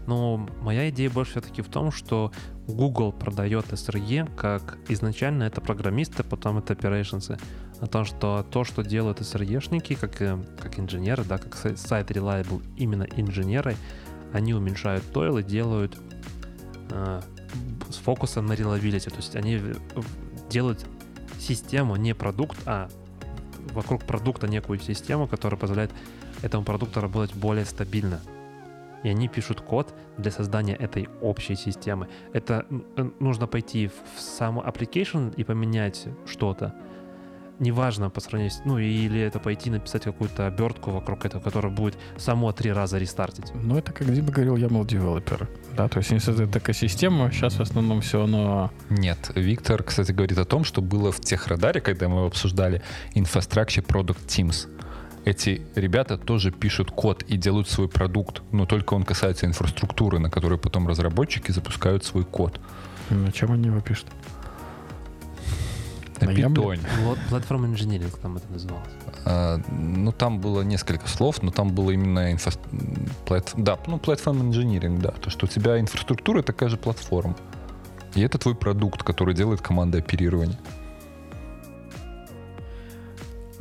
[0.07, 2.33] Но моя идея больше все-таки в том, что
[2.67, 7.41] Google продает SRE как изначально это программисты, потом это operations.
[7.81, 12.63] О том, что то, что делают SRE-шники, как, э, как инженеры, да, как сайт Reliable,
[12.77, 13.77] именно инженеры,
[14.33, 15.97] они уменьшают тойл и делают
[16.91, 19.11] с фокусом на reliability.
[19.11, 19.61] То есть они
[20.49, 20.87] делают
[21.39, 22.89] систему, не продукт, а
[23.73, 25.93] вокруг продукта некую систему, которая позволяет
[26.43, 28.21] этому продукту работать более стабильно.
[29.03, 32.09] И они пишут код для создания этой общей системы.
[32.33, 32.67] Это
[33.19, 36.75] нужно пойти в сам application и поменять что-то.
[37.61, 38.63] Неважно по сравнению с...
[38.65, 43.53] Ну, или это пойти написать какую-то обертку вокруг этого, которая будет само три раза рестартить.
[43.55, 45.49] Ну, это, как Дима говорил, YAML девелопер.
[45.77, 48.71] Да, то есть если это экосистема, сейчас в основном все оно...
[48.89, 52.83] Нет, Виктор, кстати, говорит о том, что было в тех радаре, когда мы обсуждали,
[53.15, 54.67] Infrastructure Product Teams
[55.25, 60.31] эти ребята тоже пишут код и делают свой продукт, но только он касается инфраструктуры, на
[60.31, 62.59] которой потом разработчики запускают свой код.
[63.11, 64.07] На чем они его пишут?
[66.27, 66.83] На, питоне.
[67.29, 68.91] Платформ инженеринг там это называлось.
[69.25, 72.51] А, ну, там было несколько слов, но там было именно инфо...
[73.27, 73.53] Плат...
[73.57, 75.11] Да, ну, платформ инженеринг, да.
[75.11, 77.37] То, что у тебя инфраструктура такая же платформа.
[78.15, 80.59] И это твой продукт, который делает команда оперирования.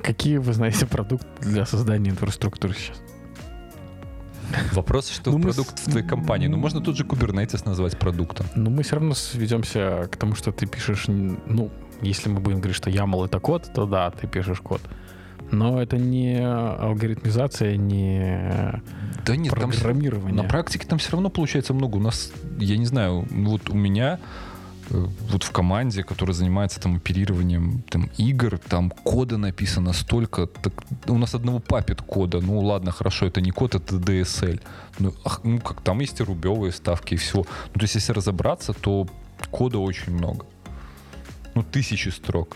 [0.02, 2.98] Какие вы знаете продукты для создания инфраструктуры сейчас?
[4.74, 5.84] Вопрос, что ну, продукт с...
[5.84, 6.48] в твоей компании.
[6.48, 8.48] Ну, можно тут же Kubernetes назвать продуктом.
[8.56, 11.70] Ну, мы все равно сведемся к тому, что ты пишешь, ну,
[12.02, 14.82] если мы будем говорить, что YAML это код, то да, ты пишешь код.
[15.52, 18.82] Но это не алгоритмизация, не
[19.26, 20.36] да нет, программирование.
[20.36, 21.98] Там, на практике там все равно получается много.
[21.98, 24.20] У нас, я не знаю, вот у меня
[24.90, 30.48] Э, вот в команде, которая занимается там оперированием там, игр, там кода написано столько.
[30.48, 30.74] Так,
[31.08, 32.42] у нас одного папит кода.
[32.42, 34.62] Ну ладно, хорошо, это не код, это DSL.
[35.00, 37.38] Ну, ах, ну как там есть и рубевые ставки и все.
[37.38, 39.08] Ну, то есть, если разобраться, то
[39.52, 40.46] кода очень много.
[41.60, 42.56] Ну, тысячи строк.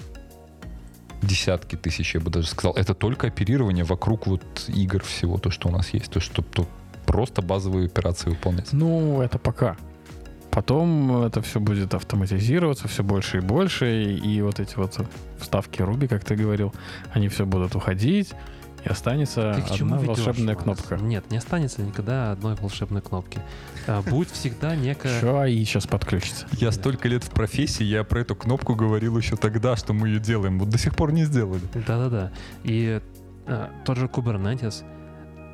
[1.21, 2.73] Десятки тысяч, я бы даже сказал.
[2.73, 6.09] Это только оперирование вокруг вот игр всего, то, что у нас есть.
[6.09, 6.65] То, что то
[7.05, 8.71] просто базовые операции выполнять.
[8.71, 9.75] Ну, это пока.
[10.51, 14.97] Потом это все будет автоматизироваться все больше и больше, и, вот эти вот
[15.37, 16.73] вставки Ruby, как ты говорил,
[17.11, 18.29] они все будут уходить,
[18.83, 20.95] и останется ты одна волшебная кнопка.
[20.97, 23.39] Нет, не останется никогда одной волшебной кнопки.
[23.87, 25.17] А, будет всегда некая...
[25.17, 26.47] Что АИ сейчас подключится?
[26.53, 30.19] Я столько лет в профессии, я про эту кнопку говорил еще тогда, что мы ее
[30.19, 30.59] делаем.
[30.59, 31.61] Вот до сих пор не сделали.
[31.73, 32.31] Да-да-да.
[32.63, 33.01] И
[33.47, 34.83] а, тот же Kubernetes,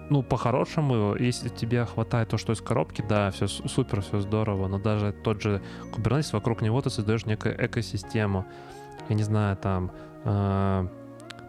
[0.09, 4.79] ну, по-хорошему, если тебе хватает то, что из коробки, да, все супер, все здорово, но
[4.79, 5.61] даже тот же
[5.93, 8.45] Kubernetes, вокруг него ты создаешь некую экосистему.
[9.07, 9.91] Я не знаю, там...
[10.23, 10.87] Э,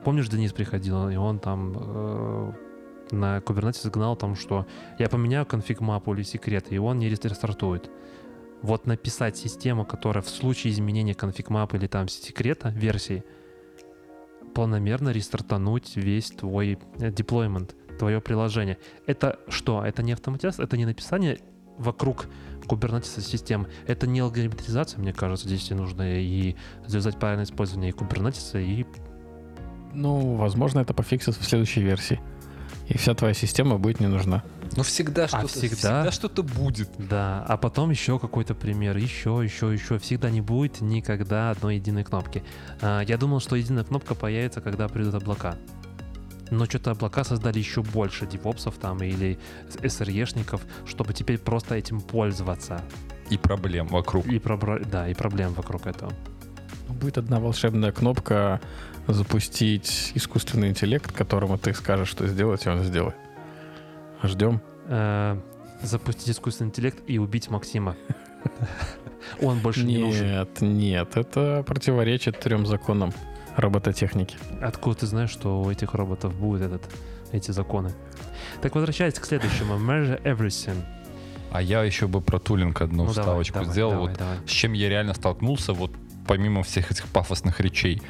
[0.05, 2.53] помнишь, Денис приходил, и он там э,
[3.11, 4.67] на Kubernetes загнал там, что
[4.99, 7.91] я поменяю конфиг мапу или секрет, и он не рестартует.
[8.63, 13.25] Вот написать систему, которая в случае изменения конфиг мапы или там секрета версии,
[14.55, 18.79] планомерно рестартануть весь твой деплоймент твое приложение.
[19.07, 19.85] Это что?
[19.85, 21.39] Это не автоматизация, это не написание
[21.79, 22.27] вокруг
[22.67, 23.67] Kubernetes систем.
[23.87, 26.57] Это не алгоритмизация, мне кажется, здесь нужно и
[26.87, 28.87] завязать правильное использование и Kubernetes, и...
[29.93, 32.21] Ну, возможно, это пофиксится в следующей версии.
[32.89, 34.43] И вся твоя система будет не нужна.
[34.77, 36.91] Но всегда а что-то, а всегда, всегда что-то будет.
[36.99, 39.99] Да, а потом еще какой-то пример, еще, еще, еще.
[39.99, 42.43] Всегда не будет никогда одной единой кнопки.
[42.81, 45.57] А, я думал, что единая кнопка появится, когда придут облака
[46.51, 49.39] но что-то облака создали еще больше девопсов там или
[49.83, 52.83] SRE-шников, чтобы теперь просто этим пользоваться.
[53.31, 54.27] И проблем вокруг.
[54.27, 54.81] И про...
[54.81, 56.13] Да, и проблем вокруг этого.
[56.89, 58.61] Ну, будет одна волшебная кнопка
[59.13, 63.17] запустить искусственный интеллект, которому ты скажешь, что сделать, и он сделает.
[64.23, 64.61] Ждем.
[64.87, 65.39] Э,
[65.83, 67.97] запустить искусственный интеллект и убить Максима.
[69.43, 70.27] Он больше не нужен.
[70.27, 73.13] Нет, нет, это противоречит трем законам
[73.57, 74.37] робототехники.
[74.61, 76.83] Откуда ты знаешь, что у этих роботов будут этот,
[77.33, 77.93] эти законы?
[78.63, 79.75] Так возвращаясь к следующему.
[79.75, 80.83] Measure everything.
[81.51, 83.93] А я еще бы про тулинг одну ну, вставочку давай, сделал.
[83.93, 84.37] Давай, вот давай.
[84.47, 85.91] С чем я реально столкнулся, вот
[86.27, 88.01] помимо всех этих пафосных речей.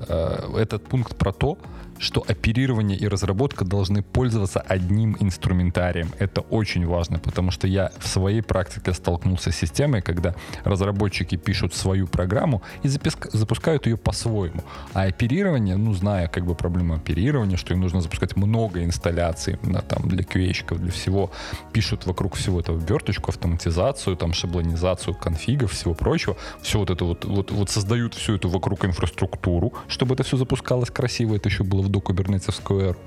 [0.00, 1.58] Э, этот пункт про то,
[1.98, 6.10] что оперирование и разработка должны пользоваться одним инструментарием.
[6.18, 11.74] Это очень важно, потому что я в своей практике столкнулся с системой, когда разработчики пишут
[11.74, 14.62] свою программу и запускают ее по-своему.
[14.92, 19.80] А оперирование, ну, зная как бы проблему оперирования, что им нужно запускать много инсталляций на,
[19.80, 21.30] там, для QA, для всего,
[21.72, 26.36] пишут вокруг всего этого верточку, автоматизацию, там, шаблонизацию конфигов, всего прочего.
[26.60, 30.90] Все вот это вот, вот, вот создают всю эту вокруг инфраструктуру, чтобы это все запускалось
[30.90, 32.98] красиво, это еще было в докубернетовскую эру.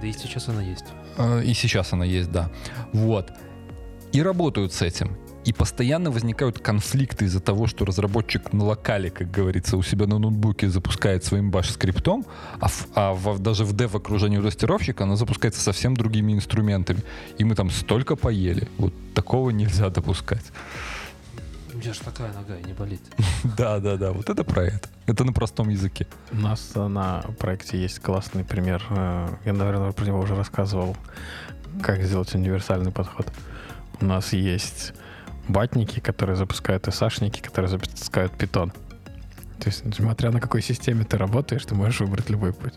[0.00, 0.84] Да и сейчас она есть.
[1.16, 2.50] А, и сейчас она есть, да.
[2.92, 3.30] Вот.
[4.12, 5.16] и работают с этим.
[5.44, 10.18] И постоянно возникают конфликты из-за того, что разработчик на локале, как говорится, у себя на
[10.18, 12.24] ноутбуке запускает своим баш-скриптом,
[12.58, 17.02] а, в- а в- даже в дев-окружении у тестировщика она запускается совсем другими инструментами.
[17.38, 18.68] И мы там столько поели.
[18.78, 20.44] Вот такого нельзя допускать.
[21.76, 23.02] У меня же такая нога и не болит.
[23.58, 24.88] Да, да, да, вот это про это.
[25.04, 26.06] Это на простом языке.
[26.32, 28.82] У нас на проекте есть классный пример.
[28.88, 30.96] э, Я, наверное, про него уже рассказывал,
[31.82, 33.30] как сделать универсальный подход.
[34.00, 34.94] У нас есть
[35.48, 38.70] батники, которые запускают SH-ники, которые запускают питон.
[39.60, 42.74] То есть, несмотря на какой системе ты работаешь, ты можешь выбрать любой путь.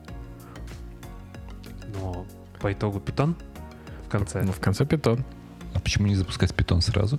[1.96, 2.26] Но
[2.60, 3.38] по итогу питон
[4.08, 4.42] в конце.
[4.44, 5.24] Ну, в конце питон.
[5.74, 7.18] А почему не запускать питон сразу?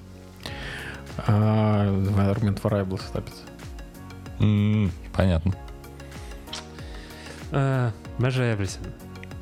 [1.27, 3.43] А environment variables ставится.
[4.41, 5.55] М, Понятно.
[7.53, 8.87] Э, Measure Everything.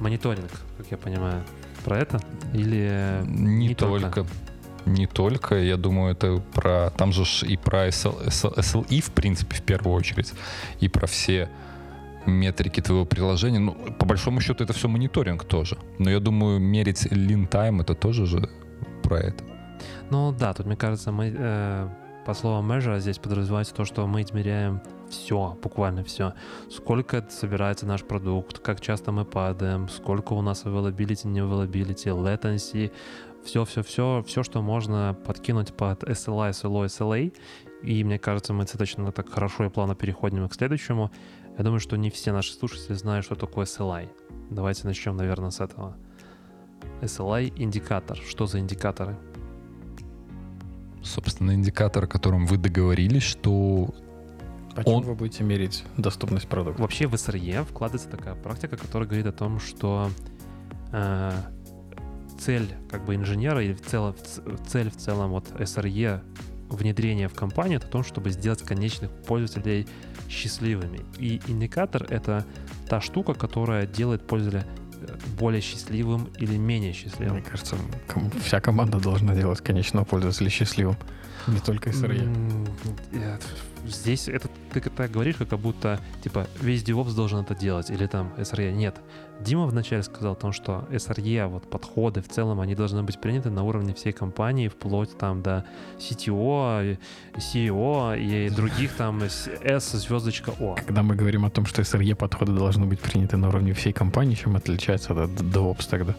[0.01, 1.43] Мониторинг, как я понимаю.
[1.85, 2.21] Про это?
[2.55, 4.11] Или Не, не только?
[4.11, 4.27] только.
[4.87, 6.91] Не только, я думаю, это про...
[6.97, 10.33] Там же и про SL, SL, SLE, в принципе, в первую очередь,
[10.81, 11.51] и про все
[12.25, 13.59] метрики твоего приложения.
[13.59, 15.77] Ну, по большому счету, это все мониторинг тоже.
[15.99, 18.49] Но я думаю, мерить time это тоже же
[19.03, 19.45] про это.
[20.11, 21.89] Ну да, тут, мне кажется, мы э,
[22.25, 26.35] по слову measure здесь подразумевается то, что мы измеряем все, буквально все.
[26.71, 32.91] Сколько собирается наш продукт, как часто мы падаем, сколько у нас availability, не availability, latency,
[33.45, 37.35] все-все-все, все, что можно подкинуть под SLI, SLO, SLA.
[37.83, 41.11] И мне кажется, мы достаточно так хорошо и плавно переходим к следующему.
[41.57, 44.09] Я думаю, что не все наши слушатели знают, что такое SLI.
[44.51, 45.97] Давайте начнем, наверное, с этого.
[47.01, 48.17] SLI— индикатор.
[48.17, 49.17] Что за индикаторы?
[51.03, 53.95] Собственно, индикатор, о котором вы договорились, что
[54.85, 56.83] Он- вы будете мерить доступность продукта?
[56.83, 60.11] Вообще в SRE вкладывается такая практика, которая говорит о том, что
[60.93, 61.33] э,
[62.39, 64.15] цель как бы инженера и в целом,
[64.67, 66.23] цель в целом вот SRE
[66.71, 69.87] внедрения в компанию это о том, чтобы сделать конечных пользователей
[70.29, 71.01] счастливыми.
[71.19, 72.45] И индикатор— это
[72.89, 74.67] та штука, которая делает пользователя
[75.39, 77.35] более счастливым или менее счастливым.
[77.37, 77.77] Мне кажется,
[78.45, 80.97] вся команда должна делать конечного пользователя счастливым.
[81.47, 82.71] Не только SRE.
[83.87, 88.35] Здесь это ты так говоришь, как будто типа весь DevOps должен это делать, или там
[88.37, 88.73] SRE.
[88.73, 88.97] Нет.
[89.41, 93.51] Дима вначале сказал о том, что SRE, вот подходы в целом, они должны быть приняты
[93.51, 95.65] на уровне всей компании, вплоть там до
[95.99, 96.99] CTO,
[97.37, 100.75] CEO и других там с- S звездочка О.
[100.75, 104.35] Когда мы говорим о том, что SRE подходы должны быть приняты на уровне всей компании,
[104.35, 106.15] чем отличается от DevOps тогда?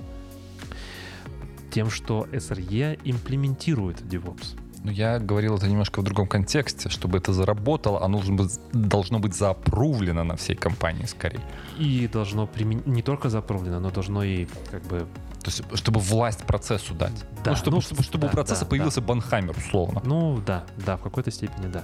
[1.72, 4.56] Тем, что SRE имплементирует DevOps.
[4.84, 6.90] Ну, я говорил это немножко в другом контексте.
[6.90, 11.42] Чтобы это заработало, оно должно быть, должно быть заапрувлено на всей компании скорее.
[11.78, 15.08] И должно примен- не только запровлено, но должно и как бы...
[15.44, 17.14] То есть, чтобы власть процессу дать.
[17.44, 20.02] Да, ну, чтобы, ну, чтобы, чтобы да, у процесса да, появился банхаймер, условно.
[20.06, 21.84] Ну да, да, в какой-то степени да.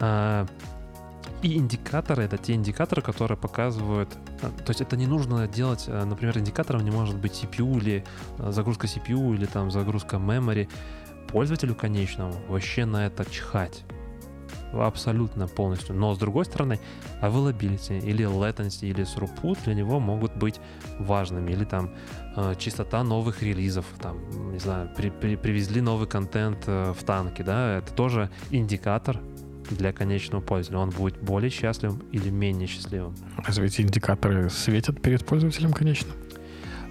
[0.00, 0.46] А,
[1.42, 4.08] и индикаторы это те индикаторы, которые показывают.
[4.42, 8.04] а, То есть это не нужно делать, а, например, индикатором не может быть CPU или
[8.38, 10.68] а, загрузка CPU или там загрузка memory.
[11.28, 13.84] Пользователю конечному вообще на это чихать.
[14.72, 15.94] Абсолютно полностью.
[15.94, 16.78] Но с другой стороны,
[17.22, 20.60] availability или latency или throughput для него могут быть
[20.98, 21.52] важными.
[21.52, 21.94] Или там
[22.36, 24.18] э, частота новых релизов, там,
[24.52, 29.18] не знаю, при- при- привезли новый контент э, в танке, да, это тоже индикатор
[29.70, 30.78] для конечного пользователя.
[30.82, 33.14] Он будет более счастливым или менее счастливым.
[33.38, 36.10] Разве эти индикаторы светят перед пользователем, конечно?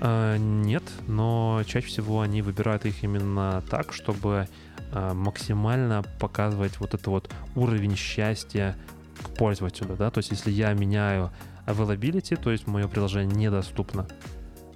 [0.02, 4.48] Э, Нет, но чаще всего они выбирают их именно так, чтобы
[4.92, 8.76] э, максимально показывать вот это вот уровень счастья
[9.24, 11.32] к пользователю, да, то есть если я меняю
[11.66, 14.08] availability, то есть мое приложение недоступно,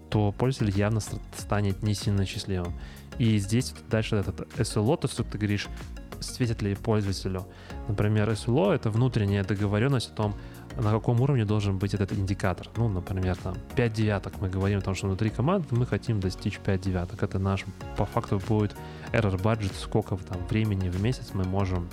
[0.09, 2.73] то пользователь явно ст- станет не сильно счастливым.
[3.19, 5.67] И здесь дальше этот SLO, то, что ты говоришь,
[6.21, 7.45] светит ли пользователю.
[7.87, 10.35] Например, SLO— это внутренняя договоренность о том,
[10.77, 12.67] на каком уровне должен быть этот индикатор.
[12.77, 14.41] Ну, например, там 5 девяток.
[14.41, 17.21] Мы говорим о том, что внутри команды мы хотим достичь 5 девяток.
[17.23, 17.65] Это наш,
[17.97, 18.75] по факту, будет
[19.11, 21.89] error budget, сколько там времени в месяц мы можем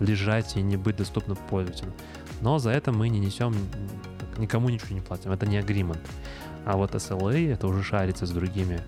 [0.00, 1.92] лежать и не быть доступным пользователю.
[2.40, 3.54] Но за это мы не несем,
[4.38, 5.30] никому ничего не платим.
[5.30, 6.00] Это не agreement.
[6.64, 8.80] А вот SLA это уже шарится с другими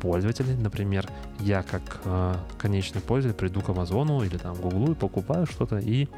[0.00, 0.60] пользователями.
[0.60, 1.06] Например,
[1.38, 6.08] я как э, конечный пользователь приду к Амазону или там Гуглу и покупаю что-то, и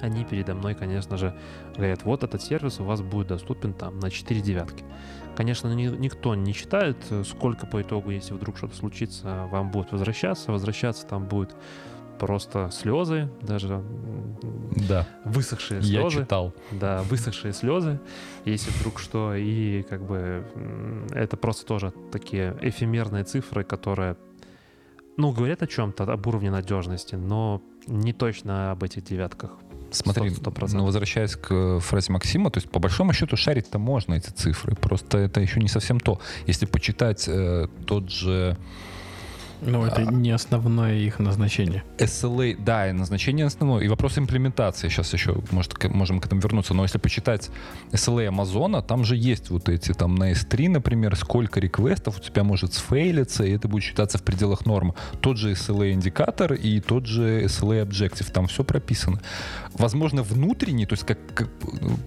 [0.00, 1.34] они передо мной, конечно же,
[1.76, 4.84] говорят, вот этот сервис у вас будет доступен там на 4 девятки.
[5.36, 9.92] Конечно, ни- никто не считает, э, сколько по итогу, если вдруг что-то случится, вам будет
[9.92, 10.50] возвращаться.
[10.52, 11.54] Возвращаться там будет
[12.18, 13.80] просто слезы, даже
[14.88, 16.22] Да, высохшие я слезы.
[16.22, 16.52] читал.
[16.72, 18.00] Да, высохшие слезы,
[18.44, 20.44] если вдруг что, и как бы
[21.12, 24.16] это просто тоже такие эфемерные цифры, которые
[25.16, 29.52] ну, говорят о чем-то, об уровне надежности, но не точно об этих девятках.
[29.90, 30.80] Смотри, Сто- сто процентов.
[30.80, 34.74] ну, возвращаясь к э, фразе Максима, то есть по большому счету шарить-то можно эти цифры,
[34.76, 36.20] просто это еще не совсем то.
[36.46, 38.56] Если почитать э, тот же
[39.60, 40.12] Ну, это А.
[40.12, 41.82] не основное их назначение.
[41.98, 46.40] SLA, да, и назначение основное, и вопрос имплементации, сейчас еще, может, к- можем к этому
[46.40, 47.50] вернуться, но если почитать
[47.92, 52.44] SLA Амазона, там же есть вот эти, там на S3, например, сколько реквестов у тебя
[52.44, 54.94] может сфейлиться, и это будет считаться в пределах нормы.
[55.20, 59.20] Тот же SLA-индикатор и тот же SLA-объектив, там все прописано.
[59.74, 61.48] Возможно, внутренний, то есть как, как,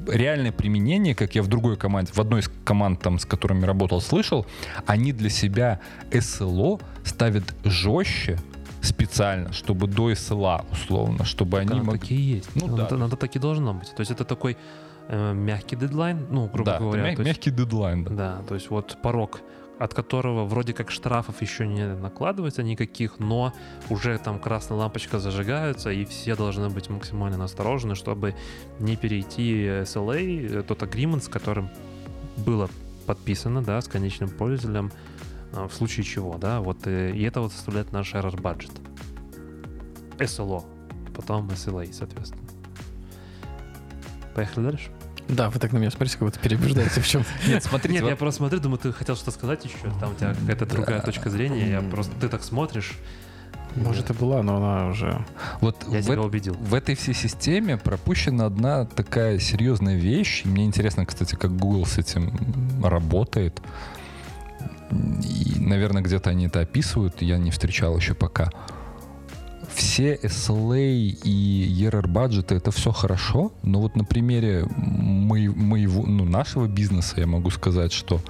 [0.08, 4.02] реальное применение, как я в другой команде, в одной из команд, там, с которыми работал,
[4.02, 4.46] слышал,
[4.86, 5.80] они для себя
[6.12, 8.38] SLO ставят жестче
[8.82, 12.00] специально, чтобы до SLA, условно, чтобы Так они могли...
[12.00, 12.50] таки и есть.
[12.56, 12.84] Ну Ну, да.
[12.84, 13.94] надо, надо так и должно быть.
[13.96, 14.58] То есть это такой
[15.08, 17.04] э, мягкий дедлайн, ну, грубо Да, говоря.
[17.04, 18.12] мя- есть- мягкий дедлайн, да.
[18.16, 19.42] Да, то есть вот порог,
[19.80, 23.54] от которого вроде как штрафов еще не накладывается никаких, но
[23.90, 28.36] уже там красная лампочка зажигается, и все должны быть максимально насторожены, чтобы
[28.80, 31.70] не перейти SLA, э, тот agreement, с которым
[32.38, 32.70] было
[33.06, 34.92] подписано, да, с конечным пользователем,
[35.54, 38.72] в случае чего, да, вот, э, и это вот составляет наш error budget.
[40.18, 40.64] SLO,
[41.16, 42.44] потом SLA, соответственно.
[44.36, 44.92] Поехали дальше?
[45.28, 47.24] Да, вы так на меня смотрите, как будто переубеждаете в чем.
[47.48, 50.16] Нет, смотрите, Нет, вот- я просто смотрю, думаю, ты хотел что-то сказать еще, там у
[50.16, 52.98] тебя какая-то другая точка зрения, я просто, ты так смотришь,
[53.76, 55.26] Может, и была, но она уже...
[55.62, 56.54] вот я в тебя убедил.
[56.56, 60.44] В этой всей системе пропущена одна такая серьезная вещь.
[60.44, 63.62] Мне интересно, кстати, как Google с этим работает.
[64.92, 68.50] И, наверное, где-то они это описывают, я не встречал еще пока.
[69.74, 76.26] Все SLA и ERR бюджеты это все хорошо, но вот на примере мои- моего, ну,
[76.26, 78.22] нашего бизнеса я могу сказать, что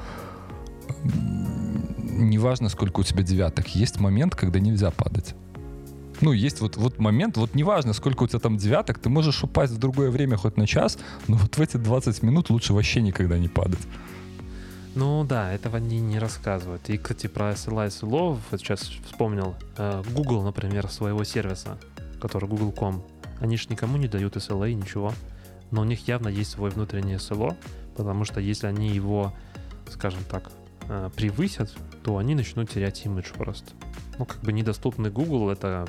[2.04, 5.34] неважно, сколько у тебя девяток, есть момент, когда нельзя падать.
[6.22, 9.74] Ну, есть вот, вот момент, вот неважно, сколько у тебя там девяток, ты можешь упасть
[9.74, 13.40] в другое время хоть на час, но вот в эти 20 минут лучше вообще никогда
[13.40, 13.82] не падать.
[14.94, 16.90] Ну да, этого они не рассказывают.
[16.90, 21.78] И, кстати, про SLA SLO, вот сейчас вспомнил, э, Google, например, своего сервиса,
[22.22, 23.02] который Google.com,
[23.40, 25.14] они же никому не дают SLA, ничего,
[25.72, 27.56] но у них явно есть свой внутренний SLO,
[27.96, 29.34] потому что если они его,
[29.90, 30.52] скажем так,
[30.90, 33.72] э, превысят, то они начнут терять имидж просто.
[34.20, 35.88] Ну, как бы недоступный Google, это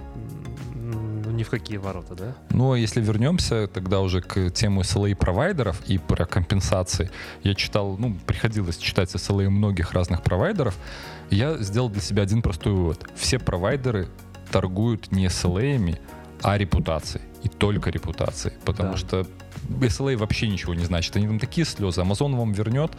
[1.25, 2.34] ну, ни в какие ворота, да?
[2.51, 7.10] Ну, а если вернемся тогда уже к тему SLA провайдеров и про компенсации.
[7.42, 10.76] Я читал, ну, приходилось читать SLA многих разных провайдеров.
[11.31, 13.07] Я сделал для себя один простой вывод.
[13.15, 14.09] Все провайдеры
[14.51, 15.99] торгуют не SLA,
[16.42, 17.23] а репутацией.
[17.42, 18.55] И только репутацией.
[18.65, 18.97] Потому Да.
[18.99, 19.26] что
[19.69, 21.17] SLA вообще ничего не значит.
[21.17, 22.01] Они там такие слезы.
[22.01, 22.93] Amazon вам вернет,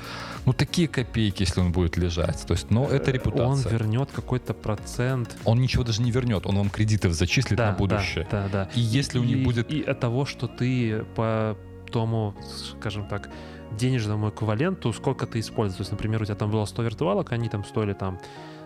[0.45, 2.45] ну, такие копейки, если он будет лежать.
[2.47, 3.71] То есть, но это Э, Он репутация.
[3.71, 5.35] вернет какой-то процент.
[5.45, 6.45] Он ничего даже не вернет.
[6.45, 8.27] Он вам кредитов зачислит Да, на будущее.
[8.31, 8.69] Да, да, да.
[8.75, 11.57] И если у них И- будет И от того, что ты по
[11.91, 12.33] тому,
[12.79, 13.29] скажем так,
[13.77, 15.77] денежному эквиваленту, сколько ты используешь.
[15.77, 18.19] То есть, например, у тебя там было 100 виртуалок, они там стоили там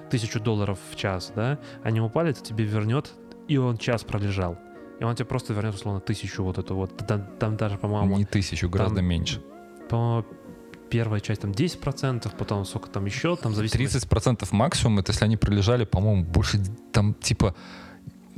[0.10, 3.12] тысячу долларов в час, да, они упали, то тебе вернет,
[3.50, 4.58] и он час пролежал.
[5.00, 6.98] И он тебе просто вернет, условно, тысячу вот эту вот.
[7.08, 9.42] Там, там даже, по-моему, не тысячу, гораздо там меньше.
[9.90, 10.26] по
[10.90, 15.36] первая часть там 10%, потом сколько там еще, там зависит 30% максимум, это если они
[15.38, 16.60] пролежали, по-моему, больше
[16.92, 17.56] там типа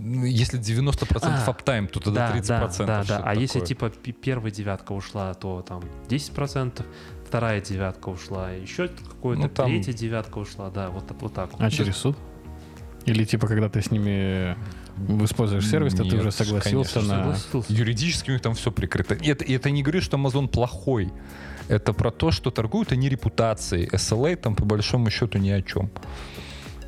[0.02, 2.78] ну, если 90% А, аптайм, то тогда да, 30%.
[2.78, 3.22] да, да, да.
[3.24, 3.68] А если такое.
[3.68, 6.86] типа пи- первая девятка ушла, то там 10%,
[7.28, 11.52] вторая девятка ушла, еще какое-то Ну, там- третья девятка ушла, да, вот, так- вот так
[11.52, 11.62] вот.
[11.62, 12.18] А через суд?
[13.06, 14.56] Или типа, когда ты с ними
[15.26, 17.36] используешь сервис, то ты Нет, уже согласился конечно, на...
[17.36, 17.74] Согласился.
[17.74, 19.16] Юридически у них там все прикрыто.
[19.16, 21.12] И это, и это не говорит, что Amazon плохой.
[21.68, 23.88] Это про то, что торгуют они репутацией.
[23.88, 25.90] SLA там по большому счету ни о чем.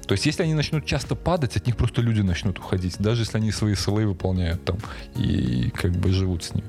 [0.08, 3.38] То есть, если они начнут часто падать, от них просто люди начнут уходить, даже если
[3.38, 4.78] они свои SLA выполняют там
[5.16, 6.68] и как бы живут с ними.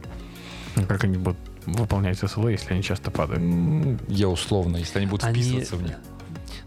[0.77, 3.43] Ну, Как они будут выполнять SLA, если они часто падают?
[4.09, 5.97] Я условно, если они будут Они- вписываться в них.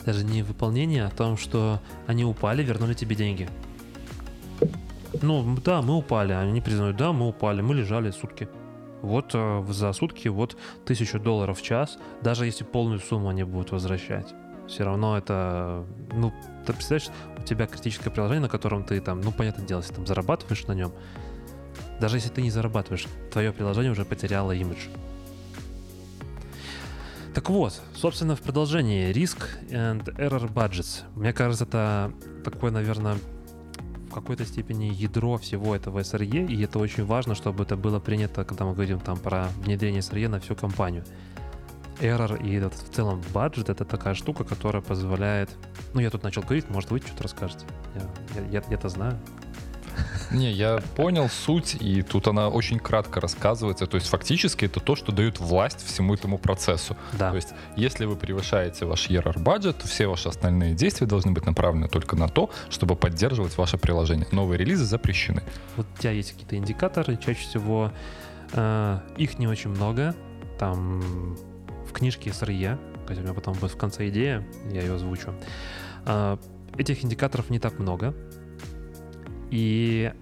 [0.05, 3.47] Даже не выполнение, а о том, что они упали, вернули тебе деньги.
[5.21, 6.33] Ну, да, мы упали.
[6.33, 8.47] Они признают, да, мы упали, мы лежали сутки.
[9.01, 13.71] Вот э, за сутки вот тысячу долларов в час, даже если полную сумму они будут
[13.71, 14.33] возвращать.
[14.67, 16.33] Все равно это, ну,
[16.65, 20.07] ты представляешь, у тебя критическое приложение, на котором ты там, ну, понятное дело, если там
[20.07, 20.91] зарабатываешь на нем,
[21.99, 24.87] даже если ты не зарабатываешь, твое приложение уже потеряло имидж.
[27.35, 31.03] Так вот, собственно, в продолжении риск and error budgets.
[31.15, 32.13] Мне кажется, это
[32.43, 33.17] такое, наверное,
[34.15, 38.65] какой-то степени ядро всего этого SRE, и это очень важно, чтобы это было принято, когда
[38.65, 41.03] мы говорим там про внедрение SRE на всю компанию.
[41.99, 45.49] error и этот в целом бюджет это такая штука, которая позволяет...
[45.93, 47.65] Ну, я тут начал говорить, может, вы что-то расскажете.
[47.95, 49.19] Я, я, я, я-то знаю.
[50.31, 53.87] Не, я понял суть, и тут она очень кратко рассказывается.
[53.87, 56.97] То есть фактически это то, что дает власть всему этому процессу.
[57.13, 57.29] Да.
[57.29, 61.45] То есть если вы превышаете ваш ERR бюджет, то все ваши остальные действия должны быть
[61.45, 64.27] направлены только на то, чтобы поддерживать ваше приложение.
[64.31, 65.43] Новые релизы запрещены.
[65.77, 67.91] Вот у тебя есть какие-то индикаторы, чаще всего
[68.53, 70.15] э, их не очень много.
[70.59, 71.37] Там
[71.87, 75.33] в книжке SRE, хотя у меня потом будет в конце идея, я ее озвучу.
[76.05, 76.37] Э,
[76.77, 78.13] этих индикаторов не так много.
[79.51, 80.13] И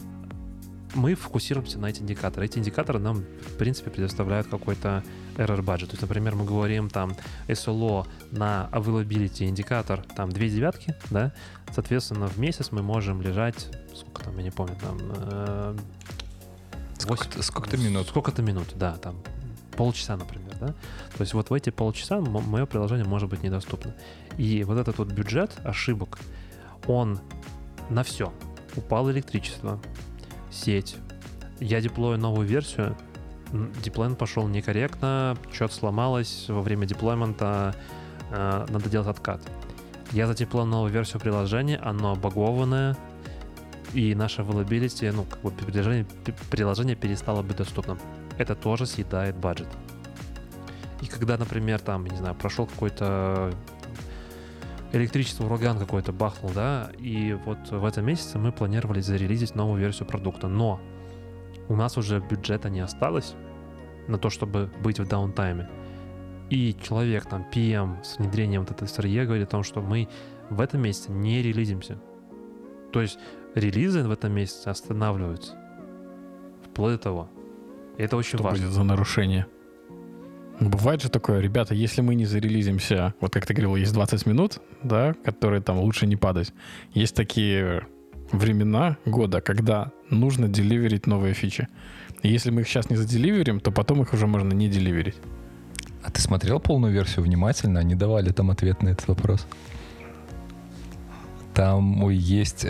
[0.95, 2.45] мы фокусируемся на эти индикаторы.
[2.45, 5.03] Эти индикаторы нам, в принципе, предоставляют какой-то
[5.37, 5.87] error budget.
[5.87, 7.15] То есть, например, мы говорим там
[7.47, 11.33] SLO на availability индикатор, там две девятки, да,
[11.71, 14.99] соответственно, в месяц мы можем лежать, сколько там, я не помню, там...
[15.01, 15.77] э,
[16.99, 18.07] Сколько-то, восемь- сколько-то минут.
[18.07, 19.15] Сколько-то минут, да, там
[19.75, 20.67] полчаса, например, да.
[20.67, 23.95] То есть вот в эти полчаса мое приложение может быть недоступно.
[24.37, 26.19] И вот этот вот бюджет ошибок,
[26.87, 27.19] он
[27.89, 28.31] на все.
[28.75, 29.79] Упало электричество,
[30.51, 30.95] сеть.
[31.59, 32.97] Я деплою новую версию,
[33.51, 37.75] м, деплоймент пошел некорректно, что-то сломалось во время деплоймента,
[38.31, 39.41] э, надо делать откат.
[40.11, 42.97] Я задеплоил новую версию приложения, оно багованное,
[43.93, 46.05] и наше availability, ну, как бы приложение,
[46.49, 47.99] приложение перестало быть доступным.
[48.37, 49.67] Это тоже съедает бюджет.
[51.01, 53.53] И когда, например, там, не знаю, прошел какой-то
[54.93, 60.07] электричество, ураган какой-то бахнул, да, и вот в этом месяце мы планировали зарелизить новую версию
[60.07, 60.80] продукта, но
[61.67, 63.35] у нас уже бюджета не осталось
[64.07, 65.69] на то, чтобы быть в даунтайме.
[66.49, 70.07] И человек, там, PM с внедрением вот этой SRE говорит о том, что мы
[70.49, 71.97] в этом месяце не релизимся.
[72.91, 73.17] То есть
[73.55, 75.57] релизы в этом месяце останавливаются.
[76.63, 77.30] Вплоть до того.
[77.97, 78.65] И это очень Что важно.
[78.65, 79.47] будет за нарушение?
[80.69, 84.61] Бывает же такое, ребята, если мы не зарелизимся, вот как ты говорил, есть 20 минут,
[84.82, 86.53] да, которые там лучше не падать.
[86.93, 87.85] Есть такие
[88.32, 91.67] времена года, когда нужно деливерить новые фичи.
[92.22, 95.16] И если мы их сейчас не заделиверим, то потом их уже можно не деливерить.
[96.01, 97.82] А ты смотрел полную версию внимательно?
[97.82, 99.45] Они давали там ответ на этот вопрос.
[101.53, 102.66] Там ой, есть...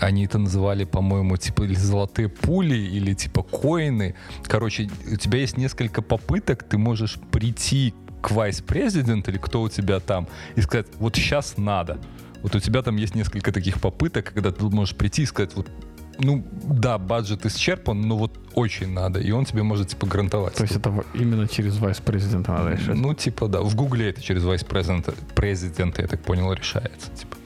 [0.00, 4.14] Они это называли, по-моему, типа или золотые пули, или типа коины.
[4.44, 10.00] Короче, у тебя есть несколько попыток, ты можешь прийти к вайс-президенту или кто у тебя
[10.00, 11.98] там и сказать, вот сейчас надо.
[12.42, 15.68] Вот у тебя там есть несколько таких попыток, когда ты можешь прийти и сказать, вот
[16.18, 20.54] ну да, бюджет исчерпан, но вот очень надо, и он тебе может типа гарантовать.
[20.54, 22.96] То есть это именно через вайс-президента надо решать.
[22.96, 23.60] Ну, типа, да.
[23.60, 27.10] В Гугле это через вайс-президента, президента, я так понял, решается.
[27.10, 27.36] Типа.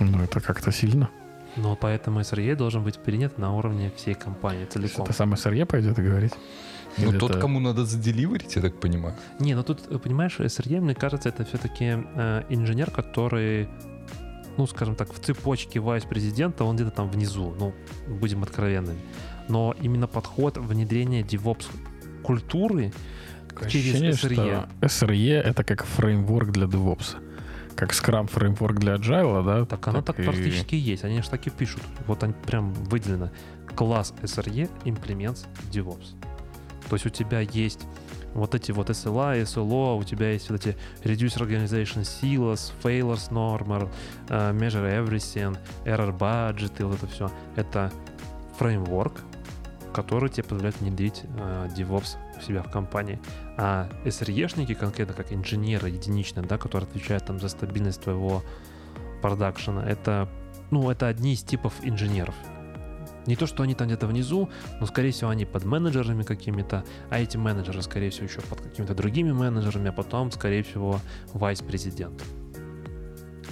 [0.00, 1.08] Ну, это как-то сильно.
[1.56, 5.04] Но поэтому SRE должен быть принят на уровне всей компании целиком.
[5.04, 6.32] Это сам SRE пойдет и говорить?
[6.98, 9.14] Ну, тот, это- кому надо заделиверить, я так понимаю.
[9.40, 13.68] Не, ну тут, понимаешь, SRE, мне кажется, это все-таки э, инженер, который,
[14.56, 17.74] ну, скажем так, в цепочке вайс-президента, он где-то там внизу, ну,
[18.08, 18.98] будем откровенными.
[19.48, 21.66] Но именно подход внедрения DevOps
[22.22, 22.92] культуры
[23.68, 24.34] через Ощущение, SRE.
[24.34, 24.68] что
[25.06, 27.16] SRE это как фреймворк для DevOps.
[27.76, 29.64] Как Scrum фреймворк для Agile, да?
[29.66, 31.04] Так оно так и- практически и есть.
[31.04, 31.82] Они же так и пишут.
[32.06, 33.30] Вот они прям выделено.
[33.74, 36.14] Класс SRE implements DevOps.
[36.88, 37.80] То есть у тебя есть
[38.32, 43.88] вот эти вот SLA, SLO, у тебя есть вот эти Reduce Organization Silos, Failures Normal,
[44.28, 47.30] э, Measure Everything, Error Budget и вот это все.
[47.56, 47.90] Это
[48.58, 49.20] фреймворк,
[49.92, 53.18] который тебе позволяет внедрить э, DevOps у себя в компании.
[53.56, 58.42] А SRE-шники, конкретно как инженеры единичные, да, которые отвечают там за стабильность твоего
[59.22, 60.28] продакшена, это,
[60.70, 62.34] ну, это одни из типов инженеров.
[63.26, 67.18] Не то, что они там где-то внизу, но, скорее всего, они под менеджерами какими-то, а
[67.18, 71.00] эти менеджеры, скорее всего, еще под какими-то другими менеджерами, а потом, скорее всего,
[71.32, 72.22] вайс-президент.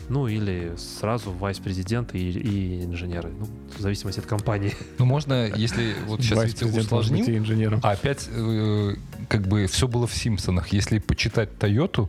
[0.08, 3.30] Ну, или сразу вайс-президент и, и инженеры.
[3.30, 4.74] Ну, в зависимости от компании.
[4.98, 7.80] Ну, можно, если вот сейчас видите, и инженером.
[7.82, 8.94] а опять э,
[9.34, 10.68] как бы все было в Симпсонах.
[10.68, 12.08] Если почитать Тойоту,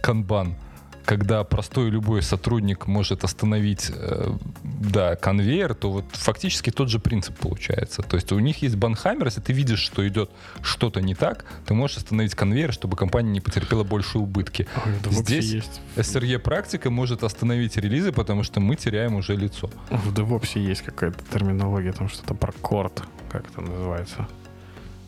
[0.00, 0.56] канбан,
[1.04, 4.30] когда простой любой сотрудник может остановить, э,
[4.64, 8.00] да, конвейер, то вот фактически тот же принцип получается.
[8.00, 10.30] То есть у них есть банхаммер, если ты видишь, что идет
[10.62, 14.66] что-то не так, ты можешь остановить конвейер, чтобы компания не потерпела большие убытки.
[14.86, 19.70] Ой, здесь есть, SRE практика может остановить релизы, потому что мы теряем уже лицо.
[19.90, 24.26] в DevOps есть какая-то терминология, там что-то про корт, как это называется.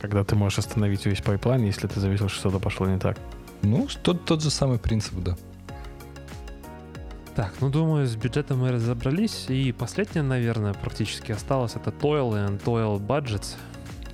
[0.00, 3.18] Когда ты можешь остановить весь pipeline, если ты заметил, что что-то пошло не так.
[3.62, 5.36] Ну, тот, тот же самый принцип, да.
[7.34, 9.46] Так, ну думаю, с бюджетом мы разобрались.
[9.48, 13.54] И последнее, наверное, практически осталось, это Toil and Toil Budgets.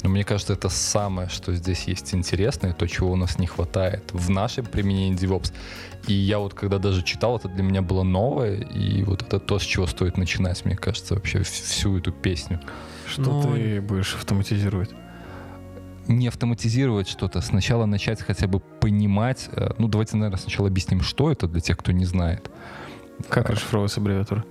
[0.03, 4.05] Но мне кажется, это самое, что здесь есть интересное, то, чего у нас не хватает
[4.13, 5.53] в нашем применении DevOps.
[6.07, 9.59] И я вот когда даже читал, это для меня было новое, и вот это то,
[9.59, 12.61] с чего стоит начинать, мне кажется, вообще всю эту песню.
[13.07, 14.91] Что Ну, ты будешь автоматизировать?
[16.09, 19.49] Не автоматизировать что-то, сначала начать хотя бы понимать.
[19.53, 22.51] э, Ну, давайте, наверное, сначала объясним, что это для тех, кто не знает.
[23.29, 24.45] Как расшифровывается аббревиатура?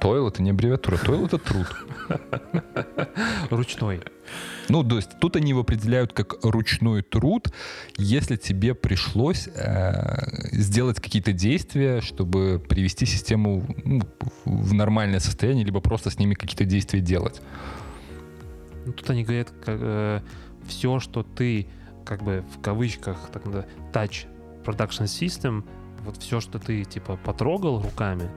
[0.00, 1.66] Тойл— это не аббревиатура, тойл— это труд.
[3.50, 4.00] Ручной.
[4.68, 7.52] Ну, то есть тут они его определяют как ручной труд,
[7.96, 14.02] если тебе пришлось э, сделать какие-то действия, чтобы привести систему ну,
[14.44, 17.40] в нормальное состояние, либо просто с ними какие-то действия делать.
[18.84, 20.22] Ну, тут они говорят, как,
[20.66, 21.66] все, что ты,
[22.04, 24.26] как бы в кавычках, так надо, touch
[24.64, 25.64] production system,
[26.04, 28.28] вот все, что ты, типа, потрогал руками,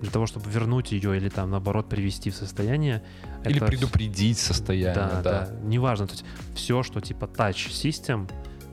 [0.00, 3.02] для того, чтобы вернуть ее или там, наоборот, привести в состояние.
[3.44, 5.46] Или это предупредить состояние, Да, да.
[5.46, 8.30] да, неважно, то есть все, что типа touch system,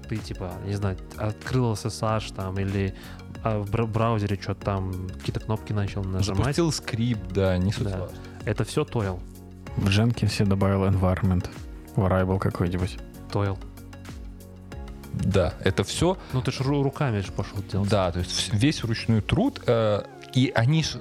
[0.10, 2.94] ты типа, не знаю, открыл SSH там или
[3.42, 7.86] а, в бра- браузере что-то там, какие-то кнопки начал нажимать, Запустил скрипт, да, не суть
[7.90, 8.00] Да.
[8.00, 8.18] важно.
[8.44, 9.22] это все тойл.
[9.78, 11.50] В Jenkins добавил environment,
[11.96, 12.98] variable какой-нибудь.
[13.32, 13.58] Тойл.
[15.14, 17.90] Да, это все Ну ты же руками же пошел делать.
[17.90, 20.98] Да, то есть весь ручной труд, э, и они ж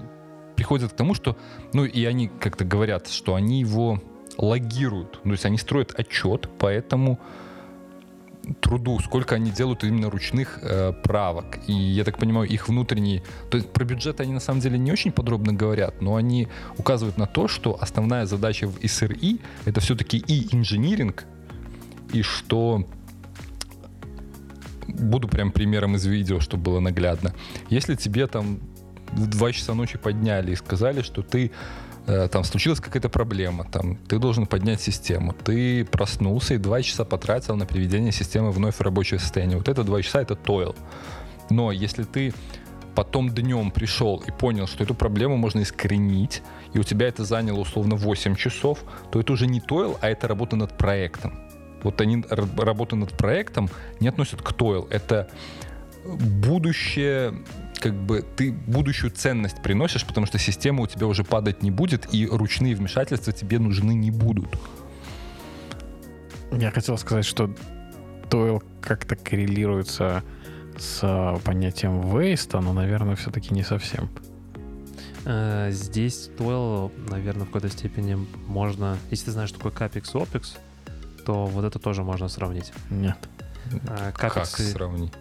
[0.54, 1.36] приходят к тому, что,
[1.72, 4.02] ну и они как-то говорят, что они его
[4.36, 7.18] логируют, то есть они строят отчет по этому
[8.60, 11.58] труду, сколько они делают именно ручных э, правок.
[11.66, 13.22] И я так понимаю, их внутренние...
[13.50, 17.18] То есть про бюджет они на самом деле не очень подробно говорят, но они указывают
[17.18, 21.24] на то, что основная задача в SRE— это все-таки и инжиниринг,
[22.12, 22.86] и что
[24.88, 27.34] буду прям примером из видео, чтобы было наглядно.
[27.70, 28.60] Если тебе там
[29.12, 31.52] в 2 часа ночи подняли и сказали, что ты
[32.06, 37.56] там случилась какая-то проблема, там ты должен поднять систему, ты проснулся и 2 часа потратил
[37.56, 39.58] на приведение системы вновь в рабочее состояние.
[39.58, 40.74] Вот это 2 часа это тойл.
[41.50, 42.34] Но если ты
[42.94, 47.60] потом днем пришел и понял, что эту проблему можно искоренить, и у тебя это заняло
[47.60, 51.38] условно 8 часов, то это уже не тойл, а это работа над проектом.
[51.82, 53.68] Вот они р- работу над проектом
[54.00, 54.86] не относят к тойл.
[54.90, 55.28] Это
[56.04, 57.34] будущее,
[57.82, 62.14] как бы ты будущую ценность приносишь, потому что система у тебя уже падать не будет,
[62.14, 64.56] и ручные вмешательства тебе нужны не будут.
[66.52, 67.52] Я хотел сказать, что
[68.30, 70.22] тойл как-то коррелируется
[70.78, 74.08] с а, понятием waste, но, наверное, все-таки не совсем.
[75.24, 78.96] Э, Здесь тойл, наверное, в какой-то степени можно...
[79.10, 80.56] Если ты знаешь, что такое капекс и опекс,
[81.26, 82.72] то вот это тоже можно сравнить.
[82.90, 83.18] Нет.
[83.88, 85.12] А, Как Capex, сравнить?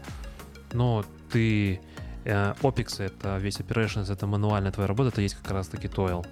[0.74, 1.80] но ты...
[2.26, 6.26] э, Опекс— это весь operations, это мануальная твоя работа, это есть как раз-таки тойл.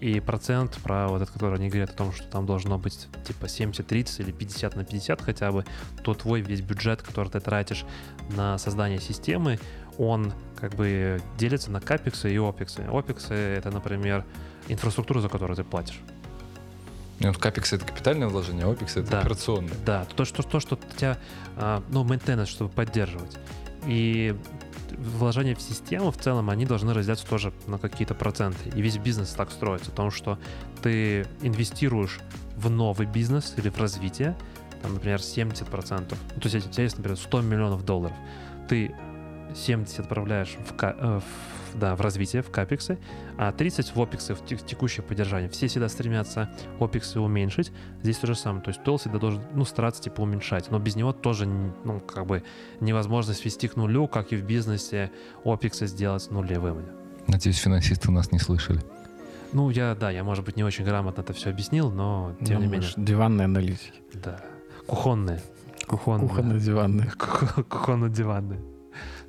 [0.00, 3.44] И процент про вот этот, который они говорят о том, что там должно быть типа
[3.44, 5.64] 70-30 или 50 на 50 хотя бы,
[6.02, 7.84] то твой весь бюджет, который ты тратишь
[8.30, 9.60] на создание системы,
[9.98, 12.80] он как бы делится на капексы и опексы.
[12.90, 14.24] Опексы— это, например,
[14.66, 16.00] инфраструктура, за которую ты платишь.
[17.20, 19.20] Ну, вот капекс это капитальное вложение, а опекс это Да.
[19.20, 19.74] операционное.
[19.86, 21.16] Да, то, что, то, что у тебя,
[21.56, 23.38] а, ну, maintenance, чтобы поддерживать.
[23.86, 24.34] И
[24.98, 28.70] вложения в систему в целом, они должны разделяться тоже на какие-то проценты.
[28.74, 30.38] И весь бизнес так строится, потому что
[30.82, 32.20] ты инвестируешь
[32.56, 34.36] в новый бизнес или в развитие,
[34.82, 36.16] там, например, 70%.
[36.34, 38.16] Ну, то есть, если например, 100 миллионов долларов,
[38.68, 38.94] ты
[39.54, 42.98] 70 отправляешь в, э, в- да, в развитие, в капексы,
[43.38, 45.48] а 30 в опексы, в те- в текущее поддержание.
[45.48, 47.72] Все всегда стремятся опексы уменьшить.
[48.02, 48.62] Здесь то же самое.
[48.62, 50.70] То есть тол всегда должен ну, стараться типа уменьшать.
[50.70, 52.42] Но без него тоже ну, как бы
[52.80, 55.10] невозможно свести к нулю, как и в бизнесе
[55.44, 56.84] опексы сделать нулевыми.
[57.28, 58.80] Надеюсь, финансисты нас не слышали.
[59.52, 62.66] Ну, я, да, я, может быть, не очень грамотно это все объяснил, но тем Ну,
[62.66, 62.88] не менее.
[62.96, 64.00] Диванные аналитики.
[64.14, 64.40] Да.
[64.86, 65.40] Кухонные.
[65.86, 66.28] Кухонные.
[66.28, 67.12] Кухонно-диванные.
[67.68, 68.60] Кухонно-диванные.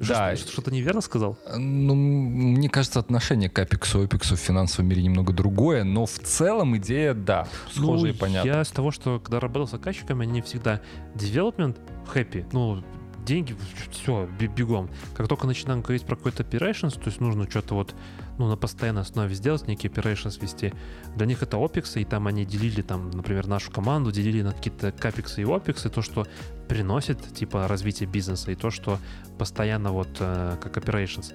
[0.08, 0.36] Да.
[0.36, 1.38] Что- Что-то неверно сказал?
[1.56, 6.20] Ну, мне кажется, отношение к апексу и опексу в финансовом мире немного другое, но в
[6.20, 8.48] целом идея, да, схожая и ну, понятна.
[8.48, 10.82] Я с того, что когда работал с заказчиками, они всегда
[11.16, 11.78] development
[12.14, 12.84] happy, ну,
[13.26, 13.56] деньги,
[13.92, 14.90] все, бегом.
[15.16, 17.96] Как только начинаем говорить про какой-то operations, то есть нужно что-то вот,
[18.38, 20.74] ну, на постоянной основе сделать, некий operations вести,
[21.16, 24.92] для них это опексы, и там они делили, там, например, нашу команду, делили на какие-то
[24.92, 26.26] капексы и опексы, то, что
[26.68, 28.98] приносит, типа, развитие бизнеса, и то, что
[29.38, 31.34] постоянно вот э, как operations.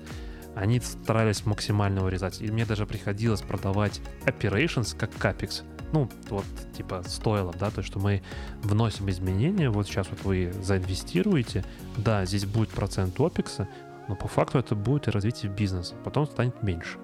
[0.54, 2.40] Они старались максимально урезать.
[2.40, 5.62] И мне даже приходилось продавать operations как капекс.
[5.92, 6.44] Ну, вот,
[6.76, 8.22] типа, стоило, да, то, что мы
[8.62, 11.64] вносим изменения, вот сейчас вот вы заинвестируете,
[11.96, 13.68] да, здесь будет процент опекса,
[14.08, 16.98] но по факту это будет и развитие бизнеса, потом станет меньше.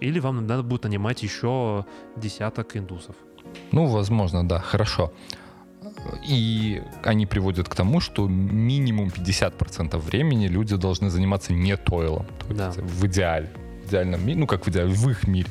[0.00, 1.84] Или вам надо будет нанимать еще
[2.16, 3.16] десяток индусов.
[3.72, 5.12] Ну, возможно, да, хорошо.
[6.28, 12.26] И они приводят к тому, что минимум 50% времени люди должны заниматься не тойлом.
[12.46, 12.66] То Да.
[12.66, 13.48] есть в идеале.
[13.84, 15.48] В идеальном мире, ну как в идеале, в их мире.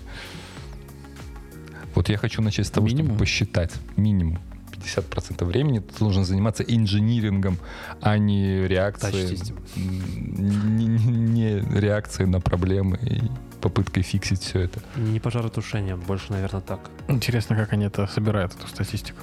[1.96, 3.06] Вот я хочу начать с того, Минимум?
[3.08, 3.74] чтобы посчитать.
[3.96, 4.40] Минимум.
[4.80, 7.58] 50% времени ты должен заниматься инжинирингом,
[8.02, 9.40] а не реакцией,
[9.76, 13.22] не, не- не реакцией на проблемы и
[13.62, 14.80] попыткой фиксить все это.
[14.96, 16.80] Не пожаротушение, больше, наверное, так.
[17.08, 19.20] Интересно, как они это собирают, эту статистику.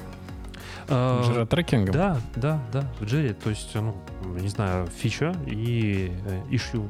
[0.88, 1.94] А, Жиротрекингом?
[1.94, 3.96] Да, да, да, в Джерри, то есть, ну,
[4.38, 6.86] не знаю, фича и э, issue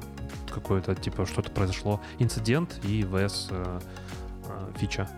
[0.53, 3.81] какое-то, типа, что-то произошло, инцидент и vs э,
[4.49, 5.09] э, фича.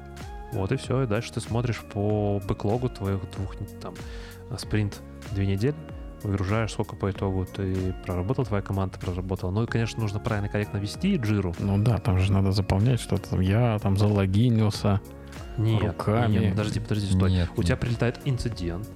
[0.52, 3.94] Вот и все, и дальше ты смотришь по бэклогу твоих двух, там,
[4.50, 5.00] э, спринт
[5.32, 5.74] две недели,
[6.22, 9.50] выгружаешь, сколько по итогу ты проработал, твоя команда проработала.
[9.50, 11.54] Ну и, конечно, нужно правильно, корректно вести джиру.
[11.58, 13.40] Ну да, там же надо заполнять что-то.
[13.40, 15.00] Я там залогинился.
[15.58, 16.38] Нет, Руками.
[16.38, 17.30] нет, подожди, подожди, стой.
[17.30, 17.80] Нет, У тебя нет.
[17.80, 18.88] прилетает инцидент,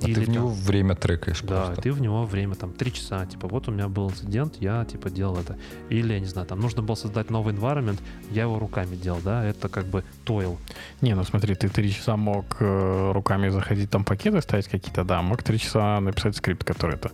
[0.00, 1.82] А ты или в там- него время трекаешь Да, просто.
[1.82, 5.10] ты в него время, там, три часа, типа, вот у меня был инцидент, я, типа,
[5.10, 5.56] делал это.
[5.90, 7.98] Или, я не знаю, там, нужно было создать новый environment,
[8.30, 10.58] я его руками делал, да, это как бы тойл.
[11.00, 15.20] Не, ну смотри, ты три часа мог э, руками заходить, там пакеты ставить какие-то, да,
[15.22, 17.10] мог три часа написать скрипт, который это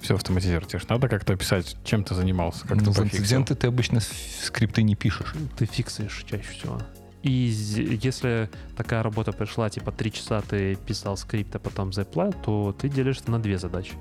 [0.00, 0.68] все автоматизирует.
[0.68, 3.20] Тебе ж надо как-то описать, чем ты занимался, как Ну, ты в пофиксил.
[3.20, 4.00] инциденты ты обычно
[4.42, 5.34] скрипты не пишешь.
[5.56, 6.78] Ты фиксаешь чаще всего.
[7.22, 12.74] И если такая работа пришла, типа, три часа ты писал скрипт, а потом заплат, то
[12.78, 13.94] ты делишься на две задачи.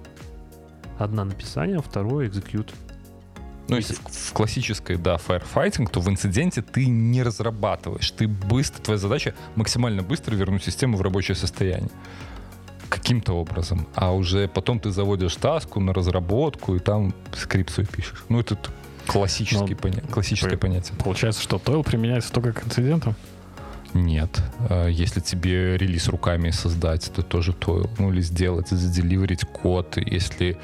[1.00, 2.74] Одна написание, второе execute.
[3.70, 8.12] Ну, если в, в классической, да, firefighting, то в инциденте ты не разрабатываешь.
[8.12, 11.90] Ты быстро, твоя задача максимально быстро вернуть систему в рабочее состояние.
[12.88, 13.88] Каким-то образом.
[13.96, 18.24] А уже потом ты заводишь таску на разработку, и там скрипт свой пишешь.
[18.30, 18.58] Ну, это
[19.08, 20.98] классический Ну, поня- классическое при- понятие.
[20.98, 23.16] Получается, что тойл применяется только к инцидентам?
[23.94, 24.42] Нет.
[24.70, 27.90] А Если тебе релиз руками создать, это тоже тойл.
[28.00, 29.98] Ну, или сделать, заделиверить код.
[29.98, 30.58] Если...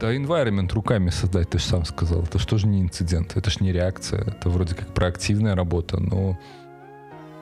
[0.00, 2.22] Да, environment руками создать, ты же сам сказал.
[2.22, 4.22] Это же не инцидент, это же не реакция.
[4.22, 6.38] Это вроде как проактивная работа, но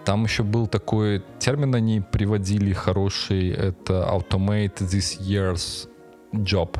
[0.04, 5.88] там еще был такой термин, они приводили хороший, это automate this year's
[6.32, 6.76] job.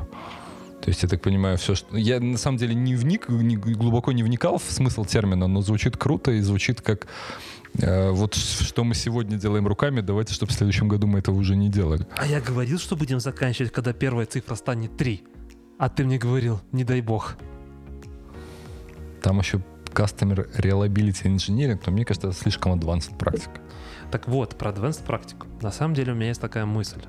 [0.88, 1.98] То есть, я так понимаю, все, что...
[1.98, 5.98] Я на самом деле не вник, не- глубоко не вникал в смысл термина, но звучит
[5.98, 7.08] круто и звучит как
[7.78, 11.56] э, вот что мы сегодня делаем руками, давайте, чтобы в следующем году мы этого уже
[11.56, 12.06] не делали.
[12.16, 15.22] А я говорил, что будем заканчивать, когда первая цифра станет 3.
[15.78, 17.36] А ты мне говорил, не дай бог.
[19.20, 23.60] Там еще Customer Reliability Engineering, но мне кажется, это слишком advanced практика.
[24.10, 25.48] Так вот, про advanced практику.
[25.60, 27.02] На самом деле у меня есть такая мысль.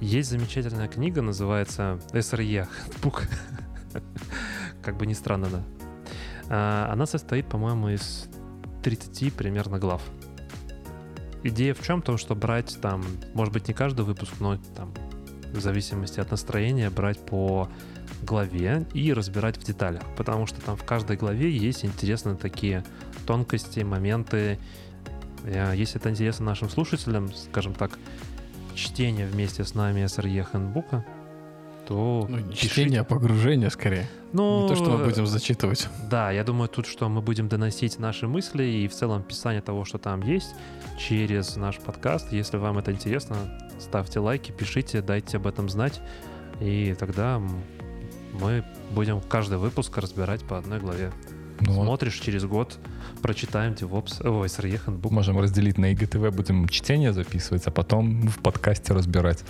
[0.00, 2.68] Есть замечательная книга, называется SRE
[3.02, 3.28] Handbook.
[4.82, 5.62] Как бы ни странно, да.
[6.48, 8.28] А, Она состоит, по-моему, из
[8.82, 10.02] 30 примерно глав.
[11.42, 12.02] Идея в чем?
[12.02, 13.04] То, что брать там,
[13.34, 14.92] может быть, не каждый выпуск, но там
[15.52, 17.68] в зависимости от настроения брать по
[18.22, 20.02] главе и разбирать в деталях.
[20.16, 22.84] Потому что там в каждой главе есть интересные такие
[23.26, 24.58] тонкости, моменты.
[25.44, 27.98] Э, Если это интересно нашим слушателям, скажем так,
[28.78, 31.02] чтение вместе с нами SRE Handbook,
[31.86, 32.68] то Ну, не пишите.
[32.68, 34.06] чтение, а погружение скорее.
[34.32, 35.88] Ну, Не то, что мы будем зачитывать.
[36.10, 39.84] Да, я думаю тут, что мы будем доносить наши мысли и в целом писание того,
[39.84, 40.54] что там есть,
[40.98, 42.32] через наш подкаст.
[42.32, 43.36] Если вам это интересно,
[43.80, 46.00] ставьте лайки, пишите, дайте об этом знать.
[46.60, 47.40] И тогда
[48.40, 51.10] мы будем каждый выпуск разбирать по одной главе.
[51.60, 52.78] Ну, вот Смотришь через год,
[53.22, 55.12] прочитаем DevOps, ой, SRE Handbook.
[55.12, 59.42] можем разделить на ИГТВ, будем чтение записывать, а потом в подкасте разбирать.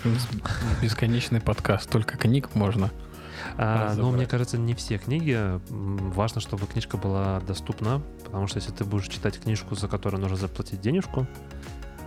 [0.83, 2.91] Бесконечный подкаст, только книг можно.
[3.57, 5.39] А, но мне кажется, не все книги.
[5.69, 10.37] Важно, чтобы книжка была доступна, потому что если ты будешь читать книжку, за которую нужно
[10.37, 11.27] заплатить денежку,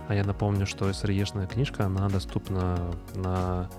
[0.08, 3.70] а я напомню, что SRE-шная книжка, она доступна на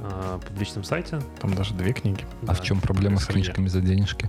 [0.00, 1.20] а, публичном сайте.
[1.40, 2.24] Там даже две книги.
[2.42, 2.54] А Да.
[2.54, 4.28] в чем проблема с книжками за денежки?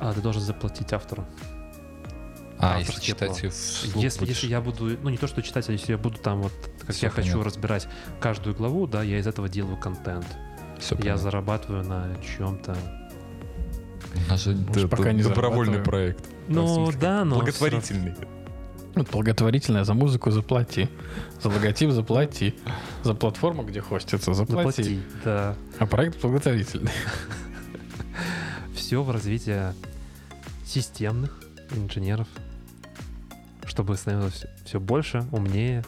[0.00, 1.24] А, ты должен заплатить автору.
[2.58, 4.34] А, если читать ее вслух Если, будешь.
[4.36, 6.52] если я буду, ну не то что читать, а если я буду там вот,
[6.86, 7.44] как Всё я хочу понятно.
[7.44, 10.26] разбирать каждую главу, да, я из этого делаю контент.
[10.78, 11.22] Всё Я понятно.
[11.22, 12.74] зарабатываю на чем-то.
[14.26, 16.24] У нас же Может, д- пока не добровольный проект.
[16.48, 17.36] Ну да, но...
[17.36, 18.14] Благотворительный.
[18.94, 20.88] Вот благотворительное за музыку заплати.
[21.42, 22.54] За логотип заплати.
[23.02, 24.82] За платформу, где хостится, заплати.
[24.82, 25.54] Заплати, да.
[25.78, 26.92] А проект благотворительный.
[28.76, 29.74] все в развитие
[30.64, 31.40] системных
[31.70, 32.28] инженеров,
[33.66, 35.84] чтобы становилось все больше, умнее.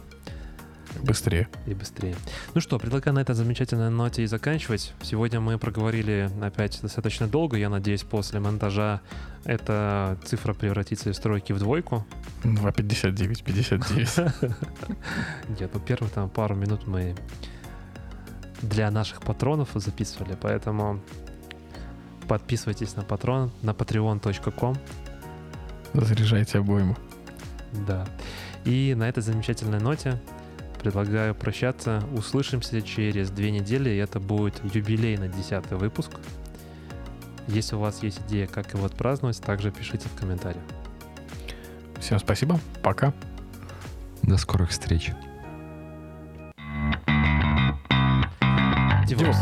[1.03, 1.49] Быстрее.
[1.67, 2.17] и быстрее.
[2.55, 4.95] Ну что, предлагаю на этой замечательной ноте и заканчивать.
[5.03, 7.59] Сегодня мы проговорили опять достаточно долго.
[7.59, 9.03] Я надеюсь, после монтажа
[9.45, 12.07] эта цифра превратится из тройки в двойку.
[12.43, 14.51] 2.59, 59.
[15.61, 17.15] Нет, ну первых там пару минут мы
[18.63, 21.01] для наших патронов записывали, поэтому
[22.29, 24.77] подписывайтесь на патрон на patreon.com.
[25.95, 26.97] Заряжайте обойму.
[27.87, 28.07] Да.
[28.65, 30.21] И на этой замечательной ноте
[30.81, 32.03] предлагаю прощаться.
[32.13, 36.13] Услышимся через две недели, и это будет юбилейный десятый выпуск.
[37.49, 40.63] Если у вас есть идея, как его отпраздновать, также пишите в комментариях.
[41.99, 42.61] Всем спасибо.
[42.83, 43.13] Пока.
[44.23, 45.13] До скорых встреч.
[49.07, 49.39] Девос.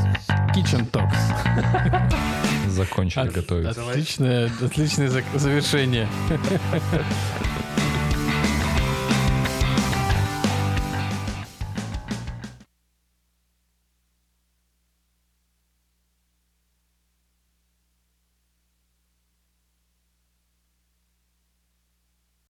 [0.55, 2.43] Kitchen Talks.
[2.77, 3.77] Закончили От- готовить.
[3.77, 6.09] Отличное, отличное завершение.